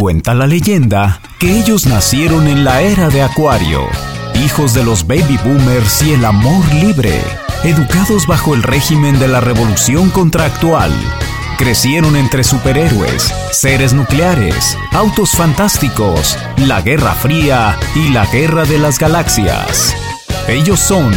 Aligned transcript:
Cuenta 0.00 0.32
la 0.32 0.46
leyenda 0.46 1.20
que 1.38 1.58
ellos 1.58 1.84
nacieron 1.84 2.48
en 2.48 2.64
la 2.64 2.80
era 2.80 3.10
de 3.10 3.20
Acuario, 3.20 3.82
hijos 4.42 4.72
de 4.72 4.82
los 4.82 5.06
baby 5.06 5.38
boomers 5.44 6.00
y 6.00 6.14
el 6.14 6.24
amor 6.24 6.64
libre, 6.72 7.20
educados 7.64 8.26
bajo 8.26 8.54
el 8.54 8.62
régimen 8.62 9.18
de 9.18 9.28
la 9.28 9.40
revolución 9.40 10.08
contractual. 10.08 10.90
Crecieron 11.58 12.16
entre 12.16 12.44
superhéroes, 12.44 13.30
seres 13.52 13.92
nucleares, 13.92 14.78
autos 14.92 15.32
fantásticos, 15.32 16.38
la 16.56 16.80
Guerra 16.80 17.12
Fría 17.12 17.78
y 17.94 18.08
la 18.08 18.24
Guerra 18.24 18.64
de 18.64 18.78
las 18.78 18.98
Galaxias. 18.98 19.94
Ellos 20.48 20.80
son 20.80 21.12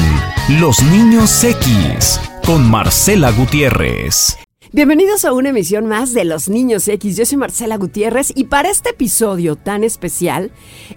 los 0.59 0.83
Niños 0.83 1.41
X, 1.41 2.19
con 2.45 2.69
Marcela 2.69 3.31
Gutiérrez. 3.31 4.42
Bienvenidos 4.75 5.23
a 5.23 5.33
una 5.33 5.49
emisión 5.49 5.85
más 5.85 6.15
de 6.15 6.25
Los 6.25 6.49
Niños 6.49 6.87
X. 6.87 7.15
Yo 7.15 7.27
soy 7.27 7.37
Marcela 7.37 7.77
Gutiérrez 7.77 8.33
y 8.35 8.45
para 8.45 8.71
este 8.71 8.89
episodio 8.89 9.55
tan 9.55 9.83
especial 9.83 10.49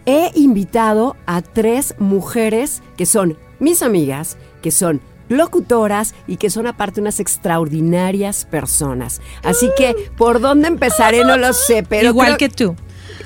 he 0.06 0.30
invitado 0.34 1.14
a 1.26 1.42
tres 1.42 1.94
mujeres 1.98 2.82
que 2.96 3.04
son 3.04 3.36
mis 3.58 3.82
amigas, 3.82 4.38
que 4.62 4.70
son 4.70 5.02
locutoras 5.28 6.14
y 6.26 6.38
que 6.38 6.48
son 6.48 6.66
aparte 6.66 7.02
unas 7.02 7.20
extraordinarias 7.20 8.46
personas. 8.46 9.20
Así 9.42 9.68
que, 9.76 9.94
¿por 10.16 10.40
dónde 10.40 10.68
empezaré? 10.68 11.22
No 11.26 11.36
lo 11.36 11.52
sé, 11.52 11.84
pero... 11.86 12.08
Igual 12.08 12.38
que 12.38 12.48
tú. 12.48 12.74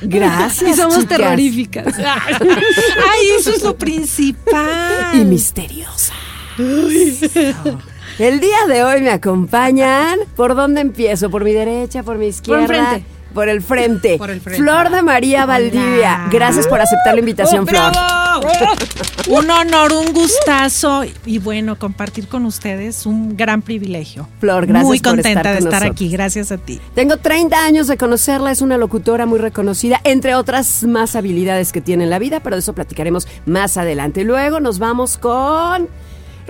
Gracias. 0.02 0.68
Y 0.68 0.74
somos 0.74 0.98
chicas. 0.98 1.16
terroríficas. 1.16 1.94
Ay, 1.98 3.28
eso 3.38 3.52
es 3.52 3.62
lo 3.62 3.76
principal. 3.78 5.14
Y 5.14 5.24
misteriosas. 5.26 6.10
El 8.18 8.40
día 8.40 8.66
de 8.68 8.84
hoy 8.84 9.00
me 9.00 9.10
acompañan. 9.10 10.18
¿Por 10.36 10.54
dónde 10.54 10.80
empiezo? 10.82 11.30
¿Por 11.30 11.44
mi 11.44 11.52
derecha? 11.52 12.02
¿Por 12.02 12.18
mi 12.18 12.26
izquierda? 12.26 12.66
frente. 12.66 13.04
Por 13.32 13.48
el 13.48 13.62
frente. 13.62 14.18
Por 14.18 14.30
el 14.30 14.40
frente. 14.40 14.60
Flor 14.60 14.90
de 14.90 15.02
María 15.02 15.46
Valdivia. 15.46 16.26
Gracias 16.32 16.66
por 16.66 16.80
aceptar 16.80 17.14
la 17.14 17.20
invitación, 17.20 17.64
Flor. 17.66 17.92
¡Bravo! 17.92 18.48
Un 19.28 19.48
honor, 19.50 19.92
un 19.92 20.12
gustazo 20.12 21.02
y 21.24 21.38
bueno, 21.38 21.78
compartir 21.78 22.26
con 22.26 22.44
ustedes 22.44 23.06
un 23.06 23.36
gran 23.36 23.62
privilegio. 23.62 24.28
Flor, 24.40 24.66
gracias 24.66 24.86
Muy 24.86 24.98
por 24.98 25.12
contenta 25.12 25.40
estar 25.40 25.52
de 25.52 25.58
estar 25.58 25.72
nosotros. 25.72 25.92
aquí, 25.92 26.08
gracias 26.08 26.50
a 26.50 26.58
ti. 26.58 26.80
Tengo 26.94 27.18
30 27.18 27.64
años 27.64 27.86
de 27.86 27.96
conocerla, 27.96 28.50
es 28.50 28.62
una 28.62 28.76
locutora 28.76 29.26
muy 29.26 29.38
reconocida, 29.38 30.00
entre 30.04 30.34
otras 30.34 30.82
más 30.82 31.14
habilidades 31.14 31.72
que 31.72 31.80
tiene 31.80 32.04
en 32.04 32.10
la 32.10 32.18
vida, 32.18 32.40
pero 32.40 32.56
de 32.56 32.60
eso 32.60 32.72
platicaremos 32.72 33.28
más 33.46 33.76
adelante. 33.76 34.24
Luego 34.24 34.58
nos 34.58 34.80
vamos 34.80 35.16
con 35.18 35.88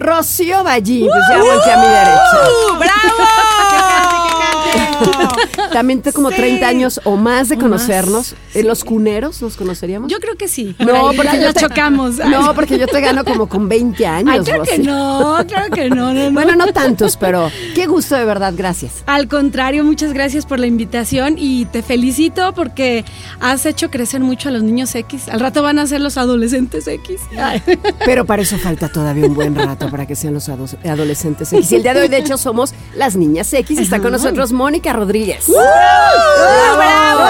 Rocío 0.01 0.65
Ballín, 0.65 1.11
pues 1.11 1.23
ya 1.29 1.37
volteé 1.37 1.73
a 1.73 1.77
mi 1.77 1.87
derecha. 1.87 2.39
¡Bravo! 2.79 4.11
También 5.73 6.03
tengo 6.03 6.15
como 6.17 6.31
Sí. 6.31 6.37
30 6.37 6.67
años 6.69 7.01
o 7.05 7.17
más 7.17 7.48
de 7.48 7.56
conocernos. 7.59 8.34
¿En 8.55 8.67
los 8.67 8.84
cuneros 8.84 9.41
nos 9.43 9.56
conoceríamos? 9.56 10.11
Yo 10.11 10.19
creo 10.19 10.37
que 10.37 10.48
sí. 10.48 10.75
no, 10.79 11.12
porque 11.17 11.39
nos 11.39 11.55
te- 11.55 11.61
chocamos. 11.61 12.17
No, 12.17 12.55
porque 12.55 12.78
yo 12.78 12.87
te 12.87 13.01
gano 13.01 13.25
como 13.25 13.48
con 13.48 13.69
20 13.69 14.06
años. 14.06 14.34
Ay, 14.34 14.41
claro 14.45 14.62
que 14.65 14.78
no, 14.78 15.37
claro 15.47 15.71
que 15.75 15.89
no, 15.91 16.12
no, 16.12 16.25
no. 16.25 16.33
Bueno, 16.33 16.56
no 16.56 16.67
tantos, 16.73 17.17
pero 17.17 17.51
qué 17.75 17.87
gusto 17.87 18.17
de 18.17 18.25
verdad, 18.25 18.53
gracias. 18.56 19.03
Al 19.06 19.28
contrario, 19.28 19.84
muchas 19.84 20.12
gracias 20.12 20.47
por 20.47 20.59
la 20.59 20.67
invitación 20.67 21.37
y 21.39 21.65
te 21.67 21.83
felicito 21.83 22.53
porque 22.55 23.05
has 23.41 23.67
hecho 23.67 23.91
crecer 23.91 24.21
mucho 24.21 24.48
a 24.48 24.53
los 24.53 24.62
niños 24.62 24.95
X. 24.95 25.28
Al 25.28 25.41
rato 25.41 25.62
van 25.62 25.78
a 25.78 25.87
ser 25.87 26.01
los 26.01 26.17
adolescentes 26.17 26.87
X. 26.87 27.21
Ay. 27.39 27.62
Pero 28.05 28.25
para 28.25 28.43
eso 28.43 28.56
falta 28.59 28.89
todavía 28.89 29.27
un 29.27 29.34
buen 29.34 29.55
rato 29.55 29.91
para 29.91 30.06
que 30.06 30.17
sean 30.17 30.34
los 30.34 30.48
ado- 30.48 30.67
adolescentes 30.89 31.53
X. 31.53 31.71
Y 31.73 31.77
el 31.77 31.83
día 31.83 31.95
de 31.95 32.03
hoy, 32.03 32.09
de 32.09 32.19
hecho, 32.19 32.37
somos 32.39 32.75
las 32.97 33.17
niñas 33.17 33.53
X. 33.53 33.78
Está 33.78 34.01
con 34.01 34.12
nosotros 34.12 34.39
Mónica 34.52 34.92
Rodríguez. 34.94 35.46
¡Bravo! 35.48 37.22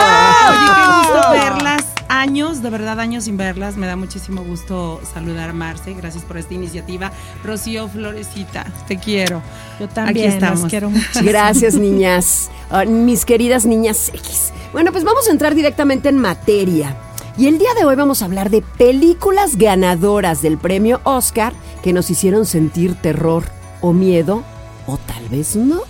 Oye, 0.48 0.58
qué 0.74 0.86
gusto 0.98 1.18
¡Bravo! 1.18 1.32
verlas. 1.32 1.84
Años, 2.08 2.62
de 2.62 2.70
verdad, 2.70 2.98
años 3.00 3.24
sin 3.24 3.36
verlas. 3.36 3.76
Me 3.76 3.86
da 3.86 3.96
muchísimo 3.96 4.42
gusto 4.42 5.00
saludar 5.14 5.50
a 5.50 5.52
Marce. 5.52 5.94
Gracias 5.94 6.24
por 6.24 6.38
esta 6.38 6.54
iniciativa. 6.54 7.12
Rocío 7.44 7.88
Florecita, 7.88 8.64
te 8.88 8.98
quiero. 8.98 9.42
Yo 9.78 9.88
también 9.88 10.26
Aquí 10.28 10.34
estamos. 10.34 10.60
las 10.62 10.70
quiero 10.70 10.90
mucho. 10.90 11.20
Gracias, 11.22 11.74
niñas. 11.74 12.50
Ah, 12.70 12.84
mis 12.84 13.24
queridas 13.24 13.64
niñas 13.66 14.10
X. 14.14 14.52
Bueno, 14.72 14.92
pues 14.92 15.04
vamos 15.04 15.26
a 15.28 15.30
entrar 15.32 15.54
directamente 15.54 16.08
en 16.08 16.18
materia. 16.18 16.96
Y 17.38 17.46
el 17.46 17.58
día 17.58 17.72
de 17.78 17.84
hoy 17.84 17.96
vamos 17.96 18.22
a 18.22 18.26
hablar 18.26 18.50
de 18.50 18.60
películas 18.62 19.56
ganadoras 19.56 20.42
del 20.42 20.58
premio 20.58 21.00
Oscar 21.04 21.52
que 21.82 21.92
nos 21.92 22.10
hicieron 22.10 22.44
sentir 22.44 22.96
terror 22.96 23.44
o 23.80 23.92
miedo, 23.92 24.42
o 24.86 24.98
tal 24.98 25.26
vez 25.30 25.56
no. 25.56 25.80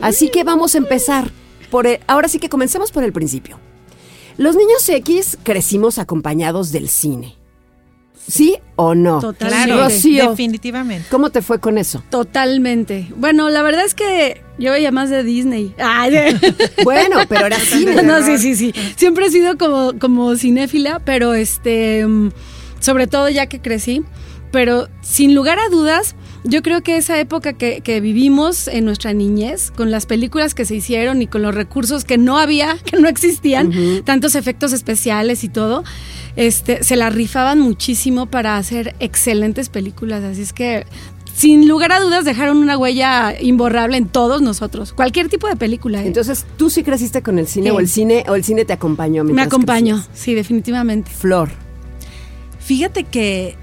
Así 0.00 0.28
que 0.30 0.44
vamos 0.44 0.74
a 0.74 0.78
empezar 0.78 1.30
por 1.70 1.86
el- 1.86 2.00
ahora 2.06 2.28
sí 2.28 2.38
que 2.38 2.48
comencemos 2.48 2.90
por 2.92 3.04
el 3.04 3.12
principio. 3.12 3.58
Los 4.36 4.56
niños 4.56 4.88
X 4.88 5.38
crecimos 5.42 5.98
acompañados 5.98 6.72
del 6.72 6.88
cine. 6.88 7.36
¿Sí 8.28 8.58
o 8.76 8.94
no? 8.94 9.20
Totalmente. 9.20 9.66
Claro, 9.66 9.84
Rocío. 9.84 10.30
definitivamente. 10.30 11.06
¿Cómo 11.10 11.30
te 11.30 11.42
fue 11.42 11.58
con 11.58 11.78
eso? 11.78 12.02
Totalmente. 12.10 13.08
Bueno, 13.16 13.48
la 13.50 13.62
verdad 13.62 13.84
es 13.84 13.94
que 13.94 14.42
yo 14.58 14.72
veía 14.72 14.92
más 14.92 15.10
de 15.10 15.24
Disney. 15.24 15.74
Ay, 15.78 16.12
Bueno, 16.84 17.16
pero 17.28 17.46
era 17.46 17.58
cine. 17.58 18.02
no, 18.02 18.22
sí, 18.24 18.38
sí, 18.38 18.54
sí. 18.54 18.72
Siempre 18.96 19.26
he 19.26 19.30
sido 19.30 19.58
como, 19.58 19.98
como 19.98 20.36
cinéfila, 20.36 21.00
pero 21.04 21.34
este, 21.34 22.06
mm, 22.06 22.30
sobre 22.78 23.06
todo 23.08 23.28
ya 23.30 23.46
que 23.46 23.60
crecí. 23.60 24.02
Pero 24.52 24.88
sin 25.02 25.34
lugar 25.34 25.58
a 25.58 25.68
dudas, 25.68 26.14
yo 26.44 26.62
creo 26.62 26.82
que 26.82 26.96
esa 26.96 27.18
época 27.20 27.52
que, 27.52 27.80
que 27.82 28.00
vivimos 28.00 28.66
en 28.68 28.84
nuestra 28.84 29.12
niñez, 29.12 29.70
con 29.70 29.90
las 29.90 30.06
películas 30.06 30.54
que 30.54 30.64
se 30.64 30.74
hicieron 30.74 31.20
y 31.22 31.26
con 31.26 31.42
los 31.42 31.54
recursos 31.54 32.04
que 32.04 32.18
no 32.18 32.38
había, 32.38 32.76
que 32.84 32.98
no 32.98 33.08
existían, 33.08 33.72
tantos 34.04 34.34
efectos 34.34 34.72
especiales 34.72 35.44
y 35.44 35.48
todo, 35.48 35.84
este, 36.36 36.82
se 36.84 36.96
la 36.96 37.10
rifaban 37.10 37.60
muchísimo 37.60 38.26
para 38.26 38.56
hacer 38.56 38.94
excelentes 39.00 39.68
películas. 39.68 40.24
Así 40.24 40.42
es 40.42 40.52
que, 40.52 40.86
sin 41.34 41.68
lugar 41.68 41.92
a 41.92 42.00
dudas, 42.00 42.24
dejaron 42.24 42.58
una 42.58 42.76
huella 42.78 43.34
imborrable 43.40 43.96
en 43.96 44.08
todos 44.08 44.40
nosotros. 44.42 44.92
Cualquier 44.92 45.28
tipo 45.28 45.46
de 45.48 45.56
película. 45.56 46.02
¿eh? 46.02 46.06
Entonces, 46.06 46.46
¿tú 46.56 46.70
sí 46.70 46.82
creciste 46.82 47.22
con 47.22 47.38
el 47.38 47.46
cine 47.46 47.70
Sí. 47.70 47.76
o 47.76 47.80
el 47.80 47.88
cine 47.88 48.24
o 48.28 48.34
el 48.34 48.44
cine 48.44 48.64
te 48.64 48.72
acompañó? 48.72 49.24
Me 49.24 49.42
acompañó, 49.42 50.02
sí, 50.14 50.34
definitivamente. 50.34 51.10
Flor. 51.10 51.50
Fíjate 52.58 53.04
que, 53.04 53.56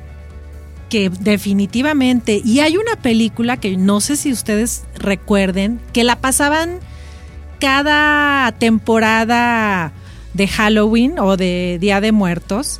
que 0.89 1.09
definitivamente, 1.09 2.41
y 2.43 2.59
hay 2.59 2.77
una 2.77 2.95
película 3.01 3.57
que 3.57 3.77
no 3.77 3.99
sé 4.01 4.15
si 4.15 4.31
ustedes 4.31 4.83
recuerden, 4.95 5.79
que 5.93 6.03
la 6.03 6.17
pasaban 6.17 6.79
cada 7.59 8.51
temporada 8.53 9.91
de 10.33 10.47
Halloween 10.47 11.19
o 11.19 11.37
de 11.37 11.77
Día 11.81 12.01
de 12.01 12.11
Muertos, 12.11 12.79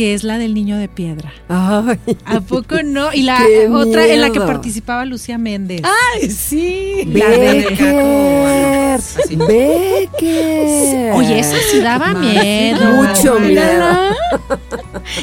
que 0.00 0.14
es 0.14 0.24
la 0.24 0.38
del 0.38 0.54
niño 0.54 0.78
de 0.78 0.88
piedra. 0.88 1.30
Ay. 1.50 1.98
¿A 2.24 2.40
poco 2.40 2.76
no? 2.82 3.12
Y 3.12 3.20
la 3.20 3.36
¡Qué 3.46 3.68
otra 3.68 4.06
en 4.06 4.22
la 4.22 4.30
que 4.30 4.40
participaba 4.40 5.04
Lucía 5.04 5.36
Méndez. 5.36 5.82
¡Ay, 6.14 6.30
sí! 6.30 7.02
La 7.12 7.28
de- 7.28 7.38
Becker. 7.68 9.00
Becker. 9.36 11.12
Oye, 11.12 11.38
esa 11.40 11.56
sí 11.70 11.80
daba 11.80 12.14
miedo. 12.14 12.80
Mucho 12.92 13.38
miedo. 13.40 14.16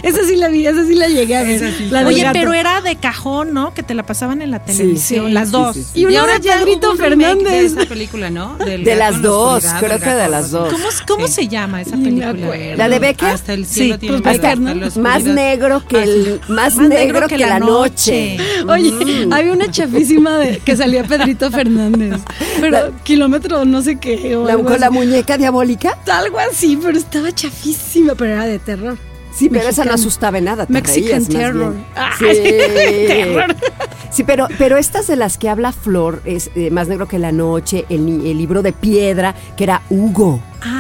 Esa 0.04 0.24
sí 0.26 0.36
la 0.36 0.50
vi, 0.50 0.66
esa 0.68 0.86
sí 0.86 0.96
la 0.96 1.08
llegué 1.08 1.38
a 1.38 1.44
ver. 1.44 1.60
Sí. 1.60 1.88
La 1.90 2.06
Oye, 2.06 2.22
gato. 2.24 2.34
pero 2.38 2.54
era 2.54 2.82
de 2.82 2.96
cajón, 2.98 3.54
¿no? 3.54 3.74
Que 3.74 3.84
te 3.84 3.94
la 3.94 4.06
pasaban 4.06 4.42
en 4.42 4.52
la 4.52 4.64
televisión, 4.64 5.28
sí, 5.28 5.32
las 5.32 5.52
dos. 5.52 5.76
sí, 5.76 5.84
sí. 5.94 6.06
Y 6.10 6.16
ahora 6.16 6.40
ya 6.40 6.58
remake 6.58 6.98
Fernández. 6.98 7.74
De 7.76 7.82
esa 7.82 7.86
película, 7.90 8.30
¿no? 8.30 8.56
Del 8.66 8.84
De 8.84 8.96
las 8.96 9.22
dos, 9.22 9.64
creo 9.80 10.00
que 10.00 10.10
de 10.10 10.28
las 10.28 10.52
dos. 10.52 10.74
¿Cómo, 10.74 10.86
cómo 11.08 11.28
Sí. 11.28 11.34
se 11.34 11.48
llama 11.48 11.82
esa 11.82 11.96
película? 11.96 12.34
¿La 12.76 12.90
de 12.90 13.00
Becker? 13.00 13.30
Hasta 13.30 13.54
el 13.54 13.66
cielo 13.66 13.94
Sí, 13.96 14.00
tiene 14.02 14.18
pues, 14.22 14.36
la 14.74 14.86
Más 14.86 14.98
oscuridad. 15.18 15.34
negro 15.34 15.84
que 15.88 16.04
el 16.04 16.42
más, 16.48 16.76
Más 16.76 16.90
negro, 16.90 17.28
que, 17.28 17.38
la 17.38 17.60
noche. 17.60 18.38
Oye, 18.68 19.26
Mm. 19.28 19.34
había 19.34 19.52
una 19.54 19.70
chafísima 19.72 20.38
de, 20.38 20.60
que 20.60 20.76
salía 20.76 21.04
Pedrito 21.04 21.50
Fernández. 21.52 22.22
Pero 22.60 22.92
kilómetro 23.04 23.66
no 23.66 23.82
sé 23.82 23.98
qué. 24.00 24.36
o 24.36 24.46
La- 24.46 24.54
algo 24.54 24.66
con 24.66 24.80
la 24.80 24.90
muñeca 24.90 25.38
diabólica. 25.38 25.98
Algo 26.12 26.38
así, 26.40 26.78
pero 26.82 26.98
estaba 26.98 27.32
chafísima, 27.32 28.16
pero 28.16 28.34
era 28.34 28.46
de 28.46 28.60
terror. 28.60 28.98
Sí, 29.34 29.50
pero 29.50 29.70
esa 29.70 29.86
no 29.86 29.94
asustaba 29.94 30.40
en 30.40 30.46
nada. 30.46 30.66
Te 30.66 30.74
Mexican 30.74 31.24
reías 31.24 31.30
Terror. 31.30 31.76
Ah, 31.96 32.10
Sí. 32.18 32.26
terror. 33.08 33.56
Sí, 34.10 34.24
pero, 34.24 34.48
pero 34.58 34.78
estas 34.78 35.06
de 35.06 35.16
las 35.16 35.38
que 35.38 35.48
habla 35.48 35.72
Flor, 35.72 36.24
es 36.26 36.50
eh, 36.56 36.72
Más 36.72 36.88
Negro 36.88 37.08
que 37.08 37.20
la 37.20 37.32
Noche, 37.32 37.86
el, 37.90 38.00
el 38.26 38.36
libro 38.38 38.64
de 38.64 38.74
piedra, 38.74 39.36
que 39.56 39.64
era 39.66 39.84
Hugo. 39.92 40.42
Ah, 40.64 40.77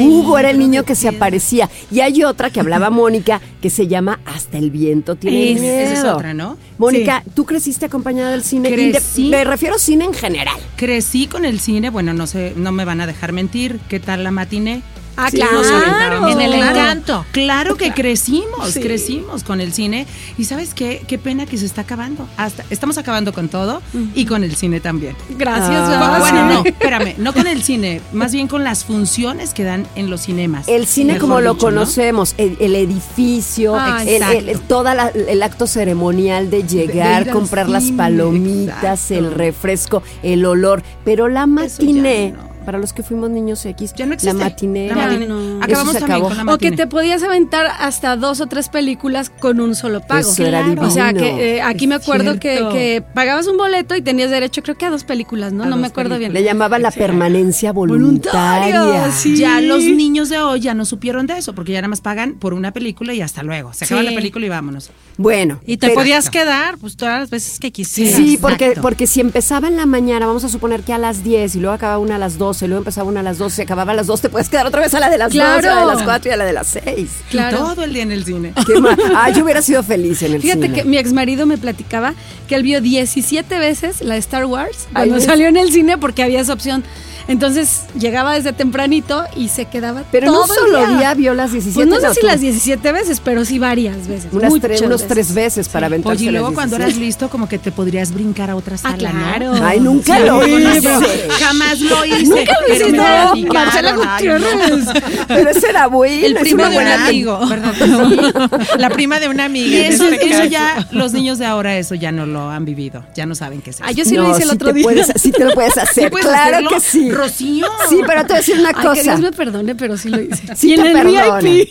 Hugo 0.00 0.38
era 0.38 0.50
el 0.50 0.58
niño 0.58 0.84
que 0.84 0.94
se 0.94 1.08
aparecía. 1.08 1.68
Y 1.90 2.00
hay 2.00 2.22
otra 2.24 2.50
que 2.50 2.60
hablaba 2.60 2.90
Mónica, 2.90 3.40
que 3.60 3.70
se 3.70 3.86
llama 3.86 4.20
Hasta 4.24 4.58
el 4.58 4.70
viento 4.70 5.14
tiene 5.16 5.52
Es- 5.52 5.60
miedo. 5.60 5.78
Esa 5.78 5.92
es 5.94 6.04
otra, 6.04 6.34
¿no? 6.34 6.56
Mónica, 6.78 7.22
¿tú 7.34 7.44
creciste 7.44 7.86
acompañada 7.86 8.30
del 8.30 8.42
cine? 8.44 8.70
Crecí. 8.70 9.28
Me 9.28 9.44
refiero 9.44 9.74
a 9.74 9.78
cine 9.78 10.04
en 10.04 10.14
general. 10.14 10.58
Crecí 10.76 11.26
con 11.26 11.44
el 11.44 11.60
cine, 11.60 11.90
bueno, 11.90 12.12
no 12.14 12.26
sé, 12.26 12.52
no 12.56 12.72
me 12.72 12.84
van 12.84 13.00
a 13.00 13.06
dejar 13.06 13.32
mentir. 13.32 13.80
¿Qué 13.88 13.98
tal 14.00 14.24
la 14.24 14.30
matiné? 14.30 14.82
Ah, 15.20 15.30
Sí, 15.30 15.36
claro. 15.36 15.52
nos 15.58 15.66
aventábamos. 15.66 16.32
En 16.32 16.40
el 16.40 16.52
encanto. 16.54 17.26
Claro 17.32 17.76
que 17.76 17.92
crecimos, 17.92 18.70
Sí. 18.72 18.80
crecimos 18.80 19.42
con 19.42 19.60
el 19.60 19.72
cine. 19.72 20.06
Y 20.38 20.44
sabes 20.44 20.74
qué, 20.74 21.02
qué 21.08 21.18
pena 21.18 21.44
que 21.44 21.56
se 21.58 21.66
está 21.66 21.80
acabando. 21.82 22.28
Hasta, 22.36 22.64
estamos 22.70 22.98
acabando 22.98 23.32
con 23.32 23.48
todo 23.48 23.82
y 24.14 24.26
con 24.26 24.44
el 24.44 24.54
cine 24.54 24.80
también. 24.80 25.16
Gracias, 25.36 25.70
Ah. 25.88 26.16
bueno, 26.20 26.44
no, 26.54 26.64
espérame, 26.64 27.14
no 27.18 27.32
con 27.32 27.46
el 27.48 27.62
cine, 27.62 28.00
más 28.12 28.32
bien 28.32 28.46
con 28.46 28.62
las 28.62 28.84
funciones 28.84 29.54
que 29.54 29.64
dan 29.64 29.86
en 29.96 30.08
los 30.08 30.22
cinemas. 30.22 30.68
El 30.68 30.86
cine 30.86 31.18
como 31.18 31.40
lo 31.40 31.54
dicho, 31.54 31.70
¿no? 31.70 31.76
conocemos, 31.78 32.34
el, 32.38 32.56
el 32.60 32.76
edificio, 32.76 33.74
Ah, 33.76 34.02
el, 34.06 34.48
el- 34.48 34.60
toda 34.60 34.94
la- 34.94 35.08
el 35.08 35.42
acto 35.42 35.66
ceremonial 35.66 36.48
de 36.50 36.62
llegar, 36.62 37.28
comprar 37.30 37.68
las 37.68 37.90
palomitas, 37.90 39.10
exacto. 39.10 39.14
el 39.14 39.34
refresco, 39.34 40.02
el 40.22 40.44
olor, 40.46 40.82
pero 41.04 41.28
la 41.28 41.40
Eso 41.40 41.48
ya 41.48 41.54
matiné, 41.86 42.30
no. 42.36 42.48
Para 42.64 42.78
los 42.78 42.92
que 42.92 43.02
fuimos 43.02 43.30
niños 43.30 43.64
X, 43.64 43.94
Ya 43.96 44.06
no 44.06 44.14
existe. 44.14 44.36
la 44.36 44.44
matiné, 44.44 44.86
La 44.88 44.92
era- 44.94 45.06
matiné. 45.06 45.26
no. 45.26 45.62
Acabamos 45.62 45.92
se 45.96 46.04
acabó. 46.04 46.28
con 46.28 46.36
la 46.46 46.52
O 46.54 46.58
que 46.58 46.72
te 46.72 46.86
podías 46.86 47.22
aventar 47.22 47.66
hasta 47.78 48.16
dos 48.16 48.40
o 48.40 48.46
tres 48.46 48.68
películas 48.68 49.30
con 49.30 49.60
un 49.60 49.74
solo 49.74 50.00
pago. 50.00 50.20
Eso 50.30 50.44
era 50.44 50.62
Claro. 50.64 50.82
O 50.86 50.90
sea, 50.90 51.12
que 51.12 51.56
eh, 51.56 51.62
aquí 51.62 51.86
me 51.86 51.94
acuerdo 51.96 52.38
que, 52.38 53.02
pagabas 53.14 53.46
un 53.46 53.56
boleto 53.56 53.94
y 53.96 54.02
tenías 54.02 54.30
derecho, 54.30 54.62
creo 54.62 54.76
que 54.76 54.86
a 54.86 54.90
dos 54.90 55.04
películas, 55.04 55.52
¿no? 55.52 55.64
A 55.64 55.66
no 55.66 55.76
me 55.76 55.86
acuerdo 55.86 56.18
bien. 56.18 56.32
Le 56.32 56.42
llamaban 56.42 56.82
la 56.82 56.90
permanencia 56.90 57.72
Voluntaria, 57.72 58.80
voluntaria. 58.82 59.12
sí. 59.12 59.36
Ya 59.36 59.60
los 59.60 59.82
niños 59.84 60.28
de 60.28 60.38
hoy 60.38 60.60
ya 60.60 60.74
no 60.74 60.84
supieron 60.84 61.26
de 61.26 61.38
eso, 61.38 61.54
porque 61.54 61.72
ya 61.72 61.78
nada 61.80 61.88
más 61.88 62.00
pagan 62.00 62.34
por 62.34 62.54
una 62.54 62.72
película 62.72 63.14
y 63.14 63.20
hasta 63.20 63.42
luego. 63.42 63.72
Se 63.72 63.84
acaba 63.84 64.00
Sí. 64.02 64.08
la 64.08 64.14
película 64.14 64.46
y 64.46 64.48
vámonos. 64.48 64.90
Bueno. 65.16 65.60
Y 65.66 65.76
te 65.78 65.88
pero- 65.88 66.00
podías 66.00 66.30
quedar 66.30 66.78
pues 66.78 66.96
todas 66.96 67.20
las 67.20 67.30
veces 67.30 67.58
que 67.58 67.70
quisieras. 67.72 68.16
Sí, 68.16 68.38
porque, 68.40 68.66
Exacto. 68.66 68.82
porque 68.82 69.06
si 69.06 69.20
empezaba 69.20 69.68
en 69.68 69.76
la 69.76 69.86
mañana, 69.86 70.26
vamos 70.26 70.44
a 70.44 70.48
suponer 70.48 70.82
que 70.82 70.92
a 70.92 70.98
las 70.98 71.22
10 71.24 71.54
y 71.56 71.60
luego 71.60 71.74
acababa 71.74 71.98
una 71.98 72.16
a 72.16 72.18
las 72.18 72.38
12, 72.38 72.57
y 72.64 72.68
luego 72.68 72.80
empezaba 72.80 73.08
una 73.08 73.20
a 73.20 73.22
las 73.22 73.38
12, 73.38 73.56
se 73.56 73.62
acababa 73.62 73.92
a 73.92 73.94
las 73.94 74.06
2, 74.06 74.20
te 74.20 74.28
puedes 74.28 74.48
quedar 74.48 74.66
otra 74.66 74.80
vez 74.80 74.92
a 74.94 75.00
la 75.00 75.10
de 75.10 75.18
las 75.18 75.30
Claro. 75.32 75.62
2, 75.62 75.66
a 75.70 75.74
la 75.74 75.80
de 75.80 75.86
las 75.94 76.02
4 76.02 76.30
y 76.30 76.32
a 76.32 76.36
la 76.36 76.44
de 76.44 76.52
las 76.52 76.66
6. 76.68 77.10
Claro. 77.30 77.56
Y 77.56 77.60
todo 77.60 77.84
el 77.84 77.92
día 77.92 78.02
en 78.02 78.12
el 78.12 78.24
cine. 78.24 78.52
Qué 78.66 78.74
Ah, 79.16 79.30
yo 79.30 79.44
hubiera 79.44 79.62
sido 79.62 79.82
feliz 79.82 80.22
en 80.22 80.34
el 80.34 80.42
Fíjate 80.42 80.62
cine. 80.62 80.74
que 80.74 80.84
mi 80.84 80.98
ex 80.98 81.12
marido 81.12 81.46
me 81.46 81.58
platicaba 81.58 82.14
que 82.48 82.54
él 82.54 82.62
vio 82.62 82.80
17 82.80 83.58
veces 83.58 84.00
la 84.02 84.16
Star 84.16 84.44
Wars 84.46 84.88
cuando 84.92 85.20
salió 85.20 85.48
en 85.48 85.56
el 85.56 85.72
cine 85.72 85.98
porque 85.98 86.22
había 86.22 86.40
esa 86.40 86.52
opción. 86.52 86.84
Entonces 87.28 87.82
llegaba 87.98 88.34
desde 88.34 88.52
tempranito 88.52 89.24
y 89.36 89.48
se 89.48 89.66
quedaba 89.66 90.02
Pero 90.10 90.26
todo 90.32 90.46
no 90.46 90.52
el 90.54 90.58
solo 90.86 90.98
día 90.98 91.14
vio 91.14 91.34
las 91.34 91.52
17. 91.52 91.88
Pues 91.88 92.02
no 92.02 92.08
sé 92.14 92.20
si 92.20 92.26
las 92.26 92.40
17 92.40 92.92
veces, 92.92 93.20
pero 93.22 93.44
sí 93.44 93.58
varias 93.58 94.08
veces. 94.08 94.32
Unas 94.32 94.50
muchas 94.50 94.62
tres, 94.62 94.80
unos 94.82 95.02
veces. 95.02 95.08
tres 95.08 95.34
veces 95.34 95.68
para 95.68 95.86
aventarse 95.86 96.16
Oye, 96.22 96.28
y 96.30 96.32
luego 96.32 96.48
las 96.48 96.54
cuando 96.54 96.76
17. 96.76 96.90
eras 96.98 97.06
listo, 97.06 97.28
como 97.28 97.48
que 97.48 97.58
te 97.58 97.70
podrías 97.70 98.12
brincar 98.12 98.50
a 98.50 98.56
otra 98.56 98.76
sala, 98.78 98.96
claro. 98.96 99.54
¿no? 99.54 99.66
Ay, 99.66 99.78
nunca 99.80 100.16
Sí, 100.16 100.24
lo 100.24 100.46
hice. 100.46 101.28
Jamás 101.38 101.80
lo 101.80 102.04
hice. 102.04 102.24
Nunca 102.24 102.52
lo 102.52 102.66
pero 102.66 102.74
hiciste, 102.88 102.92
me 102.92 103.44
no, 103.44 103.54
Marcela. 103.54 103.94
Gutiérrez. 103.96 104.86
Pero 105.28 105.50
ese 105.50 105.68
era 105.68 105.86
bueno. 105.86 106.26
El 106.26 106.34
primo 106.36 106.66
de 106.68 106.78
un 106.78 106.86
amigo. 106.86 107.46
¿Verdad 107.46 107.74
que 107.74 107.84
sí? 107.84 108.78
La 108.78 108.90
prima 108.90 109.20
de 109.20 109.28
una 109.28 109.44
amiga. 109.44 109.68
Y 109.68 109.80
eso, 109.82 110.08
este 110.08 110.48
ya, 110.48 110.86
los 110.92 111.12
niños 111.12 111.38
de 111.38 111.44
ahora, 111.46 111.76
eso 111.76 111.94
ya 111.94 112.10
no 112.10 112.24
lo 112.26 112.48
han 112.48 112.64
vivido. 112.64 113.04
Ya 113.14 113.26
no 113.26 113.34
saben 113.34 113.60
qué 113.60 113.70
es 113.70 113.76
eso. 113.76 113.84
Ah, 113.86 113.92
yo 113.92 114.04
sí 114.04 114.14
No, 114.14 114.22
lo 114.22 114.30
hice 114.30 114.42
el 114.44 114.48
sí 114.48 114.54
otro 114.54 114.72
día. 114.72 114.82
Puedes, 114.84 115.12
sí 115.16 115.30
te 115.30 115.44
lo 115.44 115.52
puedes 115.52 115.76
hacer, 115.76 116.04
¿Sí 116.04 116.10
puedes 116.10 116.26
claro 116.26 116.50
hacerlo? 116.56 116.70
que 116.70 116.80
sí. 116.80 117.10
Rocío. 117.18 117.66
Sí, 117.88 118.00
pero 118.06 118.22
te 118.22 118.28
voy 118.28 118.34
a 118.34 118.38
decir 118.38 118.58
una 118.58 118.68
Ay, 118.68 118.74
que 118.74 118.80
cosa. 118.82 119.02
Dios 119.02 119.20
me 119.20 119.32
perdone, 119.32 119.74
pero 119.74 119.96
sí 119.96 120.08
lo 120.08 120.20
hice. 120.20 120.56
Sí 120.56 120.70
y 120.70 120.74
en 120.74 120.82
te 120.82 120.88
el 120.88 120.92
perdona. 120.94 121.38
VIP. 121.40 121.68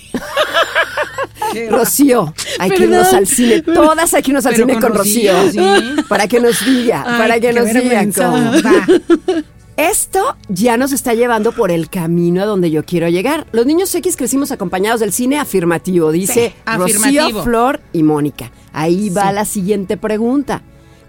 Rocío, 1.69 2.33
hay 2.59 2.69
que 2.71 2.83
irnos 2.83 3.13
al 3.13 3.25
cine. 3.27 3.61
Todas 3.61 4.13
hay 4.13 4.21
que 4.21 4.31
irnos 4.31 4.45
al 4.45 4.53
Pero 4.53 4.67
cine 4.67 4.79
con 4.79 4.89
con 4.91 4.97
Rocío. 4.99 5.33
Rocío, 5.33 5.63
sí. 5.63 6.01
Para 6.07 6.27
que 6.27 6.39
nos 6.39 6.63
diga, 6.65 7.03
Ay, 7.07 7.19
para 7.19 7.39
que 7.39 7.53
nos 7.53 7.73
diga 7.73 8.05
cómo. 8.15 8.51
Va. 8.61 9.44
Esto 9.77 10.35
ya 10.49 10.75
nos 10.75 10.91
está 10.91 11.13
llevando 11.13 11.51
por 11.51 11.69
el 11.71 11.89
camino 11.89 12.41
a 12.41 12.45
donde 12.45 12.71
yo 12.71 12.83
quiero 12.83 13.07
llegar. 13.09 13.45
Los 13.51 13.67
niños 13.67 13.94
X 13.94 14.17
crecimos 14.17 14.51
acompañados 14.51 14.99
del 14.99 15.13
cine 15.13 15.39
afirmativo, 15.39 16.11
dice 16.11 16.53
Sí, 16.65 16.71
Rocío. 16.77 17.44
Flor 17.44 17.79
y 17.94 18.01
Mónica. 18.01 18.51
Ahí 18.73 19.09
va 19.11 19.31
la 19.31 19.45
siguiente 19.45 19.95
pregunta. 19.95 20.63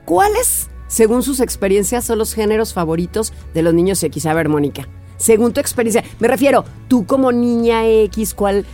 ¿Cuáles, 0.05 0.69
según 0.89 1.23
sus 1.23 1.39
experiencias, 1.41 2.05
son 2.05 2.19
los 2.19 2.35
géneros 2.35 2.75
favoritos 2.75 3.33
de 3.55 3.63
los 3.63 3.73
niños 3.75 4.03
X? 4.03 4.27
A 4.27 4.35
ver, 4.35 4.49
Mónica, 4.49 4.89
según 5.17 5.53
tu 5.53 5.61
experiencia, 5.61 6.03
me 6.19 6.27
refiero, 6.29 6.65
tú 6.89 7.07
como 7.07 7.31
niña 7.31 7.87
X, 7.87 8.35
¿cuál 8.35 8.67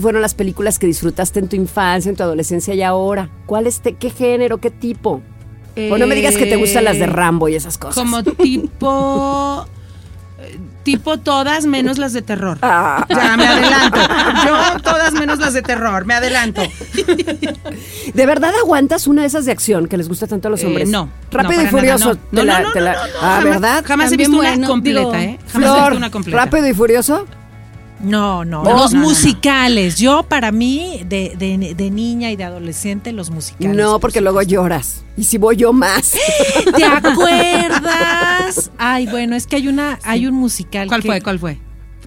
fueron 0.00 0.22
las 0.22 0.34
películas 0.34 0.78
que 0.78 0.86
disfrutaste 0.86 1.40
en 1.40 1.48
tu 1.48 1.56
infancia, 1.56 2.08
en 2.10 2.16
tu 2.16 2.22
adolescencia 2.22 2.74
y 2.74 2.82
ahora? 2.82 3.30
¿Cuál 3.46 3.66
es 3.66 3.80
te- 3.80 3.94
qué 3.94 4.10
género, 4.10 4.58
qué 4.58 4.70
tipo? 4.70 5.20
O 5.90 5.96
no 5.98 6.06
me 6.06 6.14
digas 6.14 6.36
que 6.36 6.44
te 6.46 6.56
gustan 6.56 6.84
las 6.84 6.98
de 6.98 7.06
Rambo 7.06 7.48
y 7.48 7.54
esas 7.54 7.78
cosas. 7.78 7.94
Como 7.94 8.22
tipo. 8.22 9.66
Tipo 10.82 11.18
todas 11.18 11.64
menos 11.66 11.98
las 11.98 12.12
de 12.12 12.22
terror. 12.22 12.58
Ah. 12.62 13.06
Ya, 13.08 13.36
me 13.36 13.46
adelanto. 13.46 14.00
Yo 14.46 14.80
todas 14.82 15.12
menos 15.12 15.38
las 15.38 15.52
de 15.52 15.62
terror, 15.62 16.04
me 16.04 16.14
adelanto. 16.14 16.62
¿De 18.14 18.26
verdad 18.26 18.52
aguantas 18.60 19.06
una 19.06 19.22
de 19.22 19.28
esas 19.28 19.44
de 19.44 19.52
acción 19.52 19.86
que 19.86 19.96
les 19.96 20.08
gusta 20.08 20.26
tanto 20.26 20.48
a 20.48 20.50
los 20.50 20.62
Eh, 20.62 20.66
hombres? 20.66 20.88
no. 20.88 21.08
Rápido 21.30 21.62
no, 21.62 21.68
y 21.68 21.70
furioso. 21.70 22.08
no. 22.10 22.16
te 22.16 22.26
No, 22.32 22.42
la- 22.44 22.60
no, 22.60 22.66
no, 22.68 22.72
te 22.72 22.80
la- 22.80 22.92
no, 22.94 22.98
no, 22.98 23.04
ah, 23.20 23.36
jamás- 23.40 23.44
¿verdad? 23.44 23.84
Jamás 23.86 24.12
he 24.12 24.16
visto 24.16 24.36
una 24.36 24.66
completa, 24.66 24.98
digo, 25.00 25.14
¿eh? 25.14 25.38
Jamás 25.38 25.54
he 25.54 25.58
Flor, 25.72 25.80
visto 25.82 25.96
una 25.98 26.10
completa. 26.10 26.44
rápido 26.44 26.66
y 26.68 26.74
furioso. 26.74 27.26
No, 28.02 28.44
no, 28.44 28.64
No, 28.64 28.70
los 28.76 28.92
no, 28.92 28.98
no, 28.98 29.02
no. 29.04 29.08
musicales. 29.10 29.96
Yo, 29.98 30.24
para 30.24 30.50
mí, 30.52 31.02
de, 31.08 31.34
de- 31.38 31.74
de 31.74 31.90
niña 31.90 32.30
y 32.32 32.36
de 32.36 32.44
adolescente, 32.44 33.12
los 33.12 33.30
musicales. 33.30 33.76
No, 33.76 33.98
porque 34.00 34.20
luego 34.20 34.42
lloras. 34.42 35.04
Y 35.16 35.24
si 35.24 35.38
voy 35.38 35.56
yo 35.56 35.72
más. 35.72 36.14
¿Te 36.76 36.84
acuerdas? 37.62 38.70
Ay, 38.78 39.06
bueno, 39.06 39.36
es 39.36 39.46
que 39.46 39.56
hay 39.56 39.68
una, 39.68 39.98
hay 40.02 40.26
un 40.26 40.34
musical. 40.34 40.88
¿Cuál 40.88 41.02
que- 41.02 41.08
fue? 41.08 41.20
¿Cuál 41.20 41.38
fue? 41.38 41.58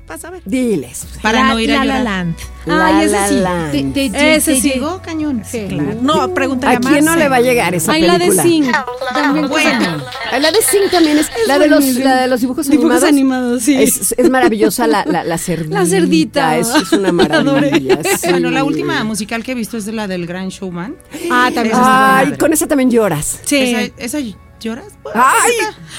Pasa 0.08 0.28
a 0.28 0.32
ver. 0.32 0.42
Diles. 0.46 1.08
Para 1.24 1.40
La- 1.42 1.48
no 1.54 1.60
ir 1.60 1.72
a 1.72 1.80
La 1.80 1.86
La 1.86 1.98
llorar. 2.00 2.04
Land. 2.04 2.36
La 2.68 2.86
Ay, 2.88 3.06
ese 3.06 3.12
La 3.12 3.28
sí. 3.28 3.36
Land. 3.40 3.72
Te, 3.72 3.84
te- 3.84 4.10
te- 4.12 4.36
Ese 4.36 4.54
te 4.54 4.62
sí. 4.62 4.70
llegó 4.72 5.02
cañón. 5.02 5.42
Sí. 5.50 5.66
Claro. 5.68 5.98
No, 6.02 6.32
pregúntale 6.34 6.76
¿A 6.76 6.78
a 6.78 6.80
quién 6.80 7.06
no 7.06 7.16
le 7.16 7.28
va 7.28 7.38
a 7.38 7.42
llegar 7.42 7.74
esa 7.74 7.94
Ay, 7.94 8.04
la 8.04 8.14
película? 8.20 8.44
de 8.44 8.50
Sing. 8.50 8.72
También 9.14 9.48
Bueno. 9.48 9.98
La 10.40 10.52
de 10.52 10.62
Sing 10.62 10.82
también 10.92 11.18
es. 11.18 11.28
la, 11.48 11.58
de 11.58 11.68
los, 11.68 11.84
la 11.96 12.22
de 12.22 12.28
los 12.28 12.40
dibujos, 12.42 12.68
Dibujos 12.70 13.04
animados. 13.04 13.10
animados, 13.10 13.64
sí. 13.64 13.82
Es, 13.82 14.14
es 14.16 14.30
maravillosa 14.30 14.86
la, 14.86 15.04
la, 15.06 15.24
la 15.24 15.38
cerdita. 15.40 15.80
La 15.80 15.86
cerdita. 15.88 16.58
Es, 16.58 16.70
es 16.70 16.92
una 16.92 17.08
La 17.08 17.12
maravilla. 17.12 18.00
sí. 18.04 18.30
Bueno, 18.30 18.52
la 18.52 18.64
última 18.64 19.04
musical 19.04 19.44
que 19.44 19.54
he 19.54 19.56
visto 19.56 19.76
es 19.78 19.88
la 19.88 20.08
del 20.08 20.28
Gran 20.28 20.50
Showman. 20.50 20.96
Ah, 21.32 21.50
también. 21.54 21.76
Ay, 21.80 22.34
con 22.38 22.54
esa 22.54 22.68
también 22.68 22.92
lloras. 22.92 23.40
Sí. 23.44 23.58
¿Esa, 23.58 23.94
esa 23.98 24.20
lloras? 24.60 24.94
Ay, 25.14 25.52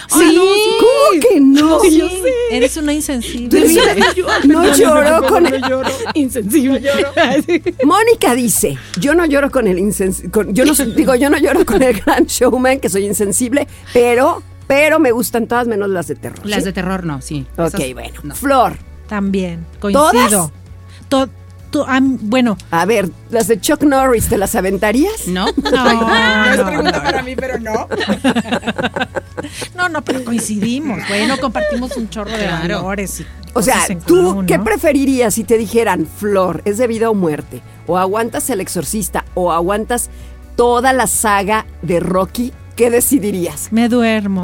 Sí. 0.08 0.38
¿cómo 0.80 1.20
que 1.20 1.40
no? 1.40 1.84
yo 1.84 2.08
sé. 2.08 2.32
Eres 2.50 2.76
una 2.76 2.92
insensible. 2.92 3.66
No 4.46 4.74
lloró 4.74 5.26
con 5.28 5.46
el, 5.46 5.62
Insensible. 6.14 6.82
Mónica 7.84 8.34
dice, 8.34 8.78
yo 9.00 9.14
no 9.14 9.24
lloro 9.26 9.50
con 9.50 9.66
el 9.66 9.78
insensible, 9.78 10.30
yo 10.52 10.64
no 10.64 10.72
digo, 10.94 11.14
yo 11.14 11.30
no 11.30 11.38
lloro 11.38 11.64
con 11.64 11.82
el 11.82 12.00
gran 12.00 12.26
showman, 12.26 12.80
que 12.80 12.88
soy 12.88 13.06
insensible, 13.06 13.66
pero, 13.92 14.42
pero 14.66 14.98
me 14.98 15.12
gustan 15.12 15.46
todas 15.46 15.66
menos 15.66 15.88
las 15.90 16.06
de 16.08 16.14
terror. 16.16 16.44
Las 16.44 16.64
de 16.64 16.72
terror 16.72 17.04
no, 17.04 17.20
sí. 17.22 17.46
Ok, 17.56 17.74
Esas 17.74 17.92
bueno. 17.94 18.20
no. 18.22 18.34
Flor, 18.34 18.76
También, 19.08 19.66
coincido. 19.80 20.10
¿Todas? 20.10 20.50
To- 21.08 21.28
to- 21.76 21.86
am- 21.88 22.18
bueno, 22.22 22.56
a 22.70 22.84
ver, 22.84 23.10
las 23.30 23.48
de 23.48 23.60
Chuck 23.60 23.82
Norris, 23.82 24.28
¿te 24.28 24.38
las 24.38 24.54
aventarías? 24.54 25.26
¿No? 25.28 25.46
no, 25.56 25.70
no, 26.56 26.82
no, 26.82 26.92
para 26.92 27.22
mí, 27.22 27.34
pero 27.36 27.58
no. 27.58 27.88
no, 29.76 29.88
no, 29.88 30.02
pero 30.02 30.24
coincidimos. 30.24 30.98
Bueno, 31.08 31.36
compartimos 31.40 31.96
un 31.96 32.08
chorro 32.08 32.30
de 32.30 32.38
Claro. 32.38 32.76
valores. 32.82 33.20
y 33.20 33.26
O 33.54 33.62
sea, 33.62 33.74
cosas 33.74 33.90
en 33.90 34.00
¿tú 34.00 34.14
común, 34.28 34.46
qué 34.46 34.58
¿no? 34.58 34.64
preferirías 34.64 35.34
si 35.34 35.44
te 35.44 35.58
dijeran, 35.58 36.06
Flor, 36.06 36.62
es 36.64 36.78
de 36.78 36.86
vida 36.86 37.10
o 37.10 37.14
muerte? 37.14 37.60
¿O 37.86 37.98
aguantas 37.98 38.48
El 38.50 38.60
Exorcista? 38.60 39.24
¿O 39.34 39.52
aguantas 39.52 40.10
toda 40.56 40.92
la 40.92 41.06
saga 41.06 41.66
de 41.82 42.00
Rocky? 42.00 42.52
¿Qué 42.76 42.90
decidirías? 42.90 43.68
Me 43.72 43.88
duermo 43.88 44.42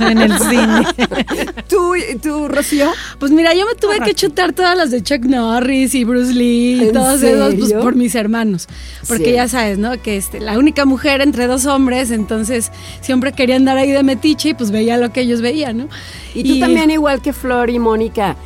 en 0.00 0.16
el 0.18 0.32
cine. 0.38 0.86
¿Tú, 1.68 1.92
tú 2.22 2.48
Rocío? 2.48 2.86
Pues 3.18 3.32
mira, 3.32 3.52
yo 3.52 3.66
me 3.66 3.74
tuve 3.74 4.00
que 4.00 4.14
chutar 4.14 4.54
todas 4.54 4.76
las 4.78 4.90
de 4.90 5.02
Chuck 5.02 5.24
Norris 5.26 5.94
y 5.94 6.04
Bruce 6.04 6.32
Lee 6.32 6.78
y 6.80 6.84
¿En 6.88 6.92
todos 6.94 7.22
esos 7.22 7.54
pues, 7.54 7.72
por 7.74 7.94
mis 7.94 8.14
hermanos. 8.14 8.66
Porque 9.06 9.24
Sí. 9.26 9.32
ya 9.32 9.46
sabes, 9.48 9.76
¿no? 9.76 10.00
Que 10.00 10.16
este, 10.16 10.40
la 10.40 10.58
única 10.58 10.86
mujer 10.86 11.20
entre 11.20 11.46
dos 11.46 11.66
hombres, 11.66 12.10
entonces 12.10 12.72
siempre 13.02 13.32
quería 13.32 13.56
andar 13.56 13.76
ahí 13.76 13.90
de 13.92 14.02
metiche 14.02 14.50
y 14.50 14.54
pues 14.54 14.70
veía 14.70 14.96
lo 14.96 15.12
que 15.12 15.20
ellos 15.20 15.42
veían, 15.42 15.76
¿no? 15.76 15.88
Y 16.34 16.44
tú 16.44 16.58
también, 16.58 16.90
igual 16.90 17.20
que 17.20 17.34
Flor 17.34 17.68
y 17.68 17.78
Mónica, 17.78 18.36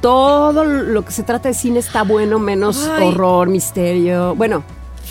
todo 0.00 0.64
lo 0.64 1.04
que 1.04 1.12
se 1.12 1.24
trata 1.24 1.48
de 1.48 1.54
cine 1.54 1.78
está 1.78 2.04
bueno, 2.04 2.38
menos 2.38 2.88
Ay. 2.90 3.08
horror, 3.08 3.48
misterio. 3.50 4.34
Bueno, 4.34 4.64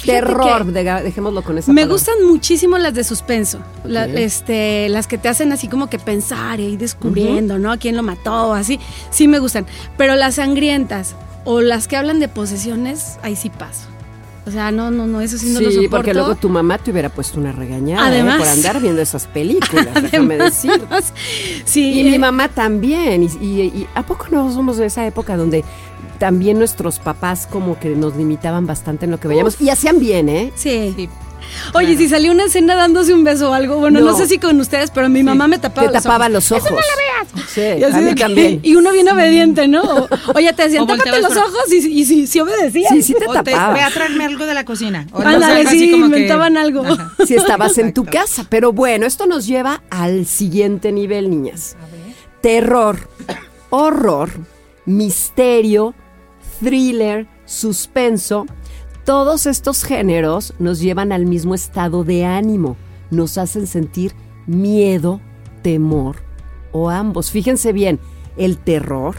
terror, 0.05 0.65
dega- 0.71 1.01
dejémoslo 1.03 1.41
con 1.43 1.57
esa 1.57 1.71
Me 1.71 1.81
palabra. 1.81 1.93
gustan 1.93 2.15
muchísimo 2.27 2.77
las 2.77 2.93
de 2.93 3.03
suspenso, 3.03 3.59
la- 3.83 4.05
este, 4.05 4.89
las 4.89 5.07
que 5.07 5.17
te 5.17 5.29
hacen 5.29 5.51
así 5.51 5.67
como 5.67 5.89
que 5.89 5.99
pensar 5.99 6.59
y 6.59 6.65
ir 6.73 6.77
descubriendo, 6.77 7.57
¿no? 7.59 7.77
¿Quién 7.79 7.95
lo 7.95 8.03
mató? 8.03 8.53
Así, 8.53 8.79
sí 9.09 9.27
me 9.27 9.39
gustan. 9.39 9.65
Pero 9.97 10.15
las 10.15 10.35
sangrientas 10.35 11.15
o 11.45 11.61
las 11.61 11.87
que 11.87 11.95
hablan 11.97 12.19
de 12.19 12.27
posesiones, 12.27 13.17
ahí 13.23 13.35
sí 13.35 13.49
paso. 13.49 13.87
O 14.45 14.49
sea, 14.51 14.71
no, 14.71 14.91
no, 14.91 15.05
no, 15.07 15.19
eso 15.19 15.37
sí 15.37 15.47
no 15.49 15.59
Sí, 15.59 15.65
lo 15.65 15.71
soporto. 15.71 15.89
porque 15.97 16.13
luego 16.13 16.35
tu 16.35 16.47
mamá 16.47 16.77
te 16.77 16.91
hubiera 16.91 17.09
puesto 17.09 17.37
una 17.37 17.51
regañada 17.51 18.05
¿eh? 18.05 18.11
Además. 18.21 18.37
por 18.37 18.47
andar 18.47 18.79
viendo 18.81 19.01
esas 19.01 19.27
películas, 19.27 19.87
déjame 20.01 20.37
decir. 20.37 20.71
Además, 20.71 21.11
sí. 21.65 21.99
Y 21.99 22.03
mi 22.05 22.15
eh, 22.15 22.19
mamá 22.19 22.47
también. 22.47 23.23
Y, 23.23 23.25
y- 23.41 23.61
y 23.63 23.87
¿a 23.93 24.03
poco 24.05 24.27
no 24.31 24.49
somos 24.53 24.77
de 24.77 24.85
esa 24.85 25.05
época 25.05 25.35
donde 25.35 25.65
también 26.17 26.57
nuestros 26.59 26.99
papás 26.99 27.47
como 27.49 27.79
que 27.79 27.89
nos 27.89 28.15
limitaban 28.15 28.65
bastante 28.67 29.05
en 29.05 29.11
lo 29.11 29.19
que 29.19 29.27
veíamos? 29.27 29.59
Y 29.61 29.69
hacían 29.69 29.99
bien, 29.99 30.27
¿eh? 30.29 30.51
Sí. 30.55 30.93
Sí. 30.95 31.09
Oye, 31.75 31.85
Claro. 31.85 31.99
si 31.99 32.09
salió 32.09 32.31
una 32.33 32.45
escena 32.45 32.75
dándose 32.75 33.13
un 33.13 33.23
beso 33.23 33.51
o 33.51 33.53
algo, 33.53 33.77
bueno, 33.77 34.01
no, 34.01 34.07
No. 34.11 34.17
sé 34.17 34.27
si 34.27 34.37
con 34.37 34.59
ustedes, 34.59 34.91
pero 34.91 35.07
mi 35.07 35.23
mamá 35.23 35.47
me 35.47 35.57
tapaba 35.59 35.87
Te 35.87 35.93
los 35.93 36.03
tapaba 36.03 36.25
ojos. 36.25 36.33
los 36.33 36.51
ojos. 36.51 36.71
Sí, 37.47 37.61
Y, 37.61 37.83
así 37.83 37.95
a 37.95 37.99
de 37.99 38.01
mí 38.01 38.15
que- 38.15 38.21
también. 38.21 38.59
y 38.63 38.75
uno 38.75 38.91
bien 38.91 39.07
obediente, 39.07 39.67
¿no? 39.67 39.81
O, 39.83 40.07
oye, 40.35 40.51
te 40.53 40.63
decían, 40.63 40.85
tápate 40.85 41.21
los 41.21 41.33
por- 41.33 41.37
ojos 41.45 41.71
y, 41.71 41.77
y, 42.01 42.05
sí- 42.05 42.27
sí 42.27 42.39
obedecías. 42.41 42.91
Sí, 42.91 43.01
sí 43.01 43.13
te 43.17 43.27
O 43.27 43.31
te, 43.43 43.51
tapaba. 43.51 43.73
ve 43.73 43.81
a 43.81 43.89
traerme 43.89 44.25
algo 44.25 44.45
de 44.45 44.53
la 44.55 44.65
cocina. 44.65 45.07
O, 45.13 45.21
Ándale, 45.21 45.65
sí, 45.69 45.89
como 45.91 46.03
que- 46.09 46.17
inventaban 46.17 46.57
algo. 46.57 46.83
Ajá. 46.85 47.13
si 47.25 47.35
estabas 47.35 47.77
en 47.77 47.93
tu 47.93 48.03
casa. 48.03 48.45
Pero 48.49 48.73
bueno, 48.73 49.05
esto 49.05 49.25
nos 49.25 49.47
lleva 49.47 49.83
al 49.89 50.25
siguiente 50.25 50.91
nivel, 50.91 51.29
niñas. 51.29 51.77
Terror, 52.41 53.07
horror, 53.69 54.31
misterio, 54.85 55.93
thriller, 56.59 57.27
suspenso. 57.45 58.45
Todos 59.05 59.45
estos 59.45 59.83
géneros 59.83 60.53
nos 60.59 60.79
llevan 60.79 61.11
al 61.11 61.25
mismo 61.25 61.55
estado 61.55 62.03
de 62.03 62.25
ánimo. 62.25 62.75
Nos 63.09 63.37
hacen 63.37 63.67
sentir 63.67 64.13
miedo, 64.47 65.21
temor 65.61 66.17
o 66.71 66.89
ambos. 66.89 67.31
Fíjense 67.31 67.73
bien, 67.73 67.99
el 68.37 68.57
terror, 68.57 69.15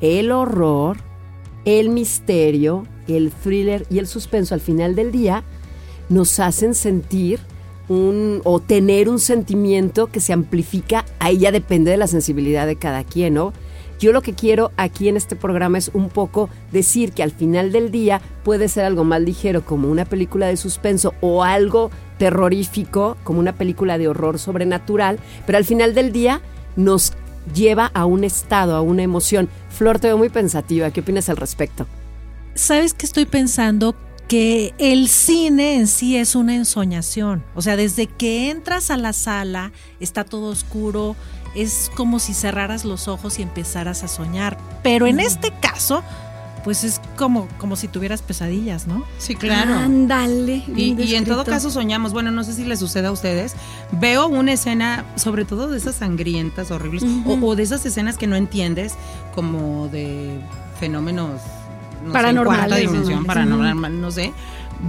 el 0.00 0.30
horror, 0.32 0.98
el 1.64 1.88
misterio, 1.88 2.86
el 3.08 3.30
thriller 3.30 3.86
y 3.90 3.98
el 3.98 4.06
suspenso 4.06 4.54
al 4.54 4.60
final 4.60 4.94
del 4.94 5.12
día 5.12 5.44
nos 6.08 6.38
hacen 6.40 6.74
sentir 6.74 7.40
un 7.88 8.40
o 8.44 8.60
tener 8.60 9.08
un 9.08 9.18
sentimiento 9.18 10.06
que 10.06 10.20
se 10.20 10.32
amplifica, 10.32 11.04
ahí 11.18 11.38
ya 11.38 11.52
depende 11.52 11.90
de 11.90 11.96
la 11.96 12.06
sensibilidad 12.06 12.66
de 12.66 12.76
cada 12.76 13.04
quien, 13.04 13.34
¿no? 13.34 13.52
Yo 14.02 14.10
lo 14.10 14.20
que 14.20 14.32
quiero 14.34 14.72
aquí 14.76 15.08
en 15.08 15.16
este 15.16 15.36
programa 15.36 15.78
es 15.78 15.92
un 15.94 16.08
poco 16.08 16.50
decir 16.72 17.12
que 17.12 17.22
al 17.22 17.30
final 17.30 17.70
del 17.70 17.92
día 17.92 18.20
puede 18.42 18.66
ser 18.66 18.84
algo 18.84 19.04
más 19.04 19.20
ligero 19.20 19.64
como 19.64 19.88
una 19.88 20.04
película 20.04 20.48
de 20.48 20.56
suspenso 20.56 21.14
o 21.20 21.44
algo 21.44 21.92
terrorífico 22.18 23.16
como 23.22 23.38
una 23.38 23.52
película 23.52 23.98
de 23.98 24.08
horror 24.08 24.40
sobrenatural, 24.40 25.20
pero 25.46 25.56
al 25.56 25.64
final 25.64 25.94
del 25.94 26.10
día 26.10 26.40
nos 26.74 27.12
lleva 27.54 27.92
a 27.94 28.04
un 28.04 28.24
estado, 28.24 28.74
a 28.74 28.80
una 28.80 29.04
emoción. 29.04 29.48
Flor, 29.70 30.00
te 30.00 30.08
veo 30.08 30.18
muy 30.18 30.30
pensativa. 30.30 30.90
¿Qué 30.90 30.98
opinas 30.98 31.28
al 31.28 31.36
respecto? 31.36 31.86
¿Sabes 32.56 32.94
qué 32.94 33.06
estoy 33.06 33.26
pensando? 33.26 33.94
Que 34.26 34.74
el 34.78 35.06
cine 35.06 35.76
en 35.76 35.86
sí 35.86 36.16
es 36.16 36.34
una 36.34 36.56
ensoñación. 36.56 37.44
O 37.54 37.62
sea, 37.62 37.76
desde 37.76 38.08
que 38.08 38.50
entras 38.50 38.90
a 38.90 38.96
la 38.96 39.12
sala, 39.12 39.70
está 40.00 40.24
todo 40.24 40.50
oscuro, 40.50 41.14
es 41.54 41.90
como 41.94 42.18
si 42.18 42.34
cerraras 42.34 42.84
los 42.84 43.08
ojos 43.08 43.38
y 43.38 43.42
empezaras 43.42 44.02
a 44.02 44.08
soñar. 44.08 44.56
Pero 44.82 45.06
en 45.06 45.20
este 45.20 45.52
caso, 45.60 46.02
pues 46.64 46.84
es 46.84 47.00
como, 47.16 47.48
como 47.58 47.74
si 47.76 47.88
tuvieras 47.88 48.22
pesadillas, 48.22 48.86
¿no? 48.86 49.04
Sí, 49.18 49.34
claro. 49.34 49.74
Ándale. 49.74 50.62
Y, 50.76 51.14
en 51.14 51.24
todo 51.24 51.44
caso 51.44 51.70
soñamos, 51.70 52.12
bueno, 52.12 52.30
no 52.30 52.44
sé 52.44 52.52
si 52.54 52.64
les 52.64 52.78
sucede 52.78 53.08
a 53.08 53.12
ustedes, 53.12 53.54
veo 53.92 54.28
una 54.28 54.52
escena, 54.52 55.04
sobre 55.16 55.44
todo 55.44 55.68
de 55.68 55.76
esas 55.78 55.96
sangrientas, 55.96 56.70
horribles, 56.70 57.02
o- 57.26 57.38
o, 57.46 57.56
de 57.56 57.64
esas 57.64 57.84
escenas 57.84 58.16
que 58.16 58.26
no 58.28 58.36
entiendes, 58.36 58.94
como 59.34 59.88
de 59.88 60.38
fenómenos 60.78 61.40
no 62.02 62.08
sé, 62.08 62.12
Paranormales, 62.12 62.58
cuarta 62.58 62.76
dimensión, 62.76 63.24
paranormal, 63.24 64.00
no 64.00 64.10
sé, 64.10 64.32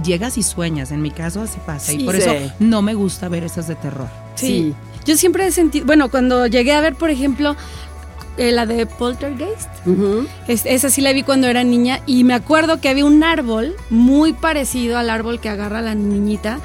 llegas 0.04 0.36
y 0.38 0.42
sueñas, 0.42 0.90
en 0.90 1.00
mi 1.02 1.10
caso 1.12 1.42
así 1.42 1.58
pasa, 1.64 1.92
y 1.92 2.04
por 2.04 2.16
Sí. 2.16 2.22
eso 2.22 2.34
no 2.58 2.82
me 2.82 2.94
gusta 2.94 3.28
ver 3.28 3.44
esas 3.44 3.68
de 3.68 3.76
terror. 3.76 4.08
Sí. 4.34 4.74
Yo 5.04 5.16
siempre 5.16 5.46
he 5.46 5.52
sentido, 5.52 5.86
bueno, 5.86 6.10
cuando 6.10 6.46
llegué 6.46 6.72
a 6.72 6.80
ver, 6.80 6.94
por 6.94 7.10
ejemplo, 7.10 7.56
eh, 8.36 8.50
la 8.50 8.66
de 8.66 8.86
Poltergeist, 8.86 9.68
es- 10.48 10.66
esa 10.66 10.90
sí 10.90 11.00
la 11.02 11.12
vi 11.12 11.22
cuando 11.22 11.46
era 11.46 11.62
niña 11.62 12.00
y 12.04 12.24
me 12.24 12.34
acuerdo 12.34 12.80
que 12.80 12.88
había 12.88 13.04
un 13.04 13.22
árbol 13.22 13.74
muy 13.90 14.32
parecido 14.32 14.98
al 14.98 15.08
árbol 15.08 15.38
que 15.38 15.48
agarra 15.48 15.80
la 15.82 15.94
niñita 15.94 16.58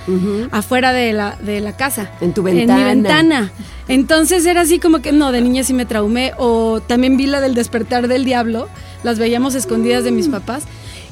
afuera 0.52 0.94
de 0.94 1.14
la, 1.14 1.36
de 1.42 1.60
la 1.60 1.76
casa. 1.78 2.10
En 2.22 2.34
tu 2.34 2.48
En 2.48 2.56
ventana. 2.58 2.80
mi 2.80 2.84
ventana. 2.86 3.52
Entonces 3.88 4.46
era 4.48 4.62
así 4.62 4.80
como 4.80 5.00
que, 5.04 5.12
no, 5.12 5.32
de 5.32 5.42
niña 5.42 5.64
sí 5.64 5.74
me 5.74 5.86
traumé. 5.86 6.32
O 6.38 6.80
también 6.82 7.18
vi 7.18 7.28
la 7.28 7.40
del 7.42 7.54
despertar 7.54 8.08
del 8.08 8.26
diablo. 8.26 8.68
Las 9.04 9.20
veíamos 9.20 9.54
escondidas 9.56 10.04
de 10.04 10.12
mis 10.12 10.28
papás. 10.28 10.64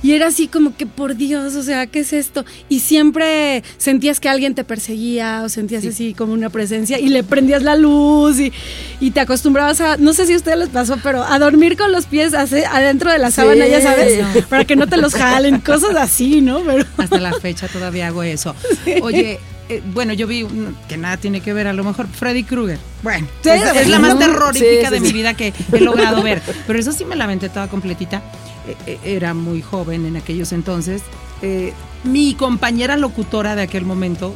Y 0.03 0.13
era 0.13 0.27
así 0.27 0.47
como 0.47 0.75
que, 0.75 0.85
por 0.85 1.15
Dios, 1.15 1.55
o 1.55 1.63
sea, 1.63 1.87
¿qué 1.87 1.99
es 1.99 2.13
esto? 2.13 2.45
Y 2.69 2.79
siempre 2.81 3.63
sentías 3.77 4.19
que 4.19 4.29
alguien 4.29 4.55
te 4.55 4.63
perseguía 4.63 5.41
o 5.43 5.49
sentías 5.49 5.85
así 5.85 6.13
como 6.13 6.33
una 6.33 6.49
presencia 6.49 6.99
y 6.99 7.07
le 7.09 7.23
prendías 7.23 7.63
la 7.63 7.75
luz 7.75 8.39
y, 8.39 8.51
y 8.99 9.11
te 9.11 9.19
acostumbrabas 9.19 9.81
a, 9.81 9.97
no 9.97 10.13
sé 10.13 10.25
si 10.25 10.33
a 10.33 10.37
ustedes 10.37 10.57
les 10.57 10.69
pasó, 10.69 10.97
pero 11.01 11.23
a 11.23 11.39
dormir 11.39 11.77
con 11.77 11.91
los 11.91 12.05
pies 12.05 12.33
adentro 12.33 13.11
de 13.11 13.19
la 13.19 13.31
sábana, 13.31 13.67
ya 13.67 13.81
sabes, 13.81 14.23
para 14.49 14.65
que 14.65 14.75
no 14.75 14.87
te 14.87 14.97
los 14.97 15.13
jalen, 15.15 15.59
cosas 15.59 15.95
así, 15.95 16.41
¿no? 16.41 16.61
Pero 16.61 16.85
Hasta 16.97 17.19
la 17.19 17.33
fecha 17.33 17.67
todavía 17.67 18.07
hago 18.07 18.23
eso. 18.23 18.55
Oye, 19.01 19.39
eh, 19.69 19.81
bueno, 19.93 20.13
yo 20.13 20.27
vi 20.27 20.45
que 20.87 20.97
nada 20.97 21.17
tiene 21.17 21.41
que 21.41 21.53
ver, 21.53 21.67
a 21.67 21.73
lo 21.73 21.83
mejor 21.83 22.07
Freddy 22.07 22.43
Krueger. 22.43 22.79
Bueno, 23.03 23.27
es, 23.43 23.75
es 23.75 23.87
la 23.89 23.99
más 23.99 24.17
terrorífica 24.17 24.89
de 24.89 24.99
mi 24.99 25.11
vida 25.11 25.33
que 25.33 25.53
he 25.71 25.79
logrado 25.79 26.21
ver. 26.23 26.41
Pero 26.65 26.79
eso 26.79 26.91
sí 26.93 27.03
me 27.03 27.15
la 27.15 27.25
aventé 27.25 27.49
toda 27.49 27.67
completita. 27.67 28.21
Eh, 28.67 28.75
eh, 28.85 28.99
era 29.03 29.33
muy 29.33 29.61
joven 29.61 30.05
en 30.05 30.17
aquellos 30.17 30.51
entonces. 30.51 31.01
Eh, 31.41 31.73
mi 32.03 32.33
compañera 32.33 32.97
locutora 32.97 33.55
de 33.55 33.61
aquel 33.63 33.85
momento, 33.85 34.35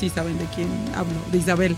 sí 0.00 0.08
saben 0.10 0.38
de 0.38 0.44
quién 0.54 0.68
hablo, 0.94 1.12
de 1.32 1.38
Isabel. 1.38 1.76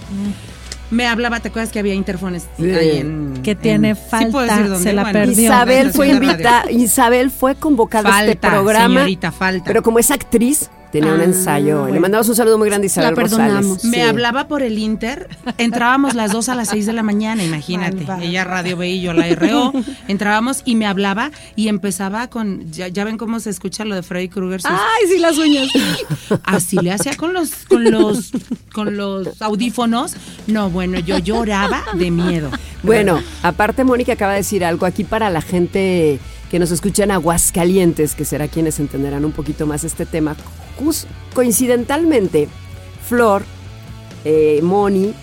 Me 0.90 1.06
hablaba, 1.06 1.40
¿te 1.40 1.48
acuerdas 1.48 1.70
que 1.70 1.78
había 1.80 1.92
interfones 1.94 2.46
Sí. 2.56 2.70
ahí 2.70 2.98
en. 2.98 3.40
Que 3.42 3.54
tiene 3.54 3.90
en- 3.90 3.96
¿sí 3.96 4.02
puedo 4.30 4.46
falta, 4.46 4.54
decir 4.56 4.68
dónde? 4.70 4.82
se 4.84 4.92
la 4.94 5.02
Bueno, 5.02 5.18
perdió. 5.18 5.44
Isabel 5.44 5.92
fue 5.92 6.08
invitada, 6.08 6.70
Isabel 6.70 7.30
fue 7.30 7.54
convocada 7.56 8.08
a 8.16 8.20
este 8.24 8.38
Falta, 8.38 8.50
programa, 8.50 8.94
señorita, 9.00 9.30
falta. 9.32 9.64
pero 9.66 9.82
como 9.82 9.98
es 9.98 10.10
actriz, 10.10 10.70
tenía 10.92 11.12
un 11.12 11.20
Ah, 11.20 11.24
ensayo. 11.24 11.86
Le 11.88 12.00
mandamos 12.00 12.28
un 12.28 12.34
saludo 12.36 12.58
muy 12.58 12.68
grande 12.68 12.86
a 12.86 12.88
Isabel 12.88 13.10
La 13.10 13.16
perdonamos. 13.16 13.64
Rosales. 13.76 13.84
Me 13.84 13.96
Sí. 13.98 14.00
hablaba 14.02 14.48
por 14.48 14.62
el 14.62 14.78
Inter, 14.78 15.28
entrábamos 15.58 16.14
las 16.14 16.32
dos 16.32 16.48
a 16.48 16.54
las 16.54 16.68
seis 16.68 16.86
de 16.86 16.92
la 16.92 17.02
mañana, 17.02 17.42
imagínate. 17.44 18.06
Ella 18.22 18.44
Radio 18.44 18.76
B 18.76 18.88
y 18.88 19.00
yo 19.00 19.12
la 19.12 19.26
RO. 19.34 19.72
Entrábamos 20.08 20.62
y 20.64 20.74
me 20.76 20.86
hablaba 20.86 21.30
y 21.56 21.68
empezaba 21.68 22.28
con, 22.28 22.70
ya, 22.72 22.88
ya 22.88 23.04
ven 23.04 23.18
cómo 23.18 23.40
se 23.40 23.50
escucha 23.50 23.84
lo 23.84 23.94
de 23.94 24.02
Freddy 24.02 24.28
Krueger. 24.28 24.62
sus- 24.62 24.70
Ay, 24.70 25.08
sí, 25.08 25.18
las 25.18 25.36
uñas. 25.38 25.68
Así 26.44 26.76
le 26.76 26.92
hacía 26.92 27.14
con 27.16 27.32
los, 27.32 27.50
con 27.68 27.84
los, 27.84 28.30
con 28.72 28.96
los 28.96 29.40
audífonos. 29.42 30.14
No, 30.46 30.70
bueno, 30.70 30.98
yo 31.00 31.18
lloraba 31.18 31.82
de 31.94 32.10
miedo. 32.10 32.50
Bueno, 32.82 33.20
aparte 33.42 33.84
Mónica 33.84 34.12
acaba 34.14 34.32
de 34.32 34.38
decir 34.38 34.64
algo 34.64 34.86
aquí 34.86 35.04
para 35.04 35.30
la 35.30 35.40
gente 35.42 36.18
que 36.50 36.58
nos 36.58 36.70
escucha 36.70 37.04
en 37.04 37.10
Aguascalientes, 37.10 38.14
que 38.14 38.24
será 38.24 38.48
quienes 38.48 38.80
entenderán 38.80 39.24
un 39.24 39.32
poquito 39.32 39.66
más 39.66 39.84
este 39.84 40.06
tema. 40.06 40.34
Coincidentalmente, 41.34 42.48
Flor, 43.06 43.44
eh, 44.24 44.60
Moni, 44.62 45.14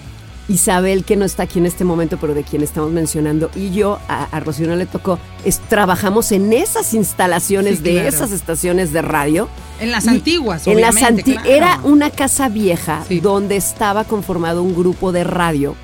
Isabel, 0.47 1.03
que 1.03 1.15
no 1.15 1.25
está 1.25 1.43
aquí 1.43 1.57
en 1.59 1.65
este 1.65 1.83
momento, 1.83 2.17
pero 2.21 2.35
de 2.35 2.43
quien 2.43 2.61
estamos 2.61 2.91
mencionando, 2.91 3.49
y 3.55 3.71
yo, 3.71 3.99
a, 4.07 4.25
a 4.25 4.39
Rocío 4.39 4.67
no 4.67 4.75
le 4.75 4.85
tocó, 4.85 5.17
es- 5.43 5.59
trabajamos 5.59 6.31
en 6.31 6.53
esas 6.53 6.93
instalaciones 6.93 7.77
Sí, 7.77 7.83
de 7.83 7.91
claro. 7.93 8.07
esas 8.09 8.31
estaciones 8.31 8.93
de 8.93 9.01
radio. 9.01 9.49
En 9.79 9.91
las 9.91 10.05
Y 10.05 10.09
antiguas, 10.09 10.67
En 10.67 10.79
las 10.81 10.95
obviamente, 10.95 11.21
anti- 11.31 11.33
claro. 11.33 11.49
Era 11.49 11.79
una 11.83 12.11
casa 12.11 12.47
vieja 12.47 13.03
Sí. 13.07 13.19
donde 13.19 13.55
estaba 13.57 14.03
conformado 14.03 14.61
un 14.61 14.75
grupo 14.75 15.11
de 15.11 15.23
radio 15.23 15.75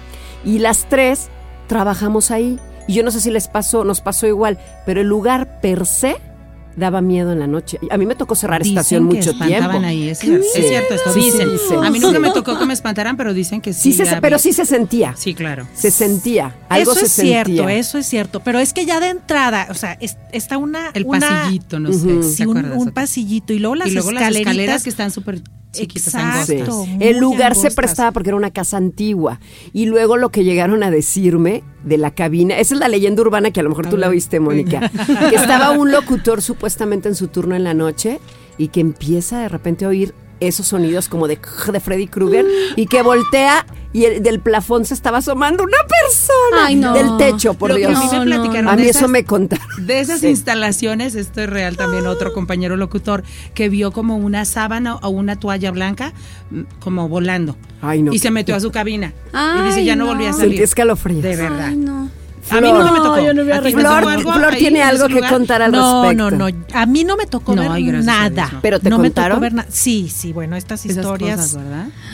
y 0.46 0.60
las 0.60 0.88
tres 0.88 1.30
trabajamos 1.68 2.30
ahí. 2.32 2.60
Y 2.88 2.94
yo 2.94 3.04
no 3.04 3.12
sé 3.12 3.22
si 3.22 3.32
les 3.32 3.48
pasó, 3.48 3.84
nos 3.84 4.02
pasó 4.02 4.28
igual, 4.28 4.58
pero 4.86 5.02
el 5.02 5.08
lugar 5.08 5.60
per 5.62 5.86
se 5.86 6.18
daba 6.78 7.02
miedo 7.02 7.34
en 7.34 7.40
la 7.40 7.48
noche. 7.48 7.80
A 7.90 7.98
mí 7.98 8.06
me 8.06 8.16
tocó 8.16 8.34
cerrar 8.34 8.64
Dicen 8.64 8.78
estación 8.78 9.10
que 9.10 9.18
mucho 9.18 9.32
espantaban 9.32 9.70
tiempo. 9.82 9.88
ahí, 9.88 10.08
es 10.10 10.20
cierto, 10.20 10.46
es 10.56 10.68
cierto 10.68 10.94
esto, 10.94 11.14
Sí, 11.14 11.20
dicen. 11.20 11.50
sí. 11.68 11.76
A 11.76 11.90
mí 11.92 12.00
nunca 12.00 12.16
Sí. 12.16 12.22
me 12.22 12.32
tocó 12.32 12.58
que 12.58 12.66
me 12.66 12.74
espantaran, 12.74 13.18
pero 13.18 13.34
dicen 13.34 13.60
que 13.60 13.74
sí. 13.74 13.92
Sí, 13.92 14.06
se- 14.06 14.22
pero 14.22 14.40
sí 14.40 14.54
se 14.54 14.66
sentía. 14.66 15.14
Sí, 15.18 15.34
claro. 15.34 15.68
Se 15.74 15.92
sentía. 15.92 16.56
Algo 16.70 16.92
eso 16.94 17.02
se 17.02 17.06
es 17.08 17.12
cierto, 17.12 17.68
eso 17.68 17.98
es 17.98 18.06
cierto. 18.08 18.40
Pero 18.40 18.60
es 18.60 18.72
que 18.72 18.86
ya 18.86 19.02
de 19.02 19.10
entrada, 19.10 19.68
o 19.70 19.74
sea, 19.74 19.98
es- 20.00 20.16
está 20.32 20.58
una. 20.58 20.92
El 20.94 21.06
una- 21.06 21.20
pasillito, 21.28 21.78
no 21.80 21.92
sé. 21.92 22.06
Ujú. 22.08 22.22
¿te 22.22 22.28
Sí, 22.30 22.46
un, 22.46 22.58
acuerdas? 22.58 22.80
un 22.82 22.92
pasillito. 22.92 23.52
Y 23.54 23.60
luego 23.60 23.76
las 23.76 23.90
y 23.90 23.92
luego 23.92 24.12
las 24.14 24.34
escaleras 24.34 24.84
que 24.84 24.90
están 24.90 25.12
súper 25.12 25.42
chiquitas, 25.72 26.14
Exacto. 26.14 26.32
angostas. 26.52 26.86
Sí. 26.86 26.92
muy 26.92 27.08
El 27.08 27.18
lugar 27.18 27.56
se 27.56 27.72
prestaba 27.72 28.12
porque 28.12 28.30
era 28.30 28.38
una 28.38 28.52
casa 28.52 28.78
antigua. 28.78 29.40
Y 29.74 29.86
luego 29.86 30.18
lo 30.18 30.30
que 30.30 30.44
llegaron 30.44 30.84
a 30.84 30.92
decirme 30.92 31.64
de 31.84 31.98
la 31.98 32.12
cabina, 32.12 32.58
esa 32.60 32.76
es 32.76 32.80
la 32.80 32.88
leyenda 32.88 33.22
urbana 33.22 33.52
que 33.52 33.60
a 33.60 33.64
lo 33.64 33.70
mejor 33.70 33.88
tú 33.88 33.98
la 33.98 34.10
oíste, 34.10 34.40
Mónica, 34.40 34.92
que 35.30 35.36
estaba 35.36 35.72
un 35.72 35.92
locutor 35.92 36.42
supuestamente 36.42 37.10
en 37.10 37.16
su 37.16 37.28
turno 37.28 37.56
en 37.56 37.64
la 37.64 37.74
noche 37.74 38.20
y 38.58 38.68
que 38.68 38.80
empieza 38.82 39.40
de 39.40 39.50
repente 39.50 39.86
a 39.86 39.88
oír 39.88 40.14
esos 40.42 40.68
sonidos 40.68 41.08
como 41.08 41.28
de, 41.28 41.40
de 41.72 41.80
Freddy 41.80 42.08
Krueger 42.08 42.46
y 42.76 42.88
que 42.88 43.02
voltea 43.02 43.66
y 43.94 44.06
el- 44.06 44.24
del 44.24 44.40
plafón 44.40 44.86
se 44.86 44.94
estaba 44.94 45.18
asomando 45.20 45.64
una 45.64 45.78
persona. 45.88 46.66
Ay, 46.68 46.76
no. 46.76 46.94
Del 46.94 47.18
techo, 47.18 47.54
por 47.54 47.70
Lo 47.72 47.76
que 47.76 47.88
Dios. 47.88 47.96
a 47.98 48.00
mí 48.24 48.30
me 48.30 48.62
No, 48.62 48.70
A 48.72 48.76
mí 48.76 48.84
de 48.84 48.90
eso 48.90 49.00
esas- 49.00 49.10
me 49.10 49.24
contaron. 49.26 49.66
De 49.86 50.00
esas 50.00 50.22
Sí. 50.22 50.28
instalaciones, 50.28 51.16
esto 51.16 51.42
es 51.42 51.50
real 51.50 51.78
también, 51.78 52.08
otro 52.08 52.34
compañero 52.34 52.78
locutor 52.78 53.24
que 53.54 53.70
vio 53.70 53.92
como 53.92 54.16
una 54.18 54.46
sábana 54.46 54.96
o 54.96 55.10
una 55.10 55.36
toalla 55.38 55.72
blanca 55.72 56.14
mm, 56.52 56.62
como 56.80 57.08
volando. 57.10 57.56
Ay, 57.82 58.02
no. 58.02 58.14
Y 58.14 58.20
se 58.20 58.32
metió 58.32 58.56
a 58.56 58.60
su 58.60 58.72
cabina. 58.72 59.14
y 59.28 59.30
Ay, 59.34 59.68
dice, 59.68 59.86
ya 59.86 59.96
no, 59.96 60.06
no. 60.06 60.12
volví 60.12 60.26
a 60.26 60.34
Sentí 60.34 60.42
salir. 60.48 60.62
escalofríos. 60.64 61.22
De 61.24 61.36
verdad. 61.36 61.68
Ay, 61.70 61.76
no. 61.76 62.10
A 62.52 62.62
mí 62.62 62.72
nunca 62.72 62.92
me 62.92 62.98
tocó. 63.00 63.20
yo 63.22 63.34
no 63.34 63.42
hubiera 63.44 63.60
¿A 63.60 63.62
Flor, 63.62 63.86
algo 64.10 64.34
Flor 64.34 64.56
tiene 64.56 64.80
en 64.82 64.88
algo 64.88 65.08
que 65.08 65.22
contar 65.28 65.62
al 65.62 65.72
No, 65.72 66.04
respecto. 66.04 66.32
no, 66.32 66.50
no. 66.50 66.58
A 66.74 66.86
mí 66.86 67.04
no 67.04 67.16
me 67.18 67.26
tocó 67.26 67.56
No, 67.56 67.62
ver 67.64 67.72
ay, 67.72 67.84
nada. 67.86 68.30
Dios, 68.30 68.54
no. 68.54 68.60
¿Pero 68.62 68.80
te 68.80 68.90
no 68.90 69.00
me 69.00 69.10
tocó 69.10 69.40
ver 69.40 69.54
nada. 69.54 69.68
Sí, 69.72 70.10
sí, 70.14 70.34
bueno, 70.34 70.56
estas 70.56 70.86
Esas 70.86 70.98
historias 70.98 71.58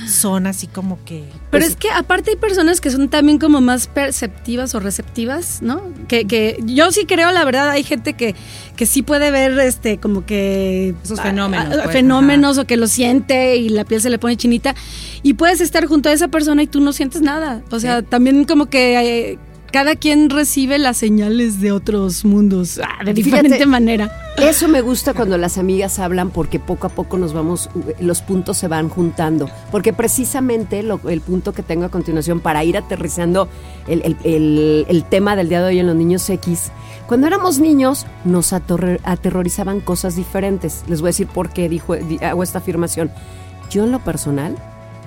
son 0.07 0.47
así 0.47 0.67
como 0.67 0.99
que. 1.05 1.23
Pero 1.49 1.63
Pues 1.63 1.67
es 1.67 1.75
que 1.75 1.89
aparte 1.91 2.31
hay 2.31 2.35
personas 2.37 2.81
que 2.81 2.89
son 2.91 3.09
también 3.09 3.39
como 3.39 3.61
más 3.61 3.87
perceptivas 3.87 4.73
o 4.75 4.79
receptivas, 4.79 5.61
¿no? 5.61 5.81
Que, 6.07 6.25
que 6.25 6.57
yo 6.65 6.91
sí 6.91 7.05
creo, 7.05 7.31
la 7.31 7.43
verdad, 7.45 7.69
hay 7.69 7.83
gente 7.83 8.13
que, 8.13 8.35
que 8.75 8.85
sí 8.85 9.01
puede 9.03 9.31
ver 9.31 9.57
este 9.59 9.97
como 9.97 10.25
que 10.25 10.93
Esos 11.03 11.19
fenómenos, 11.21 11.75
a- 11.75 11.79
a- 11.79 11.83
pues, 11.83 11.95
fenómenos 11.95 12.57
o 12.57 12.65
que 12.65 12.77
lo 12.77 12.87
siente 12.87 13.57
y 13.57 13.69
la 13.69 13.83
piel 13.85 14.01
se 14.01 14.09
le 14.09 14.19
pone 14.19 14.37
chinita 14.37 14.75
y 15.23 15.33
puedes 15.33 15.61
estar 15.61 15.85
junto 15.85 16.09
a 16.09 16.13
esa 16.13 16.27
persona 16.27 16.63
y 16.63 16.67
tú 16.67 16.79
no 16.81 16.93
sientes 16.93 17.21
nada. 17.21 17.61
O 17.71 17.79
sea, 17.79 18.01
también 18.01 18.45
como 18.45 18.67
que 18.67 19.31
eh, 19.31 19.39
cada 19.71 19.95
quien 19.95 20.29
recibe 20.29 20.77
las 20.79 20.97
señales 20.97 21.59
de 21.59 21.71
otros 21.71 22.23
mundos 22.25 22.79
ah, 22.83 23.03
de 23.03 23.13
Fíjate, 23.13 23.43
diferente 23.43 23.65
manera. 23.65 24.11
Eso 24.37 24.67
me 24.67 24.81
gusta 24.81 25.13
cuando 25.13 25.37
las 25.37 25.57
amigas 25.57 25.97
hablan 25.99 26.29
porque 26.29 26.59
poco 26.59 26.87
a 26.87 26.89
poco 26.89 27.17
nos 27.17 27.33
vamos, 27.33 27.69
los 27.99 28.21
puntos 28.21 28.57
se 28.57 28.67
van 28.67 28.87
juntando. 28.89 29.49
Porque 29.71 29.93
precisamente 29.93 30.83
lo- 30.83 30.99
el 31.09 31.21
punto 31.21 31.53
que 31.53 31.63
tengo 31.63 31.85
a 31.85 31.89
continuación 31.89 32.39
para 32.39 32.63
ir 32.63 32.77
aterrizando 32.77 33.49
el, 33.87 34.01
el- 34.03 34.17
el- 34.23 34.85
el 34.89 35.03
tema 35.03 35.35
del 35.35 35.49
día 35.49 35.61
de 35.61 35.67
hoy 35.67 35.79
en 35.79 35.87
los 35.87 35.95
niños 35.95 36.29
X, 36.29 36.71
cuando 37.07 37.25
éramos 37.27 37.59
niños 37.59 38.05
nos 38.25 38.53
atorre- 38.53 38.99
aterrorizaban 39.03 39.79
cosas 39.81 40.15
diferentes. 40.15 40.83
Les 40.87 41.01
voy 41.01 41.07
a 41.07 41.11
decir 41.11 41.27
por 41.27 41.49
qué 41.49 41.67
dijo, 41.67 41.95
di- 41.95 42.23
hago 42.23 42.43
esta 42.43 42.59
afirmación. 42.59 43.11
Yo 43.71 43.83
en 43.85 43.91
lo 43.91 43.99
personal 44.03 44.55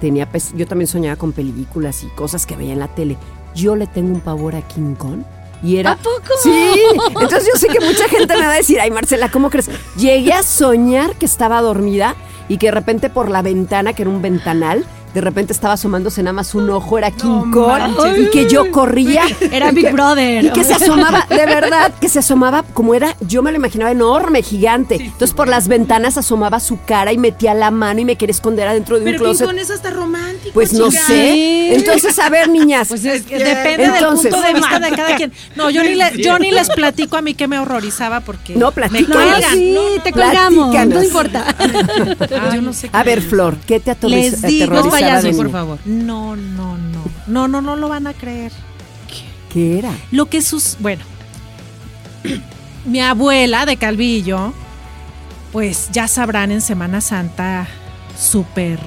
tenía, 0.01 0.29
yo 0.57 0.67
también 0.67 0.89
soñaba 0.89 1.17
con 1.17 1.33
películas 1.33 2.03
y 2.03 2.09
cosas 2.17 2.47
que 2.47 2.57
veía 2.57 2.73
en 2.73 2.79
la 2.81 2.89
tele. 2.89 3.17
Yo 3.55 3.77
le 3.77 3.87
tengo 3.87 4.13
un 4.13 4.21
pavor 4.21 4.55
a 4.55 4.63
King 4.63 4.95
Kong. 4.95 5.23
Y 5.63 5.77
era, 5.77 5.93
¿A 5.93 5.97
poco? 5.97 6.33
Sí, 6.43 6.73
entonces 7.09 7.47
yo 7.53 7.59
sé 7.59 7.69
que 7.69 7.81
mucha 7.85 8.09
gente 8.09 8.35
me 8.35 8.47
va 8.47 8.53
a 8.53 8.57
decir, 8.57 8.81
ay 8.81 8.91
Marcela, 8.91 9.31
¿cómo 9.31 9.51
crees? 9.51 9.69
Llegué 9.97 10.33
a 10.33 10.43
soñar 10.43 11.17
que 11.17 11.27
estaba 11.27 11.61
dormida 11.61 12.15
y 12.49 12.57
que 12.57 12.69
de 12.69 12.73
repente 12.73 13.11
por 13.11 13.31
la 13.31 13.43
ventana, 13.43 13.93
que 13.93 14.03
era 14.03 14.11
un 14.11 14.23
ventanal, 14.23 14.87
de 15.15 15.21
repente 15.21 15.53
estaba 15.53 15.75
asomándose 15.75 16.23
nada 16.23 16.33
más 16.33 16.55
un 16.55 16.69
ojo, 16.71 16.99
era 16.99 17.11
King 17.11 17.51
Kong, 17.53 17.81
manches. 17.97 18.19
y 18.27 18.31
que 18.31 18.49
yo 18.49 18.71
corría. 18.71 19.23
Era 19.53 19.71
Big 19.73 19.87
que- 19.87 19.93
Brother. 19.93 20.45
Y 20.45 20.51
que 20.51 20.65
se 20.65 20.75
asomaba, 20.75 21.27
de 21.29 21.47
verdad, 21.47 21.93
que 22.01 22.09
se 22.09 22.19
asomaba 22.21 22.63
como 22.75 22.95
era, 22.95 23.17
yo 23.21 23.43
me 23.43 23.51
lo 23.51 23.57
imaginaba 23.57 23.91
enorme, 23.91 24.43
gigante. 24.43 24.97
Entonces 24.97 25.33
por 25.35 25.49
las 25.49 25.69
ventanas 25.69 26.17
asomaba 26.17 26.61
su 26.61 26.79
cara 26.85 27.13
y 27.13 27.19
metía 27.19 27.55
la 27.55 27.71
mano 27.71 28.01
y 28.01 28.05
me 28.05 28.17
quería 28.17 28.33
esconder 28.33 28.69
adentro 28.69 28.97
de 28.97 29.03
un 29.03 29.05
Pero 29.07 29.19
King 29.19 29.25
closet. 29.25 29.47
Kong 29.47 29.59
es 29.59 29.71
hasta 29.71 29.91
romántico. 29.91 30.53
Pues 30.55 30.73
no 30.73 30.91
sé. 30.91 31.75
Entonces, 31.75 32.19
a 32.19 32.29
ver, 32.29 32.49
niñas. 32.49 32.89
Pues 32.89 33.05
es 33.05 33.23
que 33.23 33.37
que- 33.39 33.45
depende 33.45 33.85
Entonces- 33.85 34.25
del 34.25 34.33
punto 34.33 34.47
de 34.47 34.55
vista 34.61 34.79
de 34.81 34.91
cada 34.91 35.17
quien. 35.17 35.33
No, 35.57 35.71
yo 35.71 35.83
ni, 35.83 35.95
le- 35.95 36.23
yo 36.23 36.39
ni 36.39 36.51
les 36.53 36.69
platico 36.71 37.17
a 37.17 37.23
mí 37.23 37.35
que 37.35 37.49
me 37.49 37.59
horrorizaba 37.59 38.21
porque. 38.21 38.55
No, 38.57 38.67
me 38.67 38.73
platícanos. 38.73 39.41
No, 39.41 39.49
sí, 39.53 39.73
No, 39.75 39.97
no, 39.97 40.03
te 40.03 40.11
no. 40.13 40.17
colgamos, 40.23 40.75
no 40.87 41.03
importa. 41.03 41.55
Ay, 41.59 41.71
yo 42.55 42.63
no 42.63 42.73
sé 42.73 42.89
A 42.93 43.03
ver, 43.03 43.21
Flor, 43.23 43.57
¿qué 43.67 43.81
te 43.81 43.91
aterroriz- 43.91 44.41
Por 45.37 45.51
favor. 45.51 45.79
No, 45.85 46.37
no, 46.37 46.77
no. 46.79 47.05
No, 47.27 47.49
no, 47.49 47.61
no 47.61 47.77
lo 47.77 47.89
van 47.89 48.07
a 48.07 48.13
creer. 48.15 48.53
¿Qué 49.53 49.79
era? 49.79 49.93
Lo 50.11 50.27
que 50.27 50.43
sus. 50.43 50.77
Bueno. 50.81 51.03
mi 52.85 53.01
abuela 53.01 53.67
de 53.67 53.77
Calvillo, 53.77 54.53
pues 55.53 55.91
ya 55.93 56.09
sabrán 56.09 56.51
en 56.53 56.61
Semana 56.61 57.01
Santa, 57.01 57.67
súper 58.19 58.79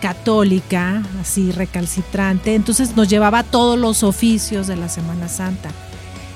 católica, 0.00 1.02
así 1.20 1.52
recalcitrante. 1.52 2.54
Entonces 2.54 2.96
nos 2.96 3.08
llevaba 3.08 3.42
todos 3.42 3.78
los 3.78 4.02
oficios 4.02 4.66
de 4.66 4.76
la 4.76 4.88
Semana 4.88 5.28
Santa. 5.28 5.70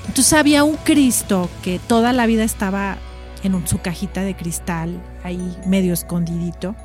Entonces 0.07 0.33
había 0.33 0.63
un 0.63 0.77
Cristo 0.77 1.49
que 1.61 1.79
toda 1.79 2.13
la 2.13 2.25
vida 2.27 2.43
estaba 2.43 2.97
en 3.43 3.55
un- 3.55 3.67
su 3.67 3.79
cajita 3.79 4.21
de 4.21 4.35
cristal, 4.35 4.99
ahí 5.23 5.55
medio 5.65 5.93
escondidito. 5.93 6.75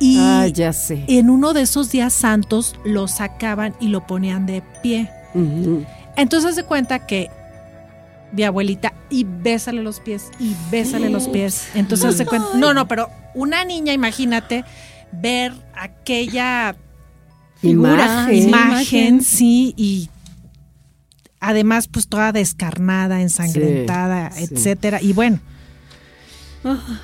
Y 0.00 0.16
Ah, 0.20 0.46
ya 0.46 0.72
sé. 0.72 1.04
en 1.08 1.28
uno 1.30 1.52
de 1.52 1.62
esos 1.62 1.90
días 1.90 2.12
santos 2.12 2.76
lo 2.84 3.08
sacaban 3.08 3.74
y 3.80 3.88
lo 3.88 4.06
ponían 4.06 4.46
de 4.46 4.62
pie. 4.82 5.10
Ujú. 5.34 5.84
Entonces 6.16 6.54
se 6.54 6.62
cuenta 6.64 7.06
que 7.06 7.28
mi 8.32 8.42
abuelita 8.44 8.92
y 9.10 9.24
bésale 9.24 9.82
los 9.82 10.00
pies 10.00 10.30
y 10.38 10.54
bésale 10.70 11.08
los 11.10 11.28
pies. 11.28 11.68
Entonces 11.74 12.16
se 12.16 12.26
cuenta, 12.26 12.48
no, 12.56 12.74
no, 12.74 12.86
pero 12.86 13.08
una 13.34 13.64
niña, 13.64 13.92
imagínate 13.92 14.64
ver 15.12 15.52
aquella 15.74 16.76
Imagen. 17.62 18.34
Sí, 18.42 18.48
imagen, 18.48 19.22
sí, 19.22 19.74
y 19.76 20.10
además 21.40 21.88
pues 21.88 22.06
toda 22.08 22.30
descarnada, 22.32 23.20
ensangrentada, 23.20 24.30
Sí, 24.30 24.46
sí. 24.46 24.54
etcétera. 24.54 25.02
Y 25.02 25.12
bueno, 25.12 25.40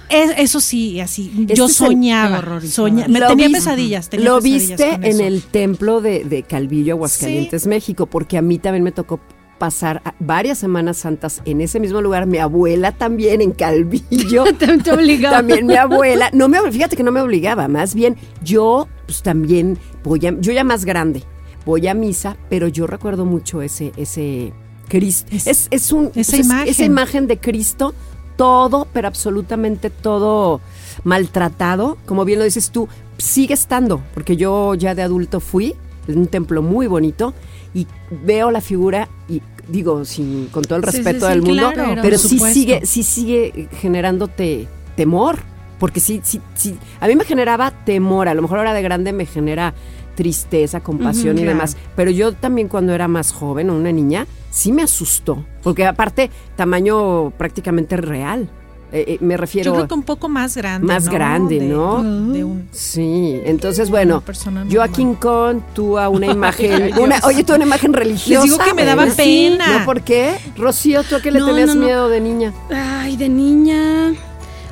es- 0.09 0.33
eso 0.39 0.61
sí, 0.61 1.01
así, 1.01 1.33
Este 1.41 1.55
yo 1.55 1.69
soñaba, 1.69 2.41
Qué 2.41 2.47
horrorizada. 2.47 2.89
soña- 2.89 3.09
me 3.09 3.21
tenía 3.21 3.49
pesadillas, 3.51 4.09
tenía 4.09 4.27
Lo 4.27 4.37
pesadillas 4.41 4.69
viste 4.69 4.93
en 4.95 5.05
eso. 5.05 5.23
el 5.25 5.43
templo 5.43 6.01
de, 6.01 6.25
de 6.25 6.43
Calvillo, 6.43 6.95
Aguascalientes, 6.95 7.67
México, 7.67 8.07
porque 8.07 8.37
a 8.39 8.43
mí 8.43 8.59
también 8.59 8.83
me 8.85 8.93
tocó 8.93 9.21
pasar 9.59 10.03
varias 10.19 10.59
Semanas 10.59 10.97
Santas 10.99 11.41
en 11.45 11.61
ese 11.61 11.79
mismo 11.79 12.03
lugar. 12.03 12.27
Mi 12.27 12.39
abuela 12.39 12.91
también 12.93 13.41
en 13.41 13.53
Calvillo. 13.53 14.45
Te, 14.59 14.79
te 14.79 14.93
obligaba. 14.93 15.37
También 15.39 15.67
mi 15.67 15.77
abuela, 15.77 16.29
no 16.33 16.49
me, 16.49 16.59
fíjate 16.73 16.97
que 16.97 17.03
no 17.05 17.13
me 17.13 17.21
obligaba, 17.21 17.69
más 17.69 17.95
bien 17.95 18.17
yo 18.43 18.89
pues 19.07 19.23
también 19.23 19.79
voy 20.03 20.27
a, 20.27 20.35
yo 20.41 20.53
ya 20.53 20.65
más 20.65 20.85
grande, 20.85 21.23
voy 21.65 21.87
a 21.87 21.95
misa, 21.95 22.37
pero 22.51 22.67
yo 22.69 22.87
recuerdo 22.87 23.25
mucho 23.25 23.63
ese, 23.63 23.93
ese 23.97 24.53
Cristo. 24.89 25.29
Es- 25.35 25.47
Es, 25.47 25.69
es 25.71 25.93
un, 25.93 26.07
esa 26.07 26.13
pues, 26.13 26.33
es- 26.35 26.47
imagen. 26.47 26.69
esa 26.69 26.85
imagen 26.85 27.27
de 27.27 27.39
Cristo, 27.39 27.95
todo, 28.37 28.87
pero 28.93 29.09
absolutamente 29.09 29.91
todo 29.91 30.61
maltratado, 31.05 31.99
como 32.07 32.25
bien 32.25 32.39
lo 32.39 32.45
dices 32.45 32.71
tú, 32.71 32.89
sigue 33.19 33.55
estando, 33.55 34.01
porque 34.15 34.37
yo 34.37 34.75
ya 34.75 34.95
de 34.95 35.03
adulto 35.03 35.41
fui, 35.41 35.75
en 36.09 36.19
un 36.19 36.27
templo 36.27 36.63
muy 36.63 36.87
bonito, 36.87 37.35
y 37.75 37.87
veo 38.11 38.51
la 38.51 38.61
figura 38.61 39.09
y 39.29 39.43
digo, 39.69 40.05
sin, 40.05 40.47
con 40.47 40.63
todo 40.65 40.79
el 40.79 40.85
Sí, 40.85 40.91
sí, 40.91 40.97
respeto 40.99 41.27
sí, 41.27 41.33
del 41.33 41.43
mundo, 41.43 41.71
claro, 41.73 42.03
pero 42.03 42.19
sí 42.19 42.29
supuesto. 42.29 42.55
sigue, 42.55 42.87
sí 42.87 43.03
sigue 43.03 43.69
generándote 43.81 44.69
temor, 44.97 45.39
porque 45.79 46.01
sí, 46.01 46.21
sí, 46.23 46.41
sí, 46.55 46.77
a 47.01 47.09
mí 47.09 47.17
me 47.17 47.25
generaba 47.25 47.71
temor, 47.85 48.29
a 48.29 48.35
lo 48.35 48.43
mejor 48.43 48.59
ahora 48.59 48.75
de 48.75 48.83
grande 48.83 49.13
me 49.13 49.27
genera 49.27 49.75
tristeza, 50.15 50.81
compasión 50.81 51.37
y 51.37 51.41
claro. 51.43 51.57
demás, 51.57 51.77
pero 51.97 52.11
yo 52.11 52.33
también 52.33 52.69
cuando 52.69 52.93
era 52.95 53.09
más 53.09 53.33
joven, 53.33 53.71
una 53.71 53.91
niña, 53.91 54.27
sí 54.55 54.71
me 54.71 54.83
asustó, 54.83 55.45
porque 55.65 55.85
aparte 55.85 56.31
tamaño 56.57 57.31
prácticamente 57.37 57.97
real, 57.97 58.49
Eh, 58.93 59.15
eh, 59.15 59.19
me 59.21 59.37
refiero... 59.37 59.73
Yo 59.73 59.75
creo 59.75 59.89
que 59.89 59.95
un 59.95 60.05
poco 60.05 60.29
más 60.29 60.57
grande. 60.57 60.87
Más 60.87 61.07
¿no? 61.07 61.13
grande, 61.13 61.59
De- 61.59 61.67
¿no? 61.67 62.01
De 62.33 62.45
un 62.45 62.69
Sí, 62.71 63.41
entonces 63.45 63.91
bueno, 63.91 64.23
yo 64.69 64.85
a. 64.85 64.89
King 64.89 65.15
Kong, 65.15 65.63
tú 65.75 65.99
a 65.99 66.09
una 66.09 66.27
imagen, 66.39 66.97
una, 67.01 67.19
oye, 67.25 67.43
tú 67.43 67.55
a 67.55 67.57
una 67.57 67.65
imagen 67.65 67.93
religiosa. 67.93 68.43
Les 68.47 68.53
digo 68.53 68.65
que 68.65 68.73
me 68.73 68.85
daba 68.85 69.03
¿verdad? 69.03 69.17
pena. 69.17 69.79
¿No 69.81 69.85
por 69.85 70.03
qué? 70.03 70.37
Rocío, 70.57 71.03
¿tú 71.03 71.17
a 71.17 71.21
qué 71.21 71.33
le 71.33 71.41
No, 71.41 71.47
tenías 71.47 71.75
miedo 71.75 72.09
de 72.09 72.21
niña? 72.21 72.53
Ay, 72.73 73.17
de 73.17 73.29
niña 73.29 74.15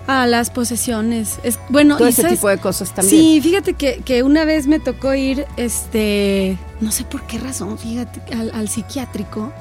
a 0.07 0.27
las 0.29 0.51
posesiones. 0.51 1.41
Es, 1.43 1.59
bueno, 1.69 1.97
Todo 1.97 2.07
y 2.07 2.11
ese 2.11 2.23
¿sabes? 2.23 2.39
tipo 2.39 2.49
de 2.49 2.59
cosas 2.59 2.95
también. 2.95 3.21
Sí, 3.21 3.41
fíjate 3.43 3.75
que, 3.75 4.03
que 4.05 4.23
una 4.23 4.45
vez 4.45 4.69
me 4.69 4.79
tocó 4.79 5.15
ir, 5.15 5.47
este, 5.57 6.57
no 6.81 6.93
sé 6.93 7.03
por 7.05 7.23
qué 7.23 7.39
razón, 7.41 7.77
fíjate, 7.77 8.21
al, 8.37 8.53
al 8.55 8.69
psiquiátrico 8.69 9.53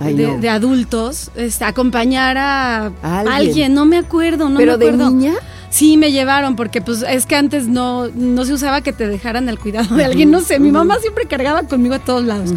Ay, 0.00 0.14
de, 0.14 0.26
no. 0.26 0.38
de 0.38 0.48
adultos, 0.48 1.30
este, 1.36 1.64
acompañar 1.64 2.36
a 2.38 2.86
¿Alguien? 3.02 3.28
alguien. 3.34 3.74
no 3.74 3.84
me 3.84 3.98
acuerdo, 3.98 4.48
no 4.48 4.58
Pero 4.58 4.72
me 4.72 4.78
de 4.78 4.90
acuerdo. 4.90 5.10
niña, 5.10 5.34
Sí, 5.68 5.96
me 5.96 6.10
llevaron, 6.10 6.56
porque 6.56 6.80
pues 6.80 7.04
es 7.08 7.26
que 7.26 7.36
antes 7.36 7.68
no, 7.68 8.08
no 8.08 8.44
se 8.44 8.52
usaba 8.54 8.80
que 8.80 8.92
te 8.92 9.06
dejaran 9.06 9.48
al 9.48 9.56
cuidado 9.60 9.94
de 9.94 10.04
alguien, 10.04 10.28
no 10.32 10.40
sé, 10.40 10.58
mi 10.58 10.72
mamá 10.72 10.96
siempre 11.00 11.26
cargaba 11.26 11.62
conmigo 11.62 11.94
a 11.94 12.00
todos 12.00 12.24
lados. 12.24 12.50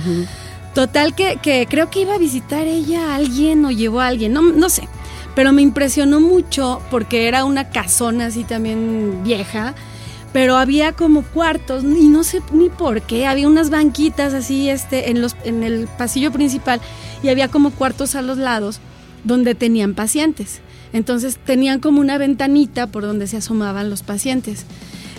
Total 0.74 1.14
que, 1.14 1.38
que 1.40 1.68
creo 1.70 1.92
que 1.92 2.02
iba 2.02 2.16
a 2.16 2.18
visitar 2.18 2.66
ella 2.66 3.12
a 3.12 3.16
alguien 3.18 3.64
o 3.66 3.70
llevó 3.72 4.00
a 4.02 4.08
alguien, 4.08 4.34
no, 4.34 4.42
no 4.42 4.68
sé. 4.70 4.88
Pero 5.36 5.52
me 5.54 5.62
impresionó 5.62 6.20
mucho 6.20 6.82
porque 6.90 7.28
era 7.28 7.46
una 7.46 7.70
casona 7.70 8.28
así 8.28 8.44
también 8.46 9.20
vieja, 9.24 9.76
pero 10.34 10.58
había 10.58 10.92
como 10.92 11.22
cuartos 11.22 11.84
y 11.84 12.10
no 12.10 12.24
sé 12.24 12.42
ni 12.52 12.70
por 12.70 13.04
qué, 13.04 13.28
había 13.28 13.48
unas 13.48 13.70
banquitas 13.70 14.34
así 14.34 14.70
este 14.70 15.12
en 15.12 15.22
los 15.22 15.36
en 15.46 15.64
el 15.64 15.88
pasillo 15.98 16.32
principal 16.32 16.82
y 17.22 17.30
había 17.30 17.48
como 17.48 17.72
cuartos 17.72 18.16
a 18.16 18.22
los 18.22 18.38
lados 18.38 18.80
donde 19.24 19.56
tenían 19.56 19.94
pacientes. 19.94 20.60
Entonces 20.92 21.38
tenían 21.38 21.80
como 21.80 22.02
una 22.02 22.18
ventanita 22.18 22.88
por 22.88 23.04
donde 23.04 23.28
se 23.28 23.38
asomaban 23.38 23.90
los 23.90 24.04
pacientes. 24.04 24.66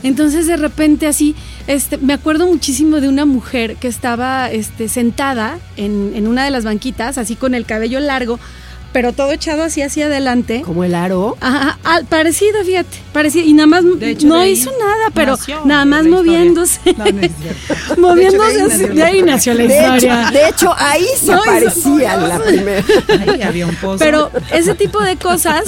Entonces 0.02 0.46
de 0.46 0.58
repente 0.58 1.06
así, 1.06 1.34
este, 1.66 1.96
me 1.96 2.12
acuerdo 2.12 2.46
muchísimo 2.46 3.00
de 3.00 3.08
una 3.08 3.24
mujer 3.24 3.76
que 3.76 3.88
estaba 3.88 4.50
este, 4.50 4.88
sentada 4.88 5.58
en, 5.76 6.12
en 6.14 6.28
una 6.28 6.44
de 6.44 6.50
las 6.50 6.64
banquitas, 6.64 7.16
así 7.16 7.36
con 7.36 7.54
el 7.54 7.64
cabello 7.64 8.00
largo, 8.00 8.38
pero 8.94 9.12
todo 9.12 9.32
echado 9.32 9.64
así 9.64 9.82
hacia 9.82 10.06
adelante. 10.06 10.62
Como 10.64 10.84
el 10.84 10.94
aro. 10.94 11.36
Ajá, 11.40 11.78
al- 11.82 12.04
parecido, 12.06 12.62
fíjate, 12.64 12.96
parecido. 13.12 13.44
Y 13.44 13.52
nada 13.52 13.66
más 13.66 13.82
De 13.98 14.10
hecho, 14.10 14.28
no 14.28 14.46
hizo 14.46 14.70
nada, 14.78 15.10
pero 15.12 15.32
nació 15.32 15.60
nada 15.64 15.84
más 15.84 16.04
moviéndose. 16.06 16.78
No, 16.96 17.04
no 17.04 17.20
es 17.20 17.32
cierto. 17.42 18.00
moviéndose 18.00 18.54
De 18.54 18.62
hecho, 18.62 18.72
así, 18.72 18.78
de 18.86 18.88
de 18.94 19.02
ahí 19.02 19.22
nació 19.22 19.54
la 19.54 19.64
De 19.64 19.74
hecho, 19.76 19.84
historia. 19.96 20.30
de 20.32 20.48
hecho, 20.48 20.74
ahí 20.78 21.06
se 21.20 21.32
No, 21.32 21.42
parecía 21.44 22.16
la 22.16 22.38
primera. 22.38 22.84
Ahí 23.32 23.42
había 23.42 23.66
un 23.66 23.74
pozo. 23.74 23.98
Pero 23.98 24.30
ese 24.52 24.74
tipo 24.76 25.00
de 25.02 25.16
cosas, 25.16 25.64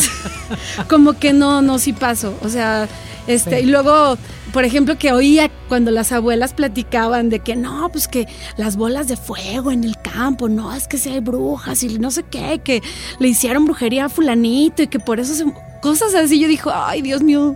como 0.88 1.14
que 1.18 1.32
no, 1.32 1.62
no 1.62 1.78
sí 1.80 1.92
paso. 1.92 2.32
O 2.42 2.48
sea, 2.48 2.88
este, 3.26 3.60
y 3.60 3.66
luego, 3.66 4.16
por 4.56 4.64
ejemplo, 4.64 4.96
que 4.96 5.12
oía 5.12 5.50
cuando 5.68 5.90
las 5.90 6.12
abuelas 6.12 6.54
platicaban 6.54 7.28
de 7.28 7.40
que 7.40 7.56
no, 7.56 7.90
pues 7.92 8.08
que 8.08 8.26
las 8.56 8.78
bolas 8.78 9.06
de 9.06 9.18
fuego 9.18 9.70
en 9.70 9.84
el 9.84 9.98
campo, 9.98 10.48
no, 10.48 10.72
es 10.72 10.88
que 10.88 10.96
si 10.96 11.10
hay 11.10 11.20
brujas 11.20 11.82
y 11.82 11.98
no 11.98 12.10
sé 12.10 12.22
qué, 12.22 12.62
que 12.64 12.82
le 13.18 13.28
hicieron 13.28 13.66
brujería 13.66 14.06
a 14.06 14.08
fulanito 14.08 14.82
y 14.82 14.86
que 14.86 14.98
por 14.98 15.20
eso 15.20 15.34
se. 15.34 15.44
Cosas 15.82 16.14
así, 16.14 16.40
yo 16.40 16.48
dijo, 16.48 16.70
ay, 16.72 17.02
Dios 17.02 17.22
mío. 17.22 17.54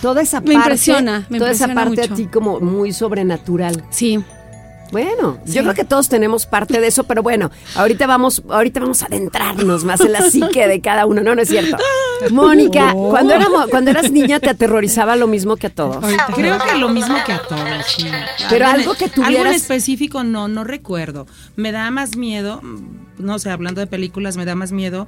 Toda 0.00 0.22
esa 0.22 0.40
Me 0.40 0.46
parte. 0.46 0.58
impresiona, 0.58 1.26
me 1.28 1.38
toda 1.38 1.52
esa 1.52 1.68
parte 1.72 1.90
mucho. 2.00 2.12
a 2.12 2.16
ti 2.16 2.26
como 2.26 2.58
muy 2.58 2.92
sobrenatural. 2.92 3.84
Sí. 3.90 4.18
Bueno, 4.92 5.38
Sí. 5.46 5.54
yo 5.54 5.62
creo 5.62 5.74
que 5.74 5.84
todos 5.84 6.08
tenemos 6.08 6.46
parte 6.46 6.80
de 6.80 6.86
eso, 6.86 7.04
pero 7.04 7.22
bueno, 7.22 7.50
ahorita 7.74 8.06
vamos, 8.06 8.42
ahorita 8.48 8.78
vamos 8.80 9.02
a 9.02 9.06
adentrarnos 9.06 9.82
más 9.84 10.00
en 10.02 10.12
la 10.12 10.20
psique 10.30 10.68
de 10.68 10.80
cada 10.80 11.06
uno. 11.06 11.22
No, 11.22 11.34
no 11.34 11.42
es 11.42 11.48
cierto. 11.48 11.76
Mónica, 12.30 12.92
cuando, 12.92 13.34
éramos, 13.34 13.66
cuando 13.68 13.90
eras 13.90 14.10
niña 14.12 14.38
te 14.38 14.50
aterrorizaba 14.50 15.16
lo 15.16 15.26
mismo 15.26 15.56
que 15.56 15.66
a 15.68 15.70
todos. 15.70 16.04
Creo 16.36 16.58
que 16.58 16.78
lo 16.78 16.90
mismo 16.90 17.16
que 17.26 17.32
a 17.32 17.42
todos, 17.42 17.86
sí. 17.96 18.06
Pero 18.50 18.66
algo 18.66 18.94
que 18.94 19.06
Algo 19.06 19.16
en 19.22 19.24
tuvieras- 19.24 19.56
específico 19.56 20.22
no, 20.24 20.46
no 20.46 20.62
recuerdo. 20.62 21.26
Me 21.56 21.72
da 21.72 21.90
más 21.90 22.16
miedo, 22.16 22.60
no 23.18 23.38
sé, 23.38 23.50
hablando 23.50 23.80
de 23.80 23.86
películas, 23.86 24.36
me 24.36 24.44
da 24.44 24.54
más 24.54 24.72
miedo 24.72 25.06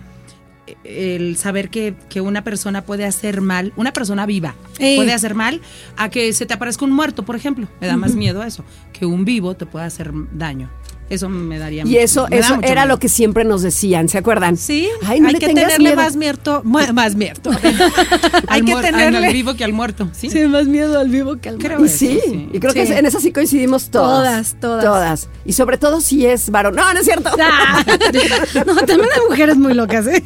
el 0.85 1.37
saber 1.37 1.69
que, 1.71 1.95
que 2.09 2.21
una 2.21 2.43
persona 2.45 2.83
puede 2.83 3.05
hacer 3.05 3.41
mal, 3.41 3.73
una 3.77 3.93
persona 3.93 4.27
viva 4.27 4.55
Eh. 4.79 4.97
puede 4.97 5.13
hacer 5.13 5.35
mal 5.35 5.61
a 5.97 6.09
que 6.09 6.33
se 6.33 6.47
te 6.47 6.55
aparezca 6.55 6.85
un 6.85 6.93
muerto, 6.93 7.25
por 7.25 7.37
ejemplo. 7.37 7.69
Me 7.81 7.87
da 7.87 7.97
más 7.97 8.15
miedo 8.15 8.43
eso, 8.43 8.65
que 8.93 9.07
un 9.07 9.25
vivo 9.25 9.55
te 9.55 9.67
pueda 9.67 9.85
hacer 9.85 10.11
daño. 10.33 10.71
Eso 11.11 11.29
me 11.29 11.59
daría 11.59 11.85
Y 11.85 11.99
eso, 11.99 12.27
me 12.31 12.37
da 12.39 12.47
eso 12.47 12.57
mucho 12.57 12.67
era 12.69 12.83
miedo. 12.83 12.95
lo 12.95 12.99
que 12.99 13.09
siempre 13.09 13.45
nos 13.45 13.61
decían, 13.63 14.09
¿se 14.09 14.17
acuerdan? 14.19 14.57
Sí, 14.57 14.89
Ay, 15.05 15.21
no 15.21 15.29
hay 15.29 15.35
le 15.35 15.39
que 15.39 15.47
tenerle 15.49 15.79
miedo. 15.91 15.97
más 15.97 16.17
mierto, 16.17 16.63
mu- 16.65 16.93
más 16.95 17.15
mierto. 17.15 17.51
hay 18.49 18.61
Al 18.61 18.65
que 18.65 18.73
muer- 18.73 18.77
al 18.77 18.83
tenerle 18.83 19.33
vivo 19.33 19.55
que 19.55 19.65
al 19.65 19.73
muerto, 19.75 20.09
¿sí? 20.13 20.31
Sí, 20.31 20.41
más 20.47 20.67
miedo 20.67 20.99
al 20.99 21.09
vivo 21.11 21.37
que 21.37 21.51
al 21.51 21.59
Creo 21.59 21.79
muerto. 21.79 21.95
Y 21.95 21.99
sí, 21.99 22.19
Eso, 22.19 22.31
sí. 22.31 22.49
y 22.53 22.59
creo 22.59 22.73
que 22.73 22.83
en 22.85 23.05
eso 23.07 23.21
sí 23.21 23.33
coincidimos 23.33 23.91
todos. 23.91 24.09
Todas, 24.25 24.57
todas. 24.61 24.85
Todas. 24.85 25.29
Y 25.45 25.53
sobre 25.53 25.77
todo 25.79 26.01
si 26.01 26.25
es 26.27 26.49
varón. 26.51 26.75
No, 26.75 26.93
no 26.93 26.99
es 26.99 27.05
cierto. 27.05 27.31
Ah, 27.39 27.85
no, 28.67 28.75
también 28.77 29.09
hay 29.15 29.21
mujeres 29.29 29.57
muy 29.57 29.75
locas, 29.75 30.07
¿eh? 30.07 30.23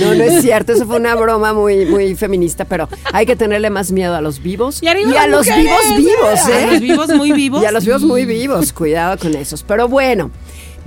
No, 0.00 0.14
no 0.14 0.24
es 0.24 0.42
cierto. 0.42 0.72
Eso 0.72 0.86
fue 0.86 0.96
una 0.96 1.14
broma 1.14 1.52
muy, 1.52 1.84
muy 1.86 2.14
feminista, 2.14 2.64
pero 2.64 2.88
hay 3.12 3.26
que 3.26 3.36
tenerle 3.36 3.68
más 3.70 3.92
miedo 3.92 4.14
a 4.14 4.20
los 4.20 4.42
vivos 4.42 4.82
Y 4.82 4.88
a 4.88 4.94
los 5.26 5.46
mujeres, 5.46 5.56
vivos 5.96 5.96
vivos, 5.98 6.46
A 6.46 6.60
¿eh? 6.60 6.66
los 6.72 6.80
vivos 6.80 7.08
muy 7.14 7.32
vivos. 7.32 7.62
Y 7.62 7.66
a 7.66 7.72
los 7.72 7.84
vivos 7.84 8.02
muy 8.02 8.24
vivos. 8.24 8.72
Cuidado 8.72 9.18
con 9.18 9.34
esos. 9.34 9.62
Pero 9.66 9.88
bueno. 9.88 10.30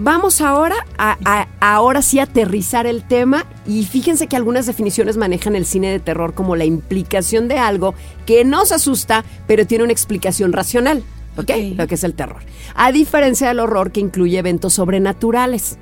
Vamos 0.02 0.39
ahora 0.39 0.76
a, 0.98 1.18
a- 1.26 1.48
ahora 1.60 2.02
sí 2.02 2.20
aterrizar 2.20 2.88
el 2.88 3.04
tema 3.06 3.46
y 3.68 3.84
fíjense 3.86 4.28
que 4.28 4.38
algunas 4.38 4.65
definiciones 4.65 5.18
manejan 5.18 5.58
el 5.58 5.65
cine 5.65 5.92
de 5.92 6.00
terror 6.00 6.34
como 6.34 6.56
la 6.56 6.63
implicación 6.63 7.50
de 7.50 7.58
algo 7.58 7.94
que 8.26 8.46
nos 8.46 8.72
asusta 8.72 9.26
pero 9.46 9.68
tiene 9.68 9.84
una 9.84 9.92
explicación 9.92 10.54
racional, 10.54 11.04
¿ok? 11.36 11.50
Ok. 11.50 11.52
Lo 11.76 11.88
que 11.88 11.96
es 11.96 12.06
el 12.06 12.13
terror. 12.13 12.42
A 12.76 12.94
diferencia 12.94 13.50
del 13.50 13.60
horror 13.60 13.92
que 13.92 14.00
incluye 14.00 14.38
eventos 14.38 14.72
sobrenaturales. 14.76 15.78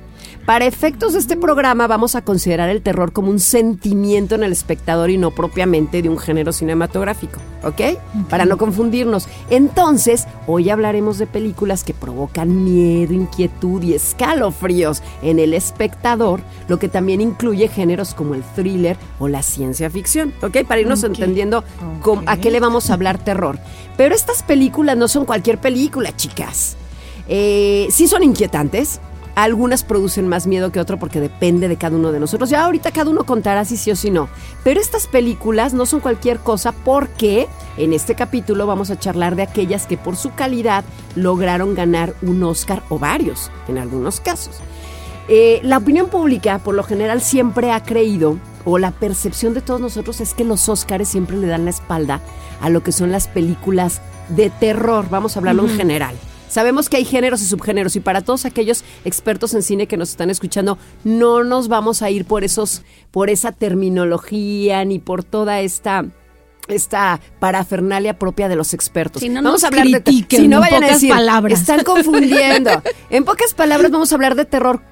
Para 0.48 0.64
efectos 0.64 1.12
de 1.12 1.18
este 1.18 1.36
programa 1.36 1.86
vamos 1.86 2.14
a 2.14 2.24
considerar 2.24 2.70
el 2.70 2.80
terror 2.80 3.12
como 3.12 3.28
un 3.28 3.38
sentimiento 3.38 4.34
en 4.34 4.42
el 4.42 4.52
espectador 4.52 5.10
y 5.10 5.18
no 5.18 5.30
propiamente 5.30 6.00
de 6.00 6.08
un 6.08 6.16
género 6.16 6.54
cinematográfico, 6.54 7.38
¿ok? 7.64 7.98
Para 8.30 8.46
no 8.46 8.56
confundirnos. 8.56 9.28
Entonces, 9.50 10.26
hoy 10.46 10.70
hablaremos 10.70 11.18
de 11.18 11.26
películas 11.26 11.84
que 11.84 11.92
provocan 11.92 12.64
miedo, 12.64 13.12
inquietud 13.12 13.82
y 13.82 13.92
escalofríos 13.92 15.02
en 15.20 15.38
el 15.38 15.52
espectador, 15.52 16.40
lo 16.66 16.78
que 16.78 16.88
también 16.88 17.20
incluye 17.20 17.68
géneros 17.68 18.14
como 18.14 18.34
el 18.34 18.42
thriller 18.42 18.96
o 19.18 19.28
la 19.28 19.42
ciencia 19.42 19.90
ficción, 19.90 20.32
¿ok? 20.40 20.64
Para 20.66 20.80
irnos 20.80 21.04
entendiendo 21.04 21.62
a 22.24 22.36
qué 22.38 22.50
le 22.50 22.60
vamos 22.60 22.88
a 22.88 22.94
hablar 22.94 23.22
terror. 23.22 23.58
Pero 23.98 24.14
estas 24.14 24.42
películas 24.42 24.96
no 24.96 25.08
son 25.08 25.26
cualquier 25.26 25.58
película, 25.58 26.16
chicas. 26.16 26.78
Eh, 27.28 27.88
sí 27.90 28.08
son 28.08 28.22
inquietantes. 28.22 28.98
Algunas 29.38 29.84
producen 29.84 30.26
más 30.26 30.48
miedo 30.48 30.72
que 30.72 30.80
otro 30.80 30.98
porque 30.98 31.20
depende 31.20 31.68
de 31.68 31.76
cada 31.76 31.96
uno 31.96 32.10
de 32.10 32.18
nosotros. 32.18 32.50
Ya 32.50 32.64
ahorita 32.64 32.90
cada 32.90 33.08
uno 33.08 33.22
contará 33.22 33.64
si 33.64 33.76
sí 33.76 33.92
o 33.92 33.94
si 33.94 34.10
no. 34.10 34.28
Pero 34.64 34.80
estas 34.80 35.06
películas 35.06 35.74
no 35.74 35.86
son 35.86 36.00
cualquier 36.00 36.40
cosa 36.40 36.72
porque 36.72 37.46
en 37.76 37.92
este 37.92 38.16
capítulo 38.16 38.66
vamos 38.66 38.90
a 38.90 38.98
charlar 38.98 39.36
de 39.36 39.42
aquellas 39.42 39.86
que 39.86 39.96
por 39.96 40.16
su 40.16 40.34
calidad 40.34 40.84
lograron 41.14 41.76
ganar 41.76 42.14
un 42.20 42.42
Oscar 42.42 42.82
o 42.88 42.98
varios, 42.98 43.52
en 43.68 43.78
algunos 43.78 44.18
casos. 44.18 44.56
Eh, 45.28 45.60
la 45.62 45.78
opinión 45.78 46.08
pública, 46.08 46.58
por 46.58 46.74
lo 46.74 46.82
general, 46.82 47.20
siempre 47.20 47.70
ha 47.70 47.84
creído, 47.84 48.38
o 48.64 48.78
la 48.78 48.90
percepción 48.90 49.54
de 49.54 49.60
todos 49.60 49.80
nosotros 49.80 50.20
es 50.20 50.34
que 50.34 50.42
los 50.42 50.68
Oscars 50.68 51.08
siempre 51.08 51.36
le 51.36 51.46
dan 51.46 51.64
la 51.64 51.70
espalda 51.70 52.20
a 52.60 52.70
lo 52.70 52.82
que 52.82 52.90
son 52.90 53.12
las 53.12 53.28
películas 53.28 54.00
de 54.30 54.50
terror. 54.50 55.06
Vamos 55.10 55.36
a 55.36 55.38
hablarlo 55.38 55.62
en 55.62 55.76
general. 55.76 56.16
Sabemos 56.48 56.88
que 56.88 56.96
hay 56.96 57.04
géneros 57.04 57.42
y 57.42 57.46
subgéneros 57.46 57.96
y 57.96 58.00
para 58.00 58.22
todos 58.22 58.44
aquellos 58.44 58.84
expertos 59.04 59.54
en 59.54 59.62
cine 59.62 59.86
que 59.86 59.96
nos 59.96 60.10
están 60.10 60.30
escuchando, 60.30 60.78
no 61.04 61.44
nos 61.44 61.68
vamos 61.68 62.02
a 62.02 62.10
ir 62.10 62.24
por 62.24 62.44
esos, 62.44 62.82
por 63.10 63.30
esa 63.30 63.52
terminología 63.52 64.84
ni 64.84 64.98
por 64.98 65.24
toda 65.24 65.60
esta 65.60 66.04
esta 66.68 67.18
parafernalia 67.40 68.18
propia 68.18 68.48
de 68.48 68.54
los 68.54 68.74
expertos. 68.74 69.22
Si 69.22 69.30
no 69.30 69.42
vamos 69.42 69.62
nos 69.62 69.64
a 69.64 69.68
hablar 69.68 69.86
de 69.86 70.02
critiquen, 70.02 70.40
si 70.42 70.48
no 70.48 70.56
en 70.56 70.60
vayan 70.60 70.84
a 70.84 70.88
decir, 70.88 71.10
palabras. 71.10 71.60
están 71.60 71.82
confundiendo. 71.82 72.82
en 73.10 73.24
pocas 73.24 73.54
palabras 73.54 73.90
vamos 73.90 74.12
a 74.12 74.14
hablar 74.14 74.34
de 74.34 74.44
terror 74.44 74.82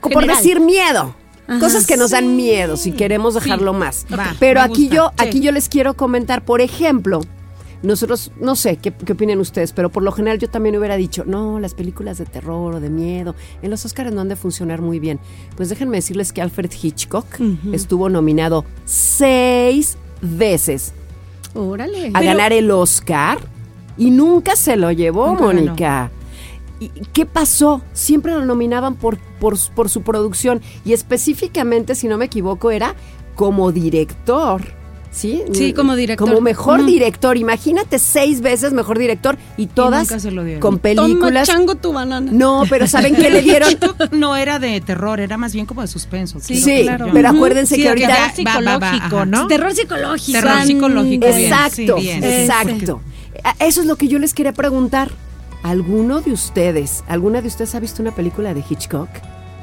por 0.00 0.26
decir 0.26 0.60
miedo. 0.60 1.14
Ajá. 1.48 1.60
Cosas 1.60 1.86
que 1.86 1.96
nos 1.96 2.10
dan 2.10 2.34
miedo 2.36 2.76
si 2.76 2.92
queremos 2.92 3.34
dejarlo 3.34 3.72
más. 3.72 4.06
Va, 4.12 4.34
Pero 4.40 4.60
aquí 4.60 4.88
yo, 4.88 5.12
aquí 5.16 5.40
yo 5.40 5.52
les 5.52 5.68
quiero 5.68 5.94
comentar, 5.94 6.44
por 6.44 6.60
ejemplo, 6.60 7.20
nosotros, 7.82 8.32
no 8.40 8.56
sé 8.56 8.76
qué, 8.76 8.92
qué 8.92 9.12
opinan 9.12 9.38
ustedes, 9.38 9.72
pero 9.72 9.90
por 9.90 10.02
lo 10.02 10.12
general 10.12 10.38
yo 10.38 10.48
también 10.48 10.76
hubiera 10.76 10.96
dicho, 10.96 11.24
no, 11.26 11.60
las 11.60 11.74
películas 11.74 12.18
de 12.18 12.24
terror 12.24 12.74
o 12.74 12.80
de 12.80 12.90
miedo, 12.90 13.34
en 13.62 13.70
los 13.70 13.84
Oscars 13.84 14.12
no 14.12 14.20
han 14.20 14.28
de 14.28 14.36
funcionar 14.36 14.80
muy 14.80 14.98
bien. 14.98 15.20
Pues 15.56 15.68
déjenme 15.68 15.96
decirles 15.96 16.32
que 16.32 16.42
Alfred 16.42 16.70
Hitchcock 16.82 17.26
estuvo 17.72 18.08
nominado 18.08 18.64
seis 18.84 19.98
veces 20.20 20.92
Órale. 21.54 22.10
a 22.14 22.22
ganar 22.22 22.52
el 22.52 22.70
Oscar 22.70 23.38
y 23.96 24.10
nunca 24.10 24.56
se 24.56 24.76
lo 24.76 24.90
llevó. 24.92 25.34
Mónica. 25.34 26.10
¿Y 26.78 26.88
qué 27.12 27.24
pasó? 27.24 27.80
Siempre 27.94 28.32
lo 28.32 28.44
nominaban 28.44 28.96
por, 28.96 29.18
por, 29.40 29.56
por 29.74 29.88
su 29.88 30.02
producción 30.02 30.60
y 30.84 30.92
específicamente, 30.92 31.94
si 31.94 32.06
no 32.06 32.18
me 32.18 32.26
equivoco, 32.26 32.70
era 32.70 32.94
como 33.34 33.72
director. 33.72 34.75
¿Sí? 35.16 35.42
Sí, 35.54 35.72
como 35.72 35.96
director. 35.96 36.28
Como 36.28 36.42
mejor 36.42 36.84
director. 36.84 37.38
Imagínate 37.38 37.98
seis 37.98 38.42
veces 38.42 38.74
mejor 38.74 38.98
director 38.98 39.38
y 39.56 39.66
todas 39.66 40.02
nunca 40.10 40.20
se 40.20 40.30
lo 40.30 40.44
dieron. 40.44 40.60
con 40.60 40.74
Toma 40.78 40.82
películas. 40.82 41.48
chango 41.48 41.74
tu 41.76 41.94
banana. 41.94 42.30
No, 42.30 42.64
pero 42.68 42.86
¿saben 42.86 43.16
qué 43.16 43.30
le 43.30 43.40
dieron? 43.40 43.70
Hitchcock 43.72 44.12
no 44.12 44.36
era 44.36 44.58
de 44.58 44.78
terror, 44.82 45.18
era 45.20 45.38
más 45.38 45.54
bien 45.54 45.64
como 45.64 45.80
de 45.80 45.88
suspenso. 45.88 46.38
Sí, 46.38 46.62
que 46.62 46.84
yo. 46.84 47.06
pero 47.14 47.30
acuérdense 47.30 47.76
Sí, 47.76 47.82
que 47.82 47.88
ahorita... 47.88 48.08
va, 48.10 48.32
psicológico. 48.34 49.24
¿no? 49.24 49.46
Terror 49.46 49.72
psicológico. 49.74 50.38
Terror 50.38 50.62
psicológico, 50.66 51.26
bien. 51.28 51.40
Exacto, 51.44 51.76
Sí, 51.96 52.02
bien. 52.02 52.22
exacto. 52.22 53.00
Eso 53.58 53.80
es 53.80 53.86
lo 53.86 53.96
que 53.96 54.08
yo 54.08 54.18
les 54.18 54.34
quería 54.34 54.52
preguntar. 54.52 55.10
¿Alguno 55.62 56.20
de 56.20 56.32
ustedes, 56.32 57.04
alguna 57.08 57.40
de 57.40 57.48
ustedes 57.48 57.74
ha 57.74 57.80
visto 57.80 58.02
una 58.02 58.14
película 58.14 58.52
de 58.52 58.62
Hitchcock? 58.68 59.08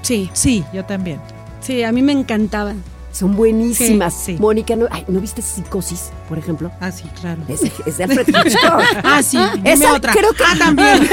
Sí, 0.02 0.30
Sí, 0.34 0.64
yo 0.74 0.84
también. 0.84 1.20
sí, 1.62 1.84
a 1.84 1.92
mí 1.92 2.02
me 2.02 2.12
encantaban. 2.12 2.82
Son 3.14 3.36
buenísimas. 3.36 4.14
Sí, 4.14 4.34
sí. 4.36 4.42
Mónica, 4.42 4.76
¿no, 4.76 4.88
ay, 4.90 5.06
¿no 5.08 5.20
viste 5.22 5.42
Psicosis, 5.42 6.10
por 6.28 6.38
ejemplo? 6.40 6.72
Ah, 6.82 6.92
sí, 6.92 7.04
claro. 7.22 7.42
Es, 7.48 7.62
de- 7.62 7.72
es 7.86 7.98
de 7.98 8.04
Alfred 8.06 8.28
Hitchcock. 8.28 8.82
Ah, 9.04 9.22
sí, 9.24 9.38
Esa 9.64 9.94
otra. 9.94 10.12
creo 10.14 10.34
que- 10.34 10.44
Ah, 10.44 10.56
también. 10.58 11.08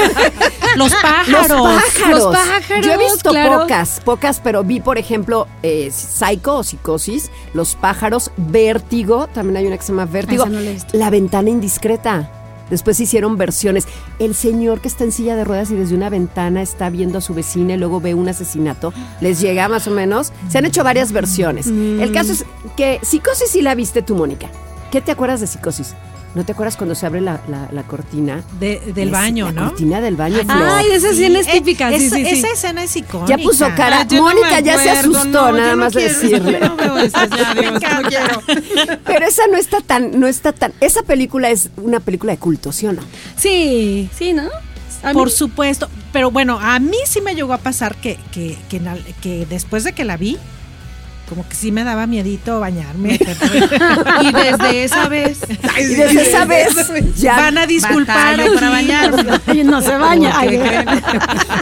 Los 0.75 0.91
Los 0.91 0.93
pájaros. 1.01 1.47
pájaros. 1.47 2.09
Los 2.09 2.35
pájaros, 2.35 2.85
Yo 2.85 2.91
he 2.93 2.97
visto 2.97 3.29
claro. 3.29 3.59
pocas, 3.61 4.01
pocas, 4.03 4.39
pero 4.43 4.63
vi, 4.63 4.79
por 4.81 4.97
ejemplo, 4.97 5.47
eh, 5.61 5.91
Psycho 5.91 6.55
o 6.57 6.63
Psicosis, 6.63 7.29
Los 7.53 7.75
pájaros, 7.75 8.31
Vértigo, 8.35 9.27
también 9.27 9.57
hay 9.57 9.67
una 9.67 9.77
que 9.77 9.83
se 9.83 9.91
llama 9.91 10.05
Vértigo. 10.05 10.45
No. 10.47 10.59
La 10.93 11.09
ventana 11.11 11.49
indiscreta. 11.49 12.31
Después 12.71 12.99
hicieron 12.99 13.37
versiones. 13.37 13.87
El 14.17 14.33
señor 14.33 14.81
que 14.81 14.87
está 14.87 15.03
en 15.03 15.11
silla 15.11 15.35
de 15.35 15.43
ruedas 15.43 15.69
y 15.69 15.75
desde 15.75 15.93
una 15.93 16.09
ventana 16.09 16.63
está 16.63 16.89
viendo 16.89 17.19
a 17.19 17.21
su 17.21 17.35
vecina 17.35 17.75
y 17.75 17.77
luego 17.77 18.01
ve 18.01 18.15
un 18.15 18.27
asesinato. 18.27 18.93
Les 19.19 19.39
llega 19.39 19.67
más 19.67 19.87
o 19.87 19.91
menos. 19.91 20.33
Se 20.49 20.57
han 20.57 20.65
hecho 20.65 20.83
varias 20.83 21.11
versiones. 21.11 21.67
El 21.67 22.11
caso 22.11 22.31
es 22.31 22.45
que 22.75 22.99
Psicosis 23.03 23.51
sí 23.51 23.61
la 23.61 23.75
viste 23.75 24.01
tú, 24.01 24.15
Mónica. 24.15 24.47
¿Qué 24.91 25.01
te 25.01 25.11
acuerdas 25.11 25.41
de 25.41 25.47
Psicosis? 25.47 25.93
¿No 26.33 26.45
te 26.45 26.53
acuerdas 26.53 26.77
cuando 26.77 26.95
se 26.95 27.05
abre 27.05 27.19
la, 27.19 27.41
la- 27.49 27.67
la 27.73 27.83
cortina? 27.83 28.41
De- 28.59 28.79
del 28.95 29.07
Es 29.09 29.11
baño, 29.11 29.47
la 29.47 29.51
¿no? 29.51 29.67
cortina 29.67 29.99
del 29.99 30.15
baño. 30.15 30.37
Flor. 30.45 30.63
Ay, 30.71 30.85
esa 30.93 31.09
escena 31.09 31.39
es 31.39 31.47
típica, 31.47 31.89
sí, 31.89 31.95
esa, 32.05 32.15
sí, 32.15 32.23
sí. 32.23 32.29
esa 32.31 32.47
escena 32.53 32.83
es 32.83 32.95
icónica. 32.95 33.35
Ya 33.35 33.43
puso 33.43 33.65
cara. 33.75 33.99
Ah, 34.01 34.07
no 34.09 34.21
Mónica 34.23 34.59
ya 34.61 34.77
se 34.79 34.89
asustó, 34.91 35.51
no, 35.51 35.57
nada 35.57 35.75
más 35.75 35.91
de 35.93 36.05
quiero, 36.05 36.19
decirle. 36.21 36.59
no 36.61 36.75
veo 36.77 36.97
esas, 36.99 37.29
ya, 37.29 37.53
Dios, 37.53 37.73
no 37.73 38.09
quiero. 38.09 38.41
Pero 39.05 39.25
esa 39.25 39.47
no 39.47 39.57
está 39.57 39.81
tan, 39.81 40.17
no 40.19 40.27
está 40.27 40.53
tan. 40.53 40.71
Esa 40.79 41.03
película 41.03 41.49
es 41.49 41.69
una 41.75 41.99
película 41.99 42.31
de 42.31 42.37
culto, 42.39 42.71
¿sí 42.71 42.87
o 42.87 42.93
no? 42.93 43.01
Sí, 43.35 44.09
sí, 44.17 44.31
¿no? 44.31 44.43
A 45.03 45.11
Por 45.11 45.25
mí- 45.27 45.31
supuesto. 45.33 45.89
Pero 46.13 46.31
bueno, 46.31 46.59
a 46.61 46.79
mí 46.79 46.97
sí 47.07 47.19
me 47.19 47.35
llegó 47.35 47.51
a 47.53 47.57
pasar 47.57 47.95
que, 47.95 48.17
que, 48.31 48.57
que 49.21 49.45
después 49.49 49.83
de 49.83 49.91
que 49.93 50.05
la 50.05 50.15
vi, 50.15 50.37
como 51.31 51.47
que 51.47 51.55
sí 51.55 51.71
me 51.71 51.85
daba 51.85 52.07
miedito 52.07 52.59
bañarme. 52.59 53.17
Y 54.21 54.31
desde 54.33 54.83
esa 54.83 55.07
vez. 55.07 55.39
Y 55.79 55.83
desde 55.95 56.21
esa 56.23 56.43
vez 56.43 56.75
ya. 57.15 57.37
Van 57.37 57.57
a 57.57 57.65
disculpar 57.65 58.35
para 58.35 58.43
aquí. 58.43 58.55
bañarme. 58.59 59.39
Ay, 59.47 59.63
no 59.63 59.81
se 59.81 59.95
baña. 59.97 60.33
Ay, 60.37 60.59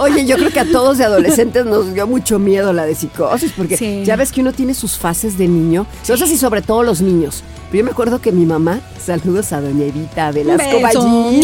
Oye, 0.02 0.26
yo 0.26 0.38
creo 0.38 0.50
que 0.52 0.60
a 0.60 0.66
todos 0.66 0.98
de 0.98 1.06
adolescentes 1.06 1.66
nos 1.68 1.94
dio 1.94 2.08
mucho 2.08 2.40
miedo 2.40 2.74
la 2.74 2.86
de 2.86 2.96
psicosis, 2.96 3.52
porque 3.56 3.78
Sí. 3.78 4.02
ya 4.04 4.16
ves 4.16 4.32
que 4.32 4.42
uno 4.42 4.54
tiene 4.54 4.74
sus 4.74 4.98
fases 4.98 5.38
de 5.38 5.48
niño. 5.48 5.86
No 6.08 6.18
sé 6.18 6.26
si 6.26 6.36
sobre 6.38 6.64
todo 6.64 6.82
los 6.82 7.02
niños. 7.02 7.44
Pero 7.72 7.80
yo 7.80 7.86
me 7.86 7.92
acuerdo 7.92 8.20
que 8.20 8.32
mi 8.32 8.46
mamá, 8.46 8.80
saludos 9.00 9.54
a 9.54 9.62
doña 9.62 9.86
Evita 9.86 10.32
Velasco. 10.32 10.80
Ballín. 10.82 11.42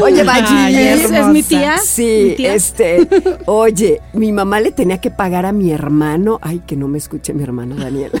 Oye, 0.00 0.22
Ballín. 0.22 0.78
¿Es, 0.78 1.10
es 1.10 1.26
mi 1.26 1.42
tía? 1.42 1.78
Sí, 1.78 2.26
¿Mi 2.30 2.36
tía? 2.36 2.54
este, 2.54 3.08
oye, 3.46 4.00
mi 4.12 4.30
mamá 4.32 4.60
le 4.60 4.70
tenía 4.70 4.98
que 5.00 5.10
pagar 5.10 5.44
a 5.44 5.50
mi 5.52 5.72
hermano, 5.72 6.38
ay, 6.42 6.62
que 6.66 6.76
no 6.76 6.86
me 6.86 6.98
escuche 6.98 7.34
mi 7.34 7.42
hermano 7.42 7.74
Daniel, 7.74 8.12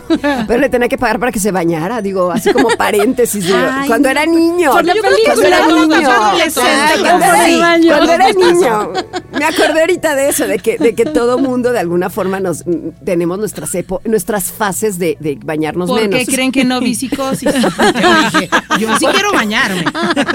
pero 0.48 0.58
le 0.60 0.68
tenía 0.68 0.88
que 0.88 0.98
pagar 0.98 1.20
para 1.20 1.30
que 1.30 1.38
se 1.38 1.52
bañara, 1.52 2.02
digo, 2.02 2.32
así 2.32 2.52
como 2.52 2.68
paréntesis, 2.76 3.44
digo, 3.46 3.58
Ay, 3.70 3.86
cuando 3.86 4.08
era 4.08 4.26
niño. 4.26 4.72
por 4.72 4.84
la 4.84 4.94
cuando 5.24 5.42
era 5.46 5.66
niño. 5.66 5.86
Cuando 5.86 6.60
Ay, 6.62 7.86
era 7.88 7.96
cuando 7.96 8.12
era 8.12 8.32
niño. 8.32 8.92
Me 9.38 9.44
acordé 9.44 9.80
ahorita 9.80 10.14
de 10.16 10.28
eso, 10.30 10.46
de 10.46 10.58
que, 10.58 10.78
de 10.78 10.94
que 10.94 11.04
todo 11.04 11.38
mundo 11.38 11.72
de 11.72 11.78
alguna 11.78 12.10
forma 12.10 12.40
nos 12.40 12.66
mm, 12.66 13.04
tenemos 13.04 13.38
nuestras 13.38 13.72
epo- 13.74 14.00
nuestras 14.04 14.44
fases 14.50 14.98
de, 14.98 15.16
de 15.20 15.38
bañarnos 15.44 15.90
¿Por 15.90 16.00
menos. 16.00 16.18
qué 16.20 16.26
creen 16.26 16.52
que 16.52 16.64
no 16.64 16.80
vi 16.86 16.94
psicosis? 17.36 17.76
Yo 18.00 18.22
dije, 18.22 18.50
yo 18.78 18.98
sí 18.98 19.06
quiero 19.06 19.32
bañarme. 19.32 19.84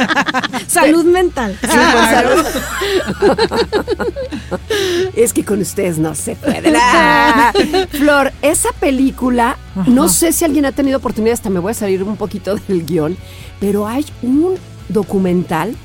Salud 0.68 1.06
mental. 1.06 1.58
Sí, 1.62 1.68
pues, 1.68 2.10
salud. 2.10 2.46
es 5.16 5.34
que 5.34 5.44
con 5.44 5.62
ustedes 5.62 5.98
no 5.98 6.16
se 6.16 6.36
puede. 6.36 6.74
Ah. 6.76 7.54
Flor, 7.92 8.32
esa 8.42 8.72
película, 8.74 9.58
no 9.88 10.08
sé 10.10 10.32
si 10.34 10.46
alguien 10.46 10.66
ha 10.66 10.72
tenido 10.72 10.98
oportunidad, 10.98 11.34
hasta 11.34 11.50
me 11.50 11.60
voy 11.60 11.72
a 11.72 11.76
salir 11.76 12.04
un 12.04 12.18
poquito 12.18 12.56
del 12.56 12.86
guion, 12.86 13.18
pero 13.60 13.88
hay 13.88 14.06
un 14.22 14.56
documental 14.90 15.76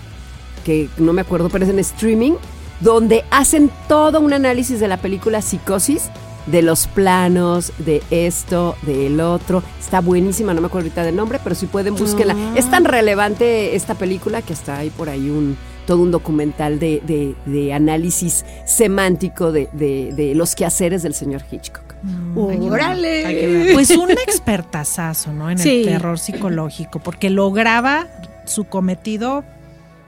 que 0.64 0.88
no 0.98 1.12
me 1.12 1.20
acuerdo, 1.20 1.48
pero 1.48 1.64
es 1.64 1.70
en 1.70 1.78
streaming, 1.78 2.32
donde 2.80 3.24
hacen 3.30 3.70
todo 3.88 4.20
un 4.20 4.32
análisis 4.32 4.80
de 4.80 4.88
la 4.88 4.96
película 4.96 5.40
Psicosis, 5.40 6.10
de 6.46 6.62
los 6.62 6.86
planos, 6.86 7.72
de 7.78 8.02
esto, 8.10 8.76
del 8.82 9.20
otro. 9.20 9.62
Está 9.80 10.00
buenísima, 10.00 10.54
no 10.54 10.60
me 10.60 10.68
acuerdo 10.68 10.86
ahorita 10.86 11.02
del 11.04 11.16
nombre, 11.16 11.38
pero 11.42 11.54
si 11.54 11.66
pueden 11.66 11.94
búsquenla. 11.96 12.36
Es 12.54 12.70
tan 12.70 12.84
relevante 12.84 13.74
esta 13.76 13.94
película 13.94 14.42
que 14.42 14.52
está 14.52 14.78
ahí 14.78 14.90
por 14.90 15.08
ahí 15.08 15.28
un 15.30 15.56
todo 15.86 16.02
un 16.02 16.10
documental 16.10 16.80
de, 16.80 17.00
de- 17.06 17.36
de 17.46 17.72
análisis 17.72 18.44
semántico 18.66 19.52
de, 19.52 19.68
de- 19.72 20.12
de 20.16 20.34
los 20.34 20.56
quehaceres 20.56 21.04
del 21.04 21.14
señor 21.14 21.42
Hitchcock. 21.48 21.94
Que 22.34 22.40
Órale. 22.70 23.70
Pues 23.72 23.90
un 23.90 24.10
expertazazo, 24.10 25.32
¿no? 25.32 25.48
En 25.50 25.58
Sí. 25.58 25.82
el 25.82 25.86
terror 25.86 26.18
psicológico, 26.18 26.98
porque 26.98 27.30
lograba 27.30 28.08
su 28.46 28.64
cometido 28.64 29.44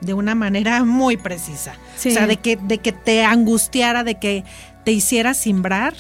de 0.01 0.15
una 0.15 0.35
manera 0.35 0.85
muy 0.85 1.17
precisa. 1.17 1.75
Sí. 1.97 2.11
O 2.11 2.13
sea, 2.13 2.27
de 2.27 2.37
que, 2.39 2.57
de 2.57 2.79
que 2.79 2.93
te 2.93 3.25
angustiara, 3.25 4.03
de 4.05 4.17
que 4.17 4.45
te 4.85 4.91
hiciera 4.93 5.33
simbrar. 5.35 5.95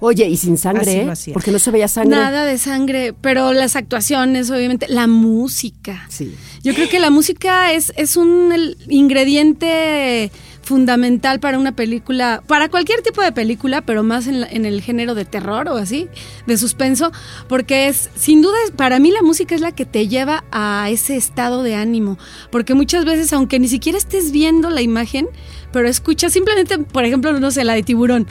Oye, 0.00 0.28
y 0.28 0.36
sin 0.36 0.54
Así 0.54 0.62
sangre, 0.62 1.04
lo 1.04 1.08
¿eh? 1.08 1.12
hacía. 1.12 1.32
porque 1.34 1.50
no 1.52 1.58
se 1.58 1.70
veía 1.70 1.88
sangre. 1.88 2.16
Nada 2.16 2.44
de 2.44 2.58
sangre, 2.58 3.14
pero 3.20 3.52
las 3.52 3.76
actuaciones, 3.76 4.50
obviamente, 4.50 4.86
la 4.88 5.06
música. 5.06 6.06
Sí. 6.08 6.34
Yo 6.62 6.74
creo 6.74 6.88
que 6.88 6.98
la 6.98 7.10
música 7.10 7.72
es, 7.72 7.92
es 7.96 8.16
un 8.16 8.52
el- 8.52 8.76
ingrediente 8.88 10.30
fundamental 10.62 11.38
para 11.38 11.58
una 11.58 11.72
película, 11.76 12.42
para 12.48 12.68
cualquier 12.68 13.00
tipo 13.00 13.22
de 13.22 13.30
película, 13.30 13.82
pero 13.82 14.02
más 14.02 14.26
en, 14.26 14.40
la- 14.40 14.48
en 14.48 14.64
el 14.64 14.82
género 14.82 15.14
de 15.14 15.24
terror 15.24 15.68
o 15.68 15.76
así, 15.76 16.08
de 16.46 16.58
suspenso, 16.58 17.12
porque 17.48 17.86
es, 17.86 18.10
sin 18.16 18.42
duda, 18.42 18.56
es- 18.64 18.72
para 18.72 18.98
mí 18.98 19.12
la 19.12 19.22
música 19.22 19.54
es 19.54 19.60
la 19.60 19.70
que 19.72 19.84
te 19.86 20.08
lleva 20.08 20.44
a 20.50 20.88
ese 20.90 21.16
estado 21.16 21.62
de 21.62 21.76
ánimo, 21.76 22.18
porque 22.50 22.74
muchas 22.74 23.04
veces, 23.04 23.32
aunque 23.32 23.60
ni 23.60 23.68
siquiera 23.68 23.96
estés 23.96 24.32
viendo 24.32 24.68
la 24.70 24.82
imagen, 24.82 25.28
pero 25.72 25.88
escuchas 25.88 26.32
simplemente, 26.32 26.78
por 26.78 27.04
ejemplo, 27.04 27.38
no 27.38 27.50
sé, 27.52 27.62
la 27.64 27.74
de 27.74 27.84
tiburón. 27.84 28.26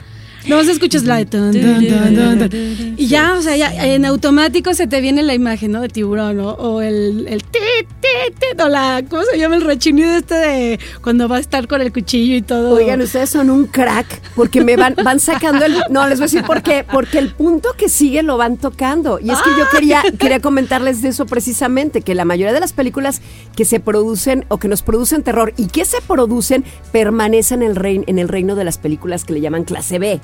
No 0.48 0.60
escuchas 0.60 1.04
la 1.04 1.16
de 1.16 1.26
tan, 1.26 1.52
tan, 1.52 1.86
tan, 1.86 2.14
tan, 2.14 2.38
tan. 2.50 2.94
y 2.96 3.06
ya, 3.08 3.34
o 3.38 3.42
sea, 3.42 3.56
ya 3.56 3.72
en 3.86 4.04
automático 4.04 4.74
se 4.74 4.86
te 4.86 5.00
viene 5.00 5.22
la 5.22 5.34
imagen, 5.34 5.72
¿no? 5.72 5.80
De 5.80 5.88
tiburón 5.88 6.36
¿no? 6.36 6.50
o 6.50 6.80
el 6.82 7.26
el 7.28 7.42
ti, 7.42 7.58
ti, 8.00 8.08
ti, 8.38 8.62
o 8.62 8.68
la 8.68 9.02
¿cómo 9.08 9.22
se 9.30 9.38
llama 9.38 9.56
el 9.56 9.62
rechinido 9.62 10.10
este 10.16 10.34
de 10.34 10.80
cuando 11.02 11.28
va 11.28 11.36
a 11.36 11.40
estar 11.40 11.66
con 11.68 11.80
el 11.80 11.92
cuchillo 11.92 12.36
y 12.36 12.42
todo? 12.42 12.74
Oigan, 12.74 13.00
ustedes 13.00 13.30
son 13.30 13.50
un 13.50 13.66
crack 13.66 14.06
porque 14.34 14.62
me 14.62 14.76
van, 14.76 14.94
van 15.02 15.20
sacando 15.20 15.64
el. 15.64 15.76
No, 15.90 16.08
les 16.08 16.18
voy 16.18 16.24
a 16.24 16.28
decir 16.28 16.42
por 16.44 16.62
qué. 16.62 16.84
Porque 16.90 17.18
el 17.18 17.32
punto 17.32 17.70
que 17.76 17.88
sigue 17.88 18.22
lo 18.22 18.36
van 18.36 18.56
tocando. 18.56 19.18
Y 19.20 19.30
es 19.30 19.38
que 19.42 19.50
yo 19.58 19.64
quería, 19.72 20.02
quería 20.18 20.40
comentarles 20.40 21.02
de 21.02 21.08
eso 21.08 21.26
precisamente, 21.26 22.02
que 22.02 22.14
la 22.14 22.24
mayoría 22.24 22.52
de 22.52 22.60
las 22.60 22.72
películas 22.72 23.20
que 23.56 23.64
se 23.64 23.80
producen 23.80 24.44
o 24.48 24.58
que 24.58 24.68
nos 24.68 24.82
producen 24.82 25.22
terror 25.22 25.52
y 25.56 25.66
que 25.66 25.84
se 25.84 26.00
producen 26.02 26.64
permanecen 26.92 27.62
en 27.62 27.70
el, 27.70 27.76
rein- 27.76 28.04
en 28.06 28.18
el 28.18 28.28
reino 28.28 28.54
de 28.54 28.64
las 28.64 28.78
películas 28.78 29.24
que 29.24 29.32
le 29.32 29.40
llaman 29.40 29.64
clase 29.64 29.98
B. 29.98 30.20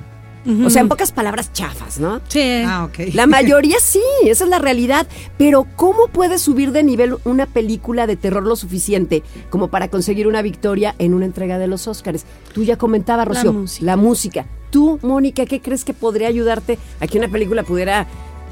O 0.67 0.71
sea, 0.71 0.83
en 0.83 0.89
pocas 0.89 1.13
palabras, 1.13 1.53
chafas, 1.53 2.01
¿no? 2.01 2.21
Sí. 2.29 2.63
Ah, 2.67 2.85
ok. 2.85 3.15
La 3.15 3.27
mayoría 3.29 3.77
sí, 3.81 4.01
esa 4.25 4.45
es 4.45 4.51
la 4.51 4.59
realidad. 4.59 5.07
Pero 5.39 5.67
¿cómo 5.77 6.09
puede 6.09 6.39
subir 6.39 6.73
de 6.73 6.83
nivel 6.83 7.17
una 7.25 7.47
película 7.47 8.07
de 8.07 8.17
terror 8.17 8.43
lo 8.45 8.57
suficiente 8.57 9.23
como 9.51 9.69
para 9.69 9.89
conseguir 9.89 10.27
una 10.27 10.43
victoria 10.43 10.95
en 10.99 11.15
una 11.15 11.27
entrega 11.27 11.59
de 11.59 11.69
los 11.69 11.87
Óscares? 11.87 12.25
Tú 12.53 12.65
ya 12.65 12.77
comentabas, 12.77 13.27
La 13.29 13.35
Rocío, 13.35 13.53
música. 13.53 13.87
la 13.87 13.97
música. 13.97 14.47
Tú, 14.71 14.99
Mónica, 15.03 15.47
¿qué 15.47 15.61
crees 15.61 15.85
que 15.85 15.95
podría 15.95 16.29
ayudarte 16.29 16.79
a 17.01 17.07
que 17.07 17.19
una 17.19 17.29
película 17.29 17.63
pudiera 17.63 18.07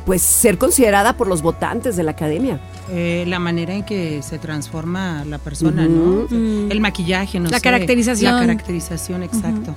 pues 0.07 0.23
ser 0.23 0.59
considerada 0.59 1.17
por 1.17 1.27
los 1.29 1.43
votantes 1.43 1.97
de 1.97 2.03
la 2.05 2.13
academia? 2.13 2.61
Eh, 2.91 3.25
la 3.27 3.39
manera 3.39 3.75
en 3.75 3.85
que 3.85 4.23
se 4.23 4.39
transforma 4.39 5.25
la 5.25 5.39
persona. 5.39 5.87
¿no? 5.89 6.27
Mm. 6.31 6.71
El 6.71 6.81
maquillaje, 6.81 7.41
no 7.41 7.49
La 7.51 7.59
sé. 7.59 7.63
caracterización. 7.65 8.35
La 8.35 8.41
caracterización, 8.41 9.23
exacto. 9.23 9.75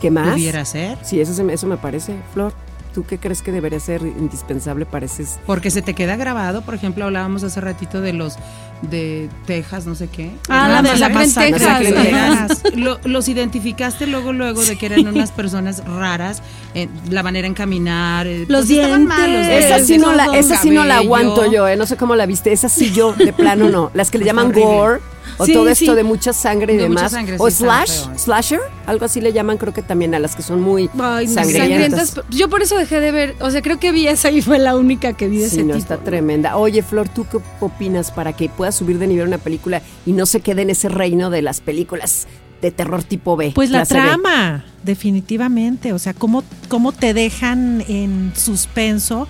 ¿Qué 0.00 0.10
más? 0.10 0.32
Pudiera 0.32 0.64
ser. 0.64 0.98
Sí, 1.02 1.20
eso, 1.20 1.34
se 1.34 1.44
me- 1.44 1.52
eso 1.52 1.66
me 1.66 1.76
parece, 1.76 2.14
Flor. 2.32 2.52
¿Tú 2.94 3.04
qué 3.06 3.18
crees 3.18 3.40
que 3.40 3.52
debería 3.52 3.78
ser 3.78 4.02
indispensable 4.02 4.84
para 4.84 5.06
ese 5.06 5.24
Porque 5.46 5.70
se 5.70 5.80
te 5.80 5.94
queda 5.94 6.16
grabado, 6.16 6.62
por 6.62 6.74
ejemplo, 6.74 7.04
hablábamos 7.04 7.44
hace 7.44 7.60
ratito 7.60 8.00
de 8.00 8.12
los 8.12 8.36
de 8.82 9.28
Texas, 9.46 9.86
no 9.86 9.94
sé 9.94 10.08
qué. 10.08 10.30
Ah, 10.48 10.68
la 10.82 11.06
en 11.22 11.34
Texas. 11.34 12.62
Lo- 12.74 12.98
los 13.04 13.28
identificaste 13.28 14.06
luego, 14.06 14.32
luego 14.32 14.62
de 14.64 14.76
que 14.76 14.86
eran 14.86 15.06
unas 15.08 15.30
personas 15.32 15.84
raras, 15.84 16.42
eh, 16.74 16.88
la 17.10 17.22
manera 17.22 17.46
en 17.46 17.54
caminar. 17.54 18.26
eh, 18.26 18.46
Los 18.48 18.66
pues 18.66 18.70
estaban 18.70 19.06
dientes. 19.06 19.18
malos, 19.18 19.46
Esa 19.48 19.78
sí, 19.84 19.98
no 19.98 20.12
la, 20.12 20.36
esa 20.38 20.56
sí 20.56 20.70
no 20.70 20.84
la 20.84 20.98
aguanto 20.98 21.50
yo, 21.50 21.68
eh. 21.68 21.76
No 21.76 21.86
sé 21.86 21.96
cómo 21.96 22.16
la 22.16 22.26
viste. 22.26 22.52
Esa 22.52 22.68
sí 22.68 22.92
yo, 22.92 23.12
de 23.12 23.32
plano 23.32 23.68
no. 23.68 23.90
Las 23.94 24.10
que 24.10 24.18
le 24.18 24.24
llaman 24.30 24.52
gore. 24.52 25.00
O 25.38 25.46
Sí, 25.46 25.52
todo 25.52 25.68
esto 25.68 25.92
sí. 25.92 25.94
de 25.94 26.02
mucha 26.02 26.32
sangre 26.32 26.74
y 26.74 26.76
De 26.76 26.88
mucha 26.88 27.02
demás. 27.02 27.12
sangre, 27.12 27.36
o 27.38 27.48
sí, 27.50 27.58
slash, 27.58 27.90
slasher, 28.16 28.60
algo 28.86 29.04
así 29.04 29.20
le 29.20 29.32
llaman, 29.32 29.58
creo 29.58 29.72
que 29.72 29.80
también 29.80 30.14
a 30.14 30.18
las 30.18 30.34
que 30.34 30.42
son 30.42 30.60
muy 30.60 30.90
Ay, 30.98 31.28
sangrientas. 31.28 32.08
sangrientas. 32.08 32.20
Yo 32.30 32.48
por 32.48 32.62
eso 32.62 32.76
dejé 32.76 33.00
de 33.00 33.12
ver, 33.12 33.36
o 33.40 33.50
sea, 33.50 33.62
creo 33.62 33.78
que 33.78 33.92
vi 33.92 34.08
esa 34.08 34.30
y 34.30 34.42
fue 34.42 34.58
la 34.58 34.76
única 34.76 35.12
que 35.12 35.28
vi 35.28 35.38
de 35.38 35.48
Sí, 35.48 35.56
ese 35.56 35.62
no, 35.64 35.74
tipo. 35.74 35.78
está 35.78 35.98
tremenda. 35.98 36.56
Oye, 36.56 36.82
Flor, 36.82 37.08
¿tú 37.08 37.26
qué 37.30 37.38
opinas 37.60 38.10
para 38.10 38.32
que 38.32 38.48
pueda 38.70 38.78
subir 38.78 38.98
de 38.98 39.06
nivel 39.06 39.26
una 39.28 39.38
película 39.38 39.82
y 40.06 40.12
no 40.12 40.26
se 40.26 40.40
quede 40.40 40.62
en 40.62 40.70
ese 40.70 40.88
reino 40.88 41.30
de 41.30 41.42
las 41.42 41.60
películas 41.60 42.26
de 42.62 42.70
terror 42.70 43.02
tipo 43.02 43.36
B? 43.36 43.52
Pues 43.54 43.70
la 43.70 43.80
B? 43.80 43.86
trama, 43.86 44.64
definitivamente. 44.84 45.92
O 45.92 45.98
sea, 45.98 46.14
cómo, 46.14 46.44
cómo 46.68 46.92
te 46.92 47.12
dejan 47.14 47.82
en 47.88 48.32
suspenso. 48.36 49.26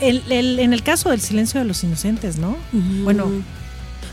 El- 0.00 0.22
el- 0.32 0.58
en 0.60 0.72
el 0.72 0.82
caso 0.82 1.10
del 1.10 1.20
silencio 1.20 1.60
de 1.60 1.66
los 1.66 1.84
inocentes, 1.84 2.38
¿no? 2.38 2.56
Bueno, 3.02 3.30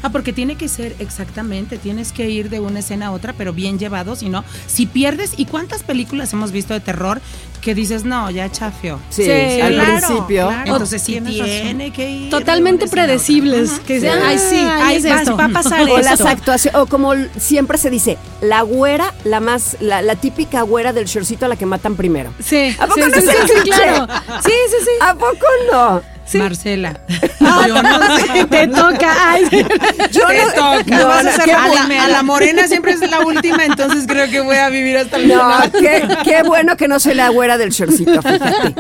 Ah, 0.04 0.10
porque 0.10 0.34
tiene 0.34 0.56
que 0.56 0.68
ser 0.68 0.96
exactamente, 1.00 1.78
tienes 1.78 2.12
que 2.12 2.30
ir 2.30 2.50
de 2.50 2.60
una 2.60 2.80
escena 2.80 3.08
a 3.08 3.12
otra, 3.12 3.34
pero 3.34 3.54
bien 3.54 3.78
llevado, 3.80 4.16
si 4.16 4.30
no, 4.30 4.44
si 4.68 4.86
pierdes, 4.86 5.34
¿y 5.38 5.46
cuántas 5.46 5.84
películas 5.84 6.34
hemos 6.34 6.52
visto 6.52 6.74
de 6.74 6.80
terror 6.80 7.22
que 7.62 7.76
dices, 7.76 8.04
no, 8.04 8.32
ya 8.32 8.52
chafio? 8.52 9.00
Sí, 9.10 9.24
Sí, 9.26 9.62
al 9.62 9.74
claro, 9.74 10.08
principio. 10.08 10.48
claro. 10.48 10.72
Entonces 10.72 11.02
sí 11.04 11.20
tiene 11.22 11.92
que 11.94 12.10
ir. 12.10 12.30
Totalmente 12.32 12.88
predecibles. 12.88 13.80
Que 13.86 14.10
ay, 14.10 14.38
sí, 14.40 14.56
Ay, 14.56 14.82
ay, 14.84 14.96
es 14.98 15.06
va- 15.06 15.22
esto. 15.22 15.38
va 15.38 15.46
a 15.46 15.50
pasar 15.50 15.82
O 15.90 15.98
las 16.00 16.22
actuaciones, 16.22 16.80
o 16.82 16.86
como 16.88 17.14
siempre 17.38 17.78
se 17.78 17.90
dice, 17.90 18.18
la 18.42 18.62
güera, 18.64 19.14
la 19.24 19.40
más, 19.40 19.78
la, 19.80 20.02
la 20.02 20.16
típica 20.16 20.62
güera 20.64 20.94
del 20.94 21.06
shortcito 21.06 21.46
a 21.46 21.50
la 21.50 21.56
que 21.56 21.66
matan 21.66 21.96
primero. 21.96 22.32
Sí, 22.44 22.76
¿A 22.80 22.88
poco 22.88 22.96
sí, 23.02 23.10
no 23.10 23.16
sí, 23.16 23.22
se 23.22 23.32
sí, 23.32 23.38
escucha? 23.38 23.64
sí, 23.64 23.70
claro. 23.70 24.08
Sí, 24.44 24.52
sí, 24.70 24.76
sí. 24.84 24.92
¿A 25.02 25.14
poco 25.14 25.46
no? 25.72 26.02
Marcela. 26.40 27.00
Ah, 27.44 27.66
Yo 27.68 27.82
no 27.82 28.18
sé. 28.18 28.46
Te 28.46 28.68
toca. 28.68 29.16
Ay, 29.32 29.44
Yo 30.12 30.28
Te 30.28 30.46
no- 30.46 30.52
toca. 30.84 30.98
no, 31.00 31.08
Vas 31.08 31.26
a 31.26 31.32
ser 31.32 31.46
qué 31.46 31.52
la, 31.52 32.04
a 32.06 32.08
la 32.08 32.24
morena 32.24 32.68
siempre 32.68 32.94
es 32.94 33.00
la 33.10 33.22
última, 33.26 33.66
entonces 33.66 34.06
creo 34.08 34.30
que 34.30 34.42
voy 34.42 34.58
a 34.58 34.70
vivir 34.70 34.98
hasta 34.98 35.18
el 35.18 35.28
No, 35.28 35.34
final. 35.42 35.72
qué, 35.72 36.08
qué 36.24 36.44
bueno 36.44 36.78
que 36.78 36.88
no 36.88 37.00
soy 37.00 37.16
la 37.16 37.30
güera 37.30 37.58
del 37.58 37.72
shortcito, 37.72 38.22
fíjate. 38.22 38.74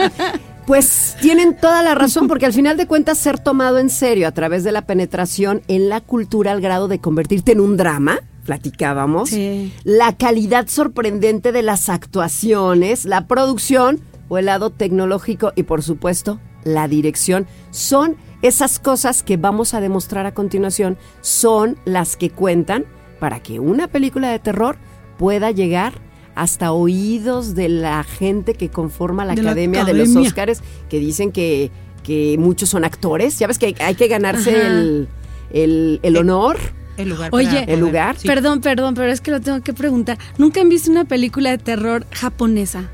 Pues 0.67 1.17
tienen 1.19 1.57
toda 1.57 1.81
la 1.81 1.95
razón, 1.95 2.27
porque 2.27 2.45
al 2.45 2.53
final 2.53 2.77
de 2.77 2.85
cuentas 2.85 3.17
ser 3.17 3.39
tomado 3.39 3.79
en 3.79 3.89
serio 3.89 4.27
a 4.27 4.31
través 4.31 4.63
de 4.63 4.71
la 4.71 4.83
penetración 4.83 5.63
en 5.67 5.89
la 5.89 6.01
cultura 6.01 6.51
al 6.51 6.61
grado 6.61 6.87
de 6.87 6.99
convertirte 6.99 7.51
en 7.53 7.59
un 7.61 7.77
drama, 7.77 8.19
platicábamos, 8.45 9.29
Sí. 9.31 9.73
la 9.83 10.15
calidad 10.15 10.67
sorprendente 10.67 11.51
de 11.51 11.63
las 11.63 11.89
actuaciones, 11.89 13.05
la 13.05 13.25
producción 13.27 13.99
o 14.29 14.37
el 14.37 14.45
lado 14.45 14.69
tecnológico 14.69 15.51
y 15.55 15.63
por 15.63 15.81
supuesto 15.83 16.39
la 16.63 16.87
dirección 16.87 17.47
son 17.71 18.15
esas 18.41 18.79
cosas 18.79 19.21
que 19.23 19.37
vamos 19.37 19.73
a 19.73 19.81
demostrar 19.81 20.25
a 20.25 20.33
continuación, 20.33 20.97
son 21.21 21.77
las 21.85 22.15
que 22.17 22.29
cuentan 22.31 22.85
para 23.19 23.39
que 23.41 23.59
una 23.59 23.87
película 23.87 24.29
de 24.31 24.39
terror 24.39 24.77
pueda 25.17 25.51
llegar 25.51 25.93
hasta 26.33 26.71
oídos 26.71 27.53
de 27.55 27.69
la 27.69 28.03
gente 28.03 28.53
que 28.55 28.69
conforma 28.69 29.25
la 29.25 29.35
De 29.35 29.43
la 29.43 29.51
Academia 29.51 29.83
de 29.85 29.93
los. 29.93 30.15
Óscares, 30.15 30.61
que 30.89 30.97
dicen 30.97 31.31
que, 31.31 31.69
que 32.03 32.37
muchos 32.39 32.69
son 32.69 32.83
actores. 32.83 33.37
Ya 33.37 33.45
ves 33.47 33.59
que 33.59 33.75
hay 33.79 33.95
que 33.95 34.07
ganarse 34.07 34.65
el, 34.65 35.07
el- 35.51 35.99
el 36.01 36.17
honor. 36.17 36.57
El 36.97 37.09
lugar. 37.09 37.29
Oye, 37.33 37.65
¿El 37.67 37.79
lugar? 37.79 38.17
sí. 38.17 38.27
Perdón, 38.27 38.61
perdón, 38.61 38.95
pero 38.95 39.11
es 39.11 39.21
que 39.21 39.29
lo 39.31 39.39
tengo 39.41 39.61
que 39.61 39.73
preguntar. 39.73 40.17
¿Nunca 40.37 40.61
han 40.61 40.69
visto 40.69 40.89
una 40.89 41.05
película 41.05 41.49
de 41.51 41.57
terror 41.57 42.05
japonesa? 42.11 42.89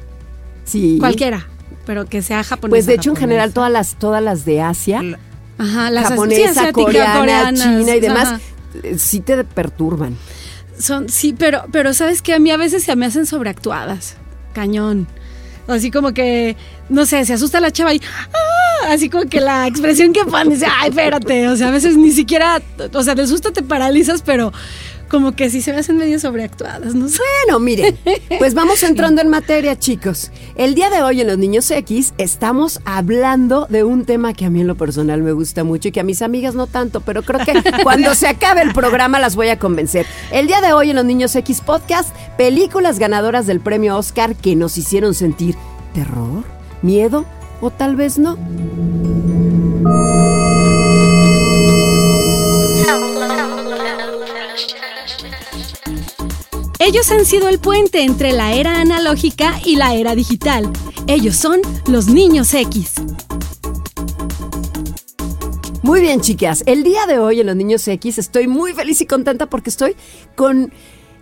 Sí. 0.65 0.97
Cualquiera, 0.99 1.47
pero 1.88 2.06
que 2.06 2.21
sea 2.21 2.43
japonesa. 2.43 2.69
Pues 2.69 2.86
de 2.86 2.93
hecho 2.93 3.10
en 3.10 3.15
general 3.15 3.54
todas 3.54 3.71
las 3.71 3.95
todas 3.95 4.21
las 4.21 4.45
de 4.45 4.62
Asia, 4.62 5.02
La- 5.02 5.19
Ajá, 5.58 5.89
las 5.89 6.10
japonesa, 6.10 6.41
sí, 6.54 6.60
asiática, 6.60 6.73
coreana, 6.73 7.19
coreanas, 7.19 7.63
china 7.63 7.95
y 7.95 8.00
demás, 8.00 8.28
ajá. 8.28 8.39
eh, 8.84 8.97
sí 9.00 9.21
te 9.21 9.43
perturban. 9.43 10.15
Son, 10.78 11.10
sí, 11.10 11.34
pero, 11.36 11.63
pero 11.71 11.95
sabes 11.95 12.21
que 12.21 12.34
a 12.36 12.39
mí 12.39 12.52
a 12.52 12.58
veces 12.58 12.84
se 12.84 12.95
me 12.95 13.08
hacen 13.08 13.26
sobreactuadas. 13.26 14.17
Cañón. 14.54 15.08
Así 15.67 15.89
como 15.89 16.13
que, 16.13 16.56
no 16.89 17.06
sé, 17.06 17.26
se 17.26 17.34
asusta 17.34 17.60
la 17.60 17.71
chava 17.71 17.93
y 17.93 18.02
¡ah! 18.34 18.93
así 18.93 19.10
como 19.10 19.26
que 19.26 19.41
la 19.41 19.65
expresión 19.67 20.13
que 20.13 20.21
dice, 20.50 20.67
ay, 20.80 20.89
espérate. 20.89 21.47
O 21.50 21.56
sea, 21.58 21.69
a 21.69 21.71
veces 21.71 21.97
ni 21.97 22.12
siquiera, 22.12 22.62
o 22.93 23.04
sea, 23.04 23.15
del 23.15 23.28
susto 23.28 23.52
te 23.52 23.63
paralizas, 23.63 24.21
pero 24.21 24.54
como 25.10 25.36
que 25.36 25.50
sí 25.50 25.62
se 25.62 25.74
me 25.74 25.80
hacen 25.80 25.98
medio 25.98 26.20
sobreactuadas, 26.20 26.93
no. 26.96 27.08
Bueno, 27.08 27.60
miren, 27.60 27.98
pues 28.39 28.54
vamos 28.54 28.84
entrando 28.98 29.22
en 29.22 29.30
materia, 29.30 29.78
chicos. 29.78 30.32
El 30.56 30.76
día 30.76 30.89
de 30.89 31.02
hoy 31.02 31.22
en 31.22 31.28
Los 31.28 31.38
Niños 31.38 31.70
X 31.72 32.13
estamos 32.17 32.80
hablando 32.86 33.67
de 33.70 33.84
un 33.84 34.06
tema 34.06 34.34
que 34.34 34.46
a 34.46 34.50
mí 34.50 34.62
en 34.62 34.67
lo 34.67 34.76
personal 34.76 35.22
me 35.22 35.32
gusta 35.32 35.63
mucho 35.63 35.88
y 35.88 35.91
que 35.91 36.00
a 36.00 36.04
mis 36.04 36.22
amigas 36.22 36.56
no 36.56 36.67
tanto, 36.67 37.02
pero 37.02 37.24
creo 37.24 37.43
que 37.46 37.54
cuando 37.84 38.15
se 38.15 38.28
acabe 38.28 38.62
el 38.62 38.74
programa 38.74 39.20
las 39.20 39.36
voy 39.36 39.50
a 39.50 39.60
convencer. 39.60 40.06
El 40.32 40.48
día 40.48 40.62
de 40.62 40.74
hoy 40.74 40.89
en 40.89 40.96
Los 40.96 41.06
Niños 41.06 41.36
X 41.36 41.62
Podcast, 41.62 42.15
películas 42.38 43.00
ganadoras 43.00 43.48
del 43.48 43.60
premio 43.60 43.98
Oscar 43.98 44.36
que 44.36 44.56
nos 44.56 44.78
hicieron 44.78 45.13
sentir 45.13 45.56
terror, 45.93 46.43
miedo 46.82 47.26
o 47.62 47.72
tal 47.72 47.96
vez 47.96 48.20
no. 48.20 48.38
Ellos 56.88 57.12
han 57.12 57.26
sido 57.26 57.50
el 57.50 57.60
puente 57.60 58.04
entre 58.04 58.32
la 58.32 58.54
era 58.54 58.80
analógica 58.80 59.60
y 59.65 59.76
la 59.76 59.93
era 59.93 60.15
digital. 60.15 60.71
Ellos 61.08 61.36
son 61.36 61.60
los 61.86 62.08
niños 62.08 62.54
X. 62.54 62.93
Muy 65.82 66.00
bien, 66.00 66.21
chicas. 66.21 66.63
El 66.65 66.84
día 66.84 67.06
de 67.06 67.19
hoy 67.19 67.41
en 67.41 67.47
Los 67.47 67.58
Niños 67.58 67.86
X 67.89 68.19
estoy 68.19 68.47
muy 68.47 68.71
feliz 68.71 69.02
y 69.02 69.06
contenta 69.06 69.47
porque 69.47 69.69
estoy 69.69 69.97
con... 70.38 70.71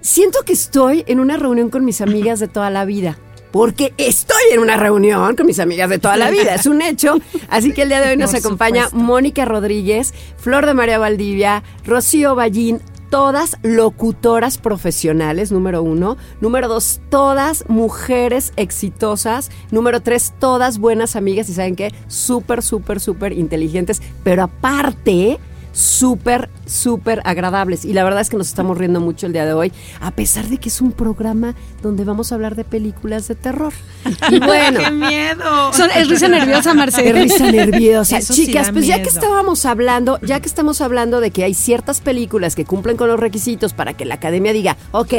Siento 0.02 0.44
que 0.46 0.54
estoy 0.54 1.04
en 1.08 1.20
una 1.20 1.36
reunión 1.36 1.72
con 1.72 1.84
mis 1.84 2.00
amigas 2.00 2.40
de 2.40 2.48
toda 2.48 2.70
la 2.70 2.86
vida. 2.86 3.18
Porque 3.52 3.92
estoy 3.98 4.44
en 4.52 4.60
una 4.60 4.78
reunión 4.78 5.36
con 5.36 5.48
mis 5.48 5.58
amigas 5.58 5.90
de 5.90 5.98
toda 5.98 6.16
la 6.16 6.30
vida, 6.30 6.54
es 6.54 6.68
un 6.68 6.84
hecho. 6.84 7.20
Así 7.50 7.74
que 7.74 7.82
el 7.82 7.90
día 7.90 8.02
de 8.02 8.12
hoy 8.12 8.18
nos 8.18 8.32
Por 8.32 8.40
acompaña 8.40 8.84
supuesto. 8.84 9.04
Mónica 9.04 9.46
Rodríguez, 9.46 10.14
Flor 10.38 10.68
de 10.68 10.76
María 10.76 11.00
Valdivia, 11.00 11.64
Rocío 11.86 12.36
Ballín, 12.36 12.82
todas 13.16 13.56
locutoras 13.64 14.58
profesionales, 14.58 15.50
número 15.50 15.82
uno. 15.82 16.18
Número 16.42 16.68
dos, 16.68 17.00
todas 17.10 17.64
mujeres 17.70 18.52
exitosas. 18.58 19.52
Número 19.72 20.02
tres, 20.02 20.34
todas 20.38 20.80
buenas 20.80 21.16
amigas 21.16 21.48
y 21.48 21.54
saben 21.54 21.78
qué, 21.78 21.94
súper, 22.08 22.62
súper, 22.62 23.00
súper 23.00 23.32
inteligentes. 23.32 24.02
Pero 24.26 24.44
aparte, 24.44 25.40
súper, 25.76 26.50
súper 26.66 27.22
agradables. 27.26 27.84
Y 27.84 27.92
la 27.94 28.04
verdad 28.06 28.22
es 28.22 28.30
que 28.30 28.38
nos 28.38 28.48
estamos 28.48 28.78
riendo 28.78 29.02
mucho 29.02 29.28
el 29.28 29.34
día 29.34 29.46
de 29.46 29.54
hoy, 29.54 29.74
a 30.00 30.12
pesar 30.12 30.48
de 30.48 30.58
que 30.58 30.70
es 30.70 30.80
un 30.82 30.94
programa 30.94 31.54
donde 31.84 32.06
vamos 32.06 32.32
a 32.32 32.36
hablar 32.36 32.56
de 32.56 32.64
películas 32.64 33.28
de 33.28 33.36
terror. 33.36 33.74
Y 34.32 34.40
bueno. 34.40 34.80
¡Qué 34.80 34.92
miedo! 34.92 35.74
Son- 35.74 35.92
es 35.92 36.08
risa 36.10 36.28
nerviosa, 36.30 36.74
Marcela. 36.74 37.22
risa 37.22 37.52
nerviosa. 37.52 38.18
Eso 38.20 38.34
Chicas, 38.34 38.72
pues 38.72 38.88
ya 38.88 39.02
que 39.02 39.10
estábamos 39.10 39.66
hablando, 39.66 40.20
ya 40.22 40.40
que 40.40 40.48
estamos 40.48 40.80
hablando 40.82 41.20
de 41.20 41.32
que 41.32 41.44
hay 41.44 41.54
ciertas 41.54 42.00
películas 42.02 42.56
que 42.56 42.64
cumplen 42.66 42.96
con 42.98 43.10
los 43.10 43.20
requisitos 43.20 43.74
para 43.74 43.94
que 43.94 44.06
la 44.06 44.16
academia 44.16 44.54
diga, 44.54 44.78
ok, 44.92 45.14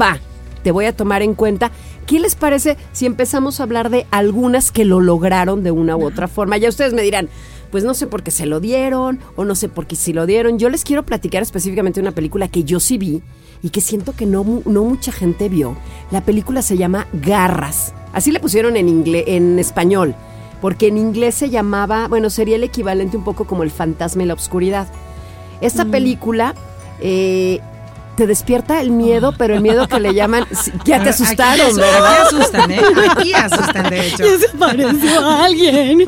va, 0.00 0.18
te 0.62 0.70
voy 0.70 0.84
a 0.86 0.96
tomar 0.96 1.22
en 1.22 1.34
cuenta. 1.34 1.72
¿Qué 2.06 2.20
les 2.20 2.36
parece 2.36 2.76
si 2.92 3.04
empezamos 3.06 3.58
a 3.58 3.64
hablar 3.64 3.90
de 3.90 4.06
algunas 4.12 4.70
que 4.70 4.84
lo 4.84 5.00
lograron 5.00 5.64
de 5.64 5.72
una 5.72 5.96
u 5.96 6.06
otra 6.06 6.28
forma? 6.28 6.56
Ya 6.56 6.68
ustedes 6.68 6.94
me 6.94 7.02
dirán, 7.02 7.28
pues 7.70 7.84
no 7.84 7.94
sé 7.94 8.06
por 8.06 8.22
qué 8.22 8.30
se 8.30 8.46
lo 8.46 8.60
dieron 8.60 9.18
o 9.36 9.44
no 9.44 9.54
sé 9.54 9.68
por 9.68 9.86
qué 9.86 9.96
sí 9.96 10.12
lo 10.12 10.26
dieron. 10.26 10.58
Yo 10.58 10.68
les 10.68 10.84
quiero 10.84 11.04
platicar 11.04 11.42
específicamente 11.42 12.00
una 12.00 12.12
película 12.12 12.48
que 12.48 12.64
yo 12.64 12.80
sí 12.80 12.98
vi 12.98 13.22
y 13.62 13.70
que 13.70 13.80
siento 13.80 14.14
que 14.14 14.26
no, 14.26 14.62
no 14.64 14.84
mucha 14.84 15.12
gente 15.12 15.48
vio. 15.48 15.76
La 16.10 16.22
película 16.22 16.62
se 16.62 16.76
llama 16.76 17.06
Garras. 17.12 17.94
Así 18.12 18.30
le 18.30 18.40
pusieron 18.40 18.76
en, 18.76 18.88
inglés, 18.88 19.24
en 19.26 19.58
español. 19.58 20.14
Porque 20.60 20.88
en 20.88 20.96
inglés 20.96 21.34
se 21.34 21.50
llamaba, 21.50 22.08
bueno, 22.08 22.30
sería 22.30 22.56
el 22.56 22.64
equivalente 22.64 23.16
un 23.16 23.24
poco 23.24 23.46
como 23.46 23.62
el 23.62 23.70
fantasma 23.70 24.22
y 24.22 24.26
la 24.26 24.34
oscuridad. 24.34 24.88
Esta 25.60 25.84
película 25.84 26.54
eh, 27.00 27.60
te 28.16 28.26
despierta 28.26 28.80
el 28.80 28.90
miedo, 28.90 29.34
pero 29.36 29.54
el 29.54 29.60
miedo 29.60 29.86
que 29.88 30.00
le 30.00 30.14
llaman. 30.14 30.46
sí, 30.62 30.72
Ya 30.84 30.96
te 31.02 31.10
Aquí 31.10 31.22
asustaron, 31.22 31.66
asu- 31.70 31.76
¿verdad? 31.76 32.16
Aquí 32.26 32.36
asustan, 32.36 32.70
¿eh? 32.70 32.80
Aquí 33.10 33.32
asustan, 33.34 33.90
de 33.90 34.06
hecho. 34.08 34.24
Ya 34.26 34.38
se 34.38 34.48
pareció 34.58 35.20
a 35.20 35.44
alguien. 35.44 36.04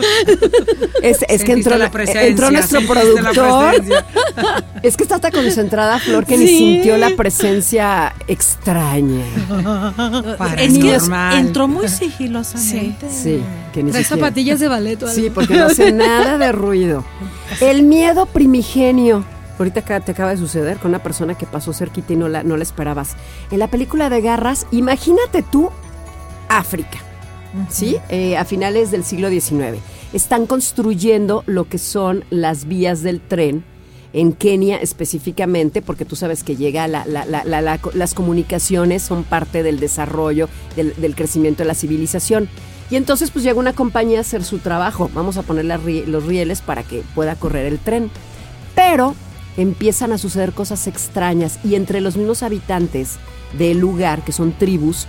Es, 1.02 1.18
es 1.28 1.44
que 1.44 1.52
entró, 1.52 1.76
la 1.76 1.90
presencia, 1.90 2.24
entró 2.26 2.50
nuestro 2.50 2.80
la 2.80 2.86
productor. 2.86 3.74
Es 4.82 4.96
que 4.96 5.02
está 5.02 5.18
tan 5.18 5.32
concentrada, 5.32 5.98
Flor, 5.98 6.24
que 6.24 6.36
ni 6.38 6.46
Sí. 6.46 6.58
sintió 6.58 6.96
la 6.98 7.10
presencia 7.16 8.14
extraña. 8.26 9.24
Es 10.56 10.72
que 10.78 10.92
normal. 10.98 11.38
entró 11.38 11.68
muy 11.68 11.88
sigilosamente. 11.88 13.06
Sí, 13.10 13.40
que 13.72 13.82
ni 13.82 13.90
Trae 13.90 14.02
siquiera. 14.04 14.26
zapatillas 14.26 14.60
de 14.60 14.68
ballet 14.68 15.02
o 15.02 15.06
algo. 15.08 15.20
Sí, 15.20 15.30
porque 15.30 15.54
no 15.56 15.66
hace 15.66 15.92
nada 15.92 16.38
de 16.38 16.52
ruido. 16.52 17.04
El 17.60 17.82
miedo 17.82 18.26
primigenio. 18.26 19.24
Ahorita 19.58 19.82
te 20.00 20.12
acaba 20.12 20.30
de 20.30 20.36
suceder 20.36 20.78
con 20.78 20.90
una 20.90 21.02
persona 21.02 21.36
que 21.36 21.46
pasó 21.46 21.72
cerquita 21.72 22.12
y 22.12 22.16
no 22.16 22.28
la, 22.28 22.42
no 22.44 22.56
la 22.56 22.62
esperabas. 22.62 23.16
En 23.50 23.58
la 23.58 23.68
película 23.68 24.08
de 24.08 24.20
Garras, 24.20 24.66
imagínate 24.70 25.42
tú 25.42 25.70
África, 26.48 26.98
¿sí? 27.68 27.96
Eh, 28.08 28.36
a 28.36 28.44
finales 28.44 28.90
del 28.90 29.04
siglo 29.04 29.28
XIX. 29.30 29.78
Están 30.12 30.46
construyendo 30.46 31.42
lo 31.46 31.64
que 31.68 31.78
son 31.78 32.24
las 32.30 32.66
vías 32.66 33.02
del 33.02 33.20
tren 33.20 33.64
en 34.14 34.32
Kenia 34.32 34.78
específicamente, 34.78 35.82
porque 35.82 36.06
tú 36.06 36.16
sabes 36.16 36.42
que 36.42 36.56
llega 36.56 36.88
la- 36.88 37.04
la- 37.04 37.26
la- 37.26 37.44
la- 37.44 37.60
la- 37.60 37.78
las 37.92 38.14
comunicaciones 38.14 39.02
son 39.02 39.22
parte 39.24 39.62
del 39.62 39.80
desarrollo, 39.80 40.48
del, 40.76 40.94
del 40.96 41.14
crecimiento 41.14 41.62
de 41.62 41.66
la 41.68 41.74
civilización. 41.74 42.48
Y 42.90 42.96
entonces 42.96 43.30
pues 43.30 43.44
llega 43.44 43.58
una 43.58 43.74
compañía 43.74 44.16
a 44.18 44.20
hacer 44.22 44.44
su 44.44 44.58
trabajo, 44.60 45.10
vamos 45.14 45.36
a 45.36 45.42
poner 45.42 45.66
las 45.66 45.80
los 45.84 46.24
rieles 46.24 46.62
para 46.62 46.84
que 46.84 47.02
pueda 47.14 47.34
correr 47.34 47.66
el 47.66 47.78
tren. 47.78 48.10
Pero 48.74 49.14
empiezan 49.58 50.12
a 50.12 50.18
suceder 50.18 50.52
cosas 50.52 50.86
extrañas 50.86 51.58
y 51.64 51.74
entre 51.74 52.00
los 52.00 52.16
mismos 52.16 52.42
habitantes 52.42 53.16
del 53.58 53.78
lugar, 53.78 54.24
que 54.24 54.32
son 54.32 54.52
tribus, 54.52 55.06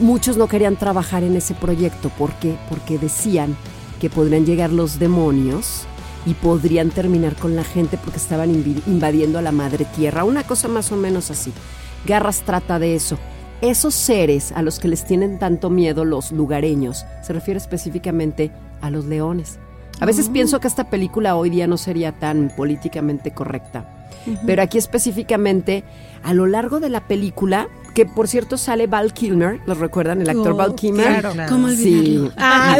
muchos 0.00 0.36
no 0.36 0.48
querían 0.48 0.76
trabajar 0.76 1.22
en 1.22 1.36
ese 1.36 1.54
proyecto. 1.54 2.08
¿Por 2.08 2.32
qué? 2.34 2.56
Porque 2.68 2.98
decían 2.98 3.54
que 4.00 4.10
podrían 4.10 4.46
llegar 4.46 4.72
los 4.72 4.98
demonios 4.98 5.82
y 6.24 6.34
podrían 6.34 6.90
terminar 6.90 7.36
con 7.36 7.54
la 7.54 7.64
gente 7.64 7.98
porque 7.98 8.18
estaban 8.18 8.50
invadiendo 8.86 9.38
a 9.38 9.42
la 9.42 9.52
madre 9.52 9.84
tierra. 9.84 10.24
Una 10.24 10.44
cosa 10.44 10.68
más 10.68 10.90
o 10.90 10.96
menos 10.96 11.30
así. 11.30 11.52
Garras 12.06 12.42
trata 12.42 12.78
de 12.78 12.94
eso. 12.94 13.18
Esos 13.60 13.94
seres 13.94 14.52
a 14.52 14.62
los 14.62 14.80
que 14.80 14.88
les 14.88 15.04
tienen 15.04 15.38
tanto 15.38 15.70
miedo 15.70 16.04
los 16.04 16.32
lugareños, 16.32 17.04
se 17.22 17.32
refiere 17.32 17.58
específicamente 17.58 18.50
a 18.80 18.90
los 18.90 19.04
leones. 19.04 19.58
A 20.00 20.06
veces 20.06 20.28
pienso 20.28 20.58
que 20.60 20.66
esta 20.68 20.90
película 20.90 21.36
hoy 21.36 21.50
día 21.50 21.66
no 21.66 21.76
sería 21.76 22.12
tan 22.12 22.50
políticamente 22.56 23.30
correcta. 23.32 23.84
Pero 24.46 24.62
aquí 24.62 24.78
específicamente, 24.78 25.82
a 26.22 26.32
lo 26.32 26.46
largo 26.46 26.78
de 26.80 26.88
la 26.88 27.00
película, 27.08 27.68
que 27.94 28.06
por 28.06 28.28
cierto 28.28 28.56
sale 28.56 28.86
Val 28.86 29.12
Kilmer, 29.12 29.60
¿los 29.66 29.78
recuerdan? 29.78 30.22
El 30.22 30.30
actor 30.30 30.52
Oh, 30.52 30.56
Val 30.56 30.74
Kilmer. 30.76 31.06
claro, 31.06 31.32
claro. 31.32 31.52
¿Cómo 31.52 31.68
Sí. 31.70 32.16
olvidarlo? 32.18 32.32
Ah, 32.38 32.78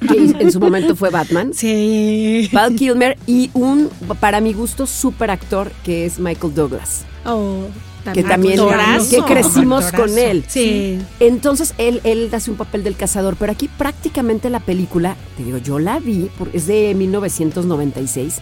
que 0.00 0.42
en 0.42 0.52
su 0.52 0.60
momento 0.60 0.94
fue 0.94 1.08
Batman. 1.10 1.52
sí. 1.54 2.48
Val 2.52 2.74
Kilmer 2.76 3.16
y 3.26 3.50
un, 3.54 3.88
para 4.20 4.40
mi 4.40 4.52
gusto, 4.52 4.86
super 4.86 5.30
actor 5.30 5.72
que 5.84 6.04
es 6.06 6.18
Michael 6.18 6.54
Douglas. 6.54 7.04
Oh, 7.24 7.64
Que 8.12 8.22
también 8.22 8.60
Actorazo. 8.60 9.10
que 9.10 9.32
crecimos 9.32 9.84
Actorazo. 9.86 10.12
con 10.14 10.18
él. 10.18 10.44
Sí. 10.46 10.98
Entonces 11.20 11.72
él, 11.78 12.00
él 12.04 12.28
hace 12.32 12.50
un 12.50 12.56
papel 12.56 12.84
del 12.84 12.96
cazador, 12.96 13.36
pero 13.38 13.52
aquí 13.52 13.68
prácticamente 13.68 14.50
la 14.50 14.60
película, 14.60 15.16
te 15.36 15.44
digo, 15.44 15.58
yo 15.58 15.78
la 15.78 15.98
vi, 16.00 16.30
por- 16.36 16.50
es 16.52 16.66
de 16.66 16.94
1996. 16.94 18.36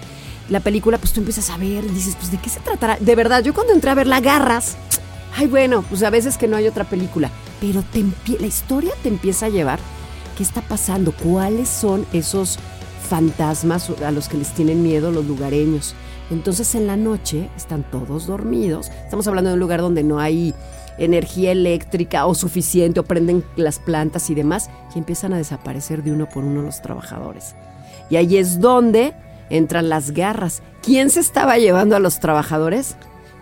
La 0.48 0.60
película, 0.60 0.98
pues 0.98 1.12
tú 1.12 1.20
empiezas 1.20 1.50
a 1.50 1.56
ver 1.56 1.84
y 1.84 1.88
dices, 1.88 2.16
pues 2.18 2.30
¿de 2.32 2.38
qué 2.38 2.48
se 2.50 2.60
tratará? 2.60 2.96
De 3.00 3.14
verdad, 3.14 3.42
yo 3.44 3.54
cuando 3.54 3.72
entré 3.72 3.90
a 3.90 3.94
ver 3.94 4.06
la 4.06 4.16
agarras, 4.16 4.76
ay 5.36 5.46
bueno, 5.46 5.82
pues 5.88 6.02
a 6.02 6.10
veces 6.10 6.36
que 6.36 6.48
no 6.48 6.56
hay 6.56 6.66
otra 6.66 6.84
película, 6.84 7.30
pero 7.60 7.82
te 7.92 8.04
la 8.40 8.46
historia 8.46 8.92
te 9.02 9.08
empieza 9.08 9.46
a 9.46 9.48
llevar. 9.50 9.78
¿Qué 10.36 10.42
está 10.42 10.60
pasando? 10.62 11.12
¿Cuáles 11.12 11.68
son 11.68 12.04
esos 12.12 12.58
fantasmas 13.08 13.90
a 14.04 14.10
los 14.10 14.28
que 14.28 14.38
les 14.38 14.48
tienen 14.54 14.82
miedo 14.82 15.10
los 15.12 15.26
lugareños? 15.26 15.94
Entonces 16.32 16.74
en 16.74 16.86
la 16.86 16.96
noche 16.96 17.50
están 17.56 17.84
todos 17.90 18.26
dormidos. 18.26 18.90
Estamos 19.04 19.26
hablando 19.26 19.50
de 19.50 19.54
un 19.54 19.60
lugar 19.60 19.80
donde 19.80 20.02
no 20.02 20.18
hay 20.18 20.54
energía 20.98 21.52
eléctrica 21.52 22.26
o 22.26 22.34
suficiente 22.34 23.00
o 23.00 23.04
prenden 23.04 23.44
las 23.56 23.78
plantas 23.78 24.30
y 24.30 24.34
demás 24.34 24.70
y 24.94 24.98
empiezan 24.98 25.34
a 25.34 25.36
desaparecer 25.36 26.02
de 26.02 26.12
uno 26.12 26.28
por 26.28 26.44
uno 26.44 26.62
los 26.62 26.80
trabajadores. 26.80 27.54
Y 28.08 28.16
ahí 28.16 28.38
es 28.38 28.60
donde 28.60 29.12
entran 29.50 29.90
las 29.90 30.12
garras. 30.12 30.62
¿Quién 30.82 31.10
se 31.10 31.20
estaba 31.20 31.58
llevando 31.58 31.96
a 31.96 32.00
los 32.00 32.18
trabajadores? 32.18 32.96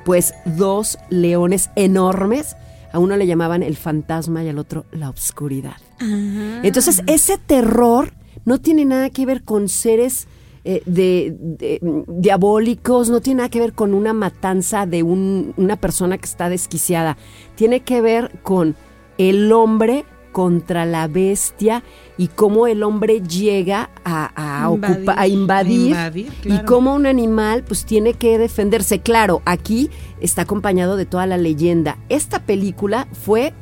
Pues 0.04 0.34
dos 0.44 0.98
leones 1.10 1.70
enormes. 1.76 2.56
A 2.92 2.98
uno 2.98 3.16
le 3.16 3.28
llamaban 3.28 3.62
el 3.62 3.76
fantasma 3.76 4.42
y 4.42 4.48
al 4.48 4.58
otro 4.58 4.84
la 4.90 5.08
obscuridad. 5.08 5.76
Entonces, 6.00 7.02
ese 7.06 7.38
terror 7.38 8.12
no 8.44 8.58
tiene 8.58 8.84
nada 8.84 9.10
que 9.10 9.26
ver 9.26 9.44
con 9.44 9.68
seres 9.68 10.26
eh, 10.64 10.82
de, 10.86 11.34
de- 11.38 11.80
diabólicos, 12.06 13.08
no 13.10 13.20
tiene 13.20 13.38
nada 13.38 13.48
que 13.48 13.60
ver 13.60 13.72
con 13.72 13.94
una 13.94 14.12
matanza 14.12 14.86
de 14.86 15.02
un- 15.02 15.54
una 15.56 15.76
persona 15.76 16.18
que 16.18 16.26
está 16.26 16.48
desquiciada. 16.48 17.16
Tiene 17.54 17.80
que 17.80 18.00
ver 18.00 18.30
con 18.42 18.76
el 19.18 19.52
hombre 19.52 20.04
contra 20.32 20.86
la 20.86 21.08
bestia 21.08 21.82
y 22.16 22.28
cómo 22.28 22.66
el 22.68 22.82
hombre 22.84 23.20
llega 23.20 23.90
a, 24.04 24.30
a 24.64 24.70
Invadir. 24.70 24.96
ocupa- 24.98 25.14
a 25.20 25.26
invadir, 25.26 25.86
Invadir, 25.88 26.32
y 26.44 26.58
cómo 26.66 26.94
un 26.94 27.06
animal 27.06 27.64
pues 27.66 27.84
tiene 27.84 28.14
que 28.14 28.38
defenderse. 28.38 29.00
Claro, 29.00 29.42
aquí 29.44 29.90
está 30.20 30.42
acompañado 30.42 30.96
de 30.96 31.04
toda 31.06 31.26
la 31.26 31.36
leyenda. 31.36 31.98
Esta 32.08 32.38
película 32.40 33.08
fue 33.12 33.52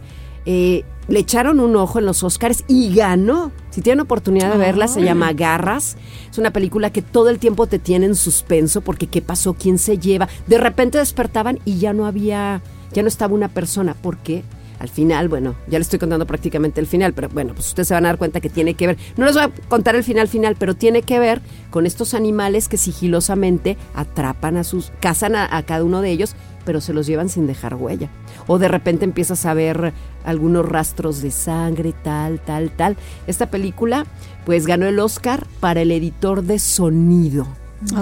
eh, 0.46 0.84
le 1.08 1.20
echaron 1.20 1.58
un 1.58 1.74
ojo 1.76 1.98
en 2.00 2.06
los 2.06 2.22
Oscars 2.22 2.64
y 2.68 2.94
ganó. 2.94 3.50
Si 3.78 3.82
tienen 3.82 4.00
oportunidad 4.00 4.50
de 4.50 4.58
verla, 4.58 4.88
se 4.88 5.04
llama 5.04 5.32
Garras. 5.32 5.96
Es 6.28 6.36
una 6.36 6.50
película 6.50 6.90
que 6.90 7.00
todo 7.00 7.28
el 7.28 7.38
tiempo 7.38 7.68
te 7.68 7.78
tiene 7.78 8.06
en 8.06 8.16
suspenso 8.16 8.80
porque 8.80 9.06
qué 9.06 9.22
pasó, 9.22 9.54
quién 9.54 9.78
se 9.78 9.98
lleva. 9.98 10.28
De 10.48 10.58
repente 10.58 10.98
despertaban 10.98 11.60
y 11.64 11.78
ya 11.78 11.92
no 11.92 12.04
había, 12.04 12.60
ya 12.92 13.02
no 13.02 13.08
estaba 13.08 13.34
una 13.34 13.46
persona. 13.46 13.94
¿Por 13.94 14.16
qué? 14.16 14.42
Al 14.78 14.88
final, 14.88 15.28
bueno, 15.28 15.54
ya 15.66 15.78
le 15.78 15.82
estoy 15.82 15.98
contando 15.98 16.24
prácticamente 16.26 16.80
el 16.80 16.86
final, 16.86 17.12
pero 17.12 17.28
bueno, 17.28 17.52
pues 17.54 17.66
ustedes 17.68 17.88
se 17.88 17.94
van 17.94 18.04
a 18.04 18.10
dar 18.10 18.18
cuenta 18.18 18.40
que 18.40 18.48
tiene 18.48 18.74
que 18.74 18.86
ver. 18.86 18.96
No 19.16 19.24
les 19.24 19.34
voy 19.34 19.42
a 19.44 19.50
contar 19.68 19.96
el 19.96 20.04
final 20.04 20.28
final, 20.28 20.54
pero 20.56 20.74
tiene 20.76 21.02
que 21.02 21.18
ver 21.18 21.40
con 21.70 21.84
estos 21.84 22.14
animales 22.14 22.68
que 22.68 22.76
sigilosamente 22.76 23.76
atrapan 23.94 24.56
a 24.56 24.64
sus, 24.64 24.92
cazan 25.00 25.34
a, 25.34 25.56
a 25.56 25.62
cada 25.64 25.82
uno 25.82 26.00
de 26.00 26.10
ellos, 26.10 26.36
pero 26.64 26.80
se 26.80 26.92
los 26.92 27.06
llevan 27.06 27.28
sin 27.28 27.46
dejar 27.46 27.74
huella. 27.74 28.08
O 28.46 28.58
de 28.58 28.68
repente 28.68 29.04
empiezas 29.04 29.46
a 29.46 29.54
ver 29.54 29.92
algunos 30.24 30.68
rastros 30.68 31.22
de 31.22 31.30
sangre, 31.32 31.92
tal, 32.04 32.38
tal, 32.40 32.70
tal. 32.70 32.96
Esta 33.26 33.50
película, 33.50 34.06
pues 34.46 34.66
ganó 34.66 34.86
el 34.86 34.98
Oscar 35.00 35.44
para 35.60 35.80
el 35.80 35.90
editor 35.90 36.42
de 36.44 36.58
sonido, 36.60 37.48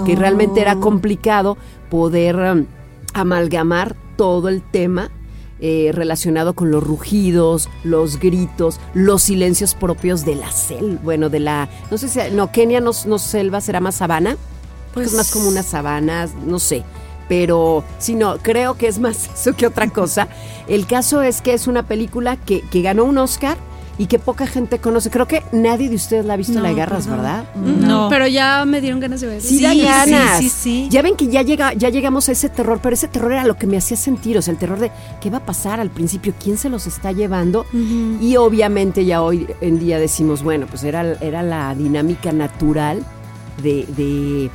que 0.04 0.12
Oh. 0.12 0.16
realmente 0.18 0.60
era 0.60 0.76
complicado 0.76 1.56
poder 1.90 2.36
um, 2.36 2.66
amalgamar 3.14 3.94
todo 4.16 4.48
el 4.48 4.62
tema 4.62 5.10
eh, 5.60 5.90
relacionado 5.92 6.54
con 6.54 6.70
los 6.70 6.82
rugidos, 6.82 7.68
los 7.82 8.18
gritos, 8.18 8.78
los 8.94 9.22
silencios 9.22 9.74
propios 9.74 10.24
de 10.24 10.34
la 10.34 10.50
selva, 10.52 11.00
bueno, 11.02 11.28
de 11.28 11.40
la, 11.40 11.68
no 11.90 11.98
sé 11.98 12.08
si, 12.08 12.18
no, 12.32 12.52
Kenia 12.52 12.80
no, 12.80 12.90
no 13.06 13.18
selva, 13.18 13.60
será 13.60 13.80
más 13.80 13.96
sabana, 13.96 14.36
pues 14.92 15.08
es 15.08 15.14
más 15.14 15.30
como 15.30 15.48
unas 15.48 15.66
sabanas, 15.66 16.32
no 16.46 16.58
sé, 16.58 16.82
pero 17.28 17.84
si 17.98 18.14
no, 18.14 18.38
creo 18.38 18.76
que 18.76 18.86
es 18.88 18.98
más 18.98 19.30
eso 19.34 19.54
que 19.54 19.66
otra 19.66 19.88
cosa. 19.88 20.28
El 20.68 20.86
caso 20.86 21.22
es 21.22 21.40
que 21.40 21.54
es 21.54 21.66
una 21.66 21.84
película 21.84 22.36
que, 22.36 22.60
que 22.62 22.82
ganó 22.82 23.04
un 23.04 23.18
Oscar 23.18 23.56
y 23.98 24.06
que 24.06 24.18
poca 24.18 24.46
gente 24.46 24.78
conoce. 24.78 25.08
Creo 25.10 25.26
que 25.26 25.42
nadie 25.52 25.88
de 25.88 25.96
ustedes 25.96 26.24
la 26.26 26.34
ha 26.34 26.36
visto 26.36 26.52
No, 26.54 26.60
la 26.60 26.68
de 26.68 26.74
Garras. 26.74 27.06
¿verdad? 27.06 27.44
No. 27.54 28.08
Pero 28.10 28.26
ya 28.26 28.64
me 28.66 28.80
dieron 28.80 29.00
ganas 29.00 29.20
de 29.22 29.26
ver. 29.28 29.40
Sí, 29.40 29.58
Sí, 29.58 29.62
da 29.62 29.74
ganas. 29.74 30.38
sí, 30.38 30.48
sí, 30.50 30.50
sí. 30.50 30.88
Ya 30.90 31.00
ven 31.02 31.16
que 31.16 31.28
ya 31.28 31.42
llega, 31.42 31.72
ya 31.72 31.88
llegamos 31.88 32.28
a 32.28 32.32
ese 32.32 32.48
terror, 32.48 32.80
pero 32.82 32.94
ese 32.94 33.08
terror 33.08 33.32
era 33.32 33.44
lo 33.44 33.56
que 33.56 33.66
me 33.66 33.76
hacía 33.78 33.96
sentir, 33.96 34.36
o 34.36 34.42
sea, 34.42 34.52
el 34.52 34.58
terror 34.58 34.78
de 34.78 34.90
qué 35.20 35.30
va 35.30 35.38
a 35.38 35.46
pasar 35.46 35.80
al 35.80 35.90
principio, 35.90 36.34
quién 36.42 36.58
se 36.58 36.68
los 36.68 36.86
está 36.86 37.12
llevando. 37.12 37.64
Y 38.20 38.36
obviamente 38.36 39.04
ya 39.04 39.22
hoy 39.22 39.46
en 39.60 39.78
día 39.78 39.98
decimos, 39.98 40.42
bueno, 40.42 40.66
pues 40.66 40.84
era, 40.84 41.02
era 41.20 41.42
la 41.42 41.74
dinámica 41.74 42.32
natural 42.32 43.02
de, 43.62 43.86
de, 43.96 44.50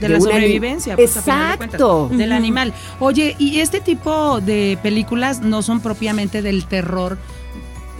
de 0.00 0.08
la 0.08 0.18
un 0.18 0.22
ani- 0.26 0.32
sobrevivencia. 0.34 0.94
pues, 0.96 1.14
de 1.14 1.20
Exacto. 1.20 2.08
del 2.12 2.32
animal. 2.32 2.72
Oye, 3.00 3.34
y 3.40 3.58
este 3.58 3.80
tipo 3.80 4.40
de 4.40 4.78
películas 4.82 5.40
no 5.40 5.62
son 5.62 5.80
propiamente 5.80 6.42
del 6.42 6.66
terror. 6.66 7.18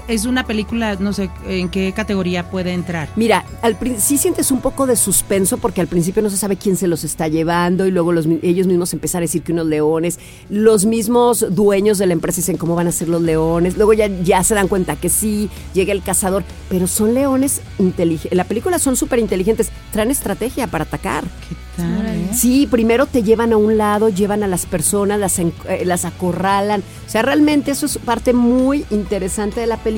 Es 0.06 0.26
una 0.26 0.44
película, 0.44 0.96
no 0.96 1.14
sé 1.14 1.30
en 1.48 1.70
qué 1.70 1.92
categoría 1.96 2.50
puede 2.50 2.72
entrar. 2.74 3.08
Mira, 3.16 3.44
al 3.62 3.76
sí 3.98 4.18
sientes 4.18 4.50
un 4.50 4.60
poco 4.60 4.86
de 4.86 4.96
suspenso 4.96 5.56
porque 5.56 5.80
al 5.80 5.86
principio 5.86 6.22
no 6.22 6.28
se 6.28 6.36
sabe 6.36 6.56
quién 6.56 6.76
se 6.76 6.86
los 6.88 7.04
está 7.04 7.26
llevando 7.28 7.86
y 7.86 7.90
luego 7.90 8.12
los, 8.12 8.26
ellos 8.42 8.66
mismos 8.66 8.92
empiezan 8.92 9.20
a 9.20 9.22
decir 9.22 9.42
que 9.42 9.52
unos 9.52 9.66
leones, 9.66 10.18
los 10.50 10.84
mismos 10.84 11.46
dueños 11.54 11.96
de 11.96 12.06
la 12.06 12.12
empresa 12.12 12.36
dicen 12.36 12.58
cómo 12.58 12.74
van 12.74 12.86
a 12.88 12.92
ser 12.92 13.08
los 13.08 13.22
leones, 13.22 13.76
luego 13.78 13.94
ya, 13.94 14.08
ya 14.08 14.44
se 14.44 14.54
dan 14.54 14.68
cuenta 14.68 14.96
que 14.96 15.08
sí, 15.08 15.48
llega 15.72 15.92
el 15.92 16.02
cazador, 16.02 16.44
pero 16.68 16.86
son 16.86 17.14
leones 17.14 17.62
inteligentes, 17.78 18.30
en 18.32 18.36
la 18.36 18.44
película 18.44 18.78
son 18.78 18.96
súper 18.96 19.18
inteligentes, 19.20 19.70
traen 19.90 20.10
estrategia 20.10 20.66
para 20.66 20.84
atacar. 20.84 21.24
¿Qué 21.24 21.82
tal, 21.82 22.06
eh? 22.06 22.28
Sí, 22.32 22.68
primero 22.70 23.06
te 23.06 23.22
llevan 23.22 23.52
a 23.52 23.56
un 23.56 23.76
lado, 23.78 24.08
llevan 24.08 24.42
a 24.42 24.48
las 24.48 24.64
personas, 24.66 25.18
las, 25.18 25.38
en- 25.40 25.52
eh, 25.68 25.84
las 25.84 26.04
acorralan. 26.04 26.82
O 27.06 27.10
sea, 27.10 27.22
realmente 27.22 27.70
eso 27.72 27.86
es 27.86 27.98
parte 27.98 28.32
muy 28.32 28.84
interesante 28.90 29.60
de 29.60 29.66
la 29.66 29.76
película, 29.78 29.93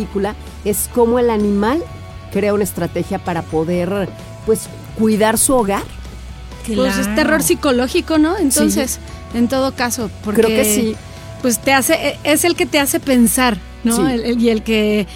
es 0.65 0.89
cómo 0.95 1.19
el 1.19 1.31
animal 1.31 1.83
crea 2.33 2.53
una 2.55 2.65
estrategia 2.65 3.19
para 3.19 3.43
poder, 3.43 4.09
pues, 4.45 4.69
cuidar 4.99 5.39
su 5.39 5.55
hogar. 5.55 5.83
Pues 6.67 6.95
es 6.97 7.07
Claro. 7.07 7.15
terror 7.15 7.43
psicológico, 7.43 8.19
¿no? 8.19 8.37
Entonces, 8.39 8.99
en 9.35 9.47
todo 9.49 9.73
caso, 9.75 10.11
porque 10.25 10.43
Creo 10.43 10.57
que 10.63 10.65
sí. 10.65 10.97
pues 11.43 11.61
te 11.61 11.73
hace, 11.73 11.95
e- 11.95 12.19
es 12.25 12.45
el 12.45 12.57
que 12.57 12.67
te 12.67 12.81
hace 12.81 12.99
pensar, 12.99 13.57
¿no? 13.87 13.97
Sí. 13.97 14.03
El- 14.13 14.25
el- 14.25 14.43
y 14.43 14.49
el 14.51 14.63
que 14.63 15.07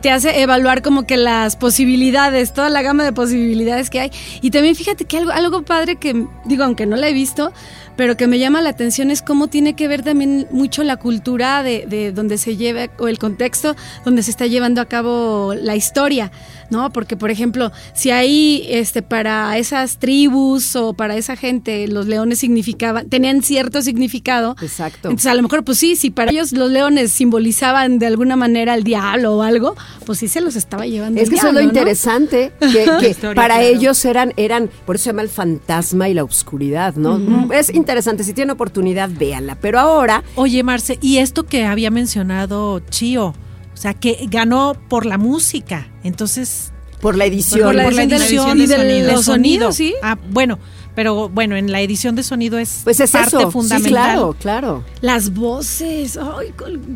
te 0.00 0.10
hace 0.10 0.40
evaluar 0.40 0.82
como 0.82 1.06
que 1.06 1.16
las 1.16 1.56
posibilidades, 1.56 2.52
toda 2.54 2.68
la 2.68 2.82
gama 2.82 3.04
de 3.04 3.12
posibilidades 3.12 3.90
que 3.90 4.00
hay. 4.00 4.10
Y 4.42 4.50
también 4.50 4.76
fíjate 4.76 5.04
que 5.06 5.18
algo, 5.18 5.30
algo 5.32 5.62
padre 5.62 5.96
que, 5.96 6.26
digo, 6.44 6.64
aunque 6.64 6.86
no 6.86 6.96
la 6.96 7.08
he 7.08 7.12
visto, 7.12 7.52
pero 7.96 8.16
que 8.16 8.26
me 8.26 8.38
llama 8.38 8.62
la 8.62 8.70
atención 8.70 9.10
es 9.10 9.20
cómo 9.20 9.48
tiene 9.48 9.74
que 9.74 9.86
ver 9.88 10.02
también 10.02 10.46
mucho 10.52 10.82
la 10.84 10.96
cultura 10.96 11.62
de, 11.62 11.84
de 11.86 12.12
donde 12.12 12.38
se 12.38 12.56
lleva, 12.56 12.86
o 12.98 13.08
el 13.08 13.18
contexto 13.18 13.74
donde 14.04 14.22
se 14.22 14.30
está 14.30 14.46
llevando 14.46 14.80
a 14.80 14.86
cabo 14.86 15.52
la 15.54 15.76
historia, 15.76 16.30
¿no? 16.70 16.90
Porque, 16.92 17.16
por 17.16 17.30
ejemplo, 17.30 17.72
si 17.92 18.10
ahí, 18.10 18.64
este, 18.70 19.02
para 19.02 19.58
esas 19.58 19.98
tribus 19.98 20.76
o 20.76 20.94
para 20.94 21.16
esa 21.16 21.36
gente, 21.36 21.88
los 21.88 22.06
leones 22.06 22.38
significaban, 22.38 23.08
tenían 23.10 23.42
cierto 23.42 23.82
significado, 23.82 24.56
Exacto. 24.62 25.08
entonces 25.08 25.30
a 25.30 25.34
lo 25.34 25.42
mejor, 25.42 25.64
pues 25.64 25.76
sí, 25.78 25.94
si 25.96 26.10
para 26.10 26.30
ellos 26.30 26.52
los 26.52 26.70
leones 26.70 27.12
simbolizaban 27.12 27.98
de 27.98 28.06
alguna 28.10 28.36
manera 28.36 28.72
al 28.74 28.82
diablo 28.84 29.36
o 29.36 29.42
algo, 29.42 29.74
pues 30.04 30.18
sí 30.18 30.28
se 30.28 30.40
los 30.40 30.56
estaba 30.56 30.86
llevando. 30.86 31.20
Es 31.20 31.24
el 31.28 31.30
que 31.30 31.36
eso 31.36 31.48
es 31.48 31.54
lo 31.54 31.60
interesante, 31.60 32.52
que, 32.60 32.86
que 33.00 33.08
historia, 33.10 33.34
para 33.34 33.56
claro. 33.56 33.62
ellos 33.76 34.04
eran, 34.04 34.32
eran, 34.36 34.70
por 34.86 34.96
eso 34.96 35.04
se 35.04 35.10
llama 35.10 35.22
el 35.22 35.28
fantasma 35.28 36.08
y 36.08 36.14
la 36.14 36.24
oscuridad, 36.24 36.94
¿no? 36.96 37.18
Mm, 37.18 37.52
Es 37.52 37.70
interesante, 37.72 38.24
si 38.24 38.32
tienen 38.32 38.50
oportunidad, 38.50 39.08
véanla. 39.10 39.56
Pero 39.60 39.78
ahora, 39.80 40.22
Oye, 40.36 40.62
Marce, 40.62 40.98
y 41.00 41.18
esto 41.18 41.44
que 41.44 41.64
había 41.64 41.90
mencionado 41.90 42.80
Chío, 42.90 43.28
o 43.72 43.76
sea, 43.76 43.94
que 43.94 44.26
ganó 44.30 44.74
por 44.88 45.06
la 45.06 45.16
música. 45.18 45.88
Entonces, 46.04 46.72
por 47.00 47.16
la 47.16 47.24
edición, 47.24 47.62
Por 47.62 47.74
la 47.74 47.84
por 47.84 47.92
la 47.94 48.02
edición 48.02 48.20
del- 48.20 48.28
edición 48.28 48.58
y 48.58 48.66
de 48.66 48.66
de 48.66 48.76
sonido. 48.76 49.12
los 49.12 49.24
sonidos, 49.24 49.76
sí. 49.76 49.94
Ah, 50.02 50.18
bueno, 50.30 50.58
Pero 50.94 51.28
bueno, 51.28 51.56
en 51.56 51.70
la 51.70 51.80
edición 51.80 52.16
de 52.16 52.22
sonido 52.22 52.58
es 52.58 52.80
Pues 52.84 52.98
es 53.00 53.12
parte 53.12 53.28
eso. 53.28 53.46
Sí, 53.46 53.52
fundamental. 53.52 53.90
claro, 53.92 54.36
claro. 54.38 54.84
Las 55.00 55.32
voces, 55.32 56.18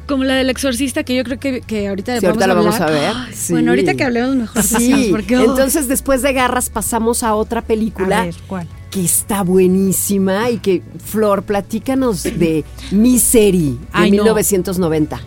como 0.06 0.24
la 0.24 0.34
del 0.34 0.50
exorcista, 0.50 1.04
que 1.04 1.14
yo 1.16 1.22
creo 1.24 1.38
que, 1.38 1.60
que 1.60 1.88
ahorita, 1.88 2.18
Sí, 2.18 2.26
ahorita 2.26 2.44
a 2.44 2.48
la 2.48 2.54
vamos 2.54 2.80
a 2.80 2.86
ver. 2.86 3.12
Ay, 3.14 3.32
Sí. 3.34 3.52
Bueno, 3.52 3.70
ahorita 3.70 3.94
que 3.94 4.04
hablemos 4.04 4.34
mejor. 4.36 4.62
Sí, 4.62 5.08
porque, 5.10 5.36
oh, 5.38 5.44
entonces 5.44 5.86
después 5.88 6.22
de 6.22 6.32
Garras 6.32 6.70
pasamos 6.70 7.22
a 7.22 7.34
otra 7.34 7.60
A 7.60 7.64
película 7.64 8.24
ver, 8.24 8.34
¿cuál? 8.48 8.66
que 8.90 9.04
está 9.04 9.42
buenísima 9.42 10.50
y 10.50 10.58
que, 10.58 10.82
Flor, 11.04 11.42
platícanos 11.44 12.22
de 12.24 12.64
Misery 12.90 13.70
de 13.72 13.78
Ay, 13.92 14.10
no. 14.10 14.22
1990. 14.24 15.20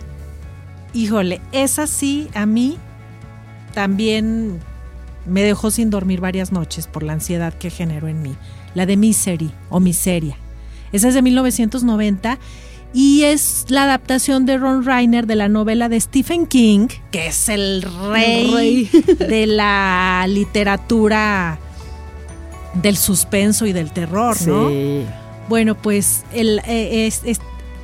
Híjole, 0.94 1.40
esa 1.52 1.86
sí 1.86 2.28
a 2.34 2.46
mí 2.46 2.78
también 3.74 4.58
me 5.26 5.42
dejó 5.42 5.70
sin 5.70 5.90
dormir 5.90 6.20
varias 6.20 6.52
noches 6.52 6.86
por 6.86 7.02
la 7.02 7.12
ansiedad 7.12 7.52
que 7.52 7.70
generó 7.70 8.08
en 8.08 8.22
mí. 8.22 8.34
La 8.78 8.86
de 8.86 8.96
Misery 8.96 9.50
o 9.68 9.80
Miseria. 9.80 10.36
Esa 10.92 11.08
es 11.08 11.14
de 11.14 11.20
1990 11.22 12.38
y 12.94 13.24
es 13.24 13.66
la 13.68 13.82
adaptación 13.84 14.46
de 14.46 14.56
Ron 14.56 14.84
Reiner 14.86 15.26
de 15.26 15.36
la 15.36 15.48
novela 15.50 15.90
de 15.90 16.00
Stephen 16.00 16.46
King, 16.46 16.88
que 17.10 17.26
es 17.26 17.50
el 17.50 17.82
rey, 18.10 18.88
de 19.18 19.46
la 19.46 20.24
literatura 20.26 21.58
del 22.74 22.96
suspenso 22.96 23.66
y 23.66 23.72
del 23.72 23.90
terror, 23.92 24.36
¿no? 24.46 24.68
Sí. 24.70 25.04
Bueno, 25.48 25.74
pues 25.74 26.24
el, 26.32 26.60
eh, 26.66 27.06
es- 27.06 27.22
es- 27.24 27.40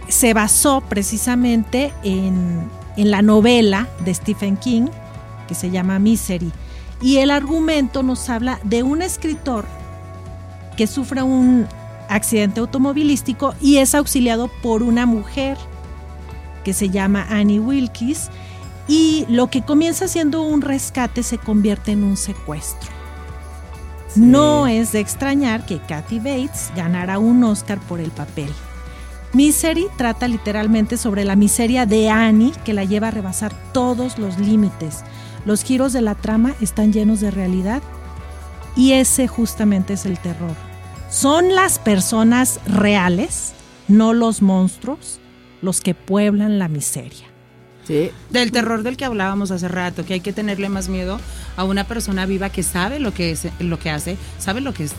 se 0.08 0.34
basó 0.34 0.82
precisamente 0.88 1.92
en, 2.02 2.62
en 2.96 3.10
la 3.10 3.20
novela 3.22 3.88
de 4.04 4.14
Stephen 4.14 4.56
King, 4.56 4.86
que 5.48 5.54
se 5.54 5.70
llama 5.70 5.98
Misery. 5.98 6.52
Y 7.02 7.16
el 7.18 7.30
argumento 7.30 8.02
nos 8.02 8.28
habla 8.30 8.58
de 8.64 8.82
un 8.82 9.02
escritor 9.02 9.64
que 10.76 10.86
sufre 10.86 11.22
un 11.22 11.66
accidente 12.08 12.60
automovilístico 12.60 13.54
y 13.60 13.78
es 13.78 13.94
auxiliado 13.94 14.50
por 14.62 14.82
una 14.82 15.06
mujer 15.06 15.56
que 16.64 16.72
se 16.72 16.90
llama 16.90 17.26
Annie 17.28 17.60
Wilkes. 17.60 18.30
Y 18.86 19.24
lo 19.28 19.48
que 19.48 19.62
comienza 19.62 20.08
siendo 20.08 20.42
un 20.42 20.60
rescate 20.60 21.22
se 21.22 21.38
convierte 21.38 21.92
en 21.92 22.04
un 22.04 22.16
secuestro. 22.16 22.90
No 24.14 24.66
es 24.66 24.92
de 24.92 25.00
extrañar 25.00 25.66
que 25.66 25.80
Kathy 25.80 26.18
Bates 26.18 26.70
ganara 26.76 27.18
un 27.18 27.42
Oscar 27.44 27.80
por 27.80 28.00
el 28.00 28.10
papel. 28.10 28.50
Misery 29.32 29.88
trata 29.96 30.28
literalmente 30.28 30.96
sobre 30.96 31.24
la 31.24 31.34
miseria 31.34 31.86
de 31.86 32.08
Annie 32.08 32.52
que 32.64 32.72
la 32.72 32.84
lleva 32.84 33.08
a 33.08 33.10
rebasar 33.10 33.52
todos 33.72 34.18
los 34.18 34.38
límites. 34.38 35.02
Los 35.44 35.64
giros 35.64 35.92
de 35.92 36.02
la 36.02 36.14
trama 36.14 36.54
están 36.60 36.92
llenos 36.92 37.20
de 37.20 37.32
realidad 37.32 37.82
y 38.76 38.92
ese 38.92 39.28
justamente 39.28 39.94
es 39.94 40.06
el 40.06 40.18
terror. 40.18 40.54
Son 41.10 41.54
las 41.54 41.78
personas 41.78 42.58
reales, 42.66 43.52
no 43.88 44.12
los 44.14 44.42
monstruos, 44.42 45.20
los 45.62 45.80
que 45.80 45.94
pueblan 45.94 46.58
la 46.58 46.68
miseria. 46.68 47.26
Sí. 47.86 48.10
Del 48.30 48.50
terror 48.50 48.82
del 48.82 48.96
que 48.96 49.04
hablábamos 49.04 49.50
hace 49.50 49.68
rato, 49.68 50.04
que 50.06 50.14
hay 50.14 50.20
que 50.20 50.32
tenerle 50.32 50.68
más 50.68 50.88
miedo 50.88 51.20
a 51.56 51.64
una 51.64 51.84
persona 51.84 52.24
viva 52.26 52.48
que 52.50 52.62
sabe 52.62 52.98
lo 52.98 53.12
que 53.12 53.30
es, 53.30 53.46
lo 53.60 53.78
que 53.78 53.90
hace, 53.90 54.16
sabe 54.38 54.60
lo 54.62 54.72
que 54.72 54.84
es, 54.84 54.92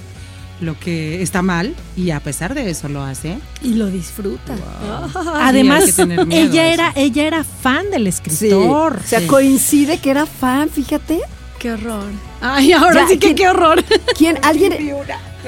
lo 0.62 0.80
que 0.80 1.22
está 1.22 1.42
mal 1.42 1.76
y 1.98 2.12
a 2.12 2.20
pesar 2.22 2.54
de 2.54 2.70
eso 2.70 2.88
lo 2.88 3.02
hace. 3.04 3.40
Y 3.64 3.74
lo 3.74 3.88
disfruta. 3.88 4.56
Ah, 4.88 5.08
Además, 5.48 5.98
ella 6.30 6.72
era, 6.72 6.94
ella 6.96 7.24
era 7.28 7.44
fan 7.44 7.90
del 7.92 8.04
Sí. 8.04 8.10
escritor. 8.10 9.00
O 9.04 9.08
sea, 9.08 9.20
Sí. 9.20 9.28
coincide 9.28 9.98
que 9.98 10.12
era 10.12 10.26
fan, 10.28 10.70
fíjate. 10.70 11.20
Qué 11.66 11.72
horror. 11.72 12.04
Ay, 12.42 12.74
ahora 12.74 13.02
Ya, 13.02 13.08
sí 13.08 13.14
que 13.18 13.34
¿quién- 13.34 13.36
qué 13.38 13.50
horror. 13.50 13.84
¿Quién? 14.16 14.38
¿Alguien? 14.44 14.74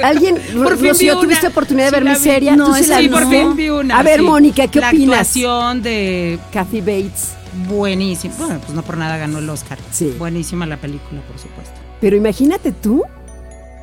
¿Alguien? 0.04 0.36
Por 0.64 0.76
fin 0.80 0.88
Rocío, 0.90 1.16
vi 1.16 1.22
¿tuviste 1.22 1.46
oportunidad 1.46 1.86
de 1.86 1.90
Sí 1.92 1.96
ver 1.96 2.04
la 2.06 2.12
vi. 2.14 2.18
Miseria? 2.18 2.56
No, 2.56 2.66
¿Tú 2.66 2.74
sí 2.74 2.88
la 2.88 2.98
Sí, 2.98 3.08
no. 3.10 3.18
por 3.20 3.30
fin 3.30 3.56
vi 3.56 3.70
una. 3.70 4.00
A 4.00 4.02
ver, 4.02 4.20
sí. 4.22 4.26
Mónica, 4.26 4.68
¿qué 4.68 4.80
la 4.80 4.88
opinas? 4.88 5.20
actuación 5.20 5.84
de 5.84 6.40
Kathy 6.52 6.80
Bates. 6.82 7.34
buenísima. 7.68 8.34
Bueno, 8.40 8.60
pues 8.62 8.74
no 8.74 8.82
por 8.82 8.98
nada 8.98 9.18
ganó 9.18 9.38
el 9.38 9.48
Oscar. 9.48 9.78
Sí. 9.92 10.16
Buenísima 10.18 10.66
la 10.66 10.78
película, 10.78 11.22
por 11.22 11.38
supuesto. 11.38 11.74
Pero 12.02 12.16
imagínate 12.16 12.72
tú, 12.72 13.04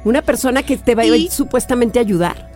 una 0.04 0.20
persona 0.22 0.64
que 0.64 0.76
te 0.76 0.96
va 0.96 1.02
a 1.02 1.06
Y- 1.06 1.28
supuestamente 1.30 2.00
ayudar. 2.00 2.50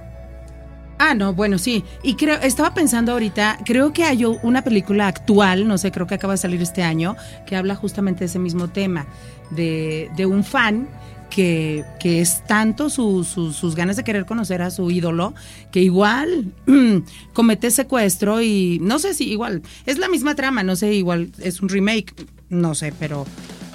Ah, 0.98 1.14
no, 1.14 1.32
bueno, 1.32 1.58
sí. 1.58 1.84
Y 2.02 2.14
creo, 2.14 2.36
estaba 2.42 2.74
pensando 2.74 3.12
ahorita, 3.12 3.58
creo 3.64 3.92
que 3.92 4.04
hay 4.04 4.24
una 4.24 4.62
película 4.62 5.06
actual, 5.06 5.68
no 5.68 5.78
sé, 5.78 5.92
creo 5.92 6.06
que 6.06 6.14
acaba 6.16 6.34
de 6.34 6.38
salir 6.38 6.60
este 6.60 6.82
año, 6.82 7.16
que 7.46 7.54
habla 7.56 7.76
justamente 7.76 8.20
de 8.20 8.24
ese 8.26 8.38
mismo 8.40 8.68
tema, 8.68 9.06
de, 9.50 10.10
de 10.16 10.26
un 10.26 10.42
fan 10.42 10.88
que, 11.30 11.84
que 12.00 12.20
es 12.20 12.42
tanto 12.46 12.90
su- 12.90 13.22
su- 13.22 13.52
sus 13.52 13.76
ganas 13.76 13.96
de 13.96 14.02
querer 14.02 14.24
conocer 14.26 14.60
a 14.60 14.70
su 14.70 14.90
ídolo, 14.90 15.34
que 15.70 15.80
igual 15.80 16.52
comete 17.32 17.70
secuestro 17.70 18.40
y 18.42 18.78
no 18.82 18.98
sé 18.98 19.14
si 19.14 19.30
igual, 19.30 19.62
es 19.86 19.98
la 19.98 20.08
misma 20.08 20.34
trama, 20.34 20.62
no 20.64 20.74
sé, 20.74 20.94
igual 20.94 21.30
es 21.38 21.60
un 21.60 21.68
remake, 21.68 22.12
no 22.48 22.74
sé, 22.74 22.92
pero, 22.98 23.24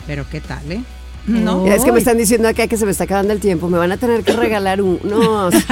pero 0.07 0.25
qué 0.29 0.41
tal, 0.41 0.71
¿eh? 0.71 0.81
¿No? 1.25 1.65
Es 1.67 1.83
que 1.83 1.91
me 1.91 1.99
están 1.99 2.17
diciendo 2.17 2.47
acá 2.47 2.67
que 2.67 2.77
se 2.77 2.85
me 2.85 2.91
está 2.91 3.05
acabando 3.05 3.31
el 3.31 3.39
tiempo. 3.39 3.69
Me 3.69 3.77
van 3.77 3.91
a 3.91 3.97
tener 3.97 4.23
que 4.23 4.33
regalar 4.33 4.81
unos. 4.81 5.53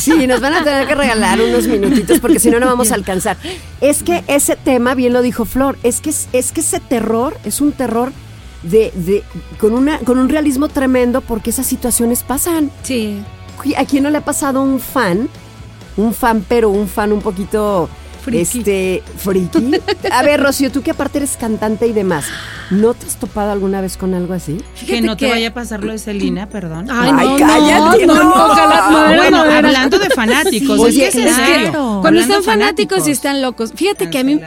Sí, 0.00 0.26
nos 0.26 0.40
van 0.40 0.54
a 0.54 0.64
tener 0.64 0.86
que 0.86 0.94
regalar 0.94 1.40
unos 1.40 1.66
minutitos 1.66 2.20
porque 2.20 2.38
si 2.38 2.50
no, 2.50 2.58
no 2.58 2.66
vamos 2.66 2.90
a 2.90 2.94
alcanzar. 2.94 3.36
Es 3.80 4.02
que 4.02 4.24
ese 4.26 4.56
tema, 4.56 4.94
bien 4.94 5.12
lo 5.12 5.22
dijo 5.22 5.44
Flor, 5.44 5.78
es 5.82 6.00
que, 6.00 6.10
es 6.10 6.52
que 6.52 6.60
ese 6.60 6.80
terror 6.80 7.36
es 7.44 7.60
un 7.60 7.72
terror 7.72 8.12
de, 8.62 8.92
de, 8.94 9.22
con, 9.58 9.72
una, 9.72 9.98
con 10.00 10.18
un 10.18 10.28
realismo 10.28 10.68
tremendo 10.68 11.20
porque 11.20 11.50
esas 11.50 11.66
situaciones 11.66 12.22
pasan. 12.22 12.70
Sí. 12.82 13.22
¿A 13.76 13.84
quién 13.84 14.02
no 14.02 14.10
le 14.10 14.18
ha 14.18 14.24
pasado 14.24 14.62
un 14.62 14.80
fan? 14.80 15.28
Un 15.96 16.12
fan, 16.12 16.44
pero 16.48 16.70
un 16.70 16.88
fan 16.88 17.12
un 17.12 17.20
poquito. 17.20 17.88
Friki. 18.24 18.58
Este, 18.58 19.02
friki. 19.18 19.80
A 20.10 20.22
ver, 20.22 20.40
Rocío, 20.42 20.72
tú 20.72 20.80
que 20.82 20.92
aparte 20.92 21.18
eres 21.18 21.36
cantante 21.36 21.86
y 21.86 21.92
demás, 21.92 22.24
¿no 22.70 22.94
te 22.94 23.06
has 23.06 23.16
topado 23.16 23.52
alguna 23.52 23.80
vez 23.82 23.96
con 23.98 24.14
algo 24.14 24.32
así? 24.32 24.58
que 24.86 25.02
no 25.02 25.16
te 25.16 25.26
que- 25.26 25.30
vaya 25.32 25.48
a 25.48 25.54
pasar 25.54 25.84
lo 25.84 25.92
de 25.92 25.98
Celina, 25.98 26.48
perdón. 26.48 26.88
Ay, 26.90 27.10
Ay, 27.14 27.28
no, 27.28 27.36
cállate, 27.36 28.06
no, 28.06 28.14
no, 28.14 28.22
no. 28.24 28.30
ojalá, 28.46 28.90
no, 28.90 29.06
era, 29.08 29.16
bueno, 29.18 29.44
no, 29.44 29.50
era. 29.50 29.68
hablando 29.68 29.98
de 29.98 30.08
fanáticos, 30.10 30.80
Sí, 30.80 30.86
es 30.86 30.94
que 30.94 30.98
oye, 31.00 31.08
es 31.08 31.14
en 31.16 31.22
claro. 31.34 31.44
serio. 31.46 31.72
Cuando 31.72 32.08
Hablando 32.08 32.20
están 32.38 32.42
fanáticos 32.44 33.08
y 33.08 33.10
están 33.10 33.42
locos. 33.42 33.72
Fíjate 33.74 34.08
que 34.08 34.18
a 34.18 34.24
mí, 34.24 34.40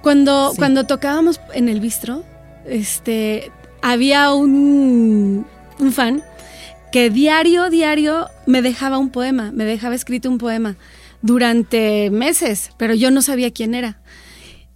cuando, 0.00 0.50
Sí. 0.52 0.58
cuando 0.58 0.84
tocábamos 0.84 1.40
en 1.54 1.68
el 1.68 1.80
bistro, 1.80 2.22
este, 2.66 3.50
había 3.82 4.32
un, 4.32 5.44
un 5.80 5.92
fan 5.92 6.22
que 6.92 7.10
diario, 7.10 7.68
diario 7.70 8.28
me 8.46 8.62
dejaba 8.62 8.98
un 8.98 9.10
poema, 9.10 9.50
me 9.52 9.64
dejaba 9.64 9.94
escrito 9.96 10.28
un 10.28 10.38
poema 10.38 10.76
durante 11.22 12.10
meses, 12.10 12.70
pero 12.76 12.94
yo 12.94 13.10
no 13.10 13.22
sabía 13.22 13.50
quién 13.52 13.74
era. 13.74 14.00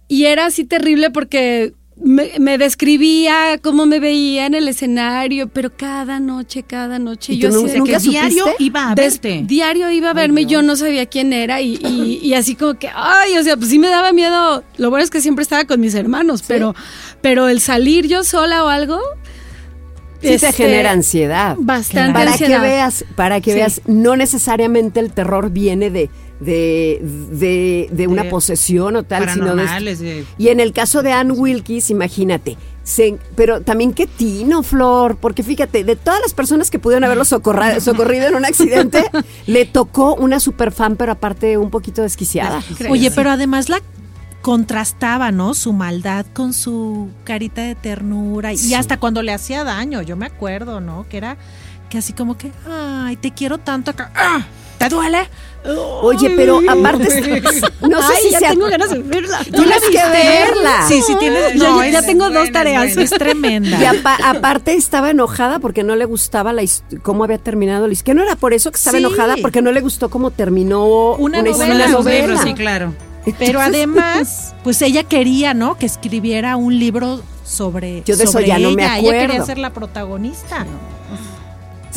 Y 0.07 0.25
era 0.25 0.45
así 0.45 0.63
terrible 0.63 1.11
porque 1.11 1.73
me, 2.01 2.31
me 2.39 2.57
describía 2.57 3.57
cómo 3.61 3.85
me 3.85 3.99
veía 3.99 4.45
en 4.45 4.53
el 4.53 4.67
escenario, 4.67 5.49
pero 5.49 5.75
cada 5.75 6.19
noche, 6.19 6.63
cada 6.63 6.99
noche. 6.99 7.33
¿Y 7.33 7.39
yo 7.39 7.49
nunca- 7.49 7.73
de 7.73 7.83
Que 7.83 7.99
diario 7.99 8.45
iba 8.59 8.91
a 8.91 8.95
Des- 8.95 9.19
verte. 9.21 9.41
Diario 9.45 9.91
iba 9.91 10.11
a 10.11 10.13
verme, 10.13 10.45
yo 10.45 10.61
no 10.61 10.75
sabía 10.75 11.05
quién 11.07 11.33
era 11.33 11.59
y, 11.59 11.75
y- 11.75 12.19
y 12.23 12.33
así 12.35 12.55
como 12.55 12.75
que, 12.75 12.89
ay, 12.93 13.35
o 13.37 13.43
sea, 13.43 13.57
pues 13.57 13.69
sí 13.69 13.79
me 13.79 13.87
daba 13.89 14.13
miedo. 14.13 14.63
Lo 14.77 14.89
bueno 14.89 15.03
es 15.03 15.09
que 15.09 15.21
siempre 15.21 15.41
estaba 15.43 15.65
con 15.65 15.79
mis 15.81 15.95
hermanos, 15.95 16.43
pero, 16.47 16.75
pero 17.21 17.49
el 17.49 17.59
salir 17.59 18.07
yo 18.07 18.23
sola 18.23 18.63
o 18.63 18.67
algo... 18.69 18.99
Sí 20.21 20.29
te 20.29 20.33
este, 20.35 20.51
genera 20.53 20.91
ansiedad. 20.91 21.55
Bastante 21.59 22.13
Para 22.13 22.35
que 22.35 22.57
veas, 22.57 23.05
para 23.15 23.39
que 23.41 23.51
Sí. 23.51 23.55
veas, 23.57 23.81
no 23.85 24.15
necesariamente 24.15 24.99
el 24.99 25.11
terror 25.11 25.51
viene 25.51 25.91
de, 25.91 26.09
de, 26.39 26.99
de, 27.01 27.89
de 27.91 28.07
una 28.07 28.23
De 28.23 28.29
posesión 28.29 28.95
o 28.95 29.03
tal, 29.03 29.29
sino 29.29 29.55
de, 29.55 30.25
Y 30.37 30.49
en 30.49 30.59
el 30.59 30.73
caso 30.73 31.01
de 31.03 31.11
Anne 31.11 31.33
Wilkes, 31.33 31.89
imagínate, 31.89 32.57
se- 32.83 33.17
pero 33.35 33.61
también 33.61 33.93
qué 33.93 34.07
tino, 34.07 34.63
Flor, 34.63 35.17
porque 35.17 35.43
fíjate, 35.43 35.83
de 35.83 35.95
todas 35.95 36.21
las 36.21 36.33
personas 36.33 36.69
que 36.69 36.79
pudieron 36.79 37.03
haberlo 37.03 37.25
socorra- 37.25 37.79
socorrido 37.81 38.27
en 38.27 38.35
un 38.35 38.45
accidente, 38.45 39.03
le 39.47 39.65
tocó 39.65 40.15
una 40.15 40.39
super 40.39 40.71
fan, 40.71 40.95
pero 40.95 41.11
aparte 41.13 41.57
un 41.57 41.69
poquito 41.69 42.01
desquiciada. 42.01 42.61
Oye, 42.89 43.11
pero 43.11 43.31
además 43.31 43.67
la 43.69 43.81
contrastaba, 44.41 45.31
¿no? 45.31 45.53
Su 45.53 45.73
maldad 45.73 46.25
con 46.33 46.53
su 46.53 47.09
carita 47.23 47.63
de 47.63 47.75
ternura 47.75 48.53
y 48.53 48.57
Sí. 48.57 48.73
hasta 48.75 48.97
cuando 48.97 49.21
le 49.21 49.33
hacía 49.33 49.63
daño, 49.63 50.01
yo 50.01 50.15
me 50.15 50.25
acuerdo, 50.25 50.79
¿no? 50.79 51.05
Que 51.09 51.17
era 51.17 51.37
que 51.89 51.97
así 51.97 52.13
como 52.13 52.37
que, 52.37 52.51
ay, 52.69 53.15
te 53.17 53.31
quiero 53.33 53.57
tanto 53.57 53.91
acá. 53.91 54.11
¡Ah! 54.15 54.45
¿Te 54.77 54.89
duele? 54.89 55.19
Oye, 56.01 56.29
pero 56.35 56.61
aparte, 56.67 57.03
no 57.81 58.01
sé 58.01 58.13
Ay, 58.15 58.23
si 58.23 58.29
ya 58.31 58.39
tengo 58.51 58.67
ganas 58.67 58.89
de 58.89 58.99
verla. 58.99 59.39
Tienes 59.43 59.81
que 59.81 59.97
verla. 59.97 60.85
Sí, 60.87 61.01
sí, 61.01 61.15
tienes. 61.19 61.53
Ya- 61.55 61.69
No, 61.69 61.83
ya 61.83 61.99
es, 61.99 62.05
tengo 62.05 62.29
dos 62.29 62.51
tareas. 62.51 62.95
es 62.95 63.09
tremenda. 63.09 63.77
Y 63.81 63.85
apa- 63.85 64.17
aparte 64.23 64.73
estaba 64.75 65.09
enojada 65.09 65.59
porque 65.59 65.83
no 65.83 65.95
le 65.95 66.05
gustaba 66.05 66.53
la 66.53 66.63
cómo 67.03 67.23
había 67.23 67.37
terminado 67.37 67.87
la 67.87 67.93
his- 67.93 68.03
Que 68.03 68.13
no 68.13 68.23
era 68.23 68.35
por 68.35 68.53
eso 68.53 68.71
que 68.71 68.77
estaba 68.77 68.97
Sí. 68.97 69.03
enojada, 69.03 69.35
porque 69.41 69.61
no 69.61 69.71
le 69.71 69.81
gustó 69.81 70.09
cómo 70.09 70.31
terminó 70.31 71.15
Una 71.15 71.39
his- 71.39 71.57
novela. 71.57 71.85
Sus 71.85 71.93
novela. 71.93 72.19
libros, 72.27 72.41
sí, 72.43 72.53
claro. 72.53 72.93
Pero 73.37 73.59
además, 73.59 74.53
pues 74.63 74.81
ella 74.81 75.03
quería, 75.03 75.53
¿no? 75.53 75.77
Que 75.77 75.85
escribiera 75.85 76.55
un 76.55 76.79
libro 76.79 77.21
sobre. 77.45 78.01
Yo 78.05 78.15
de 78.15 78.23
eso 78.23 78.31
sobre 78.33 78.47
ya 78.47 78.57
no 78.57 78.71
me 78.71 78.83
ella. 78.83 78.99
Ella 78.99 79.11
quería 79.11 79.23
acuerdo. 79.25 79.45
ser 79.45 79.57
la 79.57 79.73
protagonista. 79.73 80.65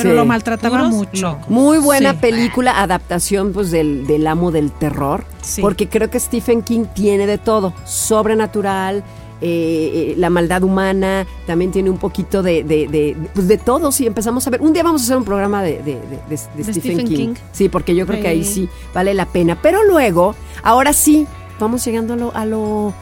Pero 0.02 0.10
Sí. 0.14 0.16
lo 0.16 0.24
maltrataba 0.26 0.78
Puros 0.78 0.92
mucho. 0.92 1.22
locos. 1.32 1.48
Muy 1.48 1.78
buena 1.78 2.12
Sí. 2.12 2.18
película, 2.20 2.80
adaptación 2.82 3.52
pues 3.52 3.70
del, 3.70 4.06
del 4.06 4.26
amo 4.26 4.50
del 4.50 4.70
terror, 4.72 5.24
Sí. 5.42 5.60
porque 5.60 5.88
creo 5.88 6.10
que 6.10 6.18
Stephen 6.20 6.62
King 6.62 6.84
tiene 6.94 7.26
de 7.26 7.38
todo, 7.38 7.72
sobrenatural, 7.84 9.02
eh, 9.42 10.12
eh, 10.12 10.14
la 10.18 10.28
maldad 10.28 10.62
humana, 10.62 11.26
también 11.46 11.70
tiene 11.70 11.88
un 11.88 11.96
poquito 11.96 12.42
de, 12.42 12.62
de, 12.62 12.86
de, 12.88 13.16
pues, 13.34 13.48
de 13.48 13.56
todo, 13.56 13.90
si 13.90 14.06
empezamos 14.06 14.46
a 14.46 14.50
ver, 14.50 14.60
un 14.60 14.72
día 14.74 14.82
vamos 14.82 15.00
a 15.00 15.04
hacer 15.04 15.16
un 15.16 15.24
programa 15.24 15.62
de, 15.62 15.78
de- 15.78 15.94
de- 15.94 16.00
de- 16.00 16.28
de 16.28 16.36
Stephen, 16.36 16.74
Stephen 16.74 17.06
King. 17.08 17.16
King. 17.16 17.34
sí, 17.52 17.68
porque 17.70 17.94
yo 17.94 18.06
creo 18.06 18.20
que 18.20 18.28
ahí 18.28 18.44
Sí. 18.44 18.68
vale 18.92 19.14
la 19.14 19.24
pena, 19.26 19.56
pero 19.62 19.82
luego, 19.84 20.34
ahora 20.62 20.92
sí, 20.92 21.26
vamos 21.58 21.84
llegando 21.84 22.14
a 22.14 22.16
lo... 22.16 22.36
A 22.36 22.44
lo 22.44 22.92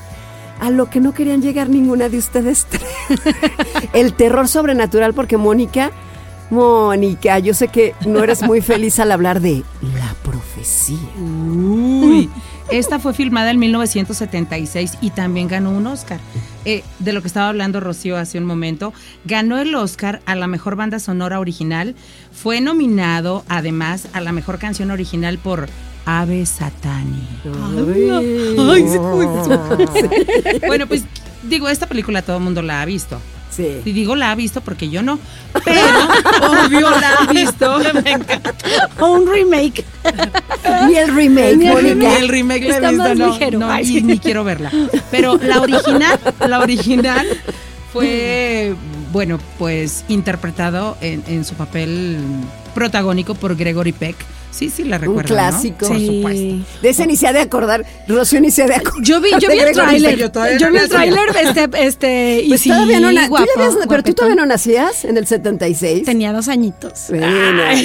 a 0.61 0.71
lo 0.71 0.91
que 0.91 0.99
no 0.99 1.15
querían 1.15 1.41
llegar 1.41 1.69
ninguna 1.69 2.09
de 2.09 2.19
ustedes 2.19 2.67
tres. 2.69 2.83
El 3.93 4.13
terror 4.15 4.49
sobrenatural, 4.49 5.15
porque 5.15 5.37
Mónica, 5.37 5.93
Mónica, 6.51 7.39
yo 7.39 7.55
sé 7.55 7.69
que 7.69 7.95
no 8.07 8.23
eres 8.23 8.43
muy 8.43 8.61
feliz 8.61 8.99
al 8.99 9.13
hablar 9.13 9.41
de 9.41 9.63
la 9.83 10.15
profecía. 10.23 10.99
Uy, 11.19 12.31
esta 12.71 12.99
fue 12.99 13.13
filmada 13.13 13.51
en 13.51 13.59
1976 13.59 14.99
y 15.01 15.11
también 15.11 15.49
ganó 15.49 15.71
un 15.71 15.87
Oscar. 15.87 16.21
Eh, 16.65 16.83
de 16.99 17.13
lo 17.13 17.21
que 17.21 17.29
estaba 17.29 17.49
hablando 17.49 17.81
Rocío 17.81 18.17
hace 18.17 18.39
un 18.39 18.45
momento, 18.45 18.93
ganó 19.25 19.59
el 19.59 19.75
Oscar 19.75 20.21
a 20.27 20.35
la 20.35 20.47
mejor 20.47 20.77
banda 20.77 20.99
sonora 20.99 21.41
original. 21.41 21.95
Fue 22.33 22.61
nominado 22.61 23.45
además 23.49 24.09
a 24.13 24.21
la 24.21 24.33
mejor 24.33 24.59
canción 24.59 24.91
original 24.91 25.39
por 25.39 25.69
Ave 26.05 26.47
Satani. 26.47 27.29
Ay, 28.59 28.89
sí, 28.89 28.99
Bueno, 30.67 30.87
pues 30.87 31.05
digo, 31.43 31.69
esta 31.69 31.87
película 31.87 32.23
todo 32.23 32.39
el 32.39 32.43
mundo 32.43 32.63
la 32.63 32.81
ha 32.81 32.85
visto. 32.87 33.21
Sí. 33.59 33.83
Y 33.85 33.93
digo 33.93 34.15
la 34.15 34.31
ha 34.31 34.35
visto 34.37 34.61
porque 34.61 34.89
yo 34.89 35.03
no, 35.03 35.19
pero 35.65 35.81
obvio 36.65 36.89
la 36.91 37.11
ha 37.19 37.27
visto. 37.33 37.79
O 39.01 39.07
un 39.13 39.27
remake. 39.29 39.85
Ni 40.87 40.95
el 40.97 41.15
remake, 41.15 41.57
Ni 41.57 41.67
el 41.67 41.75
Mónica. 41.75 41.95
Ni 41.97 42.15
el 42.17 42.29
remake 42.29 42.69
la 42.69 42.77
he 42.77 42.81
visto, 42.91 43.15
no, 43.17 43.27
ligero. 43.27 43.59
no, 43.59 43.81
y 43.81 44.01
ni 44.03 44.19
quiero 44.19 44.45
verla. 44.45 44.71
Pero 45.11 45.37
la 45.39 45.61
original, 45.61 46.19
la 46.47 46.61
original 46.61 47.27
fue, 47.93 48.75
bueno, 49.13 49.39
pues 49.59 50.05
interpretado 50.09 50.97
en, 51.01 51.23
en 51.27 51.45
su 51.45 51.55
papel 51.55 52.19
protagónico 52.75 53.35
por 53.35 53.57
Gregory 53.57 53.93
Peck. 53.93 54.17
Sí, 54.51 54.71
sí, 54.71 54.83
la 54.85 54.97
Un 54.97 55.03
recuerdo. 55.03 55.35
clásico. 55.35 55.87
Por 55.87 55.97
Sí. 55.99 56.07
supuesto. 56.07 56.81
De 56.83 56.89
ese 56.89 57.07
ni 57.07 57.17
se 57.17 57.29
ha 57.29 57.33
de 57.33 57.41
acordar. 57.41 57.85
Rocío 58.09 58.41
ni 58.41 58.51
se 58.51 58.63
ha 58.65 58.67
de 58.67 58.75
acordar. 58.75 59.03
Yo 59.05 59.21
vi, 59.21 59.31
yo 59.39 59.49
vi 59.51 59.59
el 59.59 59.73
tráiler. 59.73 60.17
Yo 60.19 60.33
todavía 60.33 60.59
Yo 60.59 60.67
no 60.69 60.73
vi 60.73 60.79
el 60.81 60.89
tráiler, 60.89 61.29
este, 61.43 61.69
este, 61.87 62.41
y 62.45 62.49
Pues 62.49 62.61
sí, 62.63 62.71
todavía 62.71 62.99
no 63.01 63.11
tú 63.11 63.29
guapo, 63.29 63.47
habías- 63.57 63.77
pero 63.89 64.03
tú 64.03 64.15
todavía 64.15 64.35
no 64.37 64.47
nacías 64.47 65.05
en 65.05 65.17
el 65.17 65.27
76. 65.27 66.05
Tenía 66.05 66.33
dos 66.33 66.49
añitos. 66.49 67.05
Bueno, 67.11 67.27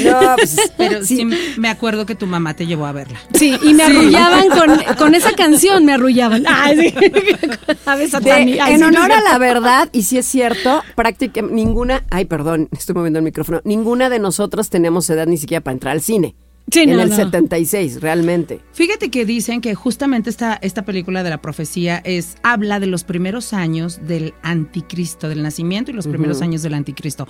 no, 0.03 0.35
pues, 0.37 0.55
Pero 0.77 1.03
sí. 1.05 1.17
sí. 1.17 1.25
me 1.57 1.69
acuerdo 1.69 2.05
que 2.05 2.15
tu 2.15 2.25
mamá 2.25 2.55
te 2.55 2.65
llevó 2.65 2.85
a 2.87 2.91
verla. 2.91 3.19
Sí, 3.33 3.55
y 3.61 3.73
me 3.73 3.83
arrullaban 3.83 4.49
con, 4.49 4.95
con 4.97 5.15
esa 5.15 5.33
canción, 5.33 5.85
me 5.85 5.93
arrullaban. 5.93 6.43
Ay, 6.47 6.89
sí. 6.89 7.11
A 7.85 7.95
ver, 7.95 8.09
De-. 8.09 8.31
Ay, 8.31 8.73
en 8.73 8.77
sí, 8.79 8.83
honor 8.83 9.09
no 9.09 9.15
a 9.15 9.21
la 9.21 9.37
verdad, 9.37 9.89
y 9.91 10.03
si 10.03 10.17
es 10.17 10.25
cierto, 10.25 10.81
prácticamente 10.95 11.55
ninguna, 11.55 12.03
ay, 12.09 12.25
perdón, 12.25 12.69
estoy 12.71 12.95
moviendo 12.95 13.19
el 13.19 13.25
micrófono, 13.25 13.61
ninguna 13.63 14.09
de 14.09 14.19
nosotros 14.19 14.69
tenemos 14.69 15.09
edad 15.09 15.27
ni 15.27 15.37
siquiera 15.37 15.61
para 15.63 15.73
entrar 15.73 15.91
al 15.91 16.01
cine. 16.01 16.35
Sí, 16.71 16.79
en 16.81 16.91
no, 16.95 17.01
el 17.01 17.09
no. 17.09 17.15
76, 17.15 18.01
realmente. 18.01 18.61
Fíjate 18.73 19.11
que 19.11 19.25
dicen 19.25 19.61
que 19.61 19.75
justamente 19.75 20.29
esta, 20.29 20.55
esta 20.61 20.83
película 20.85 21.21
de 21.21 21.29
la 21.29 21.41
profecía 21.41 21.97
es 22.03 22.35
habla 22.41 22.79
de 22.79 22.87
los 22.87 23.03
primeros 23.03 23.53
años 23.53 23.99
del 24.07 24.33
anticristo, 24.41 25.29
del 25.29 25.43
nacimiento 25.43 25.91
y 25.91 25.93
los 25.93 26.07
primeros 26.07 26.41
años 26.41 26.63
del 26.63 26.73
anticristo. 26.73 27.27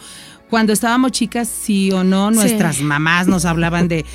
Cuando 0.50 0.72
estábamos 0.72 1.12
chicas, 1.12 1.50
sí 1.50 1.92
o 1.92 2.04
no, 2.04 2.30
Sí. 2.32 2.36
nuestras 2.36 2.80
mamás 2.82 3.28
nos 3.28 3.44
hablaban 3.46 3.88
de 3.88 4.06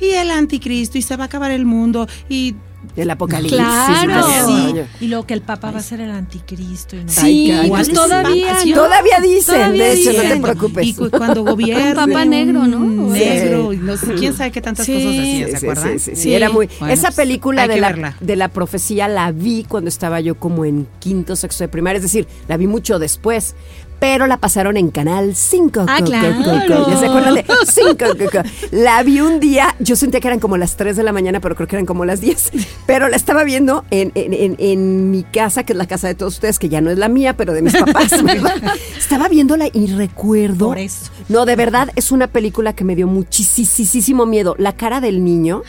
y 0.00 0.10
el 0.10 0.30
anticristo 0.30 0.98
y 0.98 1.02
se 1.02 1.16
va 1.16 1.24
a 1.24 1.26
acabar 1.26 1.50
el 1.50 1.64
mundo 1.64 2.06
y 2.28 2.54
El 2.94 3.10
apocalipsis. 3.10 3.58
Claro. 3.58 4.26
y 4.48 4.98
Sí. 4.98 5.08
luego 5.08 5.26
que 5.26 5.34
el 5.34 5.42
Papa 5.42 5.70
va 5.70 5.78
a 5.78 5.82
ser 5.82 6.00
el 6.00 6.10
anticristo. 6.10 6.96
Y 6.96 7.04
no 7.04 7.08
sé 7.10 7.20
Sí, 7.20 7.50
Ay, 7.50 7.68
pues 7.68 7.92
todavía. 7.92 8.52
¿no? 8.66 8.74
Todavía 8.74 9.20
dicen, 9.20 9.54
Todavía 9.54 9.84
de 9.84 9.92
hecho, 9.92 10.12
no 10.12 10.22
te 10.22 10.36
preocupes. 10.40 10.86
y 10.86 10.94
cu- 10.94 11.10
cuando 11.10 11.44
gobierna 11.44 12.04
Un 12.04 12.12
papa 12.12 12.24
negro, 12.24 12.66
¿no? 12.66 13.14
Sí. 13.14 13.20
negro 13.20 13.72
y 13.72 13.76
no 13.78 13.96
sé, 13.96 14.14
quién 14.14 14.34
sabe 14.34 14.50
qué 14.52 14.60
tantas 14.60 14.86
Sí. 14.86 14.94
cosas 14.94 15.10
decía, 15.10 15.46
Sí, 15.46 15.50
¿se 15.50 15.56
acuerdan? 15.56 15.92
sí, 15.92 15.98
sí, 15.98 16.16
sí, 16.16 16.22
Sí. 16.22 16.34
era 16.34 16.50
muy. 16.50 16.68
Bueno, 16.78 16.94
esa 16.94 17.08
pues, 17.08 17.16
película 17.16 17.68
de 17.68 17.80
la, 17.80 18.14
de 18.20 18.36
la 18.36 18.48
profecía 18.48 19.08
la 19.08 19.32
vi 19.32 19.64
cuando 19.68 19.88
estaba 19.88 20.20
yo 20.20 20.34
como 20.36 20.64
en 20.64 20.86
quinto, 20.98 21.36
sexto 21.36 21.64
de 21.64 21.68
primaria, 21.68 21.96
es 21.98 22.02
decir, 22.02 22.26
la 22.48 22.56
vi 22.56 22.66
mucho 22.66 22.98
después. 22.98 23.54
Pero 23.98 24.26
la 24.26 24.36
pasaron 24.36 24.76
en 24.76 24.90
Canal 24.90 25.34
5. 25.34 25.86
Ah, 25.88 25.96
co- 26.00 26.04
claro. 26.04 26.34
co- 26.44 26.44
co- 26.84 26.90
¿Ya 26.90 26.98
se 26.98 27.06
acuerdan 27.06 27.34
de 27.34 27.44
5? 27.66 27.96
co- 27.98 28.30
co? 28.30 28.48
La 28.72 29.02
vi 29.02 29.20
un 29.20 29.40
día, 29.40 29.74
yo 29.78 29.96
sentía 29.96 30.20
que 30.20 30.28
eran 30.28 30.38
como 30.38 30.56
las 30.58 30.76
3 30.76 30.96
de 30.96 31.02
la 31.02 31.12
mañana, 31.12 31.40
pero 31.40 31.54
creo 31.54 31.66
que 31.66 31.76
eran 31.76 31.86
como 31.86 32.04
las 32.04 32.20
10. 32.20 32.50
Pero 32.86 33.08
la 33.08 33.16
estaba 33.16 33.42
viendo 33.44 33.84
en, 33.90 34.12
en- 34.14 34.34
en- 34.34 34.56
en 34.58 35.10
mi 35.10 35.22
casa, 35.22 35.64
que 35.64 35.72
es 35.72 35.78
la 35.78 35.86
casa 35.86 36.08
de 36.08 36.14
todos 36.14 36.34
ustedes, 36.34 36.58
que 36.58 36.68
ya 36.68 36.80
no 36.80 36.90
es 36.90 36.98
la 36.98 37.08
mía, 37.08 37.36
pero 37.36 37.52
de 37.54 37.62
mis 37.62 37.74
papás. 37.76 38.10
¿verdad? 38.22 38.54
Estaba 38.98 39.28
viéndola 39.28 39.68
y 39.72 39.86
recuerdo. 39.94 40.66
Por 40.66 40.78
eso. 40.78 41.10
No, 41.28 41.46
de 41.46 41.56
verdad, 41.56 41.88
es 41.96 42.12
una 42.12 42.26
película 42.26 42.74
que 42.74 42.84
me 42.84 42.94
dio 42.96 43.06
muchísimo 43.06 44.26
miedo. 44.26 44.54
La 44.58 44.72
cara 44.76 45.00
del 45.00 45.24
niño. 45.24 45.62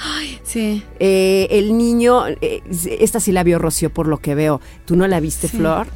Sí. 0.43 0.83
Eh, 0.99 1.47
el 1.51 1.77
niño, 1.77 2.27
eh, 2.27 2.61
esta 2.99 3.19
sí 3.19 3.31
la 3.31 3.43
vio 3.43 3.57
Rocío 3.59 3.89
por 3.89 4.07
lo 4.07 4.17
que 4.17 4.35
veo. 4.35 4.59
¿Tú 4.85 4.95
no 4.95 5.07
la 5.07 5.19
viste, 5.19 5.47
Sí. 5.47 5.57
Flor? 5.57 5.87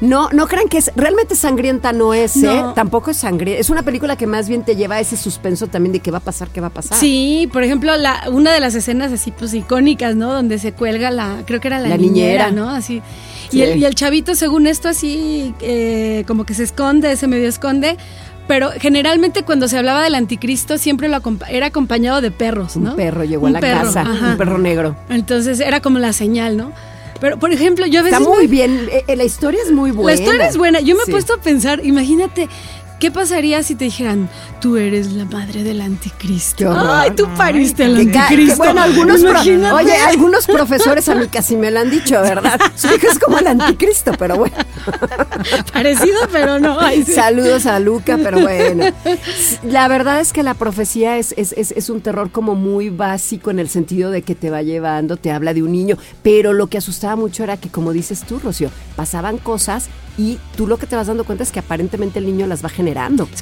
No, 0.00 0.28
no 0.32 0.46
crean 0.48 0.68
que 0.68 0.78
es 0.78 0.90
realmente 0.96 1.34
sangrienta 1.36 1.92
no 1.92 2.12
es, 2.14 2.36
¿eh? 2.36 2.46
No. 2.46 2.74
Tampoco 2.74 3.10
es 3.10 3.16
sangrienta. 3.16 3.60
Es 3.60 3.70
una 3.70 3.82
película 3.82 4.16
que 4.16 4.26
más 4.26 4.48
bien 4.48 4.62
te 4.64 4.76
lleva 4.76 4.96
a 4.96 5.00
ese 5.00 5.16
suspenso 5.16 5.66
también 5.68 5.92
de 5.92 6.00
qué 6.00 6.10
va 6.10 6.18
a 6.18 6.20
pasar, 6.20 6.48
qué 6.48 6.60
va 6.60 6.66
a 6.66 6.70
pasar. 6.70 6.98
Sí, 6.98 7.48
por 7.52 7.62
ejemplo, 7.62 7.96
la, 7.96 8.24
una 8.30 8.52
de 8.52 8.60
las 8.60 8.74
escenas 8.74 9.12
así 9.12 9.30
pues 9.30 9.54
icónicas, 9.54 10.14
¿no? 10.16 10.32
Donde 10.32 10.58
se 10.58 10.72
cuelga 10.72 11.10
la, 11.10 11.42
creo 11.46 11.60
que 11.60 11.68
era 11.68 11.78
la, 11.78 11.88
La 11.88 11.96
niñera, 11.96 12.46
niñera. 12.48 12.50
¿no? 12.50 12.70
Así. 12.70 13.02
Sí. 13.50 13.58
Y, 13.58 13.62
el, 13.62 13.78
y 13.78 13.84
el 13.84 13.94
chavito, 13.94 14.34
según 14.34 14.66
esto, 14.66 14.88
así 14.88 15.54
eh, 15.60 16.24
como 16.26 16.44
que 16.44 16.54
se 16.54 16.64
esconde, 16.64 17.16
se 17.16 17.26
medio 17.26 17.48
esconde. 17.48 17.96
Pero 18.46 18.72
generalmente 18.78 19.42
cuando 19.42 19.68
se 19.68 19.78
hablaba 19.78 20.02
del 20.04 20.14
anticristo 20.16 20.76
siempre 20.76 21.08
lo 21.08 21.16
acompa- 21.16 21.46
era 21.48 21.66
acompañado 21.66 22.20
de 22.20 22.30
perros, 22.30 22.76
Un 22.76 22.84
¿no? 22.84 22.96
perro 22.96 23.24
llegó 23.24 23.44
Un 23.46 23.50
a 23.50 23.52
la 23.52 23.60
perro, 23.60 23.84
casa, 23.86 24.02
ajá. 24.02 24.30
un 24.32 24.36
perro 24.36 24.58
negro. 24.58 24.96
Entonces 25.08 25.60
era 25.60 25.80
como 25.80 25.98
la 25.98 26.12
señal, 26.12 26.58
¿no? 26.58 26.70
Pero, 27.24 27.38
por 27.38 27.50
ejemplo, 27.54 27.86
yo 27.86 28.00
a 28.00 28.02
veces... 28.02 28.18
Está 28.20 28.30
muy 28.30 28.42
me- 28.44 28.50
bien, 28.50 28.86
eh, 28.92 29.02
eh, 29.06 29.16
la 29.16 29.24
historia 29.24 29.62
es 29.64 29.72
muy 29.72 29.92
buena. 29.92 30.12
La 30.14 30.22
historia 30.22 30.46
es 30.46 30.58
buena. 30.58 30.80
Yo 30.80 30.94
me 30.94 31.04
Sí. 31.04 31.10
he 31.10 31.12
puesto 31.12 31.32
a 31.32 31.38
pensar, 31.40 31.80
imagínate, 31.82 32.50
¿qué 33.04 33.10
pasaría 33.10 33.62
si 33.62 33.74
te 33.74 33.84
dijeran, 33.84 34.30
tú 34.62 34.78
eres 34.78 35.12
la 35.12 35.26
madre 35.26 35.62
del 35.62 35.82
anticristo? 35.82 36.74
Ay, 36.74 37.10
tú 37.10 37.28
pariste 37.36 37.84
que, 37.84 38.18
anticristo. 38.18 38.56
bueno, 38.56 38.80
algunos, 38.80 39.20
pro- 39.20 39.74
oye, 39.74 39.94
algunos 39.94 40.46
profesores 40.46 41.06
a 41.10 41.14
mí 41.14 41.26
casi 41.28 41.54
me 41.54 41.70
lo 41.70 41.80
han 41.80 41.90
dicho, 41.90 42.18
¿verdad? 42.22 42.58
Su 42.76 42.86
hijo 42.86 43.06
es 43.12 43.18
como 43.18 43.38
el 43.40 43.46
anticristo, 43.46 44.12
pero 44.18 44.36
bueno. 44.36 44.56
Parecido, 45.74 46.18
pero 46.32 46.58
no. 46.58 46.80
Ay, 46.80 47.04
sí. 47.04 47.12
Saludos 47.12 47.66
a 47.66 47.78
Luca, 47.78 48.16
pero 48.22 48.40
bueno. 48.40 48.86
La 49.64 49.86
verdad 49.88 50.20
es 50.20 50.32
que 50.32 50.42
la 50.42 50.54
profecía 50.54 51.18
es, 51.18 51.34
es, 51.36 51.52
es, 51.58 51.72
es 51.72 51.90
un 51.90 52.00
terror 52.00 52.30
como 52.30 52.54
muy 52.54 52.88
básico 52.88 53.50
en 53.50 53.58
el 53.58 53.68
sentido 53.68 54.10
de 54.12 54.22
que 54.22 54.34
te 54.34 54.48
va 54.48 54.62
llevando, 54.62 55.18
te 55.18 55.30
habla 55.30 55.52
de 55.52 55.62
un 55.62 55.72
niño, 55.72 55.98
pero 56.22 56.54
lo 56.54 56.68
que 56.68 56.78
asustaba 56.78 57.16
mucho 57.16 57.44
era 57.44 57.58
que, 57.58 57.68
como 57.68 57.92
dices 57.92 58.22
tú, 58.26 58.38
Rocío, 58.38 58.70
pasaban 58.96 59.36
cosas 59.36 59.88
y 60.16 60.38
tú 60.56 60.68
lo 60.68 60.76
que 60.78 60.86
te 60.86 60.94
vas 60.94 61.08
dando 61.08 61.24
cuenta 61.24 61.42
es 61.42 61.50
que 61.50 61.58
aparentemente 61.58 62.20
el 62.20 62.26
niño 62.26 62.46
las 62.46 62.64
va 62.64 62.68
generando. 62.68 62.93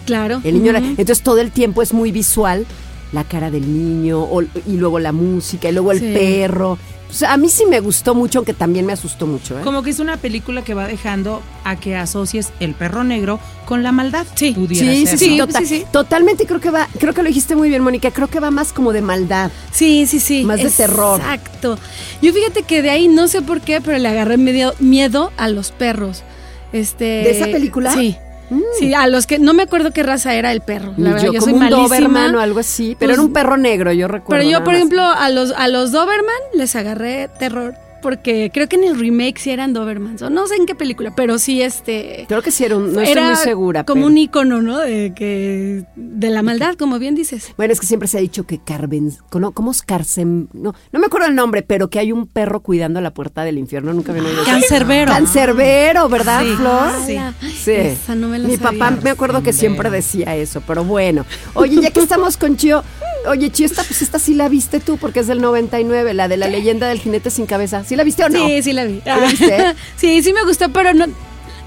Claro. 0.05 0.41
El 0.45 0.55
niño, 0.63 0.73
entonces 0.77 1.23
todo 1.23 1.39
el 1.41 1.51
tiempo 1.51 1.83
es 1.83 1.93
muy 1.93 2.11
visual, 2.13 2.67
la 3.13 3.25
cara 3.25 3.51
del 3.51 3.63
niño 3.73 4.21
o- 4.23 4.43
y 4.43 4.77
luego 4.77 4.99
la 4.99 5.13
música 5.13 5.69
y 5.69 5.73
luego 5.73 5.93
el 5.93 6.01
Sí. 6.01 6.13
perro. 6.15 6.79
O 7.11 7.15
sea, 7.15 7.35
a 7.35 7.37
mí 7.37 7.51
sí 7.51 7.65
me 7.69 7.79
gustó 7.81 8.15
mucho, 8.15 8.39
aunque 8.39 8.55
también 8.55 8.87
me 8.87 8.95
asustó 8.95 9.27
mucho. 9.27 9.59
¿eh? 9.59 9.63
Como 9.63 9.83
que 9.83 9.91
es 9.91 9.99
una 9.99 10.17
película 10.17 10.65
que 10.65 10.73
va 10.73 10.87
dejando 10.87 11.43
a 11.63 11.77
que 11.77 11.95
asocies 11.95 12.53
el 12.59 12.73
perro 12.73 13.05
negro 13.05 13.39
con 13.67 13.83
la 13.83 13.93
maldad. 13.93 14.25
Sí. 14.35 14.53
Pudiera 14.53 14.91
Sí, 15.19 15.37
tota- 15.37 15.59
sí, 15.59 15.67
sí. 15.67 15.85
totalmente 15.93 16.47
creo 16.47 16.59
que 16.61 16.71
va, 16.71 16.89
creo 16.99 17.13
que 17.13 17.23
lo 17.23 17.29
dijiste 17.29 17.55
muy 17.55 17.69
bien, 17.69 17.83
Mónica, 17.83 18.13
creo 18.13 18.29
que 18.29 18.41
va 18.41 18.51
más 18.51 18.73
como 18.73 18.95
de 18.95 19.03
maldad. 19.03 19.51
Sí, 19.73 20.07
sí, 20.07 20.21
sí. 20.21 20.43
Más 20.45 20.63
de 20.63 20.71
terror. 20.71 21.21
Exacto. 21.21 21.79
Yo 22.23 22.33
fíjate 22.33 22.63
que 22.63 22.81
de 22.81 22.89
ahí 22.89 23.09
no 23.09 23.29
sé 23.29 23.43
por 23.43 23.61
qué, 23.61 23.83
pero 23.83 23.99
le 23.99 24.09
agarré 24.09 24.39
medio 24.39 24.73
miedo 24.79 25.33
a 25.37 25.51
los 25.51 25.71
perros. 25.71 26.23
Este, 26.73 27.05
¿De 27.05 27.31
esa 27.33 27.45
película? 27.45 27.93
Sí. 27.93 28.17
Mm. 28.57 28.63
Sí, 28.79 28.95
a 28.95 29.07
los 29.07 29.27
que 29.27 29.39
no 29.39 29.55
me 29.55 29.63
acuerdo 29.65 29.93
qué 29.93 30.03
raza 30.03 30.35
era 30.35 30.53
el 30.53 30.61
perro. 30.61 30.93
La 30.97 31.11
verdad, 31.15 31.27
yo, 31.27 31.33
yo, 31.33 31.41
como 31.41 31.45
soy 31.45 31.53
un 31.55 31.59
malísima. 31.61 31.85
Doberman 31.87 32.35
o 32.35 32.41
algo 32.41 32.61
así, 32.61 32.97
pero 32.99 33.11
Pues- 33.11 33.19
era 33.19 33.23
un 33.23 33.33
perro 33.33 33.57
negro, 33.57 33.93
yo 33.93 34.09
recuerdo. 34.09 34.41
Pero 34.41 34.51
yo, 34.51 34.59
por 34.59 34.69
más. 34.75 34.77
ejemplo, 34.77 35.03
a 35.03 35.29
los, 35.31 35.53
a 35.53 35.69
los 35.69 35.93
Doberman 35.93 36.35
les 36.55 36.77
agarré 36.77 37.29
terror 37.39 37.75
porque 38.03 38.51
creo 38.53 38.69
que 38.69 38.77
en 38.77 38.85
el 38.85 38.99
remake 38.99 39.39
sí 39.39 39.51
eran 39.51 39.73
Dobermans, 39.73 40.21
o 40.23 40.29
no 40.29 40.47
sé 40.47 40.57
en 40.57 40.67
qué 40.67 40.75
película, 40.75 41.15
pero 41.17 41.39
sí 41.39 41.63
este... 41.63 42.27
Creo 42.29 42.43
que 42.43 42.51
sí 42.51 42.65
era 42.65 42.77
un, 42.77 42.93
no 42.93 43.01
estoy 43.01 43.13
era 43.13 43.29
muy 43.29 43.37
segura. 43.37 43.85
como 43.85 44.01
pero- 44.03 44.07
un 44.09 44.19
icono, 44.19 44.61
¿no? 44.61 44.79
De, 44.79 45.13
que, 45.15 45.85
de 45.97 46.31
la 46.31 46.43
maldad, 46.43 46.75
como 46.75 46.99
bien 46.99 47.15
dices. 47.15 47.53
Bueno, 47.57 47.73
es 47.73 47.81
que 47.81 47.87
siempre 47.87 48.09
se 48.09 48.19
ha 48.19 48.21
dicho 48.21 48.45
que 48.45 48.59
Carven, 48.59 49.13
¿cómo, 49.31 49.53
cómo 49.53 49.71
es 49.71 49.81
Carcem? 49.83 50.49
No, 50.53 50.75
no 50.93 51.01
me 51.01 51.07
acuerdo 51.07 51.29
el 51.29 51.35
nombre, 51.35 51.63
pero 51.63 51.89
que 51.89 51.99
hay 51.99 52.13
un 52.13 52.27
perro 52.27 52.61
cuidando 52.61 53.01
la 53.01 53.15
puerta 53.15 53.45
del 53.45 53.57
infierno. 53.57 53.93
Nunca 53.95 54.13
había 54.13 54.25
oído. 54.25 54.45
Cancerbero. 54.45 55.13
Cancerbero, 55.13 56.09
¿verdad, 56.09 56.43
Sí, 56.43 56.53
Flor? 56.57 56.91
sí. 57.07 57.19
Sí. 57.63 57.71
Esa 57.73 58.15
no 58.15 58.29
me 58.29 58.39
la 58.39 58.49
Mi 58.49 58.57
sabía. 58.57 58.79
papá 58.79 58.99
me 59.03 59.11
acuerdo 59.11 59.43
que 59.43 59.53
siempre 59.53 59.89
decía 59.91 60.35
eso, 60.37 60.63
pero 60.67 60.85
bueno. 60.85 61.25
Oye, 61.55 61.81
ya 61.81 61.91
que 61.91 62.01
estamos 62.01 62.37
con 62.37 62.57
Chio, 62.57 62.83
oye, 63.29 63.51
Chio, 63.51 63.67
esta, 63.67 63.83
pues 63.85 64.03
esta 64.03 64.19
sí 64.19 64.35
la 64.35 64.49
viste 64.49 64.81
tú, 64.81 64.97
porque 64.99 65.21
es 65.21 65.27
del 65.27 65.41
99, 65.41 66.15
la 66.15 66.29
de 66.29 66.37
la 66.37 66.49
leyenda 66.49 66.89
del 66.89 67.01
jinete 67.01 67.31
sin 67.31 67.47
cabeza. 67.47 67.85
¿Sí 67.85 67.97
la 67.97 68.05
viste 68.05 68.25
o 68.25 68.29
no? 68.29 68.47
Sí, 68.47 68.63
sí 68.63 68.73
la 68.73 68.85
vi. 68.85 69.01
la 69.05 69.19
viste? 69.19 69.75
sí, 69.97 70.23
sí 70.23 70.33
me 70.33 70.45
gustó, 70.45 70.69
pero 70.71 70.93
no... 70.95 71.07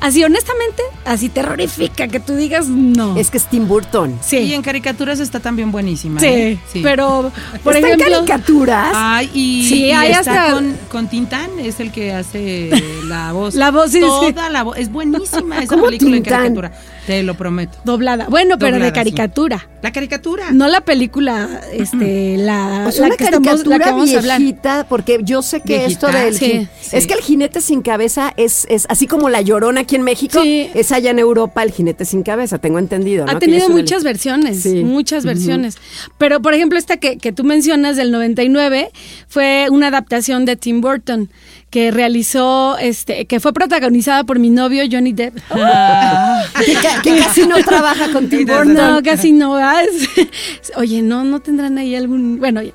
Así, 0.01 0.23
honestamente, 0.23 0.83
así 1.05 1.29
terrorífica 1.29 2.09
que 2.09 2.19
tú 2.19 2.35
digas, 2.35 2.67
no. 2.67 3.15
Es 3.17 3.31
que 3.31 3.37
es 3.37 3.45
Tim 3.45 3.65
Burton. 3.67 4.19
sí. 4.21 4.37
Y 4.39 4.53
en 4.53 4.61
caricaturas 4.61 5.19
está 5.21 5.39
también 5.39 5.71
buenísima. 5.71 6.19
Sí, 6.19 6.27
¿eh? 6.27 6.59
pero 6.83 7.31
por 7.63 7.75
¿Está 7.75 7.87
ejemplo, 7.87 8.07
en 8.07 8.25
caricaturas? 8.25 8.91
Ay, 8.93 9.31
y, 9.33 9.67
Sí, 9.67 9.85
y 9.85 9.91
hay 9.91 10.11
está 10.11 10.19
hasta- 10.47 10.53
con, 10.53 10.77
con 10.91 11.07
Tintán, 11.07 11.49
es 11.59 11.79
el 11.79 11.91
que 11.91 12.11
hace 12.13 12.69
la 13.05 13.31
voz. 13.33 13.55
La 13.55 13.71
voz, 13.71 13.89
sí, 13.91 14.01
sí. 14.01 14.33
Toda 14.33 14.49
la 14.49 14.63
voz. 14.63 14.77
Es 14.77 14.91
buenísima 14.91 15.59
esa 15.59 15.67
¿Cómo 15.73 15.85
película 15.85 16.11
Tintán? 16.11 16.33
en 16.45 16.53
caricatura. 16.55 16.71
Te 17.05 17.23
lo 17.23 17.35
prometo. 17.35 17.77
doblada. 17.85 18.27
Bueno, 18.29 18.57
pero 18.57 18.79
de 18.79 18.87
sí. 18.87 18.91
caricatura. 18.93 19.67
La 19.81 19.91
caricatura. 19.91 20.51
No 20.51 20.67
la 20.67 20.81
película, 20.81 21.61
este, 21.71 22.37
la, 22.37 22.85
O 22.87 22.91
sea, 22.91 23.01
la 23.01 23.07
una 23.07 23.17
que 23.17 23.23
estamos, 23.25 23.45
la 23.47 23.51
caricatura 23.51 23.79
que 23.79 23.91
vamos 23.91 24.13
a 24.13 24.17
hablar. 24.17 24.39
viejita, 24.39 24.85
porque 24.89 25.19
yo 25.23 25.41
sé 25.43 25.61
que 25.61 25.77
Viejita, 25.79 26.07
esto 26.09 26.17
del... 26.17 26.33
sí, 26.37 26.67
sí. 26.81 26.95
Es 26.97 27.05
que 27.07 27.13
el 27.13 27.21
jinete 27.21 27.61
sin 27.61 27.81
cabeza 27.81 28.33
es, 28.37 28.65
es 28.69 28.85
así 28.89 29.05
como 29.05 29.29
la 29.29 29.41
llorona 29.41 29.81
aquí 29.81 29.95
en 29.95 30.01
México, 30.01 30.41
Sí. 30.41 30.69
es 30.73 30.91
allá 30.91 31.11
en 31.11 31.19
Europa 31.19 31.61
el 31.63 31.71
jinete 31.71 32.05
sin 32.05 32.23
cabeza, 32.23 32.57
tengo 32.57 32.79
entendido. 32.79 33.25
¿no? 33.25 33.31
Ha 33.31 33.39
tenido 33.39 33.69
muchas 33.69 34.03
versiones, 34.03 34.61
Sí. 34.63 34.83
muchas 34.83 35.25
versiones. 35.25 35.77
Pero, 36.17 36.41
por 36.41 36.53
ejemplo, 36.55 36.79
esta 36.79 36.97
que, 36.97 37.17
que 37.17 37.31
tú 37.31 37.43
mencionas 37.43 37.95
del 37.97 38.11
99 38.11 38.89
fue 39.27 39.67
una 39.69 39.87
adaptación 39.87 40.45
de 40.45 40.55
Tim 40.55 40.81
Burton 40.81 41.29
que 41.75 41.91
realizó, 41.91 42.77
este, 42.77 43.25
que 43.25 43.41
fue 43.41 43.51
protagonizada 43.51 44.23
por 44.23 44.39
mi 44.39 44.49
novio 44.49 44.85
Johnny 44.89 45.11
Depp. 45.11 45.35
que, 46.65 46.73
ca- 46.75 47.01
que 47.03 47.17
casi 47.17 47.45
no 47.45 47.57
trabaja 47.65 48.13
con 48.13 48.29
Tim 48.29 48.45
Burton. 48.45 48.73
No, 48.75 49.03
casi 49.03 49.33
no. 49.33 49.59
Oye, 50.77 51.01
no, 51.01 51.25
no 51.25 51.41
tendrán 51.41 51.77
ahí 51.77 51.93
algún. 51.93 52.39
Bueno. 52.39 52.61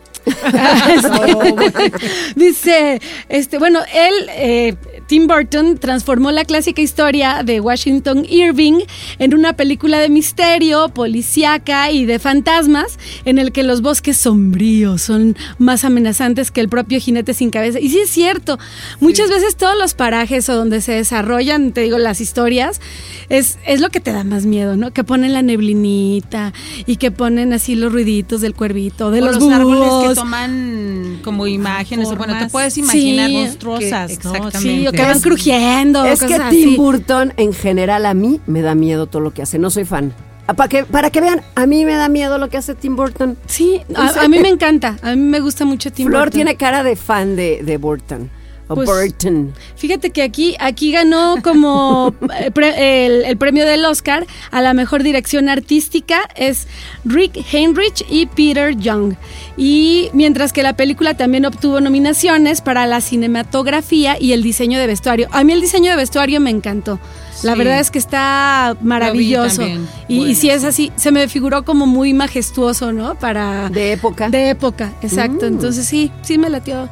Este, 0.90 1.92
dice, 2.36 3.00
este, 3.30 3.58
bueno, 3.58 3.80
él, 3.94 4.14
eh, 4.36 4.74
Tim 5.10 5.26
Burton, 5.26 5.76
transformó 5.76 6.30
la 6.30 6.44
clásica 6.44 6.80
historia 6.82 7.42
de 7.44 7.58
Washington 7.58 8.24
Irving 8.30 8.82
en 9.18 9.34
una 9.34 9.54
película 9.54 9.98
de 9.98 10.08
misterio, 10.08 10.88
policíaca 10.90 11.90
y 11.90 12.04
de 12.04 12.20
fantasmas, 12.20 12.96
en 13.24 13.40
el 13.40 13.50
que 13.50 13.64
los 13.64 13.82
bosques 13.82 14.16
sombríos 14.18 15.02
son 15.02 15.36
más 15.58 15.84
amenazantes 15.84 16.52
que 16.52 16.60
el 16.60 16.68
propio 16.68 17.00
jinete 17.00 17.34
sin 17.34 17.50
cabeza. 17.50 17.80
Y 17.80 17.88
sí 17.88 17.98
es 17.98 18.10
cierto, 18.10 18.60
muchas 19.00 19.30
veces 19.30 19.56
todos 19.56 19.76
los 19.76 19.94
parajes 19.94 20.48
o 20.48 20.54
donde 20.54 20.80
se 20.80 20.92
desarrollan, 20.92 21.72
te 21.72 21.80
digo, 21.80 21.98
las 21.98 22.20
historias, 22.20 22.80
es, 23.28 23.58
es 23.66 23.80
lo 23.80 23.88
que 23.90 23.98
te 23.98 24.12
da 24.12 24.22
más 24.22 24.46
miedo, 24.46 24.76
¿no? 24.76 24.92
Que 24.92 25.02
ponen 25.02 25.32
la 25.32 25.42
neblinita 25.42 26.52
y 26.86 26.96
que 26.98 27.10
ponen 27.10 27.52
así 27.52 27.74
los 27.74 27.90
ruiditos 27.92 28.42
del 28.42 28.54
cuervito, 28.54 29.10
de 29.10 29.22
O 29.22 29.24
los, 29.24 29.40
los 29.42 29.52
árboles 29.52 30.08
que 30.08 30.14
toman 30.14 31.18
como 31.24 31.48
imágenes. 31.48 32.06
o 32.06 32.14
Bueno, 32.14 32.38
te 32.38 32.48
puedes 32.48 32.78
imaginar 32.78 33.28
Sí. 33.28 33.34
monstruosas, 33.34 34.18
Que- 34.18 34.22
¿no? 34.22 34.34
exactamente. 34.36 34.58
Sí, 34.60 34.86
o 34.86 34.92
que 34.92 34.99
Es- 35.02 35.08
van 35.08 35.20
crujiendo. 35.20 36.04
Es 36.04 36.20
que 36.20 36.26
Tim 36.28 36.40
así. 36.42 36.76
Burton, 36.76 37.32
en 37.36 37.52
general, 37.52 38.06
a 38.06 38.14
mí 38.14 38.40
me 38.46 38.60
da 38.62 38.74
miedo 38.74 39.06
todo 39.06 39.20
lo 39.20 39.32
que 39.32 39.42
hace. 39.42 39.58
No 39.58 39.70
soy 39.70 39.84
fan. 39.84 40.12
Ah, 40.46 40.54
Para 40.54 40.68
que, 40.68 40.84
para 40.84 41.10
que 41.10 41.20
vean, 41.20 41.42
a 41.54 41.66
mí 41.66 41.84
me 41.84 41.94
da 41.94 42.08
miedo 42.08 42.36
lo 42.38 42.48
que 42.48 42.56
hace 42.56 42.74
Tim 42.74 42.96
Burton. 42.96 43.36
Sí, 43.46 43.82
a, 43.94 44.22
a 44.24 44.28
mí 44.28 44.38
me 44.40 44.48
encanta. 44.48 44.96
A 45.02 45.10
mí 45.14 45.16
me 45.22 45.38
gusta 45.40 45.64
mucho 45.64 45.92
Tim 45.92 46.06
Flor 46.08 46.22
Burton. 46.24 46.32
tiene 46.38 46.56
cara 46.56 46.82
de 46.82 46.96
fan 46.96 47.36
de, 47.36 47.62
de 47.62 47.76
Burton. 47.76 48.30
Pues- 48.74 48.88
Burton. 48.88 49.52
Fíjate 49.76 50.10
que 50.10 50.22
aquí, 50.22 50.56
aquí 50.60 50.92
ganó 50.92 51.36
como 51.42 52.14
eh, 52.38 52.50
pre- 52.50 53.06
el, 53.06 53.24
el 53.24 53.36
premio 53.36 53.66
del 53.66 53.84
Oscar 53.84 54.26
a 54.50 54.60
la 54.62 54.74
mejor 54.74 55.02
dirección 55.02 55.48
artística 55.48 56.20
es 56.36 56.66
Rick 57.04 57.44
Heinrich 57.52 58.04
y 58.08 58.26
Peter 58.26 58.76
Young. 58.76 59.14
Y 59.56 60.08
mientras 60.12 60.52
que 60.52 60.62
la 60.62 60.74
película 60.74 61.14
también 61.14 61.44
obtuvo 61.46 61.80
nominaciones 61.80 62.60
para 62.60 62.86
la 62.86 63.00
cinematografía 63.00 64.16
y 64.20 64.32
el 64.32 64.42
diseño 64.42 64.78
de 64.78 64.86
vestuario. 64.86 65.28
A 65.32 65.44
mí 65.44 65.52
el 65.52 65.60
diseño 65.60 65.90
de 65.90 65.96
vestuario 65.96 66.40
me 66.40 66.50
encantó. 66.50 66.98
La 67.42 67.52
Sí. 67.52 67.58
verdad 67.58 67.80
es 67.80 67.90
que 67.90 67.98
está 67.98 68.76
maravilloso. 68.82 69.62
Y, 70.08 70.34
si 70.34 70.50
es 70.50 70.60
sí. 70.62 70.66
así, 70.66 70.92
se 70.96 71.10
me 71.10 71.26
figuró 71.28 71.64
como 71.64 71.86
muy 71.86 72.12
majestuoso, 72.12 72.92
¿no? 72.92 73.14
Para... 73.14 73.68
De 73.70 73.92
época. 73.92 74.28
De 74.28 74.50
época, 74.50 74.92
exacto. 75.02 75.46
Mm. 75.46 75.54
Entonces 75.54 75.86
sí, 75.86 76.12
sí 76.22 76.36
me 76.38 76.50
latió. 76.50 76.88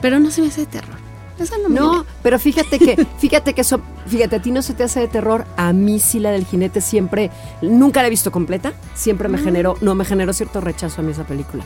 Pero 0.00 0.18
no 0.18 0.30
se 0.30 0.40
me 0.40 0.48
hace 0.48 0.62
de 0.62 0.66
terror. 0.68 0.96
Esa 1.40 1.56
no, 1.68 2.04
pero 2.22 2.38
fíjate 2.38 2.78
que, 2.78 3.06
fíjate 3.18 3.54
que 3.54 3.62
eso, 3.62 3.80
fíjate, 4.06 4.36
a 4.36 4.42
ti 4.42 4.50
no 4.50 4.60
se 4.62 4.74
te 4.74 4.84
hace 4.84 5.00
de 5.00 5.08
terror, 5.08 5.46
a 5.56 5.72
mí 5.72 5.98
sí 5.98 6.20
la 6.20 6.30
del 6.30 6.44
jinete 6.44 6.80
siempre, 6.80 7.30
nunca 7.62 8.02
la 8.02 8.08
he 8.08 8.10
visto 8.10 8.30
completa, 8.30 8.74
siempre 8.94 9.28
me 9.28 9.38
generó, 9.38 9.76
no 9.80 9.94
me 9.94 10.04
generó 10.04 10.32
cierto 10.34 10.60
rechazo 10.60 11.00
a 11.00 11.04
mí 11.04 11.12
esa 11.12 11.24
película. 11.24 11.64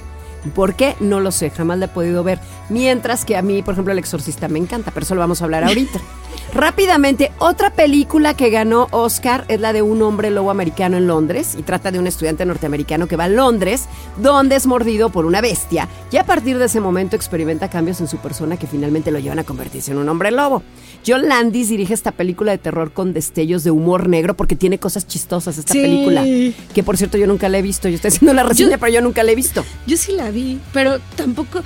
¿Por 0.54 0.74
qué? 0.74 0.94
No 1.00 1.20
lo 1.20 1.32
sé, 1.32 1.50
jamás 1.50 1.78
la 1.78 1.86
he 1.86 1.88
podido 1.88 2.22
ver. 2.22 2.38
Mientras 2.68 3.24
que 3.24 3.36
a 3.36 3.42
mí, 3.42 3.62
por 3.62 3.72
ejemplo, 3.72 3.92
El 3.92 3.98
Exorcista 3.98 4.46
me 4.46 4.58
encanta, 4.58 4.90
pero 4.90 5.04
eso 5.04 5.14
lo 5.14 5.20
vamos 5.20 5.40
a 5.40 5.44
hablar 5.44 5.64
ahorita. 5.64 6.00
Rápidamente, 6.55 7.32
otra 7.40 7.70
película 7.70 8.34
que 8.34 8.48
ganó 8.48 8.86
Oscar 8.92 9.44
es 9.48 9.61
la 9.61 9.72
de 9.72 9.82
un 9.82 10.00
hombre 10.02 10.30
lobo 10.30 10.52
americano 10.52 10.96
en 10.96 11.09
Londres 11.09 11.57
y 11.59 11.64
trata 11.64 11.90
de 11.90 11.98
un 11.98 12.07
estudiante 12.07 12.46
norteamericano 12.46 13.09
que 13.09 13.16
va 13.16 13.24
a 13.24 13.28
Londres, 13.28 13.86
donde 14.18 14.55
es 14.55 14.64
mordido 14.68 15.09
por 15.11 15.26
una 15.26 15.40
bestia 15.40 15.88
y 16.12 16.16
a 16.16 16.22
partir 16.24 16.57
de 16.59 16.66
ese 16.66 16.78
momento 16.78 17.16
experimenta 17.16 17.68
cambios 17.68 18.00
en 18.00 18.07
su 18.07 18.18
persona 18.18 18.57
que 18.57 18.68
finalmente 18.68 19.11
lo 19.11 19.18
llevan 19.18 19.40
a 19.40 19.44
convertirse 19.44 19.90
en 19.90 19.98
un 19.98 20.09
hombre 20.09 20.30
lobo. 20.30 20.62
John 21.05 21.28
Landis 21.28 21.70
dirige 21.70 21.92
esta 21.92 22.12
película 22.12 22.52
de 22.52 22.59
terror 22.59 22.92
con 22.92 23.12
destellos 23.12 23.64
de 23.64 23.72
humor 23.72 24.09
negro 24.09 24.34
porque 24.36 24.55
tiene 24.55 24.78
cosas 24.78 25.09
chistosas 25.09 25.59
esta 25.59 25.72
Sí. 25.72 25.80
película. 25.82 26.24
Que 26.72 26.84
por 26.84 26.96
cierto 26.96 27.18
yo 27.18 27.26
nunca 27.26 27.48
la 27.48 27.59
he 27.59 27.62
visto. 27.62 27.88
Yo 27.88 27.96
estoy 27.96 28.09
haciendo 28.09 28.32
la 28.32 28.44
reseña, 28.44 28.70
Yo- 28.70 28.78
pero 28.78 28.92
yo 28.92 29.00
nunca 29.02 29.24
la 29.24 29.32
he 29.32 29.34
visto. 29.34 29.64
Yo 29.88 29.96
sí 29.96 30.12
la 30.12 30.30
vi, 30.30 30.61
pero 30.72 31.00
tampoco. 31.16 31.62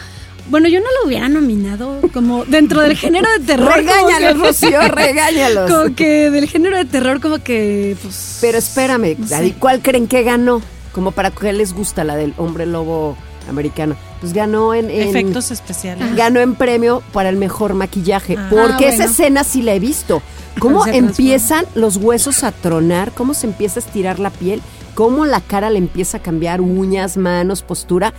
Bueno, 0.50 0.68
yo 0.68 0.80
no 0.80 0.86
lo 1.00 1.06
hubiera 1.08 1.28
nominado 1.28 2.00
como 2.12 2.44
dentro 2.44 2.80
del 2.80 2.96
género 2.96 3.28
de 3.38 3.44
terror. 3.44 3.74
que- 3.84 4.32
Rocío, 4.34 4.80
regáñalos. 4.88 5.70
Como 5.70 5.94
que 5.94 6.30
del 6.30 6.48
género 6.48 6.76
de 6.78 6.84
terror, 6.84 7.20
como 7.20 7.38
que. 7.42 7.96
Pues, 8.02 8.38
Pero 8.40 8.58
espérame, 8.58 9.16
No 9.18 9.26
sé. 9.26 9.54
¿cuál 9.58 9.80
creen 9.82 10.06
que 10.08 10.22
ganó? 10.22 10.62
Como 10.92 11.12
para 11.12 11.30
que 11.30 11.52
les 11.52 11.72
gusta 11.74 12.02
la 12.04 12.16
del 12.16 12.34
hombre 12.38 12.66
lobo 12.66 13.16
americano. 13.48 13.96
Pues 14.20 14.32
ganó 14.32 14.74
en, 14.74 14.90
en- 14.90 15.08
Efectos 15.08 15.50
especiales. 15.50 16.14
ganó 16.16 16.40
en 16.40 16.54
premio 16.54 17.02
para 17.12 17.28
el 17.28 17.36
mejor 17.36 17.74
maquillaje. 17.74 18.36
Ah. 18.38 18.48
porque 18.50 18.86
Ah, 18.86 18.88
esa 18.94 19.04
escena 19.04 19.44
sí 19.44 19.62
la 19.62 19.74
he 19.74 19.78
visto. 19.80 20.22
Cómo 20.58 20.84
empiezan 20.86 21.66
los 21.76 21.98
huesos 21.98 22.42
a 22.42 22.50
tronar, 22.50 23.12
cómo 23.12 23.32
se 23.32 23.46
empieza 23.46 23.78
a 23.78 23.82
estirar 23.84 24.18
la 24.18 24.30
piel, 24.30 24.60
cómo 24.96 25.24
la 25.24 25.40
cara 25.40 25.70
le 25.70 25.78
empieza 25.78 26.16
a 26.18 26.20
cambiar, 26.22 26.60
uñas, 26.60 27.16
manos, 27.16 27.62
postura. 27.62 28.12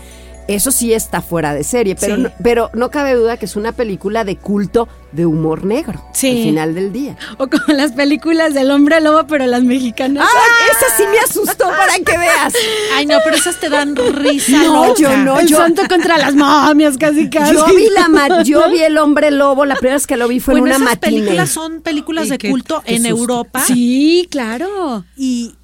Eso 0.50 0.72
sí 0.72 0.93
está 0.93 1.22
fuera 1.22 1.54
de 1.54 1.64
serie, 1.64 1.95
pero, 1.95 2.16
Sí. 2.16 2.22
no, 2.24 2.32
pero 2.43 2.70
no 2.74 2.89
cabe 2.89 3.14
duda 3.14 3.38
que 3.38 3.45
es 3.45 3.56
una 3.56 3.72
película 3.72 4.24
de 4.24 4.36
culto 4.36 4.88
de 5.12 5.26
humor 5.26 5.64
negro. 5.66 6.04
Sí. 6.14 6.30
Al 6.30 6.43
final 6.43 6.76
del 6.76 6.91
día. 6.91 7.18
O 7.38 7.47
como 7.47 7.66
las 7.76 7.91
películas 7.93 8.54
del 8.54 8.70
hombre 8.72 9.00
lobo, 9.02 9.26
pero 9.28 9.45
las 9.47 9.64
mexicanas. 9.64 10.28
¡Ah! 10.28 10.72
Esa 10.72 10.95
sí 10.97 11.04
me 11.12 11.20
asustó 11.20 11.66
para 11.70 11.93
que 12.00 12.18
veas. 12.18 12.54
Ay, 12.95 13.06
no, 13.06 13.18
pero 13.24 13.36
esas 13.36 13.60
te 13.60 13.70
dan 13.70 13.95
risa. 13.95 14.52
No, 14.64 14.88
loca. 14.88 15.00
yo 15.02 15.18
no, 15.18 15.39
el 15.39 15.47
yo- 15.47 15.58
santo 15.58 15.84
contra 15.89 16.18
las 16.18 16.34
momias, 16.36 16.97
casi 16.97 17.30
casi. 17.30 17.54
Yo 17.54 17.66
vi 17.68 17.89
la 17.89 18.08
ma- 18.08 18.43
yo 18.43 18.70
vi 18.72 18.80
el 18.84 18.97
hombre 18.97 19.32
lobo, 19.32 19.66
la 19.66 19.76
primera 19.76 19.95
vez 19.95 20.08
que 20.08 20.18
lo 20.18 20.28
vi 20.28 20.39
fue 20.39 20.54
bueno, 20.56 20.68
en 20.76 20.82
una 20.82 20.91
esas 20.91 21.02
matiné. 21.02 21.22
películas 21.22 21.50
son 21.50 21.82
películas 21.82 22.30
de 22.30 22.38
culto 22.39 22.84
qué 22.86 22.95
en. 22.95 23.06
Europa 23.06 23.62
Sí, 23.66 24.28
claro. 24.30 25.06
y 25.18 25.56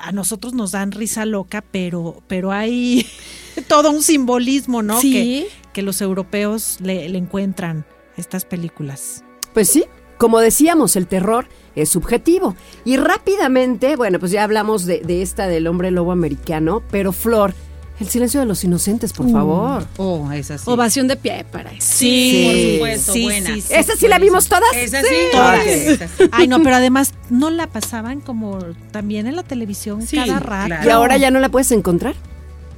a 0.00 0.12
nosotros 0.12 0.54
nos 0.54 0.72
dan 0.72 0.92
risa 0.92 1.24
loca, 1.26 1.62
pero, 1.70 2.22
pero 2.26 2.52
hay 2.52 3.06
todo 3.68 3.90
un 3.90 4.02
simbolismo, 4.02 4.82
¿no? 4.82 5.00
Sí. 5.00 5.12
Que, 5.12 5.48
que 5.72 5.82
los 5.82 6.00
europeos 6.00 6.78
le, 6.80 7.08
le 7.08 7.18
encuentran 7.18 7.84
a 8.16 8.20
estas 8.20 8.44
películas. 8.44 9.24
Pues 9.54 9.68
sí, 9.68 9.84
como 10.18 10.40
decíamos, 10.40 10.96
el 10.96 11.06
terror 11.06 11.46
es 11.74 11.88
subjetivo. 11.88 12.56
Y 12.84 12.96
rápidamente, 12.96 13.96
bueno, 13.96 14.18
pues 14.18 14.32
ya 14.32 14.44
hablamos 14.44 14.84
de, 14.84 15.00
de 15.00 15.22
esta 15.22 15.46
del 15.46 15.66
hombre 15.66 15.90
lobo 15.90 16.12
americano, 16.12 16.82
pero 16.90 17.12
Flor, 17.12 17.54
el 18.00 18.08
silencio 18.08 18.40
de 18.40 18.46
los 18.46 18.64
inocentes, 18.64 19.12
por 19.12 19.30
favor. 19.30 19.86
Oh, 19.98 20.30
esa 20.32 20.56
sí. 20.58 20.64
Ovación 20.66 21.06
de 21.06 21.16
pie 21.16 21.44
para 21.52 21.70
eso. 21.70 21.86
Sí, 21.86 22.44
por 22.46 22.72
supuesto, 22.96 23.12
sí, 23.12 23.22
buena. 23.24 23.54
sí, 23.54 23.60
sí. 23.60 23.74
¿Esa 23.74 23.94
sí 23.96 24.08
la 24.08 24.18
vimos 24.18 24.48
todas? 24.48 24.74
Esa 24.74 25.02
sí. 25.02 25.14
Todas. 25.32 25.64
sí. 25.64 26.24
Ay, 26.32 26.48
no, 26.48 26.62
pero 26.62 26.76
además 26.76 27.12
no 27.28 27.50
la 27.50 27.66
pasaban 27.66 28.20
como 28.20 28.58
también 28.90 29.26
en 29.26 29.36
la 29.36 29.42
televisión 29.42 30.02
Sí, 30.06 30.16
cada 30.16 30.40
rato. 30.40 30.66
claro. 30.68 30.88
Y 30.88 30.90
ahora 30.90 31.16
ya 31.18 31.30
no 31.30 31.38
la 31.40 31.48
puedes 31.50 31.70
encontrar. 31.72 32.14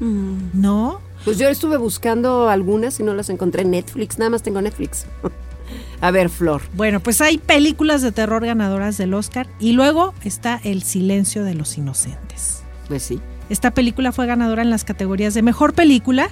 Mm. 0.01 0.35
¿No? 0.61 1.01
Pues 1.25 1.39
yo 1.39 1.49
estuve 1.49 1.77
buscando 1.77 2.49
algunas 2.49 2.99
y 2.99 3.05
no 3.05 3.15
las 3.15 3.31
encontré 3.31 3.63
en 3.63 3.71
Netflix, 3.71 4.19
nada 4.19 4.31
más 4.31 4.43
tengo 4.43 4.61
Netflix. 4.61 5.07
A 6.01 6.11
ver, 6.11 6.29
Flor. 6.31 6.63
Bueno, 6.75 6.99
pues 6.99 7.21
hay 7.21 7.39
películas 7.39 8.03
de 8.03 8.11
terror 8.11 8.45
ganadoras 8.45 8.99
del 8.99 9.15
Oscar 9.15 9.47
y 9.61 9.73
luego 9.73 10.15
está 10.25 10.61
El 10.65 10.83
silencio 10.83 11.45
de 11.45 11.55
los 11.55 11.79
inocentes. 11.79 12.63
Pues 12.89 13.05
sí. 13.05 13.21
Esta 13.49 13.73
película 13.73 14.13
fue 14.13 14.27
ganadora 14.27 14.63
en 14.63 14.71
las 14.71 14.85
categorías 14.85 15.35
de 15.35 15.43
mejor 15.43 15.75
película, 15.75 16.31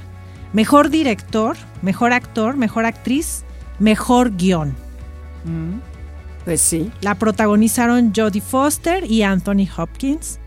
mejor 0.52 0.90
director, 0.90 1.56
mejor 1.82 2.12
actor, 2.12 2.56
mejor 2.56 2.86
actriz, 2.86 3.44
mejor 3.78 4.36
guion. 4.36 4.74
Mm. 5.44 5.80
Pues 6.44 6.60
sí. 6.60 6.90
La 7.00 7.16
protagonizaron 7.16 8.12
Jodie 8.14 8.40
Foster 8.40 9.04
y 9.10 9.22
Anthony 9.22 9.68
Hopkins 9.76 10.38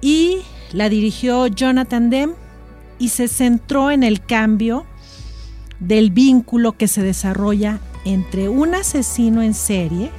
y 0.00 0.38
la 0.72 0.88
dirigió 0.88 1.46
Jonathan 1.46 2.10
Demme 2.10 2.34
y 2.98 3.10
se 3.10 3.28
centró 3.28 3.90
en 3.90 4.02
el 4.02 4.20
cambio 4.20 4.84
del 5.80 6.10
vínculo 6.10 6.72
que 6.72 6.88
se 6.88 7.02
desarrolla 7.02 7.78
entre 8.04 8.48
un 8.48 8.74
asesino 8.74 9.42
en 9.42 9.54
serie, 9.54 10.10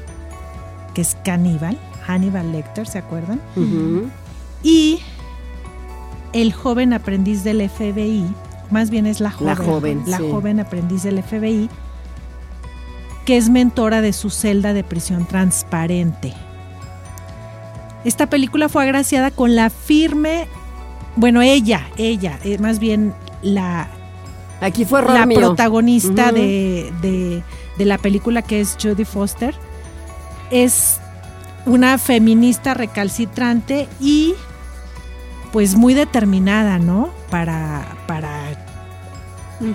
que 0.93 1.01
es 1.01 1.17
caníbal, 1.25 1.77
Hannibal 2.05 2.51
Lecter, 2.51 2.87
¿se 2.87 2.97
acuerdan? 2.97 3.41
Y 4.63 4.99
el 6.33 6.53
joven 6.53 6.93
aprendiz 6.93 7.43
del 7.43 7.67
FBI, 7.69 8.25
más 8.71 8.89
bien 8.89 9.05
es 9.05 9.19
la 9.19 9.31
joven, 9.31 9.47
La 9.47 9.55
joven, 9.55 10.03
la 10.05 10.17
sí. 10.17 10.27
joven 10.31 10.59
aprendiz 10.59 11.03
del 11.03 11.21
FBI, 11.23 11.69
que 13.25 13.37
es 13.37 13.49
mentora 13.49 14.01
de 14.01 14.13
su 14.13 14.29
celda 14.29 14.73
de 14.73 14.83
prisión 14.83 15.25
transparente. 15.25 16.33
Esta 18.05 18.27
película 18.27 18.69
fue 18.69 18.83
agraciada 18.83 19.29
con 19.31 19.55
la 19.55 19.69
firme, 19.69 20.47
bueno, 21.15 21.41
ella, 21.41 21.87
ella, 21.97 22.39
eh, 22.43 22.57
más 22.57 22.79
bien 22.79 23.13
la, 23.41 23.87
Aquí 24.61 24.85
fue 24.85 25.01
la 25.03 25.25
mío. 25.25 25.39
protagonista 25.39 26.31
de, 26.31 26.91
de- 27.01 27.43
de 27.77 27.85
la 27.85 27.97
película 27.97 28.41
que 28.41 28.59
es 28.59 28.75
Jodie 28.81 29.05
Foster 29.05 29.55
es 30.51 30.99
una 31.65 31.97
feminista 31.97 32.73
recalcitrante 32.73 33.87
y 34.01 34.33
pues 35.51 35.75
muy 35.75 35.93
determinada, 35.93 36.79
¿no? 36.79 37.09
Para, 37.29 37.85
para, 38.07 38.51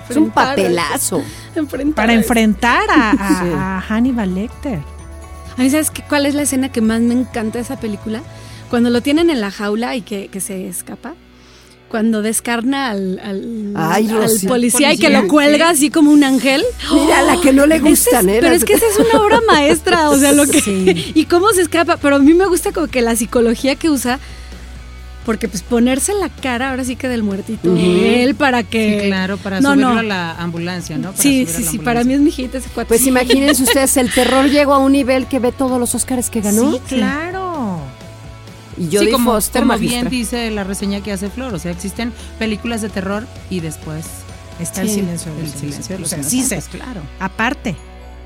Es 0.09 0.15
un 0.17 0.29
papelazo. 0.31 1.21
Enfrentar 1.55 1.95
para 1.95 2.11
a- 2.13 2.15
enfrentar 2.15 2.89
a, 2.89 3.11
a- 3.11 3.15
Sí. 3.43 3.49
a 3.53 3.81
Hannibal 3.87 4.33
Lecter. 4.35 4.79
A 5.57 5.61
mí, 5.61 5.69
¿sabes 5.69 5.89
qué? 5.91 6.03
cuál 6.07 6.25
es 6.25 6.35
la 6.35 6.41
escena 6.41 6.69
que 6.69 6.81
más 6.81 6.99
me 7.01 7.13
encanta 7.13 7.57
de 7.57 7.63
esa 7.63 7.79
película? 7.79 8.21
Cuando 8.69 8.89
lo 8.89 9.01
tienen 9.01 9.29
en 9.29 9.39
la 9.41 9.51
jaula 9.51 9.95
y 9.95 10.01
que, 10.01 10.27
que 10.27 10.41
se 10.41 10.67
escapa. 10.67 11.13
Cuando 11.87 12.21
descarna 12.23 12.89
al, 12.89 13.19
al, 13.23 13.71
Ay, 13.75 14.09
al 14.09 14.29
policía, 14.47 14.91
y 14.91 14.97
que 14.97 15.09
lo 15.09 15.27
cuelga 15.29 15.67
sí. 15.69 15.73
así 15.75 15.89
como 15.91 16.11
un 16.11 16.23
ángel. 16.25 16.63
Mira, 16.91 17.21
la 17.21 17.39
que 17.39 17.53
no 17.53 17.67
le 17.67 17.79
gustan, 17.89 18.27
es- 18.27 18.35
¿eh? 18.35 18.39
Pero 18.41 18.53
es 18.55 18.65
que 18.65 18.73
esa 18.73 18.85
es 18.87 18.97
una 18.99 19.21
obra 19.23 19.39
maestra, 19.47 20.09
o 20.09 20.17
sea, 20.17 20.31
lo 20.33 20.45
que... 20.47 20.59
Sí. 20.61 21.11
Y 21.15 21.25
cómo 21.25 21.51
se 21.53 21.61
escapa, 21.61 21.95
pero 21.97 22.15
a 22.17 22.19
mí 22.19 22.33
me 22.33 22.47
gusta 22.47 22.71
como 22.73 22.87
que 22.87 23.01
la 23.01 23.15
psicología 23.15 23.75
que 23.75 23.89
usa, 23.89 24.19
porque 25.25 25.47
pues 25.47 25.63
ponerse 25.63 26.13
la 26.13 26.29
cara 26.29 26.69
ahora 26.69 26.83
sí 26.83 26.95
que 26.95 27.07
del 27.07 27.23
muertito 27.23 27.73
de 27.73 28.23
él 28.23 28.35
para 28.35 28.63
que... 28.63 29.01
Sí, 29.01 29.07
claro, 29.07 29.37
para 29.37 29.59
No, 29.59 29.71
subirlo 29.71 29.93
no. 29.95 29.99
a 29.99 30.03
la 30.03 30.31
ambulancia, 30.35 30.97
¿no? 30.97 31.11
Para 31.11 31.23
Sí, 31.23 31.45
sí, 31.47 31.63
sí, 31.63 31.79
para 31.79 32.03
mí 32.03 32.13
es 32.13 32.19
mi 32.19 32.29
hijita 32.29 32.59
ese 32.59 32.69
cuate. 32.69 32.87
Pues 32.89 33.05
imagínense 33.07 33.63
ustedes, 33.63 33.97
el 33.97 34.13
terror 34.13 34.45
llegó 34.49 34.73
a 34.73 34.77
un 34.77 34.91
nivel 34.91 35.25
que 35.27 35.39
ve 35.39 35.51
todos 35.51 35.79
los 35.79 35.95
Oscars 35.95 36.29
que 36.29 36.41
ganó. 36.41 36.71
Sí, 36.73 36.79
claro. 36.87 37.79
Y 38.77 38.89
Sí, 38.89 38.97
Jodie 38.97 39.11
como, 39.11 39.31
Foster, 39.31 39.61
como 39.63 39.77
bien 39.77 40.09
dice 40.09 40.51
la 40.51 40.63
reseña 40.63 41.01
que 41.01 41.11
hace 41.11 41.29
Flor, 41.29 41.53
o 41.53 41.59
sea, 41.59 41.71
existen 41.71 42.11
películas 42.37 42.81
de 42.81 42.89
terror 42.89 43.25
y 43.49 43.59
después 43.61 44.05
Está 44.59 44.83
el 44.83 44.87
Sí. 44.89 44.95
silencio 44.95 45.33
de 45.33 45.39
el 45.39 45.45
los 45.47 45.53
silencio 45.59 45.95
de 45.95 46.01
los 46.01 46.13
inocentes. 46.13 46.63
Sí 46.63 46.77
claro. 46.77 47.01
aparte. 47.19 47.75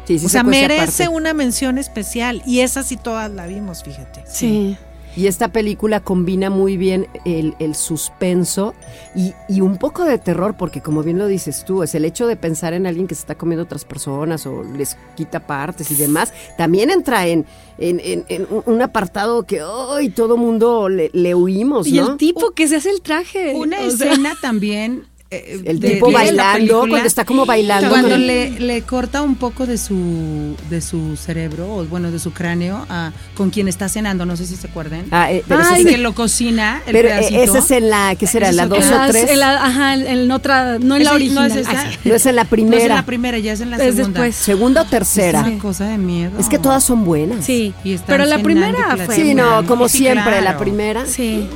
Sí, 0.06 0.20
sí 0.20 0.26
o 0.26 0.30
se 0.30 0.34
sea, 0.34 0.44
merece 0.44 1.04
aparte. 1.04 1.08
una 1.08 1.34
mención 1.34 1.78
especial. 1.80 2.44
Y 2.46 2.60
esa 2.60 2.84
sí 2.84 2.98
todas 2.98 3.32
la 3.32 3.48
vimos, 3.48 3.84
fíjate. 3.84 4.24
Sí. 4.28 4.78
Y 5.16 5.28
esta 5.28 5.50
película 5.52 6.00
combina 6.02 6.50
muy 6.50 6.78
bien 6.78 7.08
el, 7.26 7.56
el 7.60 7.76
suspenso 7.76 8.74
y, 9.16 9.34
y 9.50 9.62
un 9.62 9.78
poco 9.78 10.06
de 10.06 10.18
terror, 10.18 10.56
porque 10.58 10.82
como 10.82 11.04
bien 11.04 11.18
lo 11.18 11.28
dices 11.28 11.66
tú, 11.66 11.84
es 11.84 11.94
el 11.96 12.06
hecho 12.06 12.28
de 12.28 12.36
pensar 12.36 12.74
en 12.74 12.86
alguien 12.88 13.08
que 13.08 13.16
se 13.16 13.22
está 13.22 13.36
comiendo 13.36 13.64
otras 13.64 13.86
personas 13.86 14.46
o 14.46 14.64
les 14.64 14.96
quita 15.16 15.46
partes 15.46 15.92
y 15.92 15.96
demás, 15.96 16.32
también 16.58 16.90
entra 16.90 17.28
en, 17.28 17.46
en, 17.80 18.00
en- 18.04 18.26
en 18.30 18.48
un- 18.50 18.64
un 18.66 18.82
apartado 18.82 19.44
que 19.44 19.62
hoy 19.64 20.10
todo 20.10 20.38
mundo 20.38 20.90
le, 20.90 21.10
le 21.14 21.36
huimos, 21.36 21.88
Y 21.88 21.94
¿no? 22.00 22.12
el 22.12 22.18
tipo 22.18 22.52
que 22.52 22.68
se 22.68 22.78
hace 22.78 22.92
el 22.92 23.02
traje. 23.02 23.56
Una 23.56 23.82
o 23.82 23.90
sea, 23.92 24.12
escena 24.12 24.34
también. 24.42 25.04
Eh, 25.32 25.62
el 25.66 25.80
de- 25.80 25.92
tipo 25.92 26.08
de 26.08 26.14
bailando, 26.14 26.54
película, 26.58 26.90
cuando 26.90 27.08
está 27.08 27.24
como 27.26 27.46
bailando. 27.46 27.90
Cuando 27.90 28.10
con- 28.10 28.26
le, 28.28 28.60
le 28.60 28.82
corta 28.82 29.22
un 29.22 29.36
poco 29.36 29.66
de 29.68 29.78
su 29.78 30.56
de 30.70 30.82
su 30.82 31.16
cerebro, 31.18 31.72
o 31.76 31.86
bueno, 31.86 32.10
de 32.12 32.18
su 32.20 32.32
cráneo, 32.34 32.86
a, 32.90 33.12
con 33.36 33.50
quien 33.52 33.68
está 33.68 33.90
cenando, 33.90 34.26
no 34.26 34.36
sé 34.36 34.46
si 34.48 34.56
se 34.56 34.68
acuerdan. 34.68 35.06
Ah, 35.12 35.32
eh, 35.32 35.44
pero, 35.48 35.62
Ay, 35.64 35.82
ese, 35.82 35.90
que 35.92 35.98
lo 36.00 36.16
cocina, 36.16 36.82
el 36.88 36.94
pero, 36.94 37.10
eh, 37.10 37.12
pedacito. 37.12 37.42
esa 37.44 37.58
es 37.60 37.72
en 37.72 37.90
la, 37.90 38.16
¿qué 38.16 38.26
será? 38.28 38.52
¿La 38.52 38.66
dos 38.66 38.86
o 38.86 39.08
tres? 39.10 39.30
en 39.30 39.40
la- 39.40 39.64
ajá, 39.66 39.94
en, 39.96 40.32
otra, 40.32 40.80
no 40.80 40.96
en 40.96 41.04
la 41.04 41.14
original. 41.14 41.50
No 41.50 41.54
es 41.56 41.68
esa. 41.68 41.86
No 42.06 42.16
es 42.16 42.26
en 42.26 42.36
la 42.36 42.42
No 42.44 42.46
es 42.46 42.50
primera. 42.50 42.84
en 42.84 42.90
la 42.90 43.06
primera, 43.06 43.38
ya 43.38 43.54
es 43.54 43.62
en 43.62 43.70
la 43.70 43.78
Es 43.78 43.96
segunda. 43.96 44.22
después. 44.22 44.36
Segunda 44.36 44.82
o 44.82 44.86
tercera. 44.86 45.42
Es 45.42 45.48
una 45.48 45.60
cosa 45.60 45.86
de 45.88 45.98
miedo. 46.00 46.40
Es 46.40 46.50
que 46.50 46.58
todas 46.58 46.84
son 46.84 47.06
buenas. 47.06 47.46
Sí, 47.46 47.74
Y 47.84 47.98
pero 48.00 48.26
la 48.26 48.40
primera 48.40 48.98
fue... 49.06 49.16
Sí, 49.16 49.34
no, 49.36 49.66
como 49.68 49.88
siempre, 49.90 50.42
la 50.42 50.58
primera. 50.58 51.06
Sí, 51.06 51.48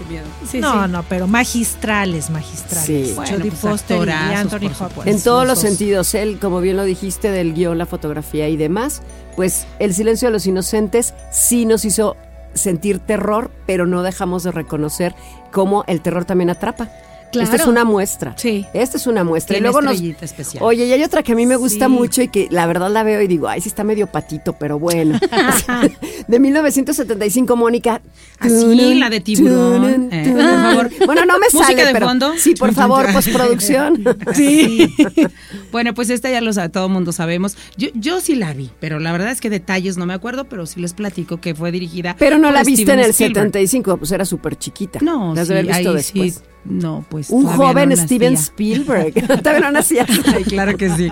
Qué 0.00 0.04
miedo. 0.06 0.24
sí, 0.50 0.60
no, 0.60 0.84
sí. 0.86 0.90
no, 0.90 1.02
pero 1.08 1.26
magistrales, 1.26 2.30
magistrales. 2.30 3.08
Sí. 3.08 3.12
Bueno, 3.14 3.36
Jodie 3.36 3.50
pues, 3.50 3.60
Foster 3.60 4.08
y 4.08 4.10
Anthony 4.10 4.70
Hopkins. 4.80 5.06
En 5.06 5.22
todos 5.22 5.46
los 5.46 5.60
dos. 5.62 5.68
sentidos, 5.68 6.14
él, 6.14 6.38
como 6.40 6.60
bien 6.60 6.76
lo 6.76 6.84
dijiste, 6.84 7.30
del 7.30 7.54
guion, 7.54 7.78
la 7.78 7.86
fotografía 7.86 8.48
y 8.48 8.56
demás, 8.56 9.02
pues 9.36 9.66
El 9.78 9.94
silencio 9.94 10.28
de 10.28 10.32
los 10.32 10.46
inocentes 10.46 11.14
sí 11.30 11.66
nos 11.66 11.84
hizo 11.84 12.16
sentir 12.54 12.98
terror, 12.98 13.50
pero 13.66 13.86
no 13.86 14.02
dejamos 14.02 14.42
de 14.42 14.50
reconocer 14.52 15.14
cómo 15.52 15.84
el 15.86 16.00
terror 16.00 16.24
también 16.24 16.50
atrapa. 16.50 16.88
Claro. 17.30 17.44
Esta 17.44 17.62
es 17.62 17.68
una 17.68 17.84
muestra. 17.84 18.34
Sí. 18.36 18.66
Esta 18.74 18.96
es 18.96 19.06
una 19.06 19.22
muestra. 19.22 19.54
Y 19.56 19.60
Tiene 19.60 19.70
luego 19.70 19.82
nos... 19.82 20.00
especial. 20.00 20.64
Oye, 20.64 20.86
y 20.86 20.92
hay 20.92 21.04
otra 21.04 21.22
que 21.22 21.30
a 21.30 21.36
mí 21.36 21.46
me 21.46 21.54
gusta 21.54 21.86
Sí. 21.86 21.92
mucho 21.92 22.22
y 22.22 22.28
que 22.28 22.48
la 22.50 22.66
verdad 22.66 22.90
la 22.90 23.04
veo 23.04 23.22
y 23.22 23.28
digo, 23.28 23.46
ay, 23.46 23.60
sí 23.60 23.68
está 23.68 23.84
medio 23.84 24.08
patito, 24.08 24.54
pero 24.54 24.80
bueno. 24.80 25.16
de 26.26 26.38
1975, 26.40 27.54
Mónica. 27.54 28.00
Así, 28.40 28.94
la 28.94 29.10
de 29.10 29.20
tiburón. 29.20 30.08
Eh, 30.12 30.30
por 30.32 30.42
favor. 30.42 30.90
Bueno, 31.06 31.24
no 31.24 31.38
me 31.38 31.46
Música 31.52 31.66
sale, 31.66 31.86
de 31.86 31.92
pero 31.92 32.06
fondo. 32.06 32.32
sí, 32.36 32.54
por 32.54 32.72
favor, 32.72 33.12
postproducción. 33.12 34.02
Sí. 34.34 34.94
bueno, 35.72 35.94
pues 35.94 36.10
esta 36.10 36.30
ya 36.30 36.40
lo 36.40 36.52
sabe, 36.52 36.68
todo 36.68 36.88
mundo 36.88 37.12
sabemos. 37.12 37.56
Yo, 37.76 37.88
yo 37.94 38.20
sí 38.20 38.34
la 38.34 38.52
vi, 38.54 38.70
pero 38.80 38.98
la 39.00 39.12
verdad 39.12 39.30
es 39.30 39.40
que 39.40 39.50
detalles 39.50 39.96
no 39.96 40.06
me 40.06 40.14
acuerdo, 40.14 40.44
pero 40.44 40.66
sí 40.66 40.80
les 40.80 40.92
platico 40.94 41.40
que 41.40 41.54
fue 41.54 41.72
dirigida. 41.72 42.16
Pero 42.18 42.38
no 42.38 42.48
por 42.48 42.54
la 42.54 42.64
viste 42.64 42.82
Steven 42.82 42.98
en 43.00 43.04
el 43.06 43.10
Spielberg. 43.10 43.46
75, 43.46 43.96
pues 43.96 44.12
era 44.12 44.24
súper 44.24 44.56
chiquita. 44.56 45.00
No, 45.02 45.34
sí, 45.34 45.40
haber 45.52 45.66
visto 45.66 45.90
ahí 45.90 45.96
después. 45.96 46.34
sí. 46.34 46.40
No, 46.62 47.06
pues. 47.08 47.30
Un 47.30 47.46
joven 47.46 47.88
no 47.88 47.96
Steven. 47.96 48.34
Spielberg. 48.34 49.14
Todavía 49.42 49.60
no 49.60 49.72
nacía. 49.72 50.04
Ay, 50.26 50.44
claro 50.44 50.76
que 50.76 50.90
sí. 50.90 51.08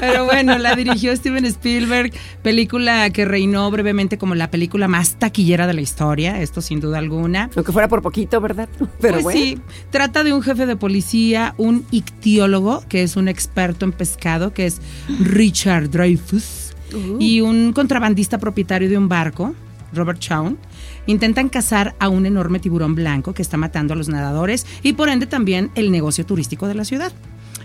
Pero 0.00 0.24
bueno, 0.24 0.56
la 0.56 0.74
dirigió 0.74 1.14
Steven 1.14 1.44
Spielberg, 1.44 2.12
película 2.42 3.10
que 3.10 3.26
reinó 3.26 3.70
brevemente 3.70 4.16
como 4.16 4.34
la 4.34 4.50
película 4.50 4.88
más 4.88 5.16
taquillera 5.18 5.66
de 5.66 5.74
la 5.74 5.82
historia, 5.82 6.40
esto 6.50 6.60
sin 6.60 6.80
duda 6.80 6.98
alguna. 6.98 7.48
Aunque 7.54 7.72
fuera 7.72 7.88
por 7.88 8.02
poquito, 8.02 8.40
¿verdad? 8.40 8.68
Pero 9.00 9.14
pues 9.14 9.22
bueno. 9.22 9.40
sí, 9.40 9.58
trata 9.90 10.24
de 10.24 10.32
un 10.32 10.42
jefe 10.42 10.66
de 10.66 10.76
policía, 10.76 11.54
un 11.56 11.86
ictiólogo, 11.92 12.82
que 12.88 13.04
es 13.04 13.16
un 13.16 13.28
experto 13.28 13.84
en 13.84 13.92
pescado, 13.92 14.52
que 14.52 14.66
es 14.66 14.80
Richard 15.20 15.90
Dreyfus, 15.90 16.74
y 17.20 17.40
un 17.40 17.72
contrabandista 17.72 18.38
propietario 18.38 18.88
de 18.88 18.98
un 18.98 19.08
barco, 19.08 19.54
Robert 19.92 20.18
Chown. 20.18 20.58
Intentan 21.06 21.48
cazar 21.48 21.94
a 22.00 22.08
un 22.08 22.26
enorme 22.26 22.58
tiburón 22.58 22.96
blanco 22.96 23.32
que 23.32 23.42
está 23.42 23.56
matando 23.56 23.94
a 23.94 23.96
los 23.96 24.08
nadadores 24.08 24.66
y 24.82 24.94
por 24.94 25.08
ende 25.08 25.26
también 25.26 25.70
el 25.76 25.92
negocio 25.92 26.26
turístico 26.26 26.66
de 26.66 26.74
la 26.74 26.84
ciudad. 26.84 27.12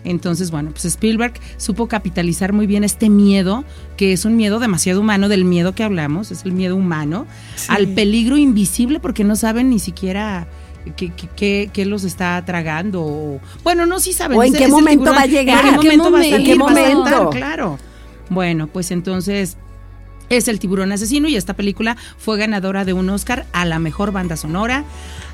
Entonces, 0.05 0.51
bueno, 0.51 0.69
pues 0.71 0.85
Spielberg 0.85 1.33
supo 1.57 1.87
capitalizar 1.87 2.53
muy 2.53 2.67
bien 2.67 2.83
este 2.85 3.09
miedo, 3.09 3.65
que 3.97 4.13
es 4.13 4.23
un 4.23 4.37
miedo 4.37 4.59
demasiado 4.59 5.01
humano, 5.01 5.27
del 5.27 5.43
miedo 5.43 5.75
que 5.75 5.83
hablamos, 5.83 6.31
es 6.31 6.45
el 6.45 6.53
miedo 6.53 6.75
humano, 6.75 7.25
al 7.67 7.87
peligro 7.89 8.37
invisible 8.37 8.99
porque 8.99 9.23
no 9.23 9.35
saben 9.35 9.69
ni 9.69 9.79
siquiera 9.79 10.47
qué, 10.95 11.11
qué- 11.73 11.85
los 11.85 12.03
está 12.03 12.41
tragando. 12.45 13.39
bueno, 13.63 13.85
no, 13.85 13.99
sí 13.99 14.13
saben. 14.13 14.37
O 14.37 14.43
en 14.43 14.53
qué 14.53 14.67
momento 14.67 15.11
va 15.11 15.21
a 15.21 15.25
llegar. 15.25 15.65
¿En 15.65 15.79
qué 15.79 15.89
¿En 15.89 15.91
qué 15.91 15.97
momento 15.97 16.11
va 16.11 16.19
a 16.19 16.23
salir? 16.23 16.35
¿En 16.39 16.45
qué 16.45 16.55
va 16.63 16.71
a 16.71 16.73
saltar, 16.75 16.93
momento? 16.95 17.29
Claro. 17.31 17.79
Bueno, 18.29 18.67
pues 18.67 18.91
entonces 18.91 19.57
es 20.29 20.47
El 20.47 20.57
tiburón 20.59 20.91
asesino 20.91 21.27
y 21.27 21.35
esta 21.35 21.53
película 21.53 21.97
fue 22.17 22.37
ganadora 22.39 22.83
de 22.85 22.93
un 22.93 23.07
Oscar 23.09 23.45
a 23.53 23.63
la 23.65 23.77
mejor 23.77 24.11
banda 24.11 24.35
sonora, 24.37 24.83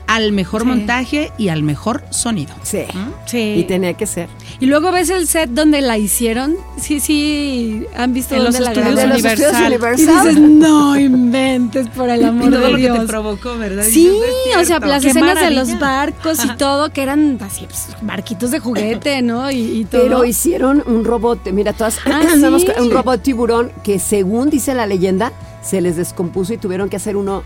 al 0.07 0.31
mejor 0.31 0.61
Sí. 0.61 0.67
montaje 0.67 1.31
y 1.37 1.49
al 1.49 1.63
mejor 1.63 2.03
sonido. 2.11 2.53
Sí. 2.63 2.83
Sí. 3.25 3.55
Y 3.57 3.63
tenía 3.63 3.93
que 3.93 4.05
ser. 4.05 4.27
Y 4.59 4.65
luego 4.65 4.91
ves 4.91 5.09
el 5.09 5.27
set 5.27 5.49
donde 5.49 5.81
la 5.81 5.97
hicieron. 5.97 6.55
Sí, 6.77 6.99
sí, 6.99 7.85
han 7.95 8.13
visto 8.13 8.35
En 8.35 8.43
los 8.43 8.59
la 8.59 8.71
estudios 8.71 8.95
De 8.95 9.01
grabaron. 9.03 9.09
los 9.23 9.25
estudios 9.39 9.67
Universal. 9.67 10.13
Y 10.13 10.29
dices, 10.29 10.39
no 10.39 10.99
inventes 10.99 11.87
por 11.89 12.09
el 12.09 12.23
amor 12.25 12.49
Y 12.49 12.51
todo 12.51 12.61
de 12.61 12.69
lo 12.71 12.77
que 12.77 12.83
te 12.83 12.91
Dios. 12.93 13.05
provocó, 13.05 13.57
¿verdad? 13.57 13.83
Sí, 13.89 14.09
Dices, 14.09 14.19
"No 14.19 14.25
es 14.25 14.55
o 14.55 14.57
sea, 14.57 14.65
cierto". 14.65 14.85
las 14.87 15.01
Qué 15.03 15.09
escenas 15.09 15.39
de 15.39 15.51
los 15.51 15.79
barcos 15.79 16.43
y 16.45 16.49
todo, 16.57 16.91
que 16.91 17.01
eran 17.03 17.37
así, 17.41 17.65
pues, 17.65 17.87
barquitos 18.01 18.51
de 18.51 18.59
juguete, 18.59 19.21
¿no? 19.21 19.49
Y, 19.49 19.57
y 19.81 19.85
todo. 19.85 20.01
Pero 20.03 20.25
hicieron 20.25 20.83
un 20.85 21.05
robot, 21.05 21.49
mira, 21.51 21.73
todas 21.73 21.97
Ah, 22.05 22.21
¿sí? 22.33 22.65
que 22.65 22.81
un 22.81 22.91
robot 22.91 23.21
tiburón 23.21 23.71
que 23.83 23.99
según 23.99 24.49
dice 24.49 24.73
la 24.73 24.85
leyenda, 24.87 25.31
se 25.61 25.81
les 25.81 25.95
descompuso 25.95 26.53
y 26.53 26.57
tuvieron 26.57 26.89
que 26.89 26.95
hacer 26.95 27.15
uno, 27.15 27.43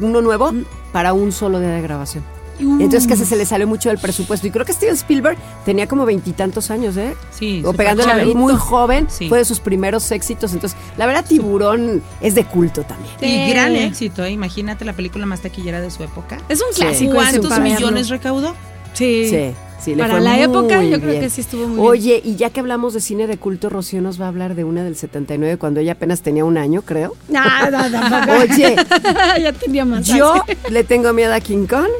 uno 0.00 0.20
nuevo 0.22 0.52
para 0.92 1.12
un 1.12 1.32
solo 1.32 1.58
día 1.60 1.70
de 1.70 1.82
grabación. 1.82 2.24
Entonces 2.58 3.06
que 3.06 3.16
se, 3.16 3.26
se 3.26 3.36
le 3.36 3.44
salió 3.44 3.66
mucho 3.66 3.90
del 3.90 3.98
presupuesto. 3.98 4.46
Y 4.46 4.50
creo 4.50 4.64
que 4.64 4.72
Steven 4.72 4.94
Spielberg 4.94 5.36
tenía 5.66 5.86
como 5.86 6.06
veintitantos 6.06 6.70
años, 6.70 6.96
¿eh? 6.96 7.14
Sí, 7.30 7.62
O 7.66 7.74
pegándole 7.74 8.10
a 8.10 8.16
chavito. 8.16 8.38
muy 8.38 8.54
joven, 8.54 9.08
Sí. 9.10 9.28
fue 9.28 9.36
de 9.36 9.44
sus 9.44 9.60
primeros 9.60 10.10
éxitos. 10.10 10.54
Entonces, 10.54 10.78
la 10.96 11.04
verdad, 11.04 11.22
Tiburón 11.28 12.02
es 12.22 12.34
de 12.34 12.44
culto 12.46 12.82
también. 12.84 13.12
Y 13.20 13.26
Sí. 13.46 13.50
gran 13.50 13.76
éxito, 13.76 14.24
¿eh? 14.24 14.30
imagínate 14.30 14.86
la 14.86 14.94
película 14.94 15.26
más 15.26 15.42
taquillera 15.42 15.82
de 15.82 15.90
su 15.90 16.02
época. 16.02 16.38
Es 16.48 16.62
un 16.62 16.72
Sí. 16.72 16.80
clásico. 16.80 17.20
ese 17.20 17.40
¿Cuántos 17.40 17.60
millones 17.60 18.08
recaudó? 18.08 18.54
Sí. 18.96 19.28
Sí, 19.28 19.52
sí, 19.78 19.94
le 19.94 20.02
Para 20.02 20.20
la 20.20 20.40
época, 20.40 20.82
yo 20.82 20.98
creo 21.00 21.20
que 21.20 21.28
sí 21.28 21.42
estuvo 21.42 21.66
muy 21.68 21.76
bien. 21.76 21.86
Oye, 21.86 22.20
y 22.24 22.36
ya 22.36 22.48
que 22.50 22.60
hablamos 22.60 22.94
de 22.94 23.00
cine 23.00 23.26
de 23.26 23.36
culto, 23.36 23.68
Rocío 23.68 24.00
nos 24.00 24.18
va 24.18 24.24
a 24.24 24.28
hablar 24.28 24.54
de 24.54 24.64
una 24.64 24.84
del 24.84 24.96
79, 24.96 25.58
cuando 25.58 25.80
ella 25.80 25.92
apenas 25.92 26.22
tenía 26.22 26.44
un 26.46 26.56
año, 26.56 26.80
creo. 26.80 27.14
No, 27.28 27.70
no, 27.70 27.90
tampoco. 27.90 28.38
Oye, 28.52 28.76
ya 29.42 29.52
tenía 29.52 29.84
más. 29.84 30.06
yo 30.06 30.42
le 30.70 30.82
tengo 30.84 31.12
miedo 31.12 31.34
a 31.34 31.40
King 31.40 31.66
Kong 31.66 31.90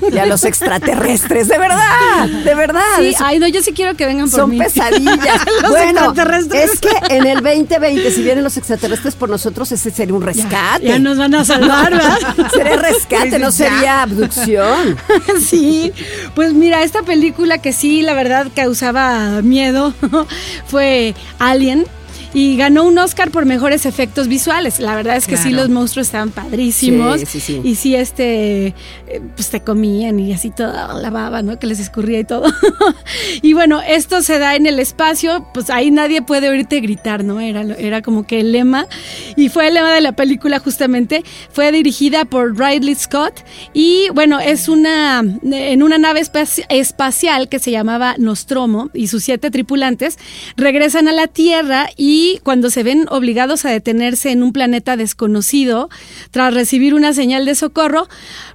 y 0.12 0.18
a 0.18 0.26
los 0.26 0.44
extraterrestres, 0.44 1.48
de 1.48 1.58
verdad, 1.58 2.26
de 2.44 2.54
verdad. 2.54 2.82
Sí, 2.98 3.08
Es- 3.08 3.20
ay, 3.20 3.38
no, 3.38 3.46
yo 3.48 3.62
sí 3.62 3.72
quiero 3.72 3.94
que 3.96 4.06
vengan 4.06 4.30
por 4.30 4.40
son 4.40 4.50
mí. 4.50 4.58
pesadillas. 4.58 5.40
Los 5.62 5.70
bueno, 5.70 5.88
extraterrestres. 6.00 6.70
es 6.72 6.80
que 6.80 6.90
en 7.14 7.26
el 7.26 7.42
2020, 7.42 8.10
si 8.10 8.22
vienen 8.22 8.44
los 8.44 8.56
extraterrestres 8.56 9.14
por 9.14 9.28
nosotros, 9.28 9.70
ese 9.72 9.90
sería 9.90 10.14
un 10.14 10.22
rescate. 10.22 10.86
Ya 10.86 10.98
nos 10.98 11.18
van 11.18 11.34
a 11.34 11.44
salvar, 11.44 11.92
¿verdad? 11.92 12.18
Sería 12.52 12.76
rescate, 12.76 13.38
no 13.38 13.46
ya. 13.50 13.52
sería 13.52 14.02
abducción. 14.02 14.96
sí, 15.44 15.92
pues 16.34 16.52
mira, 16.54 16.82
esta 16.82 17.02
película 17.02 17.58
que 17.58 17.72
sí, 17.72 18.02
la 18.02 18.14
verdad, 18.14 18.46
causaba 18.54 19.42
miedo 19.42 19.94
fue 20.66 21.14
Alien. 21.38 21.86
Y 22.34 22.56
ganó 22.56 22.84
un 22.84 22.98
Oscar 22.98 23.30
por 23.30 23.46
mejores 23.46 23.86
efectos 23.86 24.28
visuales. 24.28 24.80
La 24.80 24.94
verdad 24.94 25.16
es 25.16 25.26
que 25.26 25.36
sí, 25.36 25.50
los 25.50 25.68
monstruos 25.70 26.08
estaban 26.08 26.30
padrísimos. 26.30 27.20
Sí, 27.20 27.26
sí, 27.26 27.40
sí. 27.40 27.60
Y 27.64 27.74
sí, 27.74 27.94
este, 27.94 28.66
eh, 29.06 29.20
pues 29.34 29.48
te 29.50 29.60
comían 29.62 30.20
y 30.20 30.32
así 30.32 30.50
toda 30.50 30.92
la 30.94 31.10
baba, 31.10 31.42
¿no? 31.42 31.58
Que 31.58 31.66
les 31.66 31.80
escurría 31.80 32.20
y 32.20 32.24
todo. 32.24 32.52
y 33.42 33.54
bueno, 33.54 33.80
esto 33.80 34.20
se 34.22 34.38
da 34.38 34.56
en 34.56 34.66
el 34.66 34.78
espacio, 34.78 35.46
pues 35.54 35.70
ahí 35.70 35.90
nadie 35.90 36.20
puede 36.20 36.48
oírte 36.50 36.80
gritar, 36.80 37.24
¿no? 37.24 37.40
Era, 37.40 37.62
era 37.62 38.02
como 38.02 38.26
que 38.26 38.40
el 38.40 38.52
lema. 38.52 38.86
Y 39.36 39.48
fue 39.48 39.68
el 39.68 39.74
lema 39.74 39.92
de 39.94 40.00
la 40.02 40.12
película 40.12 40.58
justamente. 40.58 41.24
Fue 41.52 41.72
dirigida 41.72 42.24
por 42.26 42.58
Ridley 42.58 42.94
Scott. 42.94 43.42
Y 43.72 44.08
bueno, 44.12 44.38
es 44.38 44.68
una, 44.68 45.20
en 45.42 45.82
una 45.82 45.96
nave 45.98 46.20
espaci- 46.20 46.66
espacial 46.68 47.48
que 47.48 47.58
se 47.58 47.70
llamaba 47.70 48.16
Nostromo 48.18 48.90
y 48.92 49.06
sus 49.08 49.24
siete 49.24 49.50
tripulantes 49.50 50.18
regresan 50.56 51.08
a 51.08 51.12
la 51.12 51.26
Tierra 51.26 51.88
y 51.96 52.17
cuando 52.42 52.70
se 52.70 52.82
ven 52.82 53.06
obligados 53.10 53.64
a 53.64 53.70
detenerse 53.70 54.30
en 54.30 54.42
un 54.42 54.52
planeta 54.52 54.96
desconocido, 54.96 55.88
tras 56.30 56.54
recibir 56.54 56.94
una 56.94 57.12
señal 57.12 57.44
de 57.44 57.54
socorro, 57.54 58.08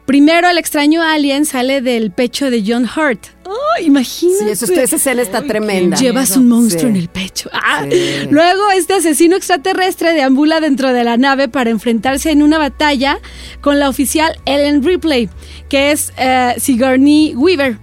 primero 0.05 0.49
el 0.49 0.57
extraño 0.57 1.01
alien 1.01 1.45
sale 1.45 1.81
del 1.81 2.11
pecho 2.11 2.49
de 2.49 2.63
John 2.65 2.85
Hurt. 2.85 3.27
¡Oh, 3.45 3.81
imagínate! 3.81 4.55
Sí, 4.55 4.65
eso, 4.65 4.73
esa 4.73 4.95
escena 4.95 5.21
está 5.21 5.41
tremenda. 5.43 5.97
Llevas 5.97 6.37
un 6.37 6.47
monstruo 6.47 6.83
Sí. 6.83 6.87
en 6.87 6.95
el 6.95 7.09
pecho. 7.09 7.49
Ah. 7.53 7.85
Sí. 7.89 8.27
Luego, 8.29 8.71
este 8.71 8.93
asesino 8.93 9.35
extraterrestre 9.35 10.13
deambula 10.13 10.59
dentro 10.61 10.93
de 10.93 11.03
la 11.03 11.17
nave 11.17 11.49
para 11.49 11.69
enfrentarse 11.69 12.31
en 12.31 12.41
una 12.41 12.57
batalla 12.57 13.19
con 13.61 13.79
la 13.79 13.89
oficial 13.89 14.33
Ellen 14.45 14.81
Ripley, 14.83 15.29
que 15.69 15.91
es 15.91 16.13
eh, 16.17 16.55
Sigourney 16.57 17.35
Weaver. 17.35 17.77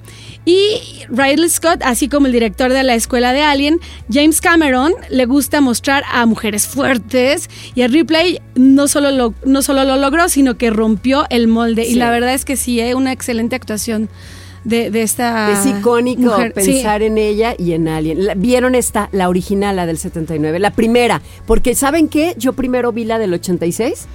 Y 0.50 1.04
Ridley 1.08 1.48
Scott, 1.48 1.80
así 1.84 2.08
como 2.08 2.26
el 2.26 2.32
director 2.32 2.72
de 2.72 2.82
la 2.82 2.94
escuela 2.96 3.32
de 3.32 3.42
Alien, 3.42 3.78
James 4.12 4.40
Cameron, 4.40 4.92
le 5.08 5.24
gusta 5.26 5.60
mostrar 5.60 6.02
a 6.10 6.26
mujeres 6.26 6.66
fuertes 6.66 7.48
y 7.76 7.82
a 7.82 7.86
Ripley 7.88 8.40
no 8.56 8.88
solo 8.88 9.12
lo, 9.12 9.32
no 9.44 9.62
solo 9.62 9.84
lo 9.84 9.96
logró, 9.96 10.28
sino 10.28 10.56
que 10.58 10.70
rompió 10.70 11.24
el 11.30 11.46
molde. 11.46 11.84
Sí. 11.84 11.92
Y 11.92 11.94
la 11.94 12.10
verdad 12.10 12.34
es 12.34 12.44
que 12.44 12.56
sí, 12.56 12.80
es 12.80 12.96
una 12.96 13.12
excelente 13.12 13.54
actuación 13.54 14.08
de, 14.64 14.90
de 14.90 15.02
esta 15.02 15.52
Es 15.52 15.66
icónico 15.66 16.22
mujer. 16.22 16.52
Sí. 16.56 16.72
pensar 16.72 17.02
en 17.02 17.16
ella 17.16 17.54
y 17.56 17.72
en 17.72 17.86
Alien. 17.86 18.26
La- 18.26 18.34
¿Vieron 18.34 18.74
esta, 18.74 19.08
la 19.12 19.28
original, 19.28 19.76
la 19.76 19.86
del 19.86 19.98
79? 19.98 20.58
La 20.58 20.72
primera. 20.72 21.22
Porque, 21.46 21.76
¿saben 21.76 22.08
qué? 22.08 22.34
Yo 22.38 22.54
primero 22.54 22.90
vi 22.90 23.04
la 23.04 23.20
del 23.20 23.32
86 23.34 24.06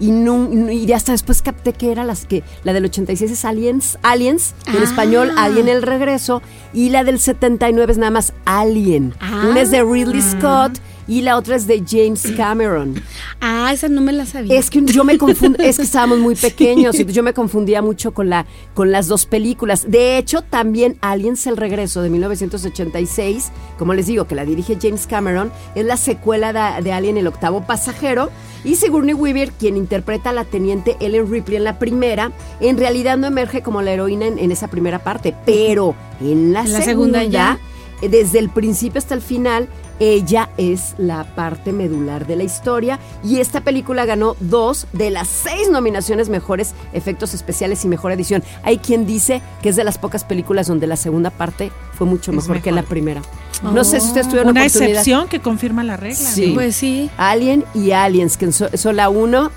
y, 0.00 0.10
no, 0.10 0.70
y 0.70 0.92
hasta 0.92 1.12
después 1.12 1.42
capté 1.42 1.72
que 1.72 1.90
era 1.92 2.04
las 2.04 2.24
que 2.26 2.42
la 2.64 2.72
del 2.72 2.84
86 2.86 3.30
es 3.30 3.44
Aliens, 3.44 3.98
Aliens, 4.02 4.54
en 4.66 4.76
Ah. 4.76 4.84
español 4.84 5.32
Alien 5.36 5.68
el 5.68 5.82
regreso, 5.82 6.42
y 6.72 6.90
la 6.90 7.04
del 7.04 7.18
79 7.18 7.92
es 7.92 7.98
nada 7.98 8.10
más 8.10 8.32
Alien. 8.44 9.14
Ah. 9.20 9.46
Una 9.50 9.60
es 9.60 9.70
de 9.70 9.82
Ridley 9.82 10.22
Scott 10.22 10.78
y 11.08 11.22
la 11.22 11.36
otra 11.36 11.56
es 11.56 11.66
de 11.66 11.82
James 11.84 12.22
Cameron. 12.36 12.94
Ah, 13.40 13.72
esa 13.72 13.88
no 13.88 14.00
me 14.00 14.12
la 14.12 14.26
sabía. 14.26 14.58
Es 14.58 14.68
que 14.68 14.84
yo 14.84 15.04
me 15.04 15.16
confundo, 15.16 15.62
es 15.62 15.76
que 15.76 15.82
estábamos 15.82 16.18
muy 16.18 16.34
pequeños, 16.36 16.98
y 16.98 17.04
yo 17.04 17.22
me 17.22 17.32
confundía 17.32 17.82
mucho 17.82 18.12
con 18.12 18.28
la 18.28 18.46
con 18.74 18.90
las 18.90 19.06
dos 19.06 19.26
películas. 19.26 19.88
De 19.88 20.18
hecho, 20.18 20.42
también 20.42 20.96
Aliens 21.00 21.46
el 21.46 21.56
regreso 21.56 22.02
de 22.02 22.10
1986, 22.10 23.50
como 23.78 23.94
les 23.94 24.06
digo, 24.06 24.26
que 24.26 24.34
la 24.34 24.44
dirige 24.44 24.76
James 24.80 25.06
Cameron, 25.06 25.52
es 25.74 25.84
la 25.84 25.96
secuela 25.96 26.52
de, 26.52 26.82
de 26.82 26.92
Alien 26.92 27.16
el 27.16 27.26
octavo 27.26 27.64
pasajero 27.64 28.30
y 28.64 28.74
Sigourney 28.74 29.14
Weaver, 29.14 29.52
quien 29.52 29.76
interpreta 29.76 30.30
a 30.30 30.32
la 30.32 30.44
teniente 30.44 30.96
Ellen 31.00 31.30
Ripley 31.30 31.56
en 31.56 31.64
la 31.64 31.78
primera, 31.78 32.32
en 32.60 32.76
realidad 32.76 33.16
no 33.16 33.26
emerge 33.26 33.62
como 33.62 33.82
la 33.82 33.92
heroína 33.92 34.26
en, 34.26 34.38
en 34.38 34.52
esa 34.52 34.68
primera 34.68 34.98
parte, 34.98 35.34
pero 35.46 35.94
en 36.20 36.52
la, 36.52 36.64
la 36.64 36.82
segunda, 36.82 37.20
segunda 37.20 37.24
ya. 37.24 37.58
Eh, 38.02 38.08
desde 38.08 38.38
el 38.38 38.48
principio 38.50 38.98
hasta 38.98 39.14
el 39.14 39.22
final, 39.22 39.68
ella 40.00 40.48
es 40.56 40.94
la 40.98 41.24
parte 41.34 41.72
medular 41.72 42.26
de 42.26 42.36
la 42.36 42.44
historia 42.44 43.00
y 43.24 43.40
esta 43.40 43.62
película 43.62 44.04
ganó 44.04 44.36
dos 44.38 44.86
de 44.92 45.10
las 45.10 45.26
seis 45.26 45.68
nominaciones 45.70 46.28
mejores 46.28 46.72
efectos 46.92 47.34
especiales 47.34 47.84
y 47.84 47.88
mejor 47.88 48.12
edición. 48.12 48.44
Hay 48.62 48.78
quien 48.78 49.06
dice 49.06 49.42
que 49.62 49.70
es 49.70 49.76
de 49.76 49.82
las 49.84 49.98
pocas 49.98 50.22
películas 50.24 50.68
donde 50.68 50.86
la 50.86 50.96
segunda 50.96 51.30
parte 51.30 51.72
fue 51.94 52.06
mucho 52.06 52.32
mejor, 52.32 52.62
que 52.62 52.70
la 52.70 52.84
primera. 52.84 53.22
No 53.62 53.82
sé 53.82 54.00
si 54.00 54.06
ustedes 54.06 54.28
tuvieron 54.28 54.50
Una 54.52 54.60
oportunidad. 54.62 54.90
excepción 54.90 55.26
que 55.28 55.40
confirma 55.40 55.82
la 55.82 55.96
regla. 55.96 56.30
Sí. 56.30 56.52
Pues 56.54 56.76
sí. 56.76 57.10
Alien 57.16 57.64
y 57.74 57.90
Aliens, 57.90 58.36
que 58.36 58.52
son, 58.52 58.94
la 58.96 59.08
uno 59.08 59.50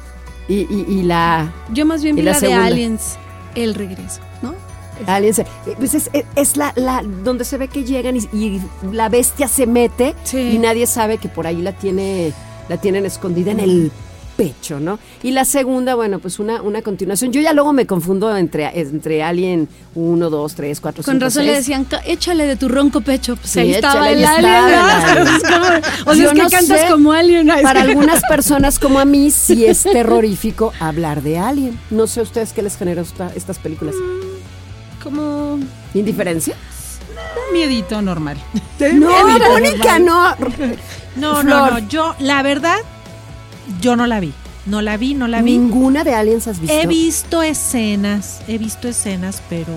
y, 0.48 0.62
y- 0.62 0.86
y 0.90 1.04
la 1.04 1.54
Yo 1.72 1.86
más 1.86 2.02
bien 2.02 2.16
vi 2.16 2.24
la 2.24 2.32
la, 2.32 2.40
de. 2.40 2.52
Aliens, 2.54 3.18
El 3.54 3.76
Regreso, 3.76 4.22
¿no? 4.42 4.56
Aliens. 5.08 5.40
eh, 5.40 5.46
Pues 5.78 5.94
es, 5.94 6.10
es- 6.14 6.26
es 6.36 6.58
la, 6.58 6.74
la 6.76 7.04
donde 7.24 7.44
se 7.46 7.58
ve 7.58 7.68
que 7.68 7.84
llegan 7.84 8.16
y, 8.18 8.20
y 8.36 8.62
la 8.92 9.10
bestia 9.10 9.48
se 9.48 9.66
mete 9.68 10.16
Sí. 10.24 10.38
y 10.38 10.58
nadie 10.58 10.88
sabe 10.88 11.18
que 11.18 11.30
por 11.30 11.48
ahí 11.48 11.62
la 11.62 11.74
tiene 11.74 12.34
la 12.70 12.78
tienen 12.78 13.06
escondida 13.06 13.52
en 13.52 13.60
el 13.60 13.92
pecho, 14.38 14.80
¿no? 14.80 14.98
Y 15.22 15.32
la 15.32 15.44
segunda, 15.46 15.94
bueno, 15.94 16.18
pues 16.20 16.40
una, 16.40 16.62
una 16.62 16.82
continuación. 16.82 17.32
Yo 17.34 17.42
ya 17.42 17.52
luego 17.54 17.74
me 17.74 17.86
confundo 17.86 18.36
entre, 18.38 18.80
entre 18.80 19.22
Alien 19.22 19.68
1, 19.94 20.30
2, 20.30 20.56
3, 20.56 20.80
4, 20.80 21.04
5, 21.04 21.12
Con 21.12 21.20
razón 21.22 21.46
le 21.46 21.52
6. 21.52 21.58
decían, 21.60 21.84
"Ca- 21.84 22.02
échale 22.06 22.48
de 22.48 22.56
tu 22.56 22.70
ronco 22.70 23.02
pecho. 23.02 23.36
Pues 23.36 23.52
Sí, 23.52 23.60
ahí 23.60 23.74
estaba 23.74 24.10
el 24.10 24.24
alien. 24.26 24.80
o 26.06 26.16
sea, 26.16 26.26
es 26.26 26.32
que 26.32 26.38
no 26.42 26.50
cantas 26.50 26.66
sé, 26.82 26.88
como 26.90 27.12
alien. 27.12 27.48
Para 27.62 27.82
algunas 27.82 28.22
personas 28.24 28.80
como 28.80 29.00
a 29.00 29.06
mí 29.06 29.30
sí 29.32 29.66
es 29.66 29.84
terrorífico 29.92 30.72
hablar 30.80 31.22
de 31.22 31.38
Alien. 31.38 31.78
No 31.92 32.08
sé 32.08 32.22
a 32.22 32.24
ustedes 32.24 32.54
qué 32.54 32.62
les 32.64 32.78
genera 32.78 33.02
esta- 33.02 33.32
estas 33.36 33.60
películas. 33.60 33.96
Como... 35.04 35.60
¿Indiferencia? 35.94 36.56
Un 37.48 37.54
miedito 37.54 38.02
normal. 38.02 38.38
No, 38.94 39.40
Mónica, 39.40 40.00
no. 40.00 40.36
No, 41.16 41.44
no, 41.44 41.72
no. 41.72 41.80
Yo, 41.90 42.16
la 42.20 42.42
verdad, 42.42 42.78
yo 43.82 43.96
no 43.96 44.08
la 44.08 44.20
vi. 44.20 44.34
No 44.66 44.82
la 44.82 44.96
vi, 44.98 45.14
no 45.14 45.28
la 45.28 45.42
vi. 45.42 45.58
Ninguna 45.58 46.04
de 46.04 46.14
Aliens 46.14 46.48
has 46.48 46.60
visto. 46.60 46.76
He 46.76 46.86
visto 46.86 47.42
escenas, 47.42 48.42
he 48.48 48.58
visto 48.58 48.88
escenas, 48.88 49.42
pero 49.50 49.74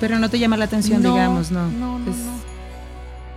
Pero 0.00 0.18
no 0.18 0.28
te 0.28 0.38
llama 0.38 0.56
la 0.56 0.64
atención, 0.64 1.02
No, 1.02 1.14
digamos, 1.14 1.50
¿no. 1.50 1.70
no, 1.70 1.98
no. 1.98 2.12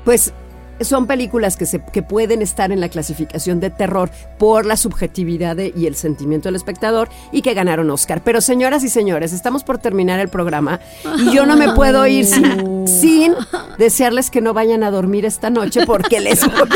Pues 0.03 0.33
son 0.81 1.07
películas 1.07 1.57
que, 1.57 1.65
se, 1.65 1.83
que 1.83 2.03
pueden 2.03 2.41
estar 2.41 2.71
en 2.71 2.79
la 2.79 2.89
clasificación 2.89 3.59
de 3.59 3.69
terror 3.69 4.09
por 4.37 4.65
la 4.65 4.77
subjetividad 4.77 5.55
de- 5.55 5.73
y 5.75 5.87
el 5.87 5.95
sentimiento 5.95 6.47
del 6.47 6.55
espectador 6.55 7.09
y 7.31 7.41
que 7.41 7.53
ganaron 7.53 7.89
Oscar. 7.89 8.21
Pero 8.23 8.41
señoras 8.41 8.83
y 8.83 8.89
señores, 8.89 9.33
estamos 9.33 9.63
por 9.63 9.77
terminar 9.77 10.19
el 10.19 10.29
programa 10.29 10.79
y 11.17 11.31
yo 11.33 11.45
no 11.45 11.55
me 11.55 11.73
puedo 11.73 12.05
ir 12.07 12.25
sin, 12.25 12.87
sin 12.87 13.33
desearles 13.77 14.29
que 14.29 14.41
no 14.41 14.53
vayan 14.53 14.83
a 14.83 14.91
dormir 14.91 15.25
esta 15.25 15.49
noche 15.49 15.85
porque 15.85 16.19
les 16.19 16.41
voy 16.45 16.69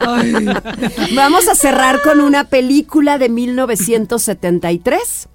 a... 0.00 0.62
Vamos 1.14 1.48
a 1.48 1.54
cerrar 1.54 2.00
con 2.02 2.20
una 2.20 2.44
película 2.44 3.18
de 3.18 3.28
1973. 3.28 5.28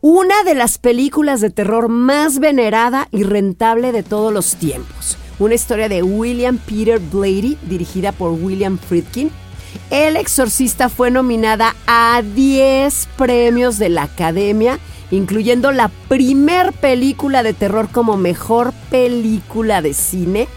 una 0.00 0.42
de 0.44 0.54
las 0.54 0.78
películas 0.78 1.40
de 1.40 1.50
terror 1.50 1.88
más 1.88 2.38
venerada 2.38 3.08
y 3.10 3.24
rentable 3.24 3.90
de 3.92 4.02
todos 4.04 4.32
los 4.32 4.54
tiempos. 4.56 5.18
Una 5.38 5.54
historia 5.54 5.88
de 5.88 6.02
William 6.02 6.58
Peter 6.58 6.98
Blatty, 6.98 7.58
dirigida 7.62 8.12
por 8.12 8.32
William 8.32 8.78
Friedkin. 8.78 9.30
El 9.90 10.16
Exorcista 10.16 10.88
fue 10.88 11.10
nominada 11.10 11.74
a 11.86 12.22
10 12.22 13.08
premios 13.16 13.78
de 13.78 13.88
la 13.88 14.04
Academia, 14.04 14.78
incluyendo 15.10 15.72
la 15.72 15.88
primer 16.08 16.72
película 16.72 17.42
de 17.42 17.54
terror 17.54 17.88
como 17.90 18.16
mejor 18.16 18.72
película 18.90 19.80
de 19.80 19.94
cine 19.94 20.48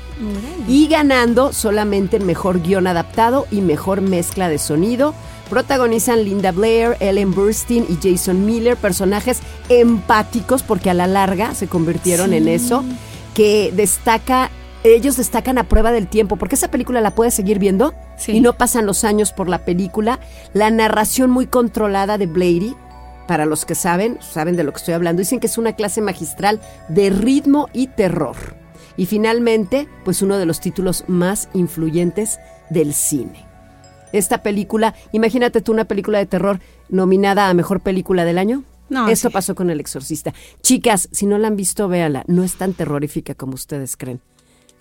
y 0.68 0.88
ganando 0.88 1.52
solamente 1.52 2.18
el 2.18 2.26
mejor 2.26 2.62
guion 2.62 2.88
adaptado 2.88 3.48
y 3.52 3.62
mejor 3.62 4.02
mezcla 4.02 4.50
de 4.50 4.60
sonido. 4.60 5.14
Protagonizan 5.50 6.24
Linda 6.24 6.52
Blair, 6.52 6.96
Ellen 7.00 7.34
Burstyn 7.34 7.86
y 7.90 7.98
Jason 8.02 8.46
Miller, 8.46 8.78
personajes 8.78 9.40
empáticos 9.68 10.64
porque 10.64 10.90
a 10.90 10.94
la 10.94 11.08
larga 11.08 11.56
se 11.56 11.68
convirtieron 11.68 12.34
en 12.34 12.48
eso, 12.48 12.84
que 13.34 13.74
destaca, 13.76 14.50
ellos 14.84 15.18
destacan 15.18 15.58
a 15.58 15.66
prueba 15.66 15.92
del 15.92 16.08
tiempo, 16.08 16.36
porque 16.38 16.56
esa 16.56 16.70
película 16.72 17.02
la 17.02 17.14
puedes 17.16 17.34
seguir 17.34 17.60
viendo 17.60 17.94
Sí. 18.18 18.34
y 18.34 18.40
no 18.42 18.54
pasan 18.54 18.86
los 18.86 19.04
años 19.04 19.32
por 19.32 19.48
la 19.50 19.60
película. 19.66 20.20
La 20.54 20.70
narración 20.72 21.30
muy 21.30 21.46
controlada 21.48 22.18
de 22.18 22.26
Blady, 22.28 22.76
para 23.28 23.46
los 23.46 23.66
que 23.66 23.76
saben, 23.76 24.18
saben 24.22 24.56
de 24.56 24.64
lo 24.64 24.72
que 24.72 24.78
estoy 24.80 24.94
hablando, 24.94 25.20
dicen 25.22 25.40
que 25.40 25.48
es 25.48 25.58
una 25.58 25.74
clase 25.74 26.02
magistral 26.02 26.60
de 26.90 27.10
ritmo 27.12 27.70
y 27.74 27.88
terror. 27.88 28.36
Y 28.98 29.06
finalmente, 29.06 29.88
pues 30.04 30.22
uno 30.22 30.38
de 30.38 30.46
los 30.46 30.60
títulos 30.60 31.06
más 31.08 31.48
influyentes 31.54 32.40
del 32.70 32.94
cine. 32.94 33.46
Esta 34.12 34.44
película, 34.44 34.94
imagínate 35.14 35.62
tú 35.62 35.72
una 35.72 35.86
película 35.86 36.18
de 36.18 36.26
terror 36.26 36.60
nominada 36.90 37.48
a 37.50 37.54
Mejor 37.54 37.80
Película 37.80 38.26
del 38.26 38.38
Año. 38.38 38.64
No, 38.90 39.08
Eso 39.08 39.30
sí. 39.30 39.34
pasó 39.34 39.56
con 39.56 39.70
El 39.70 39.80
Exorcista. 39.80 40.34
Chicas, 40.62 41.08
si 41.14 41.26
no 41.26 41.38
la 41.38 41.48
han 41.48 41.56
visto, 41.56 41.88
véala. 41.88 42.26
No 42.28 42.44
es 42.44 42.56
tan 42.58 42.74
terrorífica 42.74 43.36
como 43.36 43.54
ustedes 43.54 43.96
creen. 43.96 44.20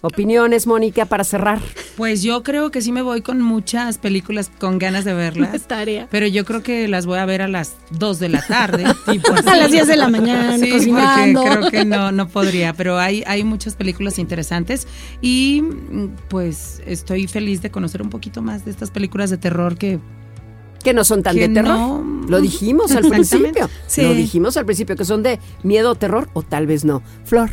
Opiniones, 0.02 0.66
Mónica, 0.66 1.04
para 1.06 1.24
cerrar. 1.24 1.60
Pues 1.96 2.22
yo 2.22 2.42
creo 2.42 2.70
que 2.70 2.80
sí 2.80 2.90
me 2.90 3.02
voy 3.02 3.20
con 3.20 3.42
muchas 3.42 3.98
películas 3.98 4.50
con 4.58 4.78
ganas 4.78 5.04
de 5.04 5.12
verlas. 5.12 5.66
Tarea. 5.68 6.08
Pero 6.10 6.26
yo 6.26 6.44
creo 6.46 6.62
que 6.62 6.88
las 6.88 7.04
voy 7.04 7.18
a 7.18 7.26
ver 7.26 7.42
a 7.42 7.48
las 7.48 7.74
2 7.90 8.18
de 8.18 8.28
la 8.30 8.40
tarde. 8.40 8.84
tipo 9.10 9.32
así. 9.32 9.48
A 9.48 9.56
las 9.56 9.70
10 9.70 9.86
de 9.86 9.96
la 9.96 10.08
mañana, 10.08 10.56
Sí, 10.58 10.70
cocinando. 10.70 11.42
porque 11.42 11.58
creo 11.58 11.70
que 11.70 11.84
no, 11.84 12.12
no 12.12 12.28
podría. 12.28 12.72
Pero 12.72 12.98
hay, 12.98 13.22
hay 13.26 13.44
muchas 13.44 13.74
películas 13.74 14.18
interesantes. 14.18 14.86
Y 15.20 15.60
mm, 15.62 16.06
pues 16.28 16.80
estoy 16.86 17.26
feliz 17.26 17.60
de 17.60 17.70
conocer 17.70 18.00
un 18.00 18.08
poquito 18.10 18.40
más 18.40 18.64
de 18.64 18.70
estas 18.70 18.90
películas 18.90 19.28
de 19.28 19.36
terror 19.36 19.76
que 19.76 19.98
Que 20.82 20.94
no 20.94 21.04
son 21.04 21.22
tan 21.22 21.34
Que 21.36 21.46
de 21.48 21.54
terror. 21.54 21.76
no. 21.76 22.26
Lo 22.26 22.40
dijimos 22.40 22.92
al 22.92 23.06
principio. 23.08 23.68
Sí. 23.86 24.00
Lo 24.02 24.14
dijimos 24.14 24.56
al 24.56 24.64
principio, 24.64 24.96
que 24.96 25.04
son 25.04 25.22
de 25.22 25.38
miedo 25.62 25.94
terror, 25.96 26.30
o 26.32 26.42
tal 26.42 26.66
vez 26.66 26.84
no. 26.86 27.02
Flor. 27.24 27.50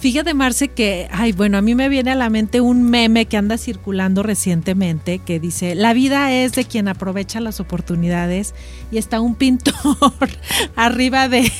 Fíjate, 0.00 0.32
Marce, 0.32 0.68
que, 0.68 1.08
ay, 1.12 1.32
bueno, 1.32 1.58
a 1.58 1.60
mí 1.60 1.74
me 1.74 1.90
viene 1.90 2.10
a 2.10 2.14
la 2.14 2.30
mente 2.30 2.62
un 2.62 2.82
meme 2.82 3.26
que 3.26 3.36
anda 3.36 3.58
circulando 3.58 4.22
recientemente 4.22 5.18
que 5.18 5.38
dice, 5.38 5.74
la 5.74 5.92
vida 5.92 6.32
es 6.32 6.52
de 6.52 6.64
quien 6.64 6.88
aprovecha 6.88 7.38
las 7.40 7.60
oportunidades 7.60 8.54
y 8.90 8.96
está 8.96 9.20
un 9.20 9.34
pintor 9.34 9.74
arriba 10.74 11.28
de, 11.28 11.52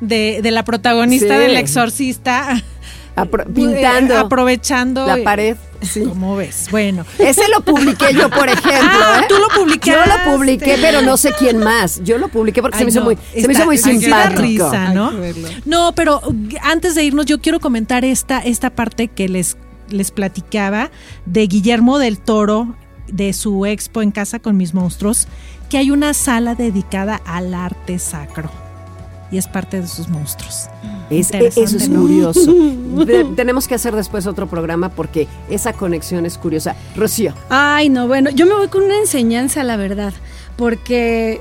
de, 0.00 0.40
de 0.42 0.50
la 0.50 0.64
protagonista 0.64 1.36
Sí. 1.36 1.40
del 1.42 1.56
exorcista. 1.56 2.60
Apro- 3.16 3.44
pintando 3.52 4.14
eh, 4.14 4.18
aprovechando 4.18 5.06
la 5.06 5.18
eh, 5.18 5.22
pared. 5.22 5.56
Sí. 5.82 6.04
¿Cómo 6.04 6.36
ves? 6.36 6.68
Bueno. 6.70 7.04
Ese 7.18 7.42
lo 7.48 7.60
publiqué 7.62 8.14
yo, 8.14 8.30
por 8.30 8.48
ejemplo. 8.48 8.70
Ah, 9.04 9.20
¿eh? 9.22 9.26
tú 9.28 9.34
lo 9.36 9.48
publicaste. 9.48 10.08
Yo 10.10 10.16
lo 10.16 10.32
publiqué, 10.36 10.78
pero 10.80 11.02
no 11.02 11.16
sé 11.16 11.32
quién 11.38 11.58
más. 11.58 12.00
Yo 12.04 12.18
lo 12.18 12.28
publiqué 12.28 12.62
porque 12.62 12.78
se 12.78 12.84
me 12.84 12.90
hizo 12.90 13.02
muy, 13.02 13.16
se 13.16 13.20
me 13.34 13.40
hizo 13.40 13.50
está- 13.50 13.64
muy 13.66 13.78
simpático. 13.78 14.40
risa, 14.42 14.94
¿no? 14.94 15.12
No, 15.66 15.92
pero 15.94 16.22
antes 16.62 16.94
de 16.94 17.04
irnos, 17.04 17.26
yo 17.26 17.40
quiero 17.40 17.60
comentar 17.60 18.04
esta, 18.04 18.38
esta 18.38 18.70
parte 18.70 19.08
que 19.08 19.28
les, 19.28 19.56
les 19.90 20.10
platicaba 20.10 20.90
de 21.26 21.46
Guillermo 21.48 21.98
del 21.98 22.18
Toro, 22.18 22.76
de 23.08 23.32
su 23.34 23.66
expo 23.66 24.00
en 24.02 24.10
Casa 24.12 24.38
con 24.38 24.56
mis 24.56 24.72
monstruos, 24.72 25.26
que 25.68 25.76
hay 25.78 25.90
una 25.90 26.14
sala 26.14 26.54
dedicada 26.54 27.20
al 27.26 27.52
arte 27.54 27.98
sacro. 27.98 28.50
Y 29.32 29.38
es 29.38 29.48
parte 29.48 29.80
de 29.80 29.88
sus 29.88 30.08
monstruos. 30.08 30.68
Es- 31.10 31.32
Interesante, 31.32 31.64
eso 31.64 31.76
es 31.78 31.88
¿no? 31.88 32.02
curioso. 32.02 32.52
De- 33.06 33.24
tenemos 33.34 33.66
que 33.66 33.74
hacer 33.74 33.96
después 33.96 34.26
otro 34.26 34.46
programa 34.46 34.90
porque 34.90 35.26
esa 35.50 35.72
conexión 35.72 36.26
es 36.26 36.36
curiosa. 36.38 36.76
Rocío. 36.94 37.32
Ay, 37.48 37.88
no, 37.88 38.06
bueno, 38.06 38.30
yo 38.30 38.46
me 38.46 38.54
voy 38.54 38.68
con 38.68 38.82
una 38.84 38.98
enseñanza, 38.98 39.64
la 39.64 39.76
verdad, 39.76 40.12
porque 40.56 41.40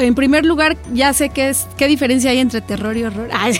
en 0.00 0.14
primer 0.14 0.44
lugar 0.44 0.76
ya 0.94 1.12
sé 1.12 1.28
qué 1.28 1.50
es 1.50 1.66
qué 1.76 1.86
diferencia 1.86 2.30
hay 2.30 2.38
entre 2.38 2.60
terror 2.60 2.96
y 2.96 3.04
horror. 3.04 3.28
Ay, 3.32 3.56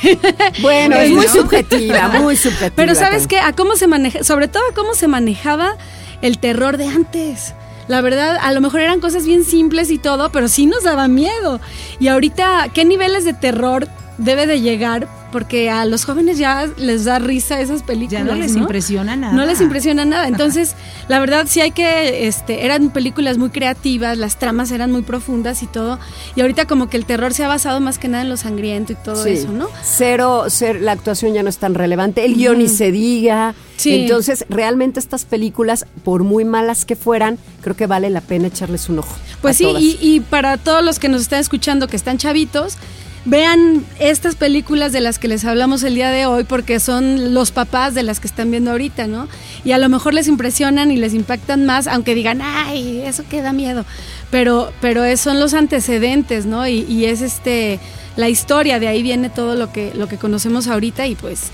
Bueno, 0.61 0.97
es 0.97 1.11
muy 1.11 1.29
subjetiva, 1.29 2.09
muy 2.21 2.37
subjetiva. 2.37 2.73
Pero 2.75 2.95
sabes 2.95 3.23
también. 3.23 3.29
qué, 3.29 3.39
a 3.49 3.53
cómo 3.53 3.77
se 3.77 3.87
maneja, 3.87 4.25
sobre 4.25 4.49
todo 4.49 4.63
a 4.71 4.75
cómo 4.75 4.95
se 4.95 5.07
manejaba 5.09 5.77
el 6.21 6.39
terror 6.39 6.77
de 6.79 6.89
antes. 6.89 7.55
La 7.89 8.01
verdad, 8.01 8.39
a 8.41 8.53
lo 8.53 8.61
mejor 8.61 8.81
eran 8.81 9.01
cosas 9.01 9.27
bien 9.27 9.45
simples 9.45 9.91
y 9.91 9.99
todo, 9.99 10.31
pero 10.31 10.49
sí 10.49 10.67
nos 10.67 10.85
daba 10.85 11.09
miedo. 11.09 11.61
Y 11.99 12.09
ahorita, 12.09 12.69
¿qué 12.73 12.85
niveles 12.85 13.25
de 13.25 13.35
terror 13.35 13.89
debe 14.19 14.47
de 14.47 14.61
llegar? 14.61 15.09
Porque 15.33 15.71
a 15.71 15.87
los 15.87 16.05
jóvenes 16.05 16.37
ya 16.37 16.69
les 16.77 17.07
da 17.07 17.19
risa 17.19 17.59
esas 17.61 17.83
películas. 17.83 18.25
Ya 18.27 18.31
no 18.33 18.35
les 18.35 18.55
impresiona 18.55 19.17
nada. 19.17 19.33
No 19.33 19.47
les 19.47 19.63
impresiona 19.63 20.05
nada. 20.05 20.29
Entonces, 20.29 20.75
la 21.09 21.19
verdad 21.21 21.47
sí 21.49 21.63
hay 21.63 21.71
que, 21.71 22.27
este, 22.27 22.67
eran 22.67 22.91
películas 22.91 23.39
muy 23.39 23.49
creativas, 23.49 24.19
las 24.19 24.39
tramas 24.39 24.71
eran 24.73 24.93
muy 24.93 25.01
profundas 25.01 25.63
y 25.63 25.67
todo. 25.67 25.99
Y 26.37 26.43
ahorita 26.43 26.67
como 26.67 26.91
que 26.91 26.99
el 26.99 27.07
terror 27.07 27.33
se 27.33 27.45
ha 27.45 27.49
basado 27.49 27.81
más 27.81 27.99
que 27.99 28.09
nada 28.09 28.23
en 28.25 28.29
lo 28.29 28.37
sangriento 28.37 28.93
y 28.93 28.97
todo 28.97 29.25
Sí. 29.25 29.31
eso, 29.31 29.49
¿no? 29.53 29.69
Cero, 29.83 30.45
ser, 30.51 30.83
la 30.83 30.93
actuación 30.93 31.33
ya 31.33 31.43
no 31.43 31.49
es 31.49 31.57
tan 31.57 31.75
relevante, 31.75 32.27
el 32.27 32.35
guion 32.35 32.59
ni 32.59 32.69
se 32.69 32.93
diga. 32.93 33.55
Sí. 33.79 33.95
Entonces, 34.03 34.45
realmente 34.51 35.01
estas 35.01 35.25
películas, 35.25 35.87
por 36.05 36.25
muy 36.25 36.45
malas 36.45 36.85
que 36.85 36.95
fueran, 36.95 37.39
creo 37.63 37.75
que 37.75 37.87
vale 37.87 38.11
la 38.11 38.21
pena 38.21 38.49
echarles 38.49 38.91
un 38.91 38.99
ojo. 38.99 39.17
Pues 39.41 39.57
sí, 39.57 39.97
y 40.01 40.21
para 40.21 40.59
todos 40.59 40.85
los 40.85 40.99
que 40.99 41.09
nos 41.09 41.23
están 41.23 41.41
escuchando 41.41 41.89
que 41.89 41.97
están 41.97 42.19
chavitos, 42.19 42.77
vean 43.25 43.85
estas 43.99 44.35
películas 44.35 44.93
de 44.93 45.01
las 45.01 45.19
que 45.19 45.29
les 45.29 45.45
hablamos 45.45 45.83
el 45.83 45.95
día 45.95 46.11
de 46.11 46.27
hoy 46.27 46.45
porque 46.45 46.81
son 46.81 47.35
los 47.35 47.53
papás 47.53 47.95
de 47.95 48.03
las 48.03 48.21
que 48.21 48.27
están 48.27 48.51
viendo 48.51 48.71
ahorita, 48.73 49.07
¿no? 49.07 49.29
Y 49.65 49.73
a 49.73 49.79
lo 49.79 49.89
mejor 49.89 50.15
les 50.15 50.29
impresionan 50.29 50.91
y 50.91 50.97
les 50.97 51.15
impactan 51.15 51.65
más, 51.65 51.87
aunque 51.87 52.15
digan, 52.15 52.41
ay, 52.43 53.03
eso 53.07 53.25
que 53.29 53.43
da 53.43 53.53
miedo. 53.53 53.85
Pero, 54.31 54.73
pero 54.81 55.17
son 55.17 55.39
los 55.41 55.55
antecedentes, 55.55 56.47
¿no? 56.47 56.67
Y, 56.67 56.81
y 56.89 57.05
es 57.05 57.23
este 57.23 57.79
la 58.17 58.29
historia, 58.29 58.79
de 58.79 58.89
ahí 58.89 59.03
viene 59.03 59.31
todo 59.31 59.55
lo 59.55 59.73
que, 59.73 59.93
lo 59.95 60.07
que 60.09 60.19
conocemos 60.19 60.69
ahorita 60.69 61.07
y 61.07 61.15
pues 61.15 61.51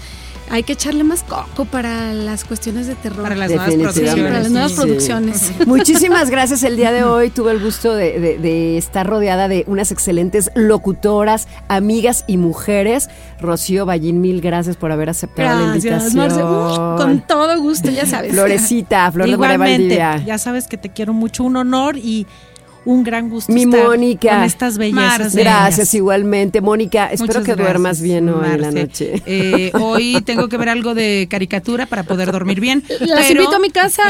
hay 0.50 0.62
que 0.62 0.72
echarle 0.74 1.04
más 1.04 1.22
coco 1.22 1.64
para 1.64 2.12
las 2.14 2.44
cuestiones 2.44 2.86
de 2.86 2.94
terror. 2.94 3.22
Para 3.22 3.34
las 3.36 3.50
nuevas 3.50 3.74
producciones. 3.74 4.24
Para 4.24 4.40
las 4.40 4.50
nuevas 4.50 4.70
sí. 4.72 4.76
producciones. 4.80 5.52
Muchísimas 5.66 6.30
gracias 6.30 6.62
el 6.62 6.76
día 6.76 6.92
de 6.92 7.04
hoy. 7.04 7.30
Tuve 7.30 7.52
el 7.52 7.60
gusto 7.62 7.94
de, 7.94 8.18
de- 8.18 8.38
de 8.38 8.78
estar 8.78 9.06
rodeada 9.06 9.48
de 9.48 9.64
unas 9.66 9.90
excelentes 9.92 10.50
locutoras, 10.54 11.48
amigas 11.68 12.24
y 12.26 12.36
mujeres. 12.36 13.08
Rocío 13.40 13.86
Ballín, 13.86 14.20
mil 14.20 14.40
gracias 14.40 14.76
por 14.76 14.90
haber 14.92 15.08
aceptado 15.10 15.66
Gracias, 15.72 15.84
la 15.84 15.98
invitación. 16.08 16.16
Marce. 16.16 16.42
Uh, 16.42 16.96
con 16.96 17.20
todo 17.26 17.60
gusto, 17.60 17.90
ya 17.90 18.06
sabes. 18.06 18.32
Florecita, 18.32 19.10
Flor 19.12 19.26
de 19.26 19.32
Igualmente, 19.32 19.98
Valdivia. 19.98 20.24
ya 20.24 20.38
sabes 20.38 20.66
que 20.66 20.76
te 20.76 20.88
quiero 20.90 21.12
mucho, 21.12 21.44
un 21.44 21.56
honor 21.56 21.96
y 21.96 22.26
un 22.84 23.04
gran 23.04 23.28
gusto 23.28 23.52
Mi 23.52 23.64
estar 23.64 23.84
Mónica. 23.84 24.30
con 24.30 24.42
estas 24.44 24.78
bellezas. 24.78 25.18
Marce. 25.20 25.40
Gracias 25.40 25.94
igualmente. 25.94 26.60
Mónica, 26.60 27.06
espero 27.12 27.40
Muchas 27.40 27.44
que 27.44 27.54
duermas 27.62 28.00
bien 28.00 28.28
hoy 28.28 28.46
en 28.50 28.60
la 28.62 28.70
noche. 28.70 29.22
Eh, 29.26 29.70
hoy 29.74 30.22
tengo 30.24 30.48
que 30.48 30.56
ver 30.56 30.68
algo 30.70 30.94
de 30.94 31.26
caricatura 31.30 31.86
para 31.86 32.02
poder 32.04 32.32
dormir 32.32 32.60
bien. 32.60 32.82
Las 33.00 33.26
pero- 33.26 33.40
invito 33.42 33.56
a 33.56 33.58
mi 33.58 33.70
casa. 33.70 34.02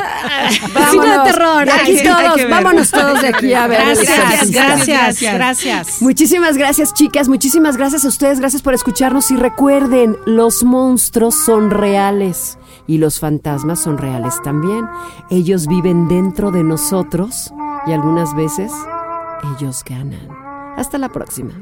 Vámonos. 0.75 0.91
Cine 1.05 1.19
de 1.19 1.25
terror. 1.33 1.71
Aquí 1.71 1.91
Hay 1.97 2.03
que- 2.03 2.09
hay 2.09 2.27
todos, 2.29 2.51
vámonos 2.51 2.91
todos 2.91 3.23
de 3.23 3.29
aquí 3.29 3.53
a 3.55 3.67
ver. 3.67 3.81
gracias, 3.85 4.51
Gracias. 4.51 5.35
gracias. 5.35 6.03
Muchísimas 6.03 6.57
gracias, 6.57 6.95
chicas. 6.95 7.29
Muchísimas 7.29 7.77
gracias 7.77 8.05
a 8.05 8.09
ustedes. 8.09 8.39
Gracias 8.39 8.63
por 8.63 8.75
escucharnos. 8.75 9.31
Y 9.31 9.37
recuerden, 9.37 10.17
los 10.27 10.63
monstruos 10.63 11.35
son 11.45 11.71
reales. 11.71 12.58
Y 12.89 12.99
los 12.99 13.21
fantasmas 13.21 13.81
son 13.81 13.99
reales 13.99 14.43
también. 14.43 14.89
Ellos 15.31 15.69
viven 15.69 16.09
dentro 16.09 16.51
de 16.51 16.65
nosotros. 16.65 17.53
Y 17.87 17.93
algunas 17.93 18.35
veces, 18.35 18.73
ellos 19.57 19.85
ganan. 19.89 20.29
Hasta 20.77 20.99
la 20.99 21.11
próxima. 21.11 21.53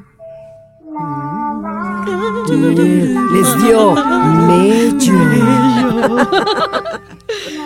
Les 2.49 3.62
dio 3.62 3.95
mello. 4.47 5.12